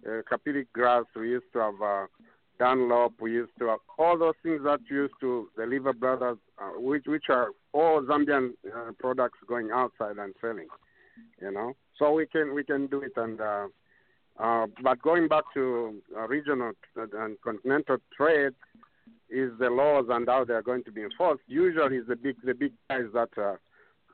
uh, 0.07 0.23
Kapiri 0.31 0.67
Glass. 0.75 1.05
We 1.15 1.31
used 1.31 1.53
to 1.53 1.59
have 1.61 1.83
uh, 1.83 2.07
Dunlop. 2.59 3.15
We 3.21 3.33
used 3.33 3.53
to 3.59 3.69
have 3.69 3.81
all 3.99 4.19
those 4.19 4.35
things 4.43 4.63
that 4.65 4.81
used 4.91 5.15
to 5.21 5.49
the 5.57 5.67
Lever 5.67 5.93
Brothers, 5.93 6.39
uh, 6.61 6.81
which 6.81 7.05
which 7.07 7.25
are 7.29 7.49
all 7.73 8.03
Zambian 8.03 8.51
uh, 8.67 8.93
products 8.99 9.39
going 9.47 9.71
outside 9.73 10.17
and 10.19 10.35
selling. 10.41 10.69
You 11.41 11.53
know, 11.53 11.75
so 11.99 12.13
we 12.13 12.27
can 12.27 12.55
we 12.55 12.65
can 12.65 12.87
do 12.87 13.01
it. 13.01 13.13
And 13.17 13.41
uh, 13.41 13.67
uh, 14.39 14.67
but 14.83 15.03
going 15.03 15.29
back 15.29 15.45
to 15.55 16.01
uh, 16.17 16.27
regional 16.29 16.73
and 16.97 17.41
continental 17.43 17.99
trade, 18.17 18.55
is 19.31 19.51
the 19.59 19.71
laws 19.71 20.07
and 20.11 20.29
how 20.29 20.45
they 20.45 20.55
are 20.55 20.63
going 20.63 20.85
to 20.85 20.93
be 20.93 21.03
enforced. 21.03 21.43
Usually, 21.47 21.97
is 21.97 22.07
the 22.09 22.17
big 22.17 22.37
the 22.45 22.55
big 22.55 22.73
guys 22.89 23.07
that 23.15 23.31
uh, 23.39 23.57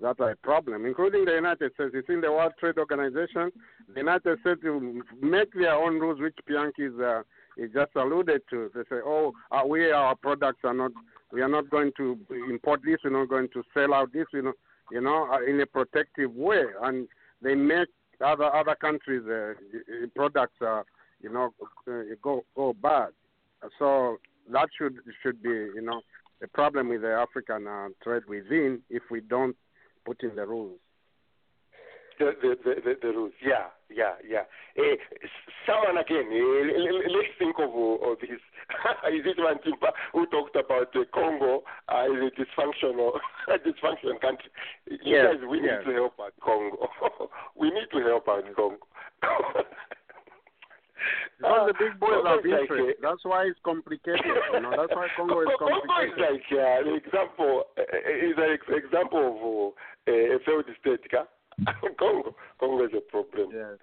that 0.01 0.21
are 0.21 0.31
a 0.31 0.37
problem, 0.37 0.85
including 0.85 1.25
the 1.25 1.35
United 1.35 1.73
States. 1.75 1.93
It's 1.95 2.09
in 2.09 2.21
the 2.21 2.31
World 2.31 2.53
Trade 2.59 2.79
Organization. 2.79 3.51
The 3.93 4.01
United 4.01 4.39
States 4.41 4.61
will 4.63 4.81
make 5.21 5.53
their 5.55 5.75
own 5.75 5.99
rules, 5.99 6.21
which 6.21 6.37
Bianchi 6.47 6.85
is, 6.85 7.01
uh, 7.01 7.23
is 7.57 7.71
just 7.73 7.93
alluded 7.97 8.43
to. 8.51 8.71
They 8.75 8.83
say, 8.83 9.01
"Oh, 9.05 9.33
uh, 9.51 9.63
we 9.67 9.91
our 9.91 10.15
products 10.15 10.61
are 10.65 10.75
not. 10.75 10.93
We 11.33 11.43
are 11.43 11.49
not 11.49 11.71
going 11.71 11.93
to 11.97 12.19
import 12.49 12.81
this. 12.85 12.99
We're 13.05 13.11
not 13.11 13.29
going 13.29 13.49
to 13.49 13.63
sell 13.75 13.95
out 13.95 14.13
this. 14.13 14.27
You 14.33 14.43
know, 14.43 14.53
you 14.91 15.01
know, 15.01 15.29
uh, 15.33 15.43
in 15.43 15.61
a 15.61 15.67
protective 15.67 16.35
way." 16.35 16.65
And 16.83 17.09
they 17.41 17.55
make 17.55 17.89
other 18.21 18.55
other 18.55 18.75
countries' 18.75 19.27
uh, 19.27 19.55
products, 20.15 20.57
you 21.23 21.31
know, 21.31 21.55
go 22.23 22.45
go 22.55 22.75
bad. 22.75 23.11
So 23.79 24.19
that 24.53 24.69
should 24.77 24.99
should 25.23 25.43
be, 25.43 25.49
you 25.49 25.83
know, 25.83 26.03
a 26.43 26.49
problem 26.49 26.91
with 26.91 27.01
the 27.01 27.13
African 27.13 27.67
trade 28.03 28.25
within 28.29 28.83
if 28.91 29.03
we 29.11 29.23
don't 29.23 29.57
put 30.07 30.23
in 30.23 30.37
the 30.37 30.47
rules. 30.47 30.79
The, 32.19 32.33
the, 32.41 32.57
the, 32.65 32.97
the, 33.03 33.09
rules, 33.09 33.33
yeah, 33.45 33.69
yeah, 33.93 34.15
yeah. 34.27 34.49
Uh, 34.79 34.97
someone 35.69 35.99
again, 36.01 36.25
uh, 36.33 37.13
let's 37.13 37.29
think 37.39 37.57
of, 37.59 37.69
uh, 37.69 38.09
of 38.09 38.17
this. 38.21 38.31
is 39.13 39.27
it 39.27 39.37
one 39.37 39.59
Timpa 39.61 39.93
who 40.15 40.25
talked 40.29 40.57
about 40.57 40.97
uh, 40.97 41.05
Congo 41.13 41.63
uh, 41.93 42.09
as 42.09 42.17
a 42.25 42.31
dysfunctional, 42.33 43.21
dysfunctional 43.49 44.19
country? 44.23 44.49
You 44.89 44.97
Yes, 45.05 45.37
guys, 45.37 45.45
we 45.47 45.61
yes. 45.61 45.85
need 45.85 45.93
to 45.93 45.97
help 45.99 46.15
out 46.19 46.33
Congo. 46.43 46.89
we 47.55 47.69
need 47.69 47.89
to 47.93 47.99
help 48.01 48.29
out 48.29 48.45
Congo. 48.57 48.79
Because 51.39 51.69
the 51.69 51.75
big 51.79 52.01
boys 52.01 52.25
are 52.25 52.37
have 52.37 52.47
is 52.47 52.53
like. 52.71 52.97
That's 53.03 53.25
why 53.25 53.45
it's 53.45 53.59
complicated. 53.65 54.21
You 54.53 54.61
know, 54.61 54.71
that's 54.77 54.95
why 54.95 55.09
Congo 55.17 55.41
is 55.47 55.49
Congo 55.59 55.77
is 55.77 55.83
complicated. 55.87 56.19
like 56.19 56.47
uh, 56.53 56.89
an 56.89 56.97
example. 56.97 57.65
Uh, 57.77 57.83
is 57.83 58.35
an 58.39 58.51
ex- 58.55 58.85
example 58.85 59.25
of 59.27 60.13
uh, 60.13 60.13
a 60.13 60.39
failed 60.45 60.65
state. 60.81 61.11
Ka? 61.11 61.25
Congo, 61.99 62.35
Congo 62.59 62.85
is 62.85 62.93
a 62.97 63.01
problem. 63.11 63.51
Yes. 63.53 63.79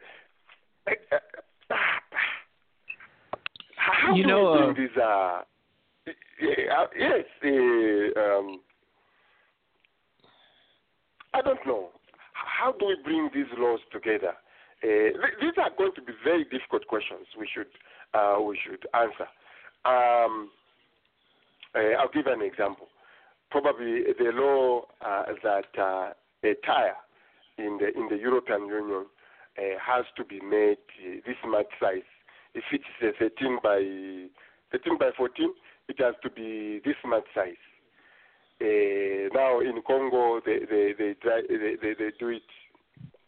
How 3.76 4.16
You 4.16 4.24
do 4.24 4.30
know, 4.30 4.42
we 4.44 4.60
uh, 4.60 4.74
bring 4.74 4.88
these? 4.88 4.98
Uh, 4.98 5.42
uh, 6.08 6.88
yes, 6.98 7.26
uh, 7.44 8.20
um, 8.20 8.60
I 11.34 11.42
don't 11.42 11.60
know. 11.66 11.90
How 12.34 12.72
do 12.74 12.86
we 12.88 12.98
bring 13.04 13.30
these 13.34 13.52
laws 13.58 13.80
together? 13.92 14.34
Uh, 14.84 15.16
th- 15.16 15.38
these 15.40 15.54
are 15.58 15.72
going 15.78 15.94
to 15.96 16.02
be 16.02 16.12
very 16.24 16.44
difficult 16.44 16.86
questions. 16.88 17.26
We 17.40 17.48
should 17.48 17.72
uh, 18.14 18.38
we 18.42 18.60
should 18.64 18.86
answer. 18.94 19.28
Um, 19.86 20.52
uh, 21.74 21.96
I'll 22.00 22.12
give 22.14 22.28
an 22.28 22.42
example. 22.42 22.88
Probably 23.50 24.04
the 24.18 24.32
law 24.34 24.82
uh, 25.02 25.24
that 25.44 25.72
uh, 25.80 26.12
a 26.44 26.54
tire 26.66 26.98
in 27.58 27.80
the 27.80 27.98
in 27.98 28.10
the 28.10 28.18
European 28.18 28.68
Union 28.68 29.06
uh, 29.58 29.62
has 29.80 30.06
to 30.18 30.26
be 30.26 30.42
made 30.42 30.78
this 31.26 31.38
much 31.48 31.68
size. 31.80 32.10
If 32.54 32.64
it's 32.72 32.84
uh, 33.02 33.12
13 33.20 33.60
by 33.64 33.80
13 34.72 34.98
by 35.00 35.12
14, 35.16 35.54
it 35.88 35.96
has 36.00 36.16
to 36.24 36.30
be 36.30 36.82
this 36.84 36.98
much 37.06 37.26
size. 37.34 37.56
Now 39.34 39.62
in 39.62 39.82
Congo, 39.88 40.42
they 40.46 40.60
they 40.70 40.94
they, 40.98 41.16
they, 41.24 41.76
they, 41.82 41.94
they 41.98 42.12
do 42.20 42.30
it 42.30 42.44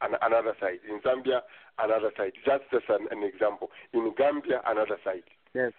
an, 0.02 0.16
another 0.22 0.56
side. 0.60 0.80
In 0.90 1.00
Zambia, 1.02 1.42
another 1.80 2.12
side. 2.18 2.34
Just 2.44 2.66
as 2.74 2.84
an, 2.90 3.08
an 3.12 3.24
example. 3.24 3.72
In 3.94 4.12
Gambia, 4.18 4.62
another 4.66 4.98
side. 5.04 5.24
Yes. 5.54 5.72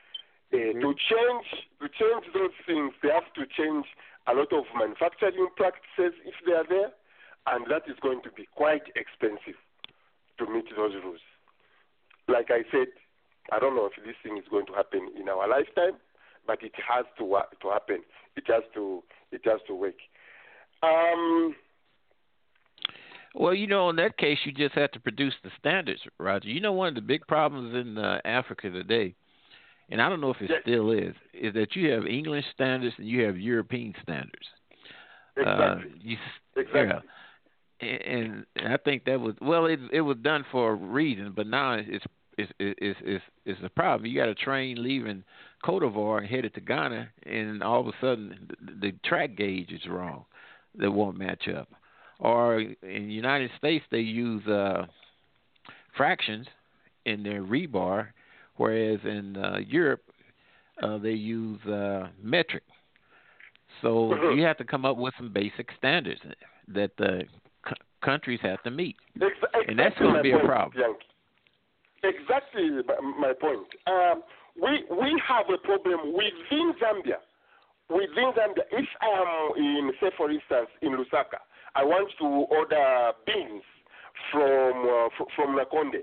Uh, 0.52 0.78
To 0.78 0.94
change 0.94 1.46
to 1.80 1.88
change 1.90 2.24
those 2.32 2.54
things, 2.66 2.92
they 3.02 3.10
have 3.10 3.28
to 3.34 3.44
change 3.46 3.86
a 4.26 4.34
lot 4.34 4.52
of 4.52 4.64
manufacturing 4.78 5.48
practices 5.56 6.14
if 6.24 6.34
they 6.46 6.52
are 6.52 6.66
there, 6.68 6.90
and 7.46 7.66
that 7.66 7.82
is 7.90 7.98
going 8.00 8.22
to 8.22 8.30
be 8.30 8.46
quite 8.54 8.86
expensive 8.94 9.58
to 10.38 10.46
meet 10.46 10.66
those 10.76 10.94
rules. 11.02 11.20
Like 12.28 12.50
I 12.50 12.62
said, 12.70 12.88
I 13.52 13.58
don't 13.58 13.76
know 13.76 13.86
if 13.86 14.04
this 14.04 14.16
thing 14.22 14.36
is 14.36 14.44
going 14.50 14.66
to 14.66 14.72
happen 14.72 15.10
in 15.18 15.28
our 15.28 15.48
lifetime, 15.48 15.98
but 16.46 16.62
it 16.62 16.74
has 16.78 17.06
to 17.18 17.24
to 17.62 17.68
happen. 17.70 18.02
It 18.36 18.44
has 18.48 18.62
to 18.74 19.02
it 19.32 19.42
has 19.44 19.60
to 19.66 19.74
work. 19.74 19.98
Um, 20.82 21.54
Well, 23.38 23.52
you 23.52 23.66
know, 23.66 23.90
in 23.90 23.96
that 23.96 24.16
case, 24.16 24.38
you 24.44 24.52
just 24.52 24.74
have 24.76 24.90
to 24.92 25.00
produce 25.00 25.34
the 25.44 25.50
standards, 25.58 26.00
Roger. 26.18 26.48
You 26.48 26.60
know, 26.60 26.72
one 26.72 26.88
of 26.88 26.94
the 26.94 27.02
big 27.02 27.26
problems 27.26 27.74
in 27.74 27.98
uh, 27.98 28.18
Africa 28.24 28.70
today, 28.70 29.14
and 29.90 30.00
I 30.00 30.08
don't 30.08 30.22
know 30.22 30.30
if 30.30 30.40
it 30.40 30.50
still 30.62 30.90
is, 30.90 31.14
is 31.34 31.52
that 31.52 31.76
you 31.76 31.90
have 31.90 32.06
English 32.06 32.46
standards 32.54 32.94
and 32.96 33.06
you 33.06 33.24
have 33.24 33.38
European 33.38 33.94
standards. 34.02 34.46
exactly. 35.36 35.90
Uh, 35.90 35.94
you, 36.00 36.16
exactly. 36.56 36.80
yeah. 36.82 37.00
And, 37.78 38.46
and 38.56 38.72
I 38.72 38.78
think 38.78 39.04
that 39.04 39.20
was 39.20 39.34
well, 39.42 39.66
it 39.66 39.80
it 39.92 40.00
was 40.00 40.16
done 40.22 40.46
for 40.50 40.72
a 40.72 40.74
reason, 40.74 41.34
but 41.36 41.46
now 41.46 41.74
it's 41.74 42.06
it's 42.38 42.50
it's 42.58 42.98
it's 43.04 43.24
it's 43.44 43.60
a 43.62 43.68
problem. 43.68 44.10
You 44.10 44.18
got 44.18 44.30
a 44.30 44.34
train 44.34 44.82
leaving 44.82 45.22
Cote 45.62 45.82
d'Ivoire 45.82 46.20
and 46.20 46.26
headed 46.26 46.54
to 46.54 46.60
Ghana, 46.62 47.10
and 47.26 47.62
all 47.62 47.80
of 47.80 47.86
a 47.88 47.92
sudden 48.00 48.48
the, 48.64 48.72
the 48.80 48.92
track 49.04 49.36
gauge 49.36 49.72
is 49.72 49.86
wrong. 49.86 50.24
That 50.76 50.90
won't 50.90 51.18
match 51.18 51.48
up. 51.48 51.68
Or 52.18 52.60
in 52.60 52.76
the 52.82 53.12
United 53.12 53.50
States, 53.58 53.84
they 53.90 54.00
use 54.00 54.46
uh, 54.46 54.86
fractions 55.96 56.46
in 57.04 57.22
their 57.22 57.42
rebar, 57.42 58.08
whereas 58.56 59.00
in 59.04 59.36
uh, 59.36 59.58
Europe 59.66 60.02
uh, 60.82 60.98
they 60.98 61.12
use 61.12 61.60
uh, 61.66 62.08
metric. 62.22 62.62
So 63.82 64.10
Mhm. 64.10 64.36
you 64.36 64.42
have 64.44 64.56
to 64.58 64.64
come 64.64 64.84
up 64.84 64.96
with 64.96 65.14
some 65.16 65.30
basic 65.30 65.70
standards 65.78 66.20
that 66.68 66.96
the 66.96 67.26
c- 67.68 67.74
countries 68.00 68.40
have 68.40 68.62
to 68.62 68.70
meet. 68.70 68.96
Ex- 69.20 69.36
And 69.68 69.78
that's 69.78 69.98
gonna 69.98 70.14
my 70.14 70.22
be 70.22 70.32
a 70.32 70.38
problem. 70.38 70.96
Exactly 72.02 72.70
my- 72.70 73.00
my 73.18 73.32
point. 73.34 73.66
Um, 73.86 74.22
we 74.56 74.84
we 74.90 75.18
have 75.20 75.48
a 75.50 75.58
problem 75.58 76.12
within 76.12 76.72
Zambia. 76.74 77.18
Within 77.88 78.32
Zambia, 78.32 78.64
if 78.72 78.88
I 79.00 79.08
am 79.08 79.56
in, 79.56 79.92
say, 80.00 80.10
for 80.16 80.30
instance, 80.30 80.70
in 80.82 80.92
Lusaka, 80.96 81.38
I 81.76 81.84
want 81.84 82.08
to 82.20 82.26
order 82.48 83.12
beans 83.26 83.62
from 84.32 84.72
uh, 84.88 85.08
fr- 85.16 85.30
from 85.36 85.56
Nakonde. 85.56 86.00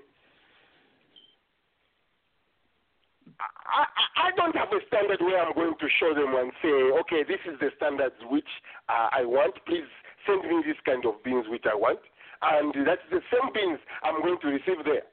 I, 3.41 3.83
I 3.83 4.27
I 4.27 4.31
don't 4.37 4.55
have 4.55 4.69
a 4.71 4.79
standard 4.87 5.19
where 5.19 5.41
I'm 5.41 5.53
going 5.55 5.73
to 5.79 5.87
show 5.99 6.13
them 6.13 6.35
and 6.37 6.51
say, 6.61 6.75
okay, 7.01 7.23
this 7.27 7.41
is 7.49 7.59
the 7.59 7.69
standards 7.77 8.15
which 8.29 8.47
uh, 8.87 9.09
I 9.11 9.25
want. 9.25 9.55
Please 9.65 9.89
send 10.27 10.43
me 10.45 10.61
this 10.65 10.77
kind 10.85 11.03
of 11.05 11.21
beans 11.23 11.45
which 11.49 11.65
I 11.65 11.75
want, 11.75 11.99
and 12.41 12.85
that's 12.85 13.03
the 13.09 13.21
same 13.33 13.49
beans 13.53 13.79
I'm 14.03 14.21
going 14.21 14.37
to 14.41 14.47
receive 14.47 14.85
there. 14.85 15.03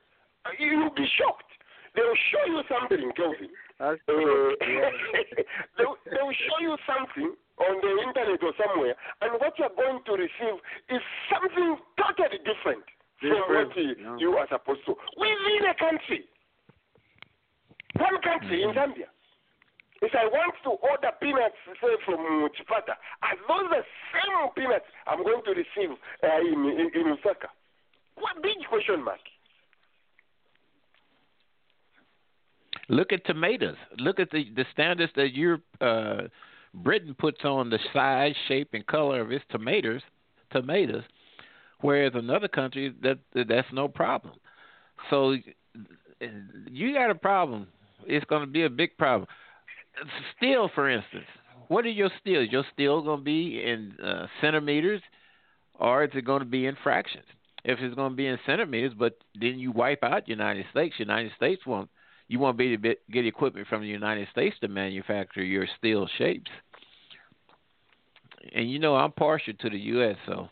Uh, 0.45 0.51
You'll 0.59 0.93
be 0.95 1.09
shocked. 1.17 1.49
They'll 1.97 2.21
show 2.31 2.45
you 2.53 2.61
something, 2.69 3.11
Kelvin. 3.17 3.51
Uh, 3.81 3.97
they'll, 5.77 5.97
they'll 6.07 6.37
show 6.47 6.59
you 6.61 6.77
something 6.87 7.35
on 7.61 7.77
the 7.85 7.93
internet 8.09 8.41
or 8.43 8.53
somewhere, 8.57 8.97
and 9.21 9.37
what 9.41 9.53
you're 9.59 9.77
going 9.77 10.01
to 10.07 10.13
receive 10.13 10.57
is 10.89 11.03
something 11.29 11.77
totally 12.01 12.41
different, 12.43 12.85
from 13.21 13.45
what 13.53 13.77
you, 13.77 13.95
yeah. 14.01 14.17
you 14.19 14.31
are 14.41 14.49
supposed 14.49 14.81
to 14.87 14.97
within 15.17 15.69
a 15.69 15.77
country. 15.77 16.25
One 17.99 18.17
country 18.23 18.63
in 18.63 18.71
Zambia. 18.71 19.11
If 20.03 20.13
I 20.15 20.25
want 20.25 20.55
to 20.65 20.71
order 20.71 21.13
peanuts, 21.21 21.61
say 21.67 21.93
from 22.07 22.49
Chipata, 22.57 22.97
are 23.21 23.37
those 23.47 23.69
the 23.69 23.83
same 24.15 24.49
peanuts 24.57 24.87
I'm 25.07 25.23
going 25.23 25.43
to 25.45 25.51
receive 25.51 25.93
uh, 26.25 26.41
in, 26.41 26.65
in 26.65 26.91
in 26.95 27.07
Lusaka? 27.13 27.53
What 28.17 28.43
big 28.43 28.57
question 28.69 29.05
mark? 29.05 29.21
Look 32.89 33.13
at 33.13 33.25
tomatoes. 33.27 33.77
Look 33.99 34.19
at 34.19 34.31
the 34.31 34.45
the 34.57 34.65
standards 34.73 35.13
that 35.17 35.35
Europe, 35.35 35.65
uh, 35.81 36.23
Britain 36.73 37.15
puts 37.19 37.45
on 37.45 37.71
the 37.71 37.79
size, 37.93 38.35
shape, 38.49 38.71
and 38.73 38.87
color 38.87 39.21
of 39.21 39.33
its 39.33 39.45
tomatoes. 39.51 40.03
Tomatoes, 40.53 41.05
Whereas 41.81 42.13
another 42.15 42.49
country 42.49 42.95
that 43.03 43.19
that's 43.35 43.69
no 43.73 43.89
problem. 43.89 44.35
So 45.09 45.37
you 46.71 46.95
got 46.95 47.11
a 47.11 47.15
problem. 47.15 47.69
It's 48.07 48.25
going 48.27 48.43
to 48.43 48.51
be 48.51 48.65
a 48.65 48.71
big 48.71 48.97
problem. 48.99 49.29
Steel, 50.37 50.71
for 50.75 50.89
instance, 50.91 51.25
what 51.69 51.85
are 51.85 51.91
your 51.91 52.11
steels? 52.21 52.49
Your 52.51 52.65
steel 52.73 53.03
going 53.03 53.21
to 53.21 53.25
be 53.25 53.63
in 53.65 53.97
uh, 54.05 54.27
centimeters, 54.41 55.01
or 55.79 56.05
is 56.05 56.11
it 56.15 56.25
going 56.25 56.41
to 56.41 56.47
be 56.47 56.67
in 56.67 56.77
fractions? 56.83 57.25
If 57.65 57.79
it's 57.81 57.95
going 57.95 58.13
to 58.13 58.17
be 58.17 58.27
in 58.27 58.39
centimeters, 58.47 58.93
but 58.99 59.19
then 59.39 59.59
you 59.59 59.71
wipe 59.71 60.03
out 60.03 60.29
United 60.29 60.67
States. 60.71 60.95
United 60.99 61.33
States 61.37 61.63
won't. 61.67 61.91
You 62.31 62.39
won't 62.39 62.57
be 62.57 62.77
to 62.77 62.95
get 63.11 63.27
equipment 63.27 63.67
from 63.67 63.83
the 63.83 63.89
United 63.89 64.29
States 64.31 64.55
to 64.61 64.69
manufacture 64.69 65.43
your 65.43 65.67
steel 65.77 66.09
shapes. 66.17 66.49
And 68.55 68.71
you 68.71 68.79
know 68.79 68.95
I'm 68.95 69.11
partial 69.11 69.53
to 69.53 69.69
the 69.69 69.77
U.S., 69.77 70.15
so. 70.27 70.49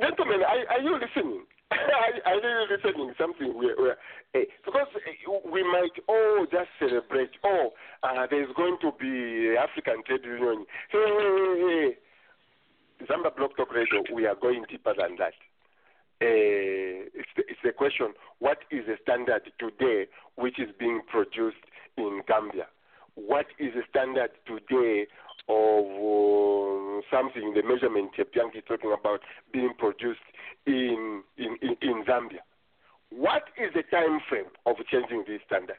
Gentlemen, 0.00 0.42
are, 0.46 0.76
are 0.76 0.80
you 0.80 0.94
listening? 0.94 1.42
are 2.24 2.34
you 2.36 2.66
listening? 2.70 3.12
Something 3.18 3.52
eh, 4.36 4.44
because 4.64 4.86
eh, 4.94 5.50
we 5.52 5.64
might 5.64 5.90
all 6.06 6.46
just 6.52 6.68
celebrate. 6.78 7.30
Oh, 7.44 7.70
uh, 8.04 8.28
there's 8.30 8.54
going 8.56 8.76
to 8.80 8.92
be 8.92 9.56
African 9.58 10.04
Trade 10.06 10.24
Union. 10.24 10.66
Hey, 10.92 10.98
hey, 11.04 11.14
hey, 11.18 11.90
hey. 11.90 11.96
Zambia 13.06 13.34
Blog 13.36 13.56
Talk 13.56 13.72
Radio. 13.72 14.02
We 14.12 14.26
are 14.26 14.34
going 14.34 14.64
deeper 14.70 14.94
than 14.96 15.16
that. 15.18 15.34
Uh, 16.20 17.08
it's, 17.14 17.28
the, 17.36 17.42
it's 17.48 17.60
the 17.64 17.72
question: 17.72 18.14
What 18.38 18.58
is 18.70 18.86
the 18.86 18.96
standard 19.02 19.42
today, 19.58 20.06
which 20.36 20.58
is 20.58 20.68
being 20.78 21.00
produced 21.10 21.64
in 21.96 22.22
Gambia? 22.28 22.66
What 23.14 23.46
is 23.58 23.74
the 23.74 23.82
standard 23.90 24.30
today 24.46 25.06
of 25.48 25.84
uh, 25.84 27.00
something, 27.10 27.54
the 27.54 27.62
measurement 27.62 28.10
Bianchi 28.32 28.58
is 28.58 28.64
talking 28.66 28.94
about 28.98 29.20
being 29.52 29.72
produced 29.78 30.20
in, 30.66 31.22
in, 31.36 31.56
in, 31.62 31.76
in 31.82 32.04
Zambia. 32.04 32.40
What 33.10 33.44
is 33.58 33.72
the 33.74 33.82
time 33.94 34.20
frame 34.28 34.46
of 34.66 34.76
changing 34.90 35.24
these 35.28 35.40
standards? 35.46 35.78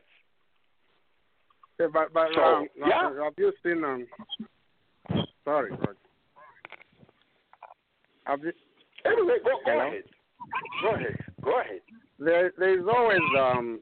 Yeah, 1.79 1.87
but, 1.91 2.13
but 2.13 2.27
So, 2.35 2.41
um, 2.43 2.67
yeah. 2.77 3.23
have 3.23 3.33
you 3.37 3.51
seen? 3.63 3.83
Um, 3.83 4.07
sorry, 5.43 5.71
Roger. 5.71 5.95
Have 8.25 8.43
you? 8.43 8.51
Anyway, 9.05 9.35
go, 9.43 9.51
go 9.65 9.79
ahead. 9.79 10.03
Go 10.81 10.95
ahead. 10.95 11.17
Go 11.43 11.59
ahead. 11.59 11.81
There, 12.19 12.51
there 12.57 12.79
is 12.79 12.85
always 12.87 13.19
um, 13.37 13.81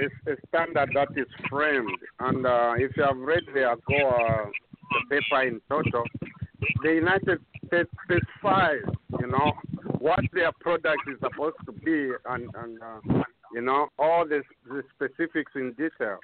a, 0.00 0.32
a 0.32 0.36
standard 0.48 0.90
that 0.94 1.08
is 1.16 1.26
framed, 1.48 1.98
and 2.20 2.46
uh, 2.46 2.74
if 2.76 2.96
you 2.96 3.02
have 3.04 3.18
read 3.18 3.44
the 3.52 3.60
AGOA 3.60 4.50
the 4.92 5.20
paper 5.20 5.42
in 5.42 5.60
total, 5.68 6.04
the 6.82 6.92
United 6.92 7.38
States 7.66 7.90
specifies, 8.04 8.82
you 9.20 9.26
know, 9.26 9.52
what 9.98 10.20
their 10.32 10.52
product 10.60 11.02
is 11.08 11.18
supposed 11.20 11.56
to 11.66 11.72
be, 11.72 12.12
and 12.26 12.48
and 12.54 12.82
uh, 12.82 13.22
you 13.52 13.60
know 13.60 13.88
all 13.98 14.26
the, 14.26 14.42
the 14.68 14.82
specifics 14.94 15.52
in 15.54 15.72
detail. 15.72 16.18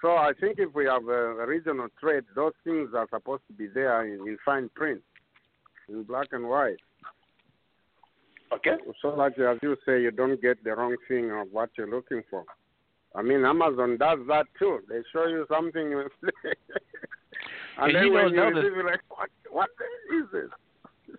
So 0.00 0.16
I 0.16 0.32
think 0.40 0.58
if 0.58 0.74
we 0.74 0.86
have 0.86 1.06
a, 1.06 1.38
a 1.38 1.46
regional 1.46 1.86
trade, 2.00 2.24
those 2.34 2.52
things 2.64 2.90
are 2.96 3.06
supposed 3.10 3.42
to 3.46 3.52
be 3.54 3.68
there 3.68 4.04
in, 4.04 4.26
in 4.26 4.36
fine 4.44 4.68
print, 4.74 5.00
in 5.88 6.02
black 6.04 6.28
and 6.32 6.48
white. 6.48 6.78
Okay. 8.52 8.76
So 9.00 9.14
that, 9.16 9.38
as 9.40 9.58
you 9.62 9.76
say, 9.86 10.02
you 10.02 10.10
don't 10.10 10.40
get 10.40 10.62
the 10.62 10.74
wrong 10.74 10.96
thing 11.08 11.30
of 11.30 11.48
what 11.50 11.70
you're 11.76 11.90
looking 11.90 12.22
for. 12.30 12.44
I 13.14 13.22
mean, 13.22 13.44
Amazon 13.44 13.96
does 13.98 14.18
that 14.28 14.46
too. 14.58 14.80
They 14.88 15.02
show 15.12 15.26
you 15.26 15.46
something, 15.48 15.92
and, 15.94 16.10
And 17.78 17.94
then 17.94 18.04
you 18.04 18.12
when 18.12 18.32
you 18.32 18.42
receive 18.42 18.78
it, 18.78 18.84
like, 18.84 19.00
what, 19.08 19.30
what 19.50 19.70
is 20.14 20.26
this? 20.32 21.16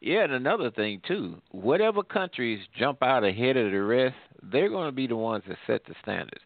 Yeah, 0.00 0.24
and 0.24 0.32
another 0.32 0.70
thing 0.70 1.00
too, 1.06 1.40
whatever 1.52 2.02
countries 2.02 2.60
jump 2.76 3.02
out 3.02 3.24
ahead 3.24 3.56
of 3.56 3.70
the 3.70 3.82
rest, 3.82 4.16
they're 4.42 4.68
going 4.68 4.88
to 4.88 4.94
be 4.94 5.06
the 5.06 5.16
ones 5.16 5.44
that 5.46 5.58
set 5.66 5.84
the 5.86 5.94
standards. 6.02 6.42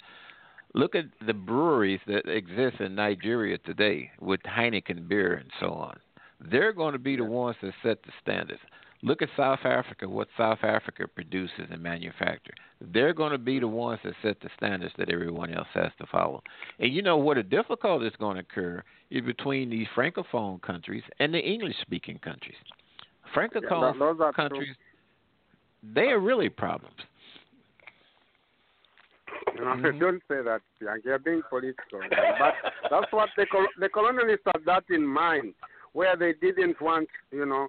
Look 0.75 0.95
at 0.95 1.07
the 1.27 1.33
breweries 1.33 2.01
that 2.07 2.29
exist 2.29 2.81
in 2.81 2.95
Nigeria 2.95 3.57
today 3.59 4.11
with 4.21 4.41
Heineken 4.43 5.09
beer 5.09 5.35
and 5.35 5.51
so 5.59 5.73
on. 5.73 5.99
They're 6.41 6.73
going 6.73 6.93
to 6.93 6.99
be 6.99 7.17
the 7.17 7.25
ones 7.25 7.57
that 7.63 7.73
set 7.83 8.03
the 8.03 8.13
standards. 8.23 8.61
Look 9.03 9.23
at 9.23 9.29
South 9.37 9.61
Africa, 9.65 10.09
what 10.09 10.29
South 10.37 10.59
Africa 10.63 11.07
produces 11.07 11.67
and 11.71 11.83
manufactures. 11.83 12.57
They're 12.81 13.13
going 13.13 13.33
to 13.33 13.39
be 13.39 13.59
the 13.61 13.69
ones 13.69 14.01
that 14.05 14.15
set 14.23 14.41
the 14.41 14.49
standards 14.57 14.93
that 14.99 15.11
everyone 15.11 15.53
else 15.53 15.69
has 15.75 15.93
to 15.99 16.07
follow. 16.07 16.43
And 16.79 16.93
you 16.93 17.03
know 17.03 17.17
what 17.17 17.37
a 17.39 17.43
difficulty 17.43 18.07
is 18.07 18.13
going 18.19 18.37
to 18.37 18.41
occur 18.41 18.83
is 19.11 19.23
between 19.25 19.71
these 19.71 19.87
francophone 19.95 20.61
countries 20.63 21.03
and 21.21 21.33
the 21.33 21.39
English 21.39 21.77
speaking 21.83 22.19
countries. 22.19 22.57
Francophone 23.35 23.93
that- 23.93 23.99
those 23.99 24.21
are 24.21 24.33
true. 24.33 24.49
countries, 24.49 24.77
they 25.83 26.09
are 26.09 26.19
really 26.19 26.49
problems. 26.49 26.97
Mhm. 29.57 29.99
Don't 30.01 30.23
say 30.29 30.43
that. 30.43 30.61
You're 31.05 31.19
being 31.19 31.43
political. 31.49 32.01
but 32.11 32.55
that's 32.91 33.13
what 33.13 33.29
the, 33.37 33.47
col- 33.47 33.67
the 33.79 33.89
colonialists 33.89 34.41
had 34.47 34.65
that 34.65 34.85
in 34.91 35.07
mind, 35.07 35.55
where 35.97 36.15
they 36.15 36.35
didn't 36.35 36.79
want, 36.83 37.09
you 37.33 37.47
know, 37.47 37.69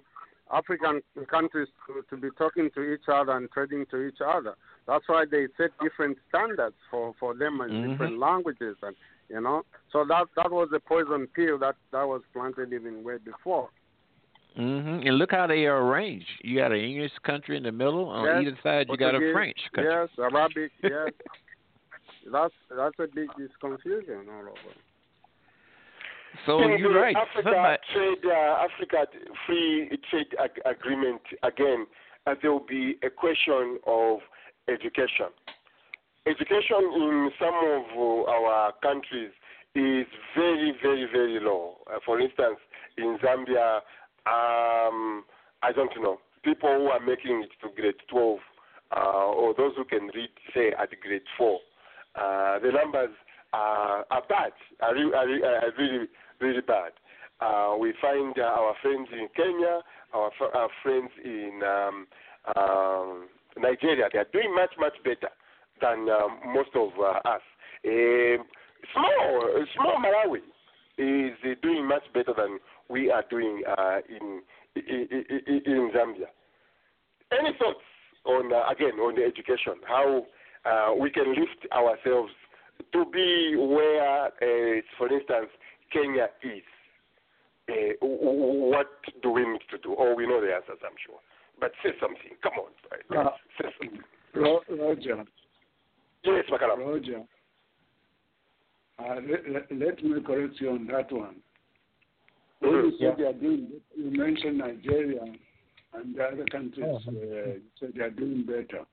African 0.52 1.00
countries 1.30 1.68
to, 1.86 2.04
to 2.10 2.20
be 2.20 2.28
talking 2.36 2.68
to 2.74 2.82
each 2.92 3.08
other 3.10 3.32
and 3.32 3.50
trading 3.50 3.86
to 3.90 4.06
each 4.06 4.18
other. 4.24 4.54
That's 4.86 5.04
why 5.06 5.24
they 5.30 5.46
set 5.56 5.70
different 5.80 6.18
standards 6.28 6.76
for, 6.90 7.14
for 7.18 7.34
them 7.34 7.62
and 7.62 7.70
Mhm. 7.72 7.90
different 7.90 8.18
languages, 8.18 8.76
and 8.82 8.94
you 9.30 9.40
know. 9.40 9.62
So 9.92 10.04
that 10.04 10.26
that 10.36 10.50
was 10.50 10.68
the 10.70 10.80
poison 10.80 11.26
pill 11.28 11.58
that 11.58 11.76
that 11.92 12.06
was 12.06 12.22
planted 12.34 12.72
even 12.72 13.02
way 13.02 13.16
before. 13.32 13.68
hmm 14.56 15.00
And 15.06 15.14
look 15.20 15.32
how 15.32 15.46
they 15.46 15.66
are 15.66 15.80
arranged. 15.86 16.32
You 16.42 16.58
got 16.62 16.72
an 16.72 16.82
English 16.90 17.14
country 17.30 17.56
in 17.56 17.62
the 17.62 17.72
middle. 17.72 18.06
On 18.08 18.24
Yes, 18.26 18.42
either 18.42 18.58
side, 18.62 18.86
you 18.90 18.96
got 18.98 19.14
a 19.14 19.32
French 19.32 19.60
country. 19.74 19.92
Yes, 19.92 20.08
Arabic. 20.18 20.72
Yes. 20.82 21.12
that's 22.34 22.58
that's 22.80 22.98
a 22.98 23.08
big 23.18 23.30
confusion 23.60 24.20
all 24.34 24.48
over. 24.54 24.72
So 26.46 26.60
you're 26.60 26.92
the 26.92 26.98
right. 26.98 27.16
Africa 27.16 27.42
Somebody- 27.44 27.82
trade, 27.92 28.30
uh, 28.30 28.66
Africa 28.66 29.06
free 29.46 29.98
trade 30.10 30.34
ag- 30.42 30.60
agreement 30.64 31.22
again. 31.42 31.86
Uh, 32.26 32.34
there 32.42 32.52
will 32.52 32.66
be 32.66 32.96
a 33.02 33.10
question 33.10 33.78
of 33.86 34.18
education. 34.68 35.26
Education 36.26 36.82
in 36.94 37.30
some 37.38 37.54
of 37.54 38.28
our 38.28 38.72
countries 38.82 39.30
is 39.74 40.06
very, 40.36 40.74
very, 40.82 41.06
very 41.10 41.40
low. 41.40 41.76
Uh, 41.90 41.98
for 42.04 42.20
instance, 42.20 42.58
in 42.98 43.18
Zambia, 43.22 43.76
um, 44.26 45.24
I 45.62 45.72
don't 45.74 45.90
know 46.02 46.18
people 46.44 46.68
who 46.70 46.86
are 46.86 47.00
making 47.00 47.42
it 47.44 47.50
to 47.62 47.74
grade 47.74 47.94
12 48.10 48.38
uh, 48.96 49.00
or 49.00 49.54
those 49.54 49.72
who 49.76 49.84
can 49.84 50.10
read, 50.14 50.30
say, 50.54 50.72
at 50.78 50.88
grade 51.00 51.22
4. 51.36 51.58
Uh, 52.14 52.58
the 52.60 52.70
numbers 52.72 53.10
are, 53.52 54.04
are 54.10 54.22
bad, 54.28 54.52
are, 54.80 54.96
are, 54.96 55.44
are 55.44 55.72
really, 55.78 56.06
really 56.40 56.60
bad. 56.60 56.92
Uh, 57.40 57.76
we 57.78 57.94
find 58.00 58.36
uh, 58.38 58.42
our 58.42 58.74
friends 58.82 59.08
in 59.12 59.28
Kenya, 59.36 59.80
our, 60.12 60.30
our 60.54 60.68
friends 60.82 61.10
in 61.24 61.60
um, 61.64 62.06
um, 62.56 63.28
Nigeria, 63.56 64.08
they 64.12 64.18
are 64.18 64.26
doing 64.32 64.54
much, 64.54 64.70
much 64.78 64.94
better 65.04 65.32
than 65.80 66.08
um, 66.08 66.40
most 66.52 66.70
of 66.74 66.90
uh, 66.98 67.28
us. 67.28 67.42
Um 67.86 68.44
small, 68.92 69.64
small 69.74 69.96
Malawi 69.98 70.40
is 70.98 71.36
uh, 71.44 71.54
doing 71.62 71.86
much 71.86 72.02
better 72.12 72.32
than 72.36 72.58
we 72.88 73.10
are 73.10 73.24
doing 73.30 73.62
uh, 73.66 73.98
in, 74.08 74.42
in, 74.76 75.08
in, 75.46 75.60
in 75.66 75.90
Zambia. 75.94 76.28
Any 77.32 77.50
thoughts 77.58 77.84
on 78.24 78.52
uh, 78.52 78.70
again 78.70 78.98
on 78.98 79.14
the 79.14 79.24
education? 79.24 79.74
How 79.86 80.26
uh, 80.64 80.94
we 80.94 81.10
can 81.10 81.30
lift 81.30 81.70
ourselves 81.72 82.32
to 82.92 83.04
be 83.12 83.56
where, 83.56 84.26
uh, 84.26 84.80
for 84.96 85.12
instance, 85.12 85.48
Kenya 85.92 86.28
is. 86.42 86.62
Uh, 87.68 87.92
w- 88.00 88.18
w- 88.18 88.70
what 88.70 88.86
do 89.22 89.30
we 89.30 89.46
need 89.46 89.60
to 89.70 89.78
do? 89.78 89.94
Oh, 89.98 90.14
we 90.14 90.26
know 90.26 90.40
the 90.40 90.54
answers, 90.54 90.78
I'm 90.82 90.96
sure. 91.04 91.18
But 91.60 91.72
say 91.82 91.90
something. 92.00 92.36
Come 92.42 92.52
on, 92.54 92.70
right? 92.90 93.26
Uh, 93.26 93.30
say 93.60 93.68
something. 93.78 94.00
Ro- 94.34 94.62
Roger, 94.70 95.24
Yes, 96.24 96.44
Makala. 96.50 96.78
Roger, 96.78 97.22
uh, 98.98 99.14
let, 99.28 99.48
let, 99.50 99.72
let 99.72 100.04
me 100.04 100.20
correct 100.22 100.54
you 100.60 100.70
on 100.70 100.86
that 100.86 101.12
one. 101.12 101.36
When 102.60 102.72
you 102.72 102.92
said 102.98 103.14
they 103.18 103.24
are 103.24 103.32
doing, 103.32 103.68
you 103.96 104.10
mentioned 104.10 104.58
Nigeria 104.58 105.22
and 105.94 106.14
the 106.14 106.22
other 106.24 106.44
countries. 106.50 106.84
Uh, 107.06 107.10
you 107.10 107.62
said 107.78 107.92
they 107.94 108.02
are 108.02 108.10
doing 108.10 108.44
better. 108.44 108.84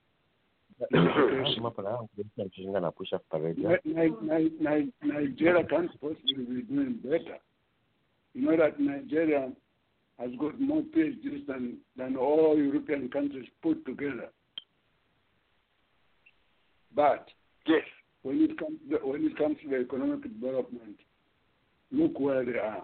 Ni- 3.86 4.52
Ni- 4.60 4.94
Nigeria 5.02 5.64
can't 5.64 5.92
possibly 6.02 6.44
be 6.44 6.62
doing 6.64 7.00
better. 7.04 7.38
You 8.34 8.42
know 8.42 8.58
that 8.58 8.80
Nigeria 8.80 9.52
has 10.20 10.30
got 10.40 10.60
more 10.60 10.82
PhDs 10.82 11.46
than, 11.48 11.78
than 11.98 12.18
all 12.18 12.58
European 12.58 13.10
countries 13.10 13.48
put 13.62 13.86
together. 13.86 14.30
But 16.94 17.30
yes, 17.68 17.84
when 18.24 18.42
it 18.42 18.58
comes 18.58 18.80
to 18.90 18.98
the, 19.00 19.06
when 19.08 19.26
it 19.26 19.38
comes 19.38 19.58
to 19.64 19.70
the 19.70 19.78
economic 19.82 20.24
development, 20.24 20.98
look 21.92 22.20
where 22.20 22.46
they 22.46 22.58
are. 22.60 22.84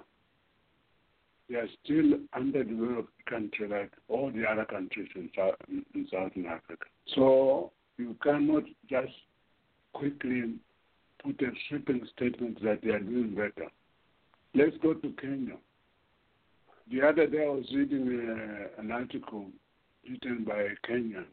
They 1.49 1.57
are 1.57 1.67
still 1.83 2.13
underdeveloped 2.33 3.11
country 3.29 3.67
like 3.67 3.91
all 4.07 4.31
the 4.31 4.45
other 4.45 4.63
countries 4.63 5.09
in, 5.15 5.29
South, 5.35 5.55
in 5.69 6.07
Southern 6.09 6.45
Africa. 6.45 6.85
So 7.13 7.71
you 7.97 8.15
cannot 8.23 8.63
just 8.89 9.11
quickly 9.93 10.55
put 11.23 11.41
a 11.41 11.51
sweeping 11.67 12.07
statement 12.15 12.61
that 12.63 12.79
they 12.83 12.89
are 12.91 12.99
doing 12.99 13.35
better. 13.35 13.69
Let's 14.53 14.75
go 14.81 14.93
to 14.93 15.13
Kenya. 15.21 15.55
The 16.91 17.07
other 17.07 17.27
day 17.27 17.45
I 17.45 17.49
was 17.49 17.65
reading 17.73 18.07
uh, 18.07 18.81
an 18.81 18.91
article 18.91 19.45
written 20.09 20.43
by 20.43 20.61
a 20.61 20.87
Kenyan 20.87 21.25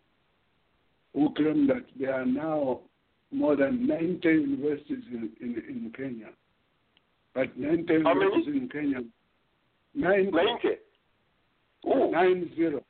who 1.14 1.32
claimed 1.34 1.70
that 1.70 1.84
there 1.98 2.14
are 2.14 2.26
now 2.26 2.80
more 3.32 3.56
than 3.56 3.86
90 3.86 4.28
universities 4.28 5.04
in, 5.10 5.30
in, 5.40 5.62
in 5.68 5.92
Kenya. 5.96 6.28
But 7.34 7.56
90 7.58 8.02
How 8.04 8.14
many? 8.14 8.26
universities 8.26 8.62
in 8.62 8.68
Kenya. 8.68 8.98
90. 9.94 10.30
90. 10.30 10.68
Ooh. 11.86 12.10
Nine 12.10 12.50
zero. 12.56 12.82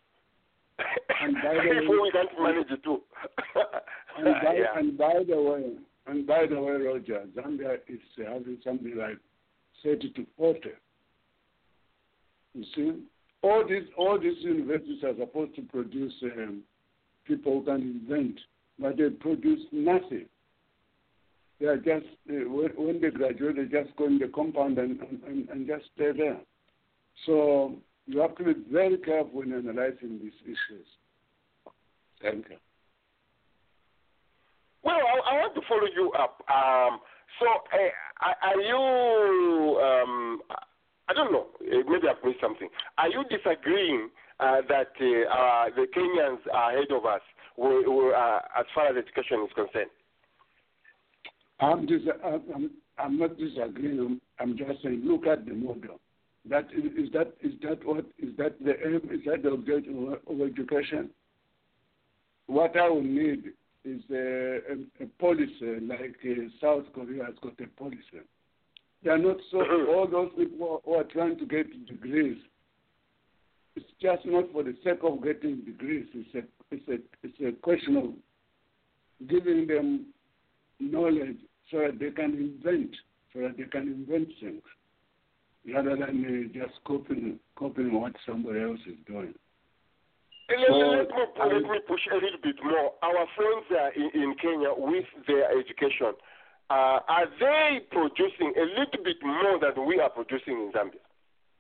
And 1.21 1.35
by 1.35 1.55
the 1.55 1.71
way, 1.71 1.99
we 2.03 2.11
can't 2.13 2.29
manage 2.41 2.71
it 2.71 2.83
too. 2.83 3.03
and 4.19 4.35
by, 4.45 4.55
yeah. 4.55 4.79
and 4.79 4.99
by 4.99 5.15
the 5.29 5.41
way, 5.41 5.73
and 6.07 6.27
by 6.27 6.47
the 6.47 6.61
way, 6.61 6.73
Roger, 6.73 7.25
Zambia 7.37 7.79
is 7.89 8.01
having 8.17 8.59
something 8.65 8.97
like 8.97 9.19
30 9.85 10.11
to 10.11 10.27
40. 10.37 10.61
You 12.55 12.65
see, 12.75 13.03
all 13.43 13.65
these 13.69 13.85
all 13.97 14.19
these 14.19 14.39
universities 14.41 15.05
are 15.05 15.15
supposed 15.19 15.55
to 15.57 15.63
produce 15.63 16.15
um, 16.23 16.63
people 17.25 17.61
who 17.61 17.65
can 17.67 18.03
invent, 18.09 18.41
but 18.79 18.97
they 18.97 19.11
produce 19.11 19.61
nothing. 19.71 20.27
They 21.61 21.67
are 21.67 21.77
just 21.77 22.07
uh, 22.31 22.49
when, 22.49 22.71
when 22.77 23.01
they 23.01 23.11
graduate, 23.11 23.57
they 23.57 23.65
just 23.65 23.95
go 23.97 24.07
in 24.07 24.19
the 24.19 24.29
compound 24.29 24.79
and, 24.79 24.99
and, 25.27 25.49
and 25.49 25.67
just 25.67 25.85
stay 25.95 26.13
there. 26.17 26.39
So 27.27 27.75
you 28.09 28.21
have 28.21 28.35
to 28.37 28.45
be 28.45 28.55
very 28.73 28.97
careful 28.99 29.31
when 29.41 29.53
analyzing 29.53 30.19
these 30.23 30.33
issues. 30.45 30.87
Thank 32.23 32.47
you. 32.49 32.57
Well, 34.83 34.97
I, 34.97 35.35
I 35.35 35.41
want 35.41 35.55
to 35.55 35.61
follow 35.69 35.87
you 35.95 36.11
up. 36.13 36.43
Um, 36.49 37.01
so, 37.39 37.47
uh, 37.47 38.31
are- 38.51 38.61
you? 38.61 39.81
Um, 39.81 40.41
I 41.09 41.15
don't 41.15 41.33
know. 41.33 41.47
uh, 41.61 41.83
Maybe 41.89 42.09
I've 42.09 42.25
missed 42.25 42.41
something. 42.41 42.69
Are 42.97 43.09
you 43.09 43.25
disagreeing 43.31 44.09
uh, 44.41 44.63
that 44.69 44.93
uh, 45.01 45.35
uh, 45.35 45.65
the 45.77 45.87
Kenyans 45.97 46.39
are 46.53 46.73
ahead 46.77 46.91
of 46.91 47.05
us 47.05 47.21
uh, 47.61 48.39
as 48.61 48.67
far 48.75 48.87
as 48.89 48.97
education 48.97 49.45
is 49.47 49.53
concerned? 49.55 49.91
I'm, 51.61 51.87
dis- 51.87 52.03
I'm, 52.25 52.71
I'm- 52.99 53.19
not 53.19 53.37
disagreeing. 53.39 54.21
I'm 54.41 54.57
just 54.57 54.83
saying, 54.83 55.03
look 55.05 55.27
at 55.27 55.45
the 55.45 55.53
model. 55.53 56.01
That 56.49 56.67
is, 56.73 57.07
is 57.07 57.13
that 57.13 57.35
is 57.43 57.53
that 57.63 57.85
what 57.85 58.07
is 58.19 58.37
that 58.39 58.63
the 58.65 58.75
aim? 58.87 59.09
Is 59.11 59.21
that 59.27 59.43
the 59.43 59.51
objective 59.51 59.97
of, 59.97 60.19
of 60.27 60.49
education? 60.49 61.11
What 62.47 62.77
I 62.77 62.89
will 62.89 63.03
need 63.03 63.53
is 63.85 64.01
a, 64.11 64.61
a, 64.73 65.05
a 65.05 65.07
policy 65.19 65.81
like 65.83 66.17
uh, 66.25 66.49
South 66.61 66.85
Korea 66.95 67.27
has 67.27 67.35
got 67.43 67.61
a 67.61 67.67
policy. 67.79 68.25
They 69.03 69.11
are 69.11 69.19
not 69.19 69.37
so. 69.51 69.59
all 69.95 70.09
those 70.11 70.31
people 70.37 70.81
who 70.85 70.95
are 70.95 71.05
trying 71.05 71.39
to 71.39 71.47
get 71.47 71.87
degrees. 71.87 72.39
It's 73.77 73.87
just 74.01 74.25
not 74.25 74.51
for 74.53 74.63
the 74.63 74.75
sake 74.83 75.01
of 75.03 75.23
getting 75.23 75.59
degrees. 75.65 76.07
It's 76.15 76.35
a 76.35 76.75
it's 76.75 76.89
a 76.89 77.27
it's 77.27 77.41
a 77.41 77.61
question 77.61 77.97
of 77.97 79.29
giving 79.29 79.67
them 79.67 80.07
knowledge 80.81 81.37
so 81.71 81.79
that 81.81 81.99
they 81.99 82.11
can 82.11 82.35
invent, 82.35 82.91
so 83.33 83.41
that 83.41 83.57
they 83.57 83.65
can 83.65 83.83
invent 83.83 84.29
things, 84.41 84.63
rather 85.67 85.97
than 85.97 86.51
uh, 86.55 86.59
just 86.59 86.79
copying 86.85 87.39
copying 87.57 87.93
what 88.01 88.13
somebody 88.27 88.61
else 88.61 88.81
is 88.87 88.97
doing. 89.07 89.35
Let, 90.49 90.69
So, 90.69 90.75
let, 90.79 91.09
me, 91.09 91.15
I- 91.41 91.47
let 91.47 91.63
me 91.63 91.79
push 91.87 92.01
a 92.11 92.15
little 92.15 92.41
bit 92.43 92.57
more. 92.65 92.93
Our 93.03 93.27
friends 93.37 93.67
uh, 93.71 93.91
in, 93.95 94.23
in 94.23 94.35
Kenya 94.41 94.71
with 94.77 95.05
their 95.27 95.51
education, 95.59 96.15
uh, 96.71 97.01
are 97.07 97.27
they 97.39 97.81
producing 97.91 98.55
a 98.57 98.65
little 98.81 99.05
bit 99.05 99.17
more 99.23 99.59
than 99.61 99.87
we 99.87 100.01
are 100.01 100.09
producing 100.11 100.55
in 100.55 100.73
Zambia? 100.73 101.01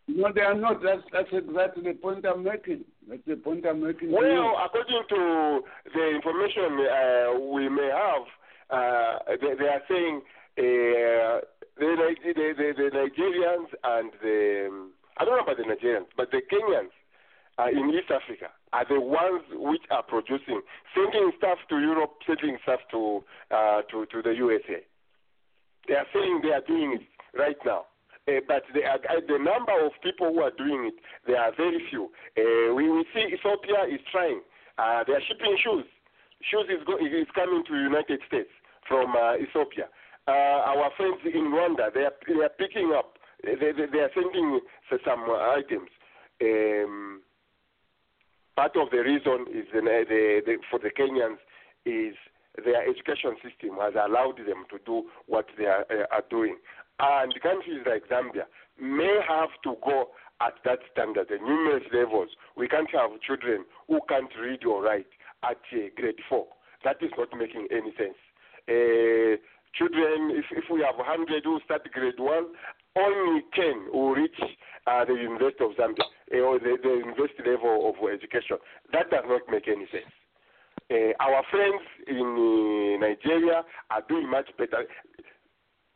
No, 0.08 0.32
they 0.32 0.40
are 0.40 0.54
not. 0.54 0.82
That's 0.82 1.02
that's 1.12 1.28
exactly 1.32 1.82
the 1.84 1.92
point 1.92 2.24
I'm 2.24 2.42
making. 2.42 2.84
That's 3.06 3.20
the 3.26 3.36
point 3.36 3.66
I'm 3.66 3.84
making. 3.84 4.10
Well, 4.10 4.56
according 4.64 5.02
to 5.10 5.60
the 5.94 6.08
information 6.16 6.80
uh, 6.80 7.38
we 7.52 7.68
may 7.68 7.90
have, 7.92 8.24
uh, 8.70 9.18
they, 9.38 9.52
they 9.54 9.68
are 9.68 9.82
saying 9.86 10.22
uh, 10.58 11.40
the, 11.78 12.14
the, 12.24 12.54
the, 12.56 12.72
the 12.76 12.90
Nigerians 12.96 13.70
and 13.84 14.12
the, 14.22 14.66
um, 14.68 14.92
I 15.18 15.24
don't 15.24 15.36
know 15.36 15.42
about 15.42 15.56
the 15.56 15.64
Nigerians, 15.64 16.06
but 16.16 16.30
the 16.30 16.42
Kenyans 16.50 16.94
uh, 17.58 17.68
in 17.70 17.90
East 17.90 18.10
Africa 18.10 18.50
are 18.72 18.86
the 18.88 19.00
ones 19.00 19.42
which 19.52 19.82
are 19.90 20.02
producing, 20.02 20.62
sending 20.94 21.32
stuff 21.38 21.58
to 21.70 21.78
Europe, 21.78 22.14
sending 22.26 22.58
stuff 22.62 22.80
to, 22.90 23.24
uh, 23.50 23.82
to, 23.90 24.06
to 24.06 24.22
the 24.22 24.34
USA. 24.34 24.82
They 25.88 25.94
are 25.94 26.06
saying 26.12 26.40
they 26.42 26.52
are 26.52 26.66
doing 26.66 26.98
it 27.00 27.38
right 27.38 27.56
now. 27.64 27.86
Uh, 28.28 28.44
but 28.46 28.62
the, 28.74 28.84
uh, 28.84 28.98
the 29.26 29.38
number 29.38 29.72
of 29.84 29.92
people 30.02 30.28
who 30.32 30.40
are 30.42 30.52
doing 30.52 30.92
it, 30.92 30.94
they 31.26 31.34
are 31.34 31.50
very 31.56 31.80
few. 31.88 32.10
Uh, 32.36 32.74
we, 32.74 32.90
we 32.90 33.04
see 33.14 33.24
Ethiopia 33.32 33.88
is 33.88 34.00
trying. 34.12 34.40
Uh, 34.76 35.02
they 35.06 35.14
are 35.14 35.24
shipping 35.26 35.56
shoes. 35.64 35.84
Shoes 36.44 36.68
is, 36.68 36.84
go, 36.86 36.98
is 37.00 37.26
coming 37.34 37.64
to 37.64 37.72
the 37.72 37.82
United 37.82 38.20
States 38.28 38.50
from 38.86 39.16
uh, 39.16 39.36
Ethiopia. 39.36 39.88
Uh, 40.28 40.60
our 40.76 40.90
friends 40.98 41.16
in 41.24 41.50
Rwanda, 41.50 41.88
they 41.94 42.04
are, 42.04 42.12
they 42.28 42.44
are 42.44 42.50
picking 42.50 42.92
up. 42.94 43.16
They, 43.42 43.54
they, 43.54 43.72
they 43.72 43.98
are 44.00 44.10
sending 44.14 44.60
some 44.90 45.24
items. 45.30 45.88
Um, 46.42 47.22
part 48.54 48.76
of 48.76 48.90
the 48.90 48.98
reason 48.98 49.46
is 49.50 49.64
the, 49.72 49.80
the, 49.80 50.40
the, 50.44 50.56
for 50.70 50.78
the 50.78 50.90
Kenyans 50.90 51.38
is 51.86 52.14
their 52.62 52.82
education 52.82 53.36
system 53.42 53.78
has 53.80 53.94
allowed 53.94 54.36
them 54.36 54.66
to 54.70 54.78
do 54.84 55.08
what 55.26 55.46
they 55.56 55.64
are, 55.64 55.86
uh, 55.90 56.04
are 56.12 56.24
doing. 56.28 56.56
And 57.00 57.32
countries 57.40 57.80
like 57.86 58.02
Zambia 58.08 58.44
may 58.78 59.20
have 59.26 59.50
to 59.64 59.76
go 59.82 60.08
at 60.40 60.54
that 60.64 60.80
standard, 60.92 61.28
the 61.30 61.38
numerous 61.38 61.84
levels. 61.92 62.28
We 62.56 62.68
can't 62.68 62.90
have 62.92 63.18
children 63.26 63.64
who 63.86 64.00
can't 64.08 64.30
read 64.38 64.64
or 64.64 64.82
write 64.82 65.06
at 65.42 65.56
uh, 65.72 65.88
grade 65.96 66.20
four. 66.28 66.48
That 66.84 66.96
is 67.00 67.10
not 67.16 67.28
making 67.36 67.68
any 67.70 67.92
sense. 67.96 68.18
Uh, 68.68 69.40
children, 69.74 70.30
if, 70.32 70.44
if 70.52 70.64
we 70.70 70.80
have 70.82 70.96
100 70.96 71.44
who 71.44 71.60
start 71.64 71.82
grade 71.92 72.18
one, 72.18 72.46
only 72.96 73.42
10 73.54 73.92
will 73.92 74.10
reach 74.14 74.38
uh, 74.86 75.04
the 75.04 75.14
University 75.14 75.64
of 75.64 75.72
Zambia 75.72 76.04
uh, 76.34 76.38
or 76.40 76.58
the, 76.58 76.76
the 76.82 76.94
university 77.04 77.42
level 77.46 77.88
of 77.92 77.94
education. 78.08 78.56
That 78.92 79.10
does 79.10 79.24
not 79.26 79.42
make 79.50 79.68
any 79.68 79.86
sense. 79.92 80.10
Uh, 80.90 81.12
our 81.20 81.42
friends 81.50 81.82
in 82.06 82.16
uh, 82.16 83.06
Nigeria 83.06 83.62
are 83.90 84.02
doing 84.08 84.30
much 84.30 84.48
better. 84.56 84.84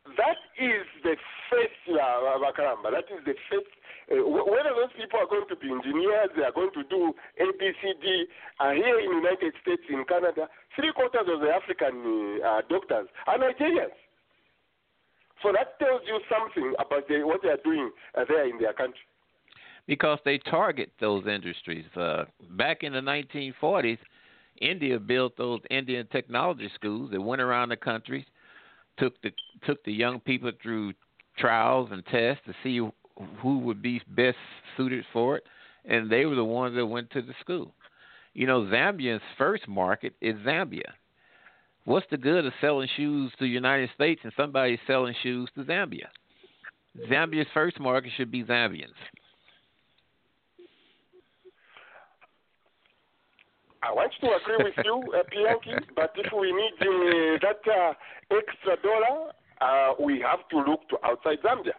That 0.05 0.37
is 0.59 0.83
the 1.03 1.15
first, 1.49 1.79
uh, 1.89 2.37
Bakaramba, 2.43 2.91
that 2.91 3.07
is 3.07 3.23
the 3.25 3.35
first. 3.49 3.71
Uh, 4.11 4.15
wh- 4.27 4.47
whether 4.51 4.75
those 4.75 4.91
people 4.99 5.17
are 5.19 5.27
going 5.31 5.47
to 5.47 5.55
be 5.55 5.71
engineers, 5.71 6.29
they 6.35 6.43
are 6.43 6.51
going 6.51 6.71
to 6.75 6.83
do 6.91 7.13
A, 7.39 7.45
B, 7.57 7.71
C, 7.81 7.93
D. 8.01 8.25
Uh, 8.59 8.71
here 8.71 8.99
in 8.99 9.09
the 9.11 9.15
United 9.23 9.53
States, 9.61 9.81
in 9.89 10.03
Canada, 10.03 10.49
three 10.75 10.91
quarters 10.91 11.27
of 11.31 11.39
the 11.39 11.47
African 11.49 12.39
uh, 12.43 12.61
doctors 12.69 13.07
are 13.27 13.37
Nigerians. 13.39 13.95
So 15.41 15.51
that 15.51 15.79
tells 15.79 16.01
you 16.05 16.19
something 16.27 16.73
about 16.79 17.07
the, 17.07 17.23
what 17.23 17.41
they 17.41 17.49
are 17.49 17.63
doing 17.63 17.91
uh, 18.15 18.25
there 18.27 18.47
in 18.49 18.59
their 18.59 18.73
country. 18.73 18.99
because 19.87 20.19
they 20.25 20.37
target 20.37 20.91
those 20.99 21.25
industries. 21.27 21.85
Uh, 21.95 22.25
back 22.51 22.83
in 22.83 22.93
the 22.93 22.99
1940s, 23.01 23.97
India 24.61 24.99
built 24.99 25.35
those 25.37 25.59
Indian 25.69 26.07
technology 26.11 26.69
schools 26.75 27.11
that 27.11 27.21
went 27.21 27.41
around 27.41 27.69
the 27.69 27.75
country, 27.75 28.25
took 28.97 29.21
the 29.21 29.31
took 29.65 29.83
the 29.83 29.93
young 29.93 30.19
people 30.19 30.51
through 30.61 30.93
trials 31.37 31.89
and 31.91 32.05
tests 32.05 32.43
to 32.45 32.53
see 32.63 32.77
who 33.41 33.59
would 33.59 33.81
be 33.81 34.01
best 34.15 34.37
suited 34.77 35.05
for 35.13 35.37
it, 35.37 35.43
and 35.85 36.09
they 36.09 36.25
were 36.25 36.35
the 36.35 36.43
ones 36.43 36.75
that 36.75 36.85
went 36.85 37.09
to 37.11 37.21
the 37.21 37.33
school. 37.41 37.73
You 38.33 38.47
know, 38.47 38.61
Zambia's 38.65 39.21
first 39.37 39.67
market 39.67 40.13
is 40.21 40.35
Zambia. 40.37 40.91
What's 41.85 42.07
the 42.09 42.17
good 42.17 42.45
of 42.45 42.53
selling 42.61 42.87
shoes 42.95 43.31
to 43.37 43.45
the 43.45 43.49
United 43.49 43.89
States 43.93 44.21
and 44.23 44.33
somebody 44.37 44.79
selling 44.87 45.13
shoes 45.21 45.49
to 45.55 45.63
Zambia? 45.63 46.07
Zambia's 47.09 47.47
first 47.53 47.79
market 47.79 48.11
should 48.15 48.31
be 48.31 48.43
Zambians. 48.43 48.95
I 53.83 53.91
want 53.91 54.13
to 54.21 54.27
agree 54.39 54.63
with 54.63 54.73
you, 54.85 55.13
uh, 55.13 55.23
Pianki, 55.31 55.83
but 55.95 56.11
if 56.15 56.31
we 56.31 56.51
need 56.51 56.75
uh, 56.79 57.37
that 57.45 57.61
uh, 57.67 57.93
extra 58.31 58.77
dollar, 58.81 59.31
uh, 59.61 59.93
we 60.01 60.19
have 60.21 60.47
to 60.51 60.57
look 60.57 60.87
to 60.89 60.97
outside 61.03 61.39
Zambia. 61.43 61.73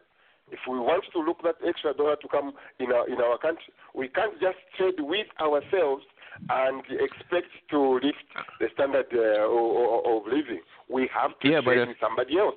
If 0.53 0.59
we 0.69 0.79
want 0.79 1.05
to 1.15 1.19
look 1.21 1.43
that 1.43 1.57
extra 1.67 1.95
dollar 1.95 2.17
to 2.17 2.29
come 2.29 2.53
in 2.79 2.93
our 2.93 3.09
in 3.09 3.19
our 3.21 3.39
country, 3.39 3.73
we 3.95 4.09
can't 4.09 4.35
just 4.41 4.59
trade 4.77 4.95
with 4.99 5.27
ourselves 5.41 6.05
and 6.51 6.83
expect 7.01 7.49
to 7.71 7.95
lift 8.03 8.27
the 8.61 8.67
standard 8.75 9.07
uh, 9.15 9.49
of, 9.49 10.05
of 10.05 10.27
living. 10.27 10.61
We 10.91 11.09
have 11.15 11.39
to 11.41 11.49
Yeah, 11.49 11.61
trade 11.63 11.79
if- 11.79 11.89
with 11.89 11.97
somebody 12.01 12.39
else. 12.39 12.57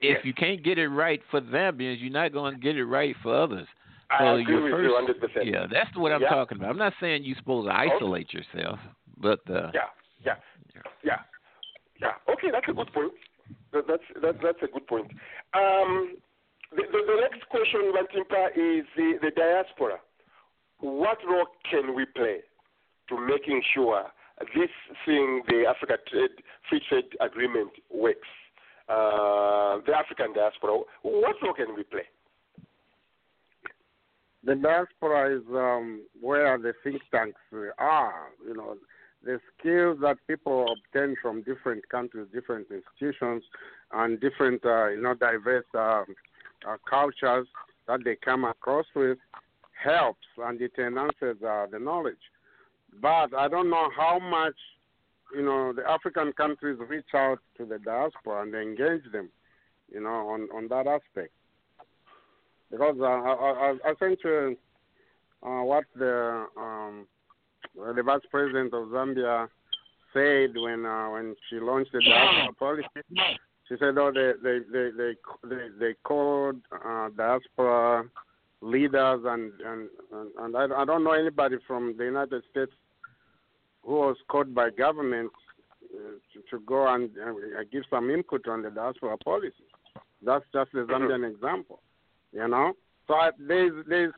if 0.00 0.16
Yes. 0.16 0.24
you 0.24 0.34
can't 0.34 0.62
get 0.64 0.78
it 0.78 0.88
right 0.88 1.20
for 1.30 1.40
Zambians, 1.42 1.98
you're 2.00 2.10
not 2.10 2.32
going 2.32 2.54
to 2.54 2.60
get 2.60 2.76
it 2.76 2.84
right 2.86 3.14
for 3.22 3.34
others. 3.34 3.68
I 4.10 4.40
agree 4.40 4.54
your 4.54 4.62
with 4.64 4.72
first, 4.72 4.84
you 4.84 5.44
100%. 5.44 5.52
Yeah, 5.52 5.66
that's 5.70 5.94
what 5.96 6.12
I'm 6.12 6.22
Yeah. 6.22 6.28
talking 6.30 6.58
about. 6.58 6.70
I'm 6.70 6.78
not 6.78 6.94
saying 7.00 7.22
you're 7.24 7.36
supposed 7.36 7.68
to 7.68 7.74
isolate 7.74 8.32
yourself, 8.32 8.78
but 9.16 9.40
uh, 9.48 9.70
Yeah, 9.72 9.88
yeah, 10.24 10.36
yeah, 11.04 11.16
yeah. 12.00 12.12
Okay, 12.28 12.50
that's 12.50 12.68
a 12.68 12.72
good 12.72 12.92
point. 12.92 13.12
That, 13.72 13.86
that's 13.86 14.02
that, 14.22 14.36
that's 14.42 14.62
a 14.62 14.66
good 14.66 14.86
point. 14.86 15.10
Um, 15.54 16.16
the, 16.72 16.82
the, 16.90 17.00
the 17.06 17.18
next 17.20 17.48
question, 17.48 17.92
Vantimpa, 17.94 18.48
is 18.56 18.86
the, 18.96 19.18
the 19.22 19.30
diaspora. 19.36 19.98
What 20.80 21.18
role 21.28 21.46
can 21.70 21.94
we 21.94 22.04
play 22.06 22.38
to 23.08 23.18
making 23.18 23.62
sure 23.74 24.04
this 24.54 24.70
thing, 25.04 25.42
the 25.48 25.66
Africa 25.68 25.98
Trade 26.10 26.30
Free 26.68 26.80
Trade 26.88 27.16
Agreement, 27.20 27.70
works? 27.92 28.28
Uh, 28.88 29.78
the 29.86 29.94
African 29.94 30.32
diaspora. 30.32 30.78
What 31.02 31.36
role 31.42 31.54
can 31.54 31.76
we 31.76 31.84
play? 31.84 32.06
The 34.42 34.54
diaspora 34.54 35.36
is 35.36 35.42
um, 35.50 36.02
where 36.20 36.56
the 36.58 36.72
think 36.82 37.02
tanks 37.10 37.40
are. 37.78 38.28
You 38.46 38.54
know, 38.54 38.76
the 39.22 39.38
skills 39.58 39.98
that 40.00 40.16
people 40.26 40.72
obtain 40.72 41.14
from 41.20 41.42
different 41.42 41.86
countries, 41.88 42.26
different 42.32 42.68
institutions, 42.70 43.44
and 43.92 44.18
different, 44.20 44.64
uh, 44.64 44.88
you 44.88 45.02
know, 45.02 45.14
diverse 45.14 45.66
uh, 45.74 46.04
uh, 46.66 46.76
cultures 46.88 47.46
that 47.86 48.00
they 48.04 48.16
come 48.16 48.44
across 48.44 48.86
with 48.94 49.18
helps 49.82 50.26
and 50.38 50.60
it 50.60 50.72
enhances 50.78 51.42
uh, 51.42 51.66
the 51.70 51.78
knowledge. 51.78 52.16
But 53.00 53.34
I 53.34 53.48
don't 53.48 53.70
know 53.70 53.88
how 53.96 54.18
much, 54.18 54.56
you 55.34 55.42
know, 55.42 55.72
the 55.72 55.88
African 55.88 56.32
countries 56.32 56.78
reach 56.88 57.14
out 57.14 57.40
to 57.58 57.66
the 57.66 57.78
diaspora 57.78 58.42
and 58.42 58.54
engage 58.54 59.10
them, 59.12 59.30
you 59.92 60.00
know, 60.00 60.28
on, 60.28 60.48
on 60.54 60.68
that 60.68 60.86
aspect 60.86 61.32
because 62.70 62.96
uh, 63.00 63.04
I, 63.04 63.74
I, 63.84 63.90
I 63.90 63.94
think 63.98 64.18
uh, 64.24 64.50
uh, 65.46 65.62
what 65.64 65.84
the 65.96 66.46
um, 66.56 67.06
the 67.94 68.02
vice 68.02 68.20
president 68.30 68.72
of 68.74 68.88
Zambia 68.88 69.48
said 70.12 70.50
when 70.56 70.86
uh, 70.86 71.10
when 71.10 71.34
she 71.48 71.56
launched 71.60 71.92
the 71.92 72.00
diaspora 72.00 72.52
policy. 72.54 72.88
She 73.68 73.76
said, 73.78 73.96
"Oh, 73.98 74.10
they 74.12 74.32
they 74.42 74.58
they 74.72 74.90
they 74.96 75.12
they, 75.48 75.66
they 75.78 75.94
called 76.04 76.56
uh, 76.72 77.08
diaspora 77.16 78.04
leaders 78.60 79.20
and 79.24 79.52
and 79.64 79.88
and, 80.12 80.30
and 80.38 80.56
I, 80.56 80.82
I 80.82 80.84
don't 80.84 81.04
know 81.04 81.12
anybody 81.12 81.56
from 81.66 81.96
the 81.96 82.04
United 82.04 82.42
States 82.50 82.72
who 83.82 83.94
was 83.94 84.16
called 84.28 84.54
by 84.54 84.70
government 84.70 85.30
uh, 85.94 85.98
to, 86.34 86.42
to 86.50 86.64
go 86.66 86.92
and 86.92 87.10
uh, 87.18 87.62
give 87.72 87.84
some 87.88 88.10
input 88.10 88.46
on 88.48 88.62
the 88.62 88.70
diaspora 88.70 89.16
policy. 89.18 89.54
That's 90.22 90.44
just 90.52 90.72
the 90.72 90.80
Zambian 90.80 91.30
example." 91.32 91.80
You 92.32 92.48
know. 92.48 92.72
So 93.06 93.14
I, 93.14 93.30
there's 93.38 93.84
there's 93.88 94.12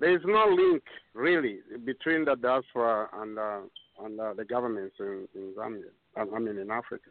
there's 0.00 0.22
no 0.24 0.46
link 0.48 0.82
really 1.14 1.58
between 1.84 2.24
the 2.24 2.36
diaspora 2.36 3.08
and 3.20 3.38
uh, 3.38 3.60
and 4.04 4.20
uh, 4.20 4.34
the 4.34 4.44
governments 4.44 4.96
in, 5.00 5.28
in 5.34 5.54
Zambia. 5.56 5.90
I 6.16 6.20
I 6.34 6.38
mean 6.38 6.58
in 6.58 6.70
Africa. 6.70 7.10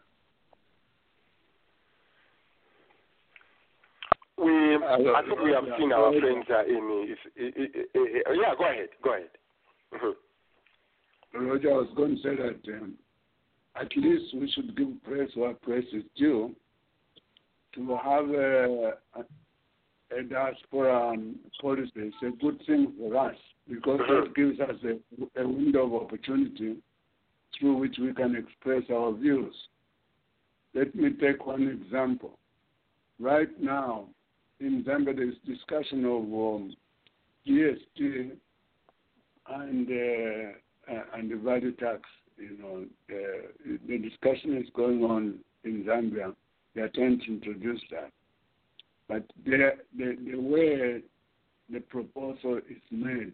We, 4.38 4.76
Uh, 4.76 5.14
I 5.16 5.24
think 5.24 5.40
we 5.42 5.52
have 5.52 5.66
seen 5.80 5.92
our 5.92 6.12
go 6.12 6.20
friends 6.20 6.46
uh, 6.50 6.64
in. 6.66 7.08
Is, 7.12 7.18
i 7.38 7.44
i 7.44 8.32
i 8.32 8.34
yeah, 8.34 8.54
go 8.58 8.66
ahead. 8.70 8.90
Go 9.04 9.14
ahead. 9.14 9.30
Mhm. 9.94 10.14
Roger, 11.34 11.72
I 11.72 11.78
was 11.78 11.90
going 11.96 12.16
to 12.16 12.22
say 12.22 12.36
that 12.36 12.74
um, 12.78 12.94
at 13.76 13.96
least 13.96 14.34
we 14.36 14.50
should 14.52 14.76
give 14.76 14.88
praise 15.04 15.30
where 15.36 15.54
praise 15.56 15.88
is 15.94 16.04
due 16.16 16.56
to 17.76 17.96
have 17.98 18.30
a, 18.30 18.94
a, 20.12 20.20
a 20.20 20.24
diaspora 20.24 21.12
um, 21.12 21.36
policy. 21.62 21.92
It's 21.96 22.16
a 22.24 22.32
good 22.42 22.62
thing 22.66 22.94
for 22.98 23.16
us 23.18 23.36
because 23.70 24.00
it 24.08 24.36
gives 24.36 24.60
us 24.60 24.76
a, 24.84 25.42
a 25.42 25.48
window 25.48 25.86
of 25.86 26.04
opportunity 26.04 26.78
through 27.60 27.78
which 27.78 27.98
we 28.00 28.14
can 28.14 28.36
express 28.36 28.84
our 28.92 29.14
views. 29.14 29.54
Let 30.74 30.94
me 30.96 31.10
take 31.20 31.46
one 31.46 31.68
example. 31.68 32.38
Right 33.20 33.50
now, 33.60 34.06
in 34.60 34.84
Zambia, 34.84 35.16
there 35.16 35.30
is 35.30 35.36
discussion 35.46 36.06
of 36.06 36.22
um, 36.22 36.76
GST 37.48 38.32
and 39.50 39.88
uh, 39.90 40.94
uh, 40.94 41.04
and 41.16 41.32
the 41.32 41.38
value 41.38 41.72
tax. 41.74 42.02
You 42.38 42.58
know, 42.60 42.86
uh, 43.10 43.76
the 43.88 43.98
discussion 43.98 44.58
is 44.58 44.68
going 44.76 45.04
on 45.04 45.40
in 45.64 45.84
Zambia. 45.84 46.36
They 46.76 46.82
are 46.82 46.90
trying 46.90 47.20
to 47.22 47.26
introduce 47.26 47.82
that, 47.92 48.12
but 49.08 49.24
the 49.46 49.72
the, 49.98 50.18
the 50.30 50.38
way 50.38 51.02
the 51.70 51.80
proposal 51.82 52.58
is 52.58 52.82
made, 52.92 53.34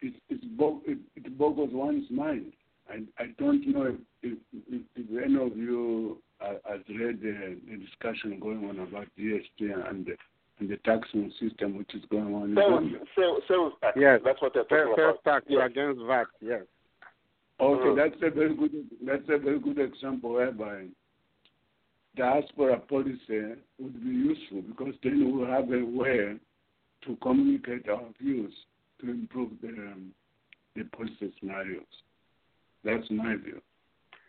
it 0.00 0.14
it, 0.28 0.56
bo- 0.58 0.82
it, 0.86 0.98
it 1.16 1.36
boggles 1.38 1.70
one's 1.72 2.10
mind. 2.10 2.52
I 2.88 3.02
I 3.22 3.26
don't 3.38 3.66
know 3.68 3.84
if 3.84 3.96
if, 4.22 4.38
if, 4.70 4.82
if 4.96 5.24
any 5.24 5.36
of 5.36 5.56
you 5.56 6.18
uh, 6.40 6.54
has 6.68 6.80
read 6.88 7.20
the, 7.20 7.58
the 7.70 7.76
discussion 7.78 8.38
going 8.40 8.68
on 8.68 8.78
about 8.80 9.06
GST 9.18 9.88
and 9.88 10.06
the, 10.06 10.16
and 10.58 10.68
the 10.68 10.76
taxing 10.84 11.30
system 11.40 11.76
which 11.78 11.94
is 11.94 12.02
going 12.10 12.34
on 12.34 12.50
in 12.50 12.56
Sales, 12.56 12.82
Zambia. 12.82 12.98
sales, 13.16 13.42
sales 13.48 13.72
tax. 13.82 13.96
Yes. 14.00 14.20
That's 14.24 14.40
what 14.42 14.52
they're 14.54 14.64
talking 14.64 14.94
fair 14.96 15.10
about. 15.10 15.24
tax 15.24 15.46
Yes. 15.48 15.70
against 15.70 16.00
VAT. 16.02 16.26
Yes. 16.40 16.62
Okay, 17.60 17.84
Mm. 17.84 17.96
that's 17.96 18.22
a 18.22 18.30
very 18.34 18.54
good 18.56 18.86
that's 19.04 19.28
a 19.28 19.36
very 19.38 19.58
good 19.58 19.78
example 19.78 20.30
whereby 20.32 20.86
diaspora 22.16 22.78
policy 22.78 23.54
would 23.78 24.02
be 24.04 24.10
useful 24.10 24.62
because 24.62 24.94
then 25.02 25.36
we'll 25.36 25.46
have 25.46 25.70
a 25.72 25.84
way 25.84 26.36
to 27.04 27.16
communicate 27.22 27.88
our 27.88 28.04
views 28.20 28.52
to 29.00 29.10
improve 29.10 29.50
the 29.62 29.68
um, 29.68 30.12
the 30.76 30.84
policy 30.84 31.32
scenarios. 31.40 31.84
That's 32.84 33.08
my 33.10 33.36
view. 33.36 33.60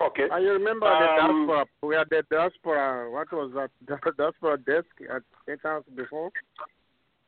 Okay. 0.01 0.27
I 0.31 0.39
remember 0.39 0.87
Um, 0.87 0.99
the 0.99 1.55
diaspora. 1.55 1.65
We 1.83 1.95
had 1.95 2.09
the 2.09 2.23
diaspora. 2.29 3.09
What 3.11 3.31
was 3.31 3.51
that? 3.53 3.69
The 3.85 4.11
diaspora 4.17 4.57
desk 4.57 4.89
at 5.13 5.21
State 5.43 5.61
House 5.63 5.85
before. 5.95 6.31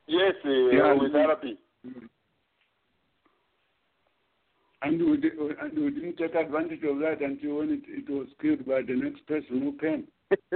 Yes, 0.06 0.34
uh, 0.44 0.48
Yeah. 0.48 0.92
with 0.94 1.12
therapy. 1.12 1.58
And 4.84 5.10
we, 5.10 5.16
did, 5.16 5.32
and 5.32 5.78
we 5.78 5.90
didn't 5.90 6.16
take 6.16 6.34
advantage 6.34 6.82
of 6.84 6.98
that 6.98 7.22
until 7.22 7.56
when 7.56 7.70
it, 7.70 7.82
it 7.86 8.10
was 8.10 8.26
killed 8.40 8.66
by 8.66 8.82
the 8.82 8.94
next 8.94 9.26
person 9.26 9.60
who 9.60 9.72
came. 9.78 10.06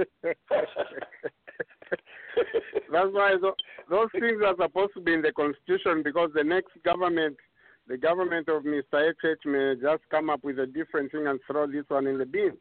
That's 2.91 3.11
why 3.11 3.35
tho- 3.41 3.55
those 3.89 4.07
things 4.11 4.41
are 4.45 4.55
supposed 4.59 4.93
to 4.95 5.01
be 5.01 5.13
in 5.13 5.21
the 5.21 5.31
constitution 5.31 6.03
because 6.03 6.29
the 6.35 6.43
next 6.43 6.71
government, 6.83 7.37
the 7.87 7.97
government 7.97 8.49
of 8.49 8.63
Mr. 8.63 9.11
HH 9.11 9.45
may 9.45 9.75
just 9.81 10.03
come 10.11 10.29
up 10.29 10.43
with 10.43 10.59
a 10.59 10.67
different 10.67 11.11
thing 11.11 11.25
and 11.27 11.39
throw 11.47 11.65
this 11.65 11.85
one 11.87 12.07
in 12.07 12.17
the 12.17 12.25
bin. 12.25 12.53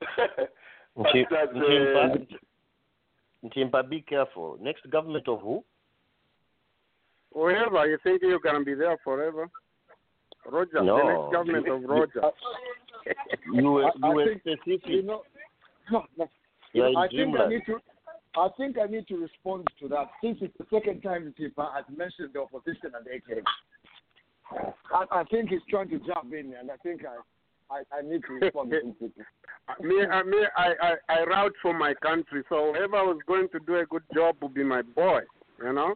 But 0.96 1.06
Nchimpa, 1.06 1.28
that, 1.30 1.48
uh, 1.48 1.54
Nchimpa, 1.58 2.28
Nchimpa, 3.44 3.90
be 3.90 4.00
careful. 4.02 4.56
Next 4.60 4.88
government 4.90 5.26
of 5.26 5.40
who? 5.40 5.64
Whoever 7.32 7.88
you 7.88 7.98
think 8.04 8.22
you're 8.22 8.38
gonna 8.38 8.62
be 8.62 8.74
there 8.74 8.96
forever, 9.02 9.48
Roger. 10.50 10.70
The 10.74 10.82
next 10.82 11.32
government 11.32 11.68
of 11.68 11.82
Roger. 11.82 12.20
You 13.52 13.70
were, 13.70 13.82
you 13.82 13.90
I 14.02 14.08
were 14.08 14.24
think- 14.26 14.40
specific. 14.40 14.88
You 14.88 15.02
know, 15.02 15.22
no, 15.90 16.04
no. 16.18 16.28
You're 16.72 16.88
in 16.88 16.96
I 16.96 17.08
think 17.08 17.36
I 17.38 17.48
need 17.48 17.62
to. 17.66 17.78
I 18.36 18.48
think 18.56 18.76
I 18.78 18.86
need 18.86 19.06
to 19.08 19.16
respond 19.16 19.68
to 19.80 19.88
that 19.88 20.10
since 20.22 20.38
it's 20.40 20.56
the 20.58 20.66
second 20.72 21.02
time 21.02 21.32
Tipa 21.38 21.72
has 21.72 21.84
mentioned 21.96 22.30
the 22.34 22.40
opposition 22.40 22.90
and 22.96 23.04
the 23.06 23.10
AKM. 23.10 23.42
I, 24.92 25.20
I 25.20 25.24
think 25.24 25.50
he's 25.50 25.60
trying 25.70 25.88
to 25.90 25.98
jump 26.00 26.32
in, 26.32 26.52
and 26.54 26.70
I 26.70 26.76
think 26.78 27.02
I, 27.04 27.74
I, 27.74 27.96
I 27.96 28.02
need 28.02 28.22
to 28.26 28.32
respond 28.34 28.72
to 28.72 28.82
me, 29.86 30.04
I, 30.04 30.22
me, 30.24 30.38
I, 30.56 30.72
I, 30.82 30.94
I 31.08 31.20
root 31.20 31.54
for 31.62 31.72
my 31.78 31.94
country, 31.94 32.42
so 32.48 32.72
whoever 32.74 33.04
was 33.04 33.18
going 33.26 33.48
to 33.52 33.60
do 33.60 33.76
a 33.76 33.86
good 33.86 34.02
job 34.12 34.36
would 34.42 34.52
be 34.54 34.64
my 34.64 34.82
boy. 34.82 35.20
You 35.62 35.72
know. 35.72 35.94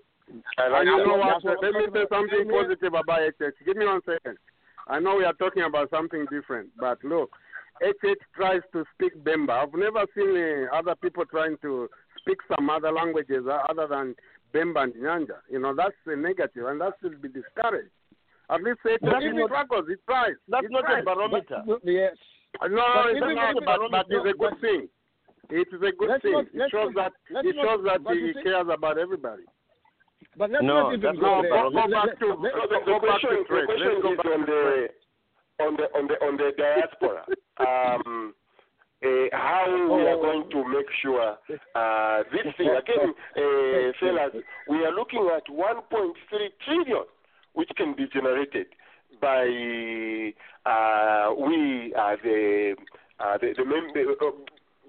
I 0.58 0.68
like 0.68 0.80
and 0.80 0.88
you 0.88 1.06
know 1.06 1.16
what? 1.16 1.44
Let 1.44 1.72
me 1.74 1.86
say 1.92 2.04
something 2.10 2.48
positive 2.50 2.94
about 2.94 3.20
HH. 3.20 3.64
Give 3.64 3.76
me 3.76 3.86
one 3.86 4.00
second. 4.04 4.38
I 4.88 4.98
know 5.00 5.16
we 5.16 5.24
are 5.24 5.34
talking 5.34 5.62
about 5.64 5.90
something 5.90 6.26
different, 6.30 6.70
but 6.78 7.02
look, 7.04 7.30
HH 7.82 8.22
tries 8.34 8.62
to 8.72 8.84
speak 8.94 9.12
Bemba. 9.22 9.50
I've 9.62 9.74
never 9.74 10.04
seen 10.16 10.32
uh, 10.36 10.74
other 10.76 10.94
people 10.96 11.24
trying 11.26 11.56
to 11.62 11.88
speak 12.18 12.38
some 12.54 12.70
other 12.70 12.90
languages 12.90 13.44
uh, 13.46 13.60
other 13.68 13.86
than 13.86 14.14
Bemba 14.54 14.84
and 14.84 14.94
Nyanja. 14.94 15.38
You 15.50 15.60
know, 15.60 15.74
that's 15.76 15.94
a 16.06 16.16
negative, 16.16 16.66
and 16.66 16.80
that 16.80 16.94
should 17.02 17.20
be 17.20 17.28
discouraged. 17.28 17.90
At 18.50 18.62
least 18.62 18.80
HH 18.84 18.98
That's 19.04 19.22
he 19.24 19.44
struggles. 19.44 19.84
He 19.88 19.94
tries. 20.08 20.36
That's 20.48 20.66
he 20.66 20.72
not 20.72 20.84
tries. 20.86 21.02
a 21.02 21.04
barometer. 21.04 21.62
But- 21.66 21.80
yes. 21.84 22.16
Uh, 22.62 22.68
No, 22.68 22.80
But 22.94 23.06
it's 23.10 23.16
even- 23.18 23.34
not, 23.36 23.50
even- 23.50 23.64
but, 23.66 23.78
but 23.90 24.06
it's 24.08 24.24
a 24.24 24.32
good 24.32 24.38
but- 24.38 24.60
thing. 24.60 24.88
It 25.50 25.68
is 25.72 25.80
a 25.82 25.92
good 25.92 26.08
Let's 26.08 26.22
thing. 26.22 26.32
not- 26.32 26.44
it 26.52 26.70
shows 26.70 26.92
not- 26.94 27.12
that 27.12 27.12
let's 27.30 27.46
it 27.48 27.56
not- 27.56 27.64
shows 27.64 27.84
that 27.84 28.00
he 28.16 28.32
cares 28.42 28.68
about 28.72 28.96
everybody. 28.98 29.44
But 30.38 30.50
let's 30.50 30.62
No, 30.62 30.90
not 30.90 30.94
even 30.94 31.16
go 31.18 31.20
not 31.20 31.42
there. 31.42 31.50
go, 31.50 31.70
go 31.70 31.90
back 31.90 32.18
to 32.22 32.26
the, 32.38 32.50
the 32.70 32.78
go 32.86 33.00
back 33.02 33.18
question, 33.18 33.42
the 33.42 33.62
question 33.66 33.92
Let's 33.98 34.02
go 34.02 34.12
is 34.14 34.18
on 34.22 34.42
the 34.46 34.88
on 35.58 35.72
the 35.76 35.86
on 35.98 36.04
the 36.06 36.14
on 36.24 36.36
the 36.38 36.48
diaspora. 36.56 37.22
um, 37.58 38.34
uh, 39.02 39.06
how 39.32 39.66
we 39.94 40.02
are 40.06 40.14
Oh, 40.14 40.22
going 40.22 40.42
going 40.42 40.50
to 40.50 40.68
make 40.70 40.86
sure 41.02 41.36
uh, 41.74 42.22
this 42.30 42.46
thing 42.56 42.70
again, 42.82 43.14
uh, 43.36 43.92
fellas, 44.00 44.34
we 44.68 44.84
are 44.84 44.92
looking 44.94 45.28
at 45.34 45.46
1.3 45.46 46.14
trillion, 46.64 47.04
which 47.54 47.70
can 47.76 47.94
be 47.94 48.06
generated 48.12 48.66
by 49.20 49.42
uh, 50.66 51.34
we 51.34 51.92
uh, 51.98 52.14
the 52.22 52.74
uh, 53.20 53.38
the, 53.38 53.54
the 53.56 53.64
mem- 53.64 53.90
uh, 54.22 54.30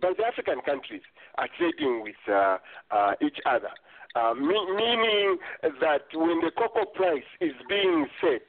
by 0.02 0.14
the 0.18 0.26
African 0.26 0.62
countries 0.66 1.02
are 1.38 1.48
trading 1.58 2.04
with 2.04 2.16
uh, 2.32 2.58
uh, 2.92 3.14
each 3.22 3.38
other. 3.46 3.70
Uh, 4.16 4.34
me- 4.34 4.72
meaning 4.76 5.38
that 5.62 6.02
when 6.14 6.42
the 6.42 6.52
cocoa 6.58 6.86
price 6.96 7.24
is 7.42 7.54
being 7.70 8.08
set, 8.22 8.42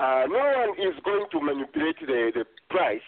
uh, 0.00 0.24
no 0.28 0.38
one 0.38 0.72
is 0.78 0.94
going 1.04 1.24
to 1.32 1.40
manipulate 1.40 1.98
the, 2.00 2.30
the 2.34 2.44
price 2.68 3.00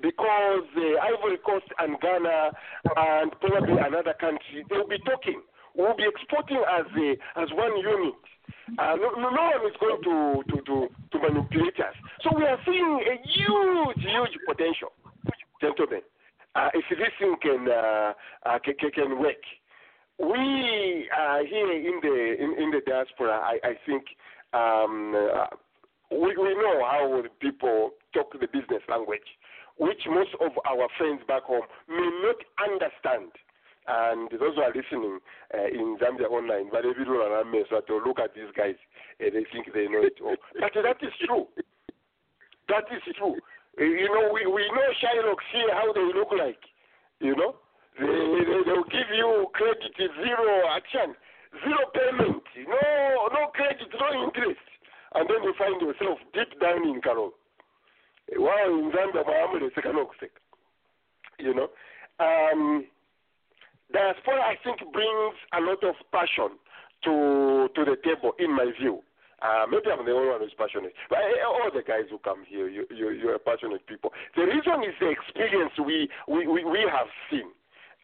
because 0.00 0.64
uh, 0.76 1.02
Ivory 1.02 1.38
Coast 1.44 1.66
and 1.78 1.98
Ghana 2.00 2.52
and 2.96 3.32
probably 3.40 3.74
another 3.78 4.14
country, 4.20 4.64
they'll 4.70 4.86
be 4.86 4.98
talking. 5.04 5.42
We'll 5.74 5.96
be 5.96 6.06
exporting 6.06 6.62
as 6.78 6.86
a, 6.96 7.16
as 7.40 7.48
one 7.52 7.76
unit. 7.76 8.14
Uh, 8.78 8.94
no, 8.96 9.10
no 9.18 9.30
no 9.30 9.42
one 9.42 9.66
is 9.66 9.76
going 9.80 10.02
to, 10.04 10.42
to, 10.48 10.62
to, 10.62 10.88
to 11.12 11.16
manipulate 11.18 11.78
us. 11.80 11.94
So 12.22 12.30
we 12.36 12.44
are 12.44 12.58
seeing 12.64 13.02
a 13.02 13.16
huge, 13.26 13.98
huge 13.98 14.38
potential, 14.46 14.92
gentlemen. 15.60 16.02
Uh, 16.54 16.68
if 16.74 16.84
this 16.90 17.08
thing 17.18 17.36
can, 17.42 17.66
uh, 17.68 18.12
uh, 18.46 18.58
can, 18.64 18.74
can 18.90 19.18
work. 19.18 19.42
We 20.18 21.08
uh, 21.14 21.38
here 21.48 21.72
in 21.72 22.00
the 22.02 22.34
in, 22.42 22.62
in 22.62 22.70
the 22.70 22.80
diaspora, 22.84 23.38
I, 23.38 23.58
I 23.62 23.74
think 23.86 24.04
um, 24.52 25.14
uh, 25.14 25.46
we, 26.10 26.36
we 26.36 26.54
know 26.54 26.82
how 26.84 27.22
people 27.40 27.90
talk 28.12 28.32
the 28.32 28.46
business 28.48 28.82
language, 28.88 29.28
which 29.78 30.02
most 30.10 30.30
of 30.40 30.52
our 30.66 30.88
friends 30.98 31.22
back 31.28 31.44
home 31.44 31.62
may 31.88 32.10
not 32.22 32.36
understand. 32.58 33.30
And 33.90 34.28
those 34.32 34.54
who 34.54 34.60
are 34.60 34.74
listening 34.74 35.18
uh, 35.54 35.68
in 35.68 35.96
Zambia 35.96 36.28
online, 36.28 36.68
but 36.70 36.84
you 36.84 36.92
don't 36.92 37.08
know, 37.08 37.64
so 37.70 38.00
look 38.04 38.18
at 38.20 38.34
these 38.34 38.52
guys 38.54 38.74
and 39.18 39.32
they 39.32 39.46
think 39.50 39.72
they 39.72 39.88
know 39.88 40.02
it 40.04 40.20
all. 40.22 40.36
But 40.60 40.72
that 40.74 41.00
is 41.00 41.14
true. 41.24 41.46
That 42.68 42.84
is 42.92 43.00
true. 43.16 43.36
Uh, 43.80 43.84
You 43.84 44.12
know, 44.12 44.28
we, 44.34 44.44
we 44.44 44.68
know 44.76 44.88
Shylocks 45.00 45.48
here 45.52 45.72
how 45.72 45.92
they 45.94 46.04
look 46.12 46.28
like. 46.36 46.60
You 47.20 47.34
know, 47.34 47.56
they, 47.98 48.06
they, 48.06 48.60
they'll 48.66 48.90
give 48.90 49.10
you 49.14 49.46
credit 49.52 49.94
zero 49.96 50.68
action, 50.70 51.14
zero 51.64 51.82
payment, 51.94 52.42
no 52.66 53.28
no 53.32 53.46
credit, 53.54 53.88
no 53.98 54.24
interest, 54.24 54.66
and 55.14 55.28
then 55.28 55.42
you 55.42 55.54
find 55.58 55.80
yourself 55.80 56.18
deep 56.32 56.60
down 56.60 56.86
in 56.86 57.00
Carol. 57.00 57.32
While 58.36 58.74
in 58.78 58.92
Zambia, 58.92 59.24
Muhammad 59.24 59.62
is 59.62 59.72
You 61.38 61.54
know, 61.54 61.68
um, 62.20 62.84
diaspora 63.92 64.42
I 64.42 64.56
think 64.62 64.78
brings 64.92 65.34
a 65.52 65.60
lot 65.60 65.82
of 65.84 65.94
passion 66.12 66.58
to 67.04 67.68
to 67.74 67.84
the 67.84 67.96
table, 68.04 68.32
in 68.38 68.54
my 68.54 68.70
view. 68.78 69.02
Uh, 69.40 69.66
maybe 69.70 69.86
I'm 69.86 70.04
the 70.04 70.10
only 70.10 70.28
one 70.28 70.40
who's 70.40 70.54
passionate, 70.58 70.92
but 71.08 71.18
uh, 71.18 71.46
all 71.46 71.70
the 71.72 71.82
guys 71.86 72.10
who 72.10 72.18
come 72.18 72.42
here, 72.46 72.68
you, 72.68 72.86
you 72.90 73.10
you're 73.10 73.38
passionate 73.38 73.86
people. 73.86 74.12
The 74.34 74.42
reason 74.42 74.82
is 74.82 74.94
the 74.98 75.10
experience 75.10 75.72
we 75.78 76.08
we, 76.26 76.46
we, 76.46 76.64
we 76.64 76.80
have 76.90 77.06
seen. 77.30 77.50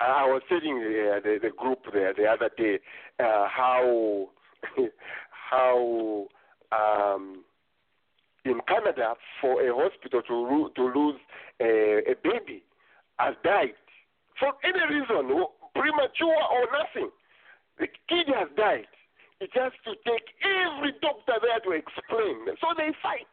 I 0.01 0.27
was 0.27 0.43
telling 0.49 0.79
uh, 0.79 1.21
the 1.21 1.39
the 1.43 1.51
group 1.51 1.81
there 1.93 2.13
the 2.15 2.27
other 2.27 2.51
day 2.57 2.79
uh, 3.21 3.47
how 3.49 4.29
how 5.31 6.27
um, 6.73 7.45
in 8.45 8.61
Canada 8.67 9.15
for 9.41 9.63
a 9.63 9.73
hospital 9.73 10.23
to 10.23 10.71
to 10.75 10.83
lose 10.83 11.21
a, 11.61 12.11
a 12.11 12.15
baby 12.23 12.63
has 13.19 13.35
died 13.45 13.75
for 14.39 14.53
any 14.65 14.83
reason, 14.95 15.31
premature 15.75 16.43
or 16.51 16.67
nothing. 16.73 17.11
The 17.79 17.87
kid 18.09 18.27
has 18.35 18.49
died. 18.57 18.91
It 19.41 19.51
has 19.55 19.73
to 19.85 19.95
take 20.07 20.27
every 20.43 20.93
doctor 21.03 21.35
there 21.43 21.61
to 21.65 21.71
explain. 21.71 22.47
So 22.61 22.69
they 22.77 22.91
fight. 23.03 23.31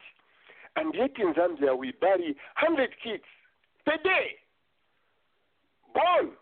And 0.76 0.94
yet 0.94 1.12
in 1.18 1.34
Zambia, 1.34 1.76
we 1.76 1.92
bury 2.00 2.36
100 2.60 2.90
kids 3.02 3.24
per 3.84 3.96
day, 4.02 4.38
born 5.94 6.32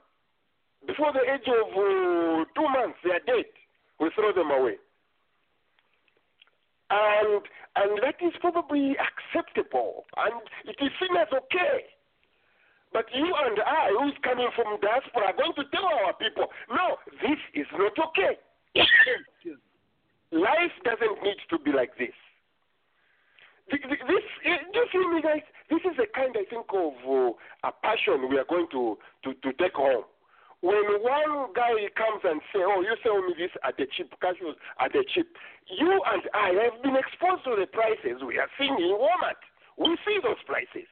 before 0.87 1.13
the 1.13 1.21
age 1.21 1.47
of 1.47 1.69
uh, 1.73 2.45
two 2.57 2.69
months, 2.69 2.99
they 3.05 3.11
are 3.11 3.25
dead. 3.27 3.47
We 3.99 4.11
throw 4.15 4.33
them 4.33 4.51
away. 4.51 4.77
And, 6.91 7.43
and 7.77 7.91
that 8.03 8.17
is 8.25 8.33
probably 8.41 8.97
acceptable, 8.99 10.05
and 10.17 10.41
it 10.65 10.77
is 10.83 10.91
seen 10.99 11.17
as 11.17 11.29
okay. 11.33 11.87
But 12.93 13.07
you 13.15 13.23
and 13.25 13.61
I, 13.65 13.95
who's 14.01 14.19
coming 14.23 14.49
from 14.57 14.81
diaspora, 14.81 15.31
are 15.31 15.37
going 15.37 15.55
to 15.55 15.65
tell 15.71 15.87
our 15.87 16.13
people, 16.15 16.49
no, 16.69 16.97
this 17.23 17.39
is 17.55 17.67
not 17.79 17.93
okay. 18.11 18.35
Life 20.33 20.75
doesn't 20.85 21.23
need 21.23 21.39
to 21.51 21.59
be 21.59 21.71
like 21.71 21.97
this. 21.99 22.15
This, 23.71 23.79
do 24.43 24.49
you 24.75 24.87
feel 24.91 25.09
me, 25.13 25.23
guys? 25.23 25.43
This 25.71 25.81
is 25.89 25.97
the 25.97 26.07
kind, 26.13 26.35
I 26.37 26.45
think, 26.51 26.67
of 26.75 26.95
uh, 27.07 27.69
a 27.69 27.73
passion 27.83 28.29
we 28.29 28.39
are 28.39 28.45
going 28.49 28.67
to, 28.73 28.99
to, 29.25 29.35
to 29.35 29.53
take 29.63 29.75
home. 29.75 30.03
When 30.61 30.85
one 31.01 31.53
guy 31.57 31.89
comes 31.97 32.21
and 32.25 32.41
say, 32.53 32.61
"Oh, 32.61 32.83
you 32.83 32.95
sell 33.03 33.23
me 33.23 33.35
this 33.37 33.51
at 33.65 33.77
the 33.77 33.87
cheap, 33.87 34.13
cashews 34.21 34.57
at 34.79 34.93
the 34.93 35.05
cheap," 35.15 35.37
you 35.67 35.89
and 35.89 36.23
I 36.35 36.53
have 36.65 36.83
been 36.83 36.97
exposed 36.97 37.45
to 37.45 37.57
the 37.57 37.67
prices 37.67 38.23
we 38.23 38.39
are 38.39 38.51
seeing 38.59 38.77
in 38.77 38.93
Walmart. 38.93 39.41
We 39.79 39.97
see 40.05 40.19
those 40.23 40.43
prices. 40.45 40.89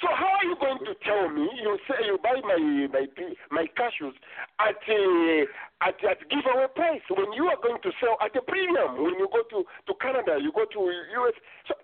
So 0.00 0.08
how 0.10 0.34
are 0.34 0.46
you 0.48 0.56
going 0.58 0.82
to 0.82 0.94
tell 1.04 1.28
me 1.28 1.46
you 1.62 1.78
say 1.86 2.06
you 2.06 2.18
buy 2.18 2.40
my 2.42 2.58
my 2.90 3.06
my 3.50 3.66
cashews 3.78 4.18
at 4.58 4.82
a 4.88 5.46
at 5.80 6.02
at 6.02 6.18
giveaway 6.28 6.66
price 6.74 7.06
when 7.10 7.32
you 7.34 7.46
are 7.46 7.60
going 7.62 7.80
to 7.82 7.92
sell 8.00 8.18
at 8.20 8.34
a 8.34 8.42
premium 8.42 8.98
when 8.98 9.14
you 9.14 9.28
go 9.30 9.42
to 9.54 9.62
to 9.62 9.92
Canada, 10.00 10.38
you 10.42 10.50
go 10.50 10.64
to 10.64 10.80
US. 11.22 11.34
So 11.68 11.74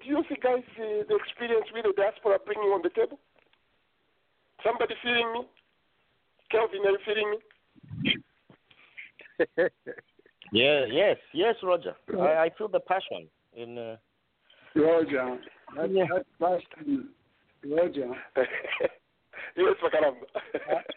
do 0.00 0.08
you 0.08 0.24
see, 0.28 0.36
guys, 0.40 0.64
uh, 0.80 1.04
the 1.08 1.16
experience 1.16 1.68
with 1.72 1.84
the 1.84 1.92
diaspora 1.92 2.38
bringing 2.44 2.72
on 2.72 2.80
the 2.80 2.88
table? 2.88 3.20
Somebody 4.64 4.94
feeling 5.02 5.32
me? 5.32 5.40
Kelvin, 6.50 6.80
are 6.84 6.90
you 6.90 6.98
feeling 7.04 7.30
me? 7.30 8.16
yeah, 10.52 10.84
yes, 10.90 11.16
yes, 11.32 11.54
Roger. 11.62 11.94
I, 12.18 12.44
I 12.44 12.50
feel 12.58 12.68
the 12.68 12.80
passion 12.80 13.28
in. 13.54 13.78
Uh... 13.78 13.96
Roger, 14.74 15.38
that, 15.76 15.90
Yeah. 15.90 16.04
that 16.12 16.26
passion, 16.38 17.08
Roger. 17.64 18.08
yes, 19.56 19.76
Makaram. 19.82 20.14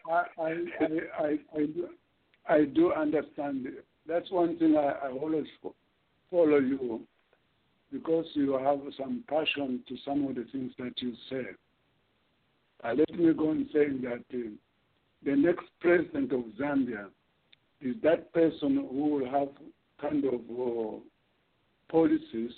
I, 0.09 0.41
I, 0.41 0.43
I, 0.43 1.23
I, 1.23 1.37
I, 1.55 1.65
do, 1.65 1.89
I 2.49 2.65
do 2.65 2.93
understand. 2.93 3.67
That's 4.07 4.29
one 4.31 4.57
thing 4.57 4.75
I, 4.75 5.07
I 5.07 5.11
always 5.11 5.45
follow 6.29 6.57
you 6.57 7.01
because 7.91 8.25
you 8.33 8.53
have 8.53 8.79
some 8.97 9.23
passion 9.29 9.83
to 9.87 9.95
some 10.03 10.27
of 10.27 10.35
the 10.35 10.45
things 10.51 10.73
that 10.79 10.93
you 10.97 11.13
say. 11.29 11.45
Uh, 12.83 12.95
let 12.97 13.17
me 13.17 13.33
go 13.33 13.51
on 13.51 13.69
saying 13.71 14.01
that 14.01 14.23
uh, 14.33 14.49
the 15.25 15.35
next 15.35 15.65
president 15.79 16.31
of 16.31 16.41
Zambia 16.59 17.07
is 17.81 17.95
that 18.03 18.31
person 18.33 18.87
who 18.91 19.09
will 19.19 19.25
have 19.29 19.49
kind 19.99 20.23
of 20.25 20.33
uh, 20.33 20.99
policies 21.89 22.51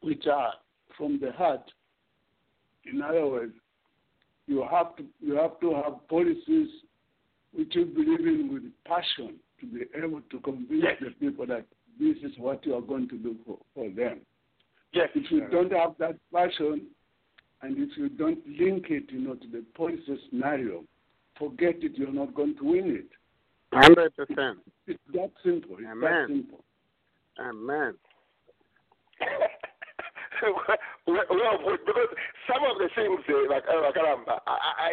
which 0.00 0.26
are 0.26 0.52
from 0.96 1.18
the 1.20 1.32
heart. 1.32 1.62
In 2.90 3.02
other 3.02 3.26
words, 3.26 3.52
you 4.46 4.66
have 4.70 4.96
to 4.96 5.04
you 5.20 5.34
have 5.36 5.60
to 5.60 5.74
have 5.74 6.08
policies 6.08 6.68
which 7.52 7.74
you 7.74 7.84
believe 7.86 8.26
in 8.26 8.50
with 8.52 8.62
passion 8.86 9.36
to 9.60 9.66
be 9.66 9.80
able 9.96 10.20
to 10.30 10.40
convince 10.40 10.84
the 11.00 11.10
people 11.20 11.46
that 11.46 11.66
this 11.98 12.16
is 12.22 12.32
what 12.38 12.64
you 12.64 12.74
are 12.74 12.80
going 12.80 13.08
to 13.08 13.18
do 13.18 13.36
for, 13.44 13.58
for 13.74 13.90
them. 13.90 14.20
Yes. 14.92 15.08
If 15.14 15.30
you 15.30 15.46
don't 15.50 15.72
have 15.72 15.94
that 15.98 16.16
passion 16.32 16.86
and 17.62 17.76
if 17.76 17.96
you 17.96 18.08
don't 18.08 18.38
link 18.46 18.86
it, 18.90 19.04
you 19.10 19.20
know, 19.20 19.34
to 19.34 19.48
the 19.48 19.64
policy 19.76 20.18
scenario, 20.30 20.84
forget 21.38 21.76
it, 21.82 21.92
you're 21.96 22.12
not 22.12 22.34
going 22.34 22.56
to 22.56 22.64
win 22.64 22.96
it. 22.96 23.10
Hundred 23.72 24.16
percent. 24.16 24.58
It's 24.86 24.98
that 25.12 25.30
simple. 25.44 25.76
It's 25.78 25.86
that 25.86 25.92
Amen. 25.92 26.26
simple. 26.28 26.64
Amen. 27.38 27.94
well, 31.06 31.24
well, 31.30 31.58
because 31.84 32.10
some 32.46 32.62
of 32.62 32.78
the 32.78 32.88
things, 32.94 33.20
uh, 33.28 33.50
like 33.50 33.64
uh, 33.68 33.82
Makaram, 33.82 34.22
I, 34.28 34.38
I, 34.46 34.90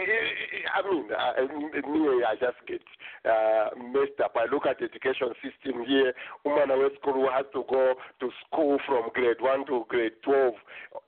I 0.75 0.81
mean, 0.89 1.07
uh, 1.13 1.89
me, 1.89 2.23
I 2.25 2.35
just 2.35 2.57
get 2.67 2.81
uh, 3.29 3.69
messed 3.93 4.19
up. 4.23 4.33
I 4.35 4.51
look 4.51 4.65
at 4.65 4.79
the 4.79 4.85
education 4.85 5.29
system 5.41 5.85
here. 5.85 6.13
Woman 6.43 6.71
away 6.71 6.89
school 6.99 7.13
who 7.13 7.29
has 7.29 7.45
to 7.53 7.63
go 7.69 7.93
to 8.19 8.29
school 8.45 8.79
from 8.85 9.09
grade 9.13 9.37
one 9.39 9.65
to 9.67 9.85
grade 9.87 10.13
twelve, 10.23 10.55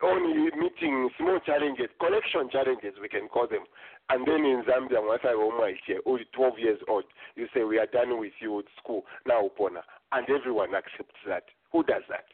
only 0.04 0.52
meeting 0.56 1.10
small 1.18 1.40
challenges, 1.46 1.90
collection 2.00 2.50
challenges, 2.52 2.94
we 3.02 3.10
can 3.10 3.28
call 3.28 3.48
them. 3.48 3.66
And 4.10 4.26
then 4.26 4.46
in 4.46 4.64
Zambia, 4.64 5.04
once 5.04 5.22
I 5.24 5.36
was 5.36 5.76
here, 5.86 6.00
only 6.06 6.26
12 6.34 6.60
years 6.60 6.80
old, 6.88 7.04
you 7.36 7.48
say, 7.54 7.64
We 7.64 7.78
are 7.80 7.88
done 7.88 8.20
with 8.20 8.34
you 8.40 8.54
with 8.54 8.68
school, 8.82 9.04
now 9.26 9.50
Upona. 9.50 9.82
And 10.12 10.28
everyone 10.30 10.74
accepts 10.76 11.20
that. 11.28 11.44
Who 11.74 11.84
does 11.84 12.04
that? 12.10 12.26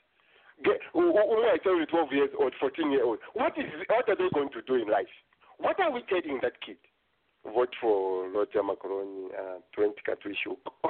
Who 0.94 1.18
I 1.18 1.58
tell 1.64 1.78
you 1.78 1.86
12 1.88 2.12
years 2.12 2.30
old, 2.40 2.54
14 2.60 2.92
year 2.92 3.04
old, 3.04 3.18
what, 3.34 3.58
is, 3.58 3.66
what 3.90 4.08
are 4.08 4.16
they 4.16 4.30
going 4.34 4.50
to 4.52 4.62
do 4.62 4.76
in 4.76 4.88
life? 4.88 5.10
What 5.58 5.80
are 5.80 5.92
we 5.92 6.04
telling 6.08 6.40
that 6.44 6.62
kid? 6.66 6.78
vote 7.46 7.74
for 7.82 8.30
Roger 8.30 8.64
Macron 8.64 9.30
uh, 9.38 9.60
20 9.76 9.94
Katuishu. 10.08 10.56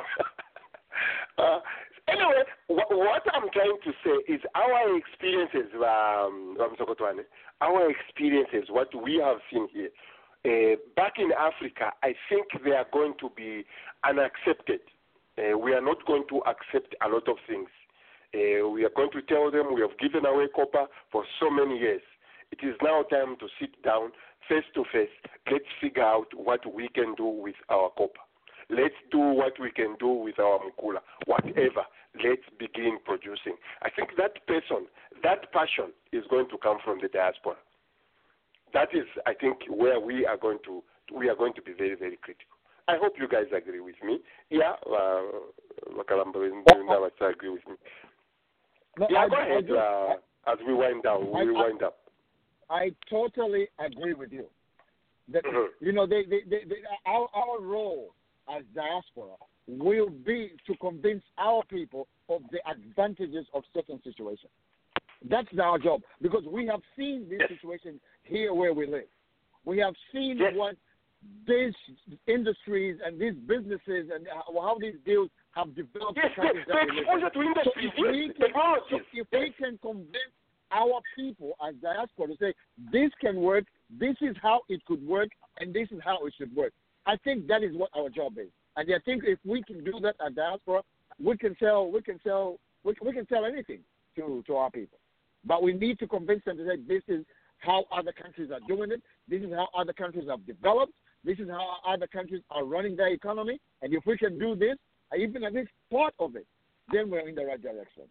uh, 1.38 1.60
anyway, 2.08 2.44
wh- 2.68 2.92
what 2.92 3.24
I'm 3.34 3.50
trying 3.52 3.78
to 3.84 3.92
say 4.04 4.34
is 4.34 4.42
our 4.56 4.98
experiences, 4.98 5.74
um, 5.76 6.58
our 7.62 7.90
experiences, 7.90 8.70
what 8.70 8.90
we 9.04 9.22
have 9.24 9.38
seen 9.52 9.68
here, 9.74 9.90
uh, 10.46 10.76
back 10.96 11.14
in 11.18 11.32
Africa, 11.32 11.92
I 12.04 12.14
think 12.30 12.48
they 12.64 12.72
are 12.72 12.88
going 12.92 13.14
to 13.20 13.30
be 13.36 13.64
unaccepted. 14.04 14.82
Uh, 15.38 15.58
we 15.58 15.74
are 15.74 15.82
not 15.82 16.06
going 16.06 16.24
to 16.30 16.42
accept 16.46 16.96
a 17.04 17.10
lot 17.10 17.28
of 17.28 17.38
things. 17.48 17.70
Uh, 18.36 18.68
we 18.68 18.84
are 18.84 18.92
going 18.96 19.12
to 19.12 19.22
tell 19.22 19.52
them 19.52 19.74
we 19.74 19.82
have 19.82 19.98
given 20.00 20.26
away 20.26 20.48
copper 20.56 20.86
for 21.12 21.24
so 21.40 21.50
many 21.50 21.78
years. 21.80 22.02
It 22.52 22.66
is 22.66 22.76
now 22.82 23.04
time 23.04 23.38
to 23.40 23.48
sit 23.60 23.82
down 23.84 24.12
face 24.50 24.66
to 24.76 24.84
face. 24.92 25.10
Let's 25.50 25.66
figure 25.82 26.04
out 26.04 26.28
what 26.36 26.62
we 26.72 26.90
can 26.90 27.16
do 27.16 27.26
with 27.26 27.56
our 27.70 27.90
copper. 27.98 28.20
Let's 28.70 28.96
do 29.12 29.20
what 29.20 29.54
we 29.60 29.72
can 29.72 29.96
do 30.00 30.10
with 30.10 30.40
our 30.40 30.60
mukula. 30.60 31.00
Whatever. 31.26 31.84
Let's 32.16 32.44
begin 32.60 33.00
producing. 33.06 33.56
I 33.82 33.90
think 33.90 34.12
that 34.18 34.46
person, 34.46 34.88
that 35.24 35.52
passion 35.52 35.94
is 36.12 36.24
going 36.30 36.50
to 36.50 36.58
come 36.58 36.78
from 36.84 37.00
the 37.02 37.08
diaspora. 37.08 37.56
That 38.74 38.90
is, 38.94 39.06
I 39.26 39.34
think, 39.34 39.58
where 39.70 40.00
we 40.00 40.26
are 40.26 40.38
going 40.38 40.58
to 40.66 40.84
we 41.14 41.30
are 41.30 41.36
going 41.36 41.54
to 41.54 41.62
be 41.62 41.74
very, 41.74 41.96
very 41.96 42.18
critical. 42.18 42.58
I 42.88 42.96
hope 43.00 43.14
you 43.20 43.28
guys 43.28 43.46
agree 43.56 43.80
with 43.82 43.96
me. 44.04 44.20
Yeah, 44.50 44.74
uh, 44.88 45.22
Makalamba 45.96 46.50
agree 47.30 47.50
with 47.50 47.68
me. 47.68 47.76
No, 48.98 49.08
yeah, 49.10 49.20
I- 49.20 49.30
go 49.30 49.36
I 49.36 49.46
ahead. 49.46 49.68
do- 49.68 49.78
uh, 49.78 50.14
as 50.48 50.58
we 50.66 50.74
wind 50.74 51.04
down, 51.04 51.32
we 51.32 51.42
I- 51.42 51.62
wind 51.64 51.84
up. 51.84 52.00
I 52.70 52.92
totally 53.10 53.68
agree 53.80 54.14
with 54.14 54.32
you. 54.32 54.48
That 55.30 55.44
you 55.80 55.92
know, 55.92 56.06
they, 56.08 56.24
they, 56.24 56.42
they, 56.50 56.64
they, 56.66 56.76
our 57.06 57.28
our 57.34 57.62
role 57.62 58.14
as 58.54 58.64
diaspora 58.76 59.36
will 59.68 60.10
be 60.10 60.52
to 60.68 60.76
convince 60.78 61.24
our 61.38 61.64
people 61.66 62.08
of 62.30 62.42
the 62.52 62.60
advantages 62.70 63.46
of 63.54 63.64
certain 63.74 64.02
situations. 64.04 64.52
That's 65.30 65.48
our 65.62 65.80
job 65.80 66.02
because 66.22 66.44
we 66.46 66.66
have 66.68 66.82
seen 66.98 67.28
these 67.30 67.40
situation 67.48 68.00
here 68.24 68.54
where 68.54 68.74
we 68.74 68.88
live. 68.88 69.08
We 69.66 69.80
have 69.80 69.96
seen 70.12 70.40
what 70.56 70.76
these 71.48 71.74
industries 72.28 73.00
and 73.06 73.20
these 73.20 73.34
businesses 73.48 74.10
and 74.14 74.28
how 74.28 74.78
these 74.80 74.96
deals 75.06 75.30
have 75.52 75.74
developed. 75.76 76.20
Yes, 76.22 76.34
countries 76.36 76.66
the- 76.68 76.74
that 76.74 76.86
we 76.86 76.92
live 76.92 76.98
exposure 77.04 77.30
to 77.30 77.42
industries, 77.42 77.74
So 77.74 77.80
if 77.80 77.94
yes, 77.98 78.12
we 78.12 78.34
can- 78.34 78.54
so 78.90 79.00
if 79.14 79.32
we 79.32 79.50
can 79.52 79.78
convince 79.78 80.34
our 80.72 81.02
people 81.16 81.56
as 81.62 81.76
diaspora 81.76 82.28
to 82.28 82.38
say 82.38 82.54
this 82.92 83.14
can 83.22 83.40
work, 83.42 83.66
this 83.90 84.18
is 84.22 84.36
how 84.42 84.62
it 84.68 84.84
could 84.86 85.06
work, 85.08 85.30
and 85.60 85.74
this 85.74 85.90
is 85.92 86.02
how 86.04 86.26
it 86.26 86.34
should 86.34 86.54
work. 86.56 86.74
I 87.06 87.16
think 87.18 87.48
that 87.48 87.64
is 87.64 87.76
what 87.76 87.90
our 87.94 88.10
job 88.10 88.38
is, 88.38 88.50
and 88.76 88.92
I 88.94 89.00
think 89.00 89.24
if 89.24 89.40
we 89.46 89.62
can 89.64 89.84
do 89.84 90.00
that 90.02 90.16
as 90.26 90.34
diaspora, 90.34 90.84
we 91.20 91.38
can 91.38 91.56
sell, 91.58 91.90
we 91.90 92.02
can 92.02 92.20
sell, 92.24 92.60
we, 92.84 92.94
we 93.02 93.14
can 93.14 93.28
sell 93.28 93.46
anything 93.46 93.84
to 94.16 94.44
to 94.48 94.56
our 94.56 94.72
people. 94.72 95.00
But 95.46 95.64
we 95.64 95.74
need 95.74 96.00
to 96.00 96.08
convince 96.08 96.44
them 96.46 96.58
to 96.58 96.66
say 96.66 96.78
this 96.88 97.04
is 97.08 97.26
how 97.60 97.86
other 97.92 98.12
countries 98.12 98.52
are 98.52 98.60
doing 98.68 98.92
it. 98.92 99.02
This 99.28 99.42
is 99.42 99.52
how 99.52 99.68
other 99.78 99.94
countries 99.94 100.28
have 100.30 100.46
developed. 100.46 100.94
This 101.24 101.40
is 101.40 101.50
how 101.50 101.78
other 101.88 102.08
countries 102.08 102.42
are 102.50 102.66
running 102.66 102.96
their 102.96 103.14
economy. 103.14 103.60
And 103.82 103.94
if 103.94 104.04
we 104.06 104.18
can 104.18 104.38
do 104.38 104.56
this, 104.56 104.76
even 105.18 105.44
at 105.44 105.54
least 105.54 105.70
part 105.92 106.14
of 106.20 106.36
it, 106.36 106.46
then 106.92 107.10
we're 107.10 107.28
in 107.28 107.36
the 107.36 107.46
right 107.46 107.62
direction. 107.62 108.04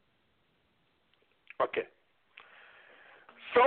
Okay. 1.63 1.83
So, 3.55 3.61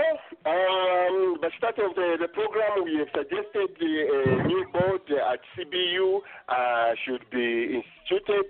um, 0.50 1.38
the 1.42 1.52
start 1.60 1.78
of 1.78 1.94
the, 1.94 2.18
the 2.20 2.28
program, 2.30 2.86
we 2.86 2.98
have 2.98 3.08
suggested 3.14 3.70
the 3.80 3.94
uh, 4.10 4.48
new 4.48 4.66
board 4.74 5.02
at 5.14 5.40
CBU 5.54 6.22
uh, 6.50 6.96
should 7.06 7.22
be 7.30 7.82
instituted. 8.10 8.46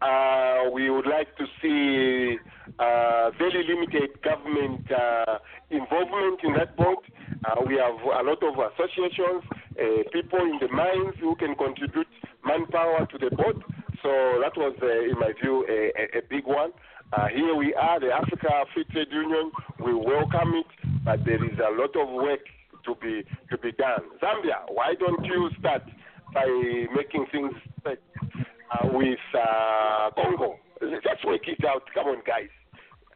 Uh, 0.00 0.70
we 0.72 0.90
would 0.90 1.06
like 1.06 1.36
to 1.36 1.44
see 1.60 2.38
uh, 2.78 3.30
very 3.36 3.66
limited 3.66 4.10
government 4.22 4.86
uh, 4.92 5.38
involvement 5.70 6.38
in 6.44 6.52
that 6.54 6.76
board. 6.76 6.98
Uh, 7.44 7.60
we 7.66 7.74
have 7.74 7.98
a 8.02 8.22
lot 8.22 8.40
of 8.42 8.54
associations, 8.72 9.42
uh, 9.74 10.02
people 10.12 10.38
in 10.38 10.58
the 10.60 10.68
mines 10.72 11.14
who 11.20 11.34
can 11.36 11.54
contribute 11.56 12.06
manpower 12.44 13.06
to 13.10 13.18
the 13.18 13.34
board. 13.34 13.56
So 14.02 14.38
that 14.40 14.56
was, 14.56 14.76
uh, 14.80 14.86
in 14.86 15.18
my 15.18 15.32
view, 15.42 15.66
a, 15.68 15.90
a, 16.00 16.18
a 16.18 16.22
big 16.30 16.46
one. 16.46 16.70
Here 17.34 17.54
we 17.56 17.74
are, 17.74 17.98
the 17.98 18.12
Africa 18.12 18.48
Free 18.74 18.84
Trade 18.92 19.08
Union. 19.10 19.50
We 19.84 19.94
welcome 19.94 20.54
it, 20.54 20.66
but 21.04 21.24
there 21.24 21.42
is 21.42 21.58
a 21.58 21.72
lot 21.74 21.96
of 21.96 22.08
work 22.14 22.40
to 22.84 22.94
be 23.00 23.24
to 23.50 23.58
be 23.58 23.72
done. 23.72 24.02
Zambia, 24.22 24.68
why 24.68 24.94
don't 24.94 25.24
you 25.24 25.50
start 25.58 25.82
by 26.32 26.46
making 26.94 27.26
things 27.32 27.52
right, 27.84 27.98
uh, 28.70 28.88
with 28.92 29.18
uh, 29.34 30.10
Congo? 30.14 30.58
Let's 30.80 31.24
work 31.24 31.46
it 31.48 31.64
out. 31.64 31.82
Come 31.94 32.06
on, 32.08 32.22
guys. 32.26 32.50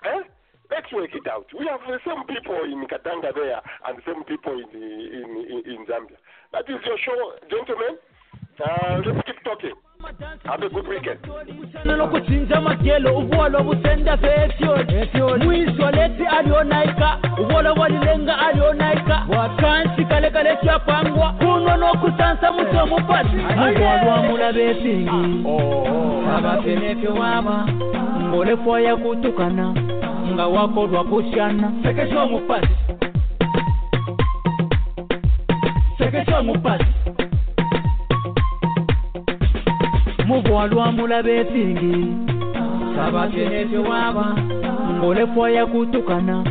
Huh? 0.03 0.23
Let's 0.71 0.91
work 0.93 1.11
it 1.15 1.27
out. 1.31 1.47
We 1.59 1.69
have 1.69 1.81
the 1.87 2.01
same 2.05 2.25
people 2.25 2.57
in 2.65 2.87
Katanga 2.89 3.35
there 3.35 3.61
and 3.87 3.99
the 3.99 4.03
same 4.07 4.25
people 4.25 4.53
in, 4.53 4.71
in, 4.73 5.29
in, 5.45 5.61
in 5.69 5.87
Zambia. 5.87 6.17
That 6.53 6.65
is 6.69 6.81
your 6.85 6.99
show, 7.05 7.19
gentlemen. 7.51 7.99
Uh, 8.59 9.01
let's 9.05 9.27
keep 9.27 9.37
talking. 9.45 9.77
Have 10.45 10.63
a 10.63 10.69
good 10.69 10.89
weekend. 10.89 11.19
nokuchinja 11.85 12.61
magelo 12.61 13.19
ubola 13.19 13.59
obusenda 13.59 14.17
fetyo 14.17 15.39
mwisho 15.45 15.91
leti 15.91 16.27
alionaika 16.39 17.19
ubola 17.43 17.75
bwalilenga 17.75 18.39
alionaika 18.39 19.27
wakansi 19.39 20.05
kale 20.05 20.31
kale 20.31 20.57
kyapangwa 20.57 21.33
kuno 21.33 21.77
nokusansa 21.77 22.53
muto 22.53 22.87
mupati 22.87 23.37
mugwalwa 23.37 24.17
mulabe 24.23 24.71
epingi 24.71 25.11
oh. 25.49 26.25
abafenefyo 26.39 27.15
waba 27.15 27.67
ngolefoya 28.23 28.97
kutukana 28.97 29.75
nga 30.35 30.47
wakolwa 30.47 31.05
kushana. 31.05 31.73
Sekesha 31.83 32.23
omupati 32.23 32.69
sekesha 35.99 36.39
omupati 36.39 36.87
mubwalwa 40.27 40.93
mulabe 40.93 41.41
epingi 41.41 42.07
sabakenefyo 42.97 43.83
waba 43.83 44.37
ngolefoya 44.93 45.67
kutukana 45.67 46.45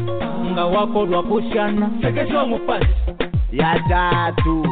nga 0.51 0.65
wakolwa 0.65 1.23
kushana 1.23 1.89
sekesha 2.01 2.41
omupati 2.41 2.87
yatatu 3.51 4.67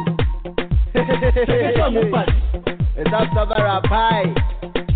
sekesha 1.34 1.86
omupati 1.86 2.32
esasabara 3.00 3.80
pai. 3.80 4.26
ufoko 4.26 4.89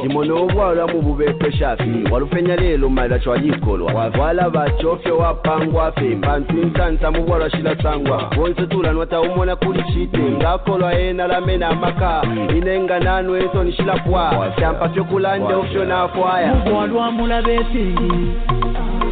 kimono 0.00 0.42
obwala 0.42 0.86
mu 0.86 1.02
bubepe 1.02 1.52
shafi 1.52 2.04
walufenya 2.10 2.56
lelo 2.56 2.88
mala 2.88 3.18
chwalikolwa 3.18 4.12
wala 4.20 4.50
bachofyo 4.50 5.18
wapangwa 5.18 5.92
fe 5.92 6.14
bantu 6.14 6.54
nsansa 6.56 7.10
mubwala 7.10 7.50
shila 7.50 7.82
sangwa. 7.82 8.30
Wonse 8.40 8.66
tulanwa 8.66 9.06
taumona 9.06 9.56
kuli 9.56 9.82
chite 9.82 10.18
ngakolwa 10.18 10.98
ena 10.98 11.26
lamena 11.26 11.74
maka. 11.74 12.22
Inenga 12.56 13.00
nanu 13.00 13.36
enso 13.36 13.64
nishila 13.64 13.96
pwa. 13.96 14.52
Shampa 14.60 14.88
fyo 14.88 15.04
kulande 15.04 15.54
ufyo 15.54 15.84
nafwaya 15.84 16.54
mubwalwa 16.54 17.10
mulabe 17.10 17.54
epingi 17.54 18.32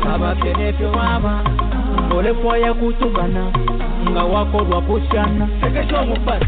sabakenefyo 0.04 0.90
waba 0.92 1.44
ngolefoya 2.06 2.74
kutukana 2.74 3.52
nga 4.10 4.24
wakolwa 4.24 4.82
kushana. 4.82 5.48
Sekesha 5.60 6.00
omupati 6.00 6.46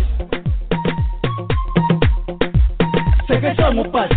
sekesha 3.28 3.68
omupati 3.68 4.16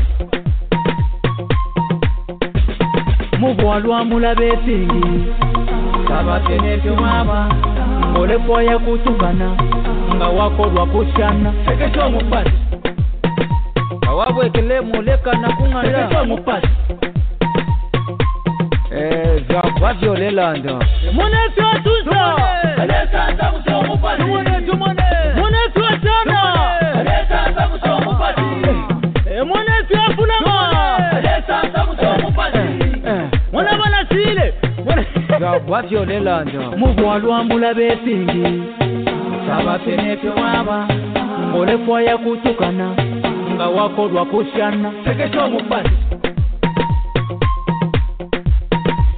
mubwalwa 3.40 4.06
mulabe 4.06 4.48
epingi 4.48 5.26
sabakenefyo 6.08 6.94
waba 6.94 7.50
ngolefoya 8.12 8.80
kutukana 8.80 9.58
nga 10.16 10.28
wakolwa 10.28 10.86
kushana 10.86 11.54
sekesha 11.66 12.06
omupati 12.06 12.52
awabwekele 14.10 14.82
mulekana 14.82 15.50
kuŋanda 15.56 16.00
sekesha 16.00 16.22
omupati 16.22 16.68
vavyolelanda 19.80 20.72
eh, 20.72 21.14
munefyotuza 21.14 22.36
munefyotana 25.36 26.42
bwatyo 35.56 36.06
ne 36.06 36.20
landa 36.20 36.60
mugwalwambula 36.78 37.74
beesingi 37.74 38.44
abapenepe 39.60 40.30
waaba 40.30 40.88
ng'olekwa 41.50 42.02
yakutukana 42.02 42.88
nga 43.56 43.68
wakolwa 43.68 44.26
kusyana 44.26 44.92
sekesa 45.06 45.44
omupasi 45.46 45.98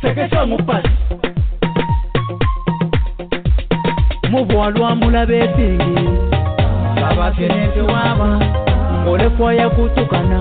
sekesa 0.02 0.42
omupasi 0.42 0.90
mubwalwambula 4.32 5.26
beesingi 5.26 6.10
abapenepe 7.10 7.82
waaba 7.82 8.40
ng'olekwa 9.04 9.54
yakutukana 9.54 10.40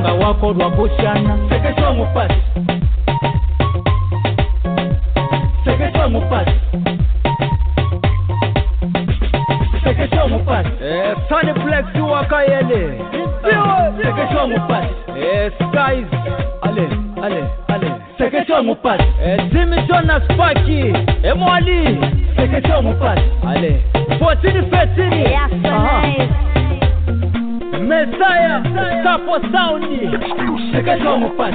nga 0.00 0.12
wakolwa 0.12 0.70
kusyana 0.70 1.38
sekesa 1.48 1.88
omupasi 1.88 2.34
que 5.82 5.98
somos 5.98 6.24
paz. 6.24 6.46
Sé 9.82 9.94
que 9.94 10.16
somos 10.16 10.42
paz. 10.42 10.66
É, 10.80 11.14
Sonic 11.28 11.60
Flex 11.60 11.88
e 11.94 12.00
o 12.00 12.14
AKL. 12.14 12.68
Sei 13.96 14.12
que 14.12 14.34
somos 14.34 14.60
paz. 14.68 14.88
É, 15.16 15.50
Skies. 15.50 16.08
Ale, 16.62 16.88
ale, 17.20 17.50
ale. 17.68 17.94
Sei 18.16 18.30
que 18.30 18.44
somos 18.44 18.78
paz. 18.78 19.00
É, 19.20 19.36
Jimmy 19.50 19.84
Jonas 19.88 20.24
Paki. 20.36 20.92
Que 22.52 22.68
somos 22.68 22.96
paz. 22.98 23.18
Ale. 23.46 23.82
Fortini 24.18 24.62
Fetini. 24.68 25.24
É, 25.24 25.48
nice. 25.48 26.28
Messiah, 27.80 28.62
Sapo 29.02 29.40
Sound. 29.50 29.86
Sei 30.70 30.82
que 30.82 30.98
somos 31.02 31.32
paz. 31.32 31.54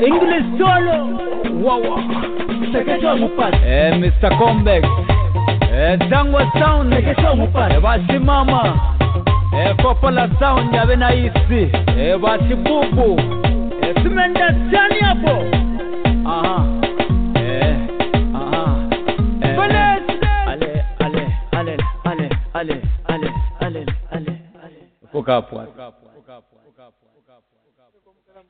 English 0.00 0.46
Solo. 0.58 1.16
Wow, 1.62 1.82
wow. 1.82 2.45
Wawa, 2.66 2.78
Sekesha 2.78 3.14
Mupati, 3.16 3.58
eh, 3.64 3.94
Mr. 3.98 4.38
Combex, 4.38 4.84
eh, 5.72 5.98
Sound, 6.58 6.92
Sekesha 6.92 7.34
Mupati, 7.34 7.74
eh, 7.74 7.80
Basimama, 7.80 8.62
eh, 9.54 9.74
Coppola 9.82 10.28
Sound, 10.38 10.72
Yabena 10.74 11.14
Isi, 11.14 11.70
eh, 11.98 12.16
Basibubu, 12.18 13.18
eh, 13.82 13.94
Simenda 14.02 14.52
Chani 14.70 15.00
hapo, 15.00 15.44
aha, 16.26 16.66
eh, 17.34 17.76
aha, 18.34 18.88
eh, 19.42 19.58
ale, 19.58 19.78
ale, 20.46 20.84
ale, 21.00 21.26
ale, 21.52 21.76
ale, 22.04 22.30
ale, 22.54 22.80
ale, 23.04 23.30
ale, 23.60 23.86
ale, 24.10 24.36
Foca 25.12 25.32
hapo. 25.32 26.05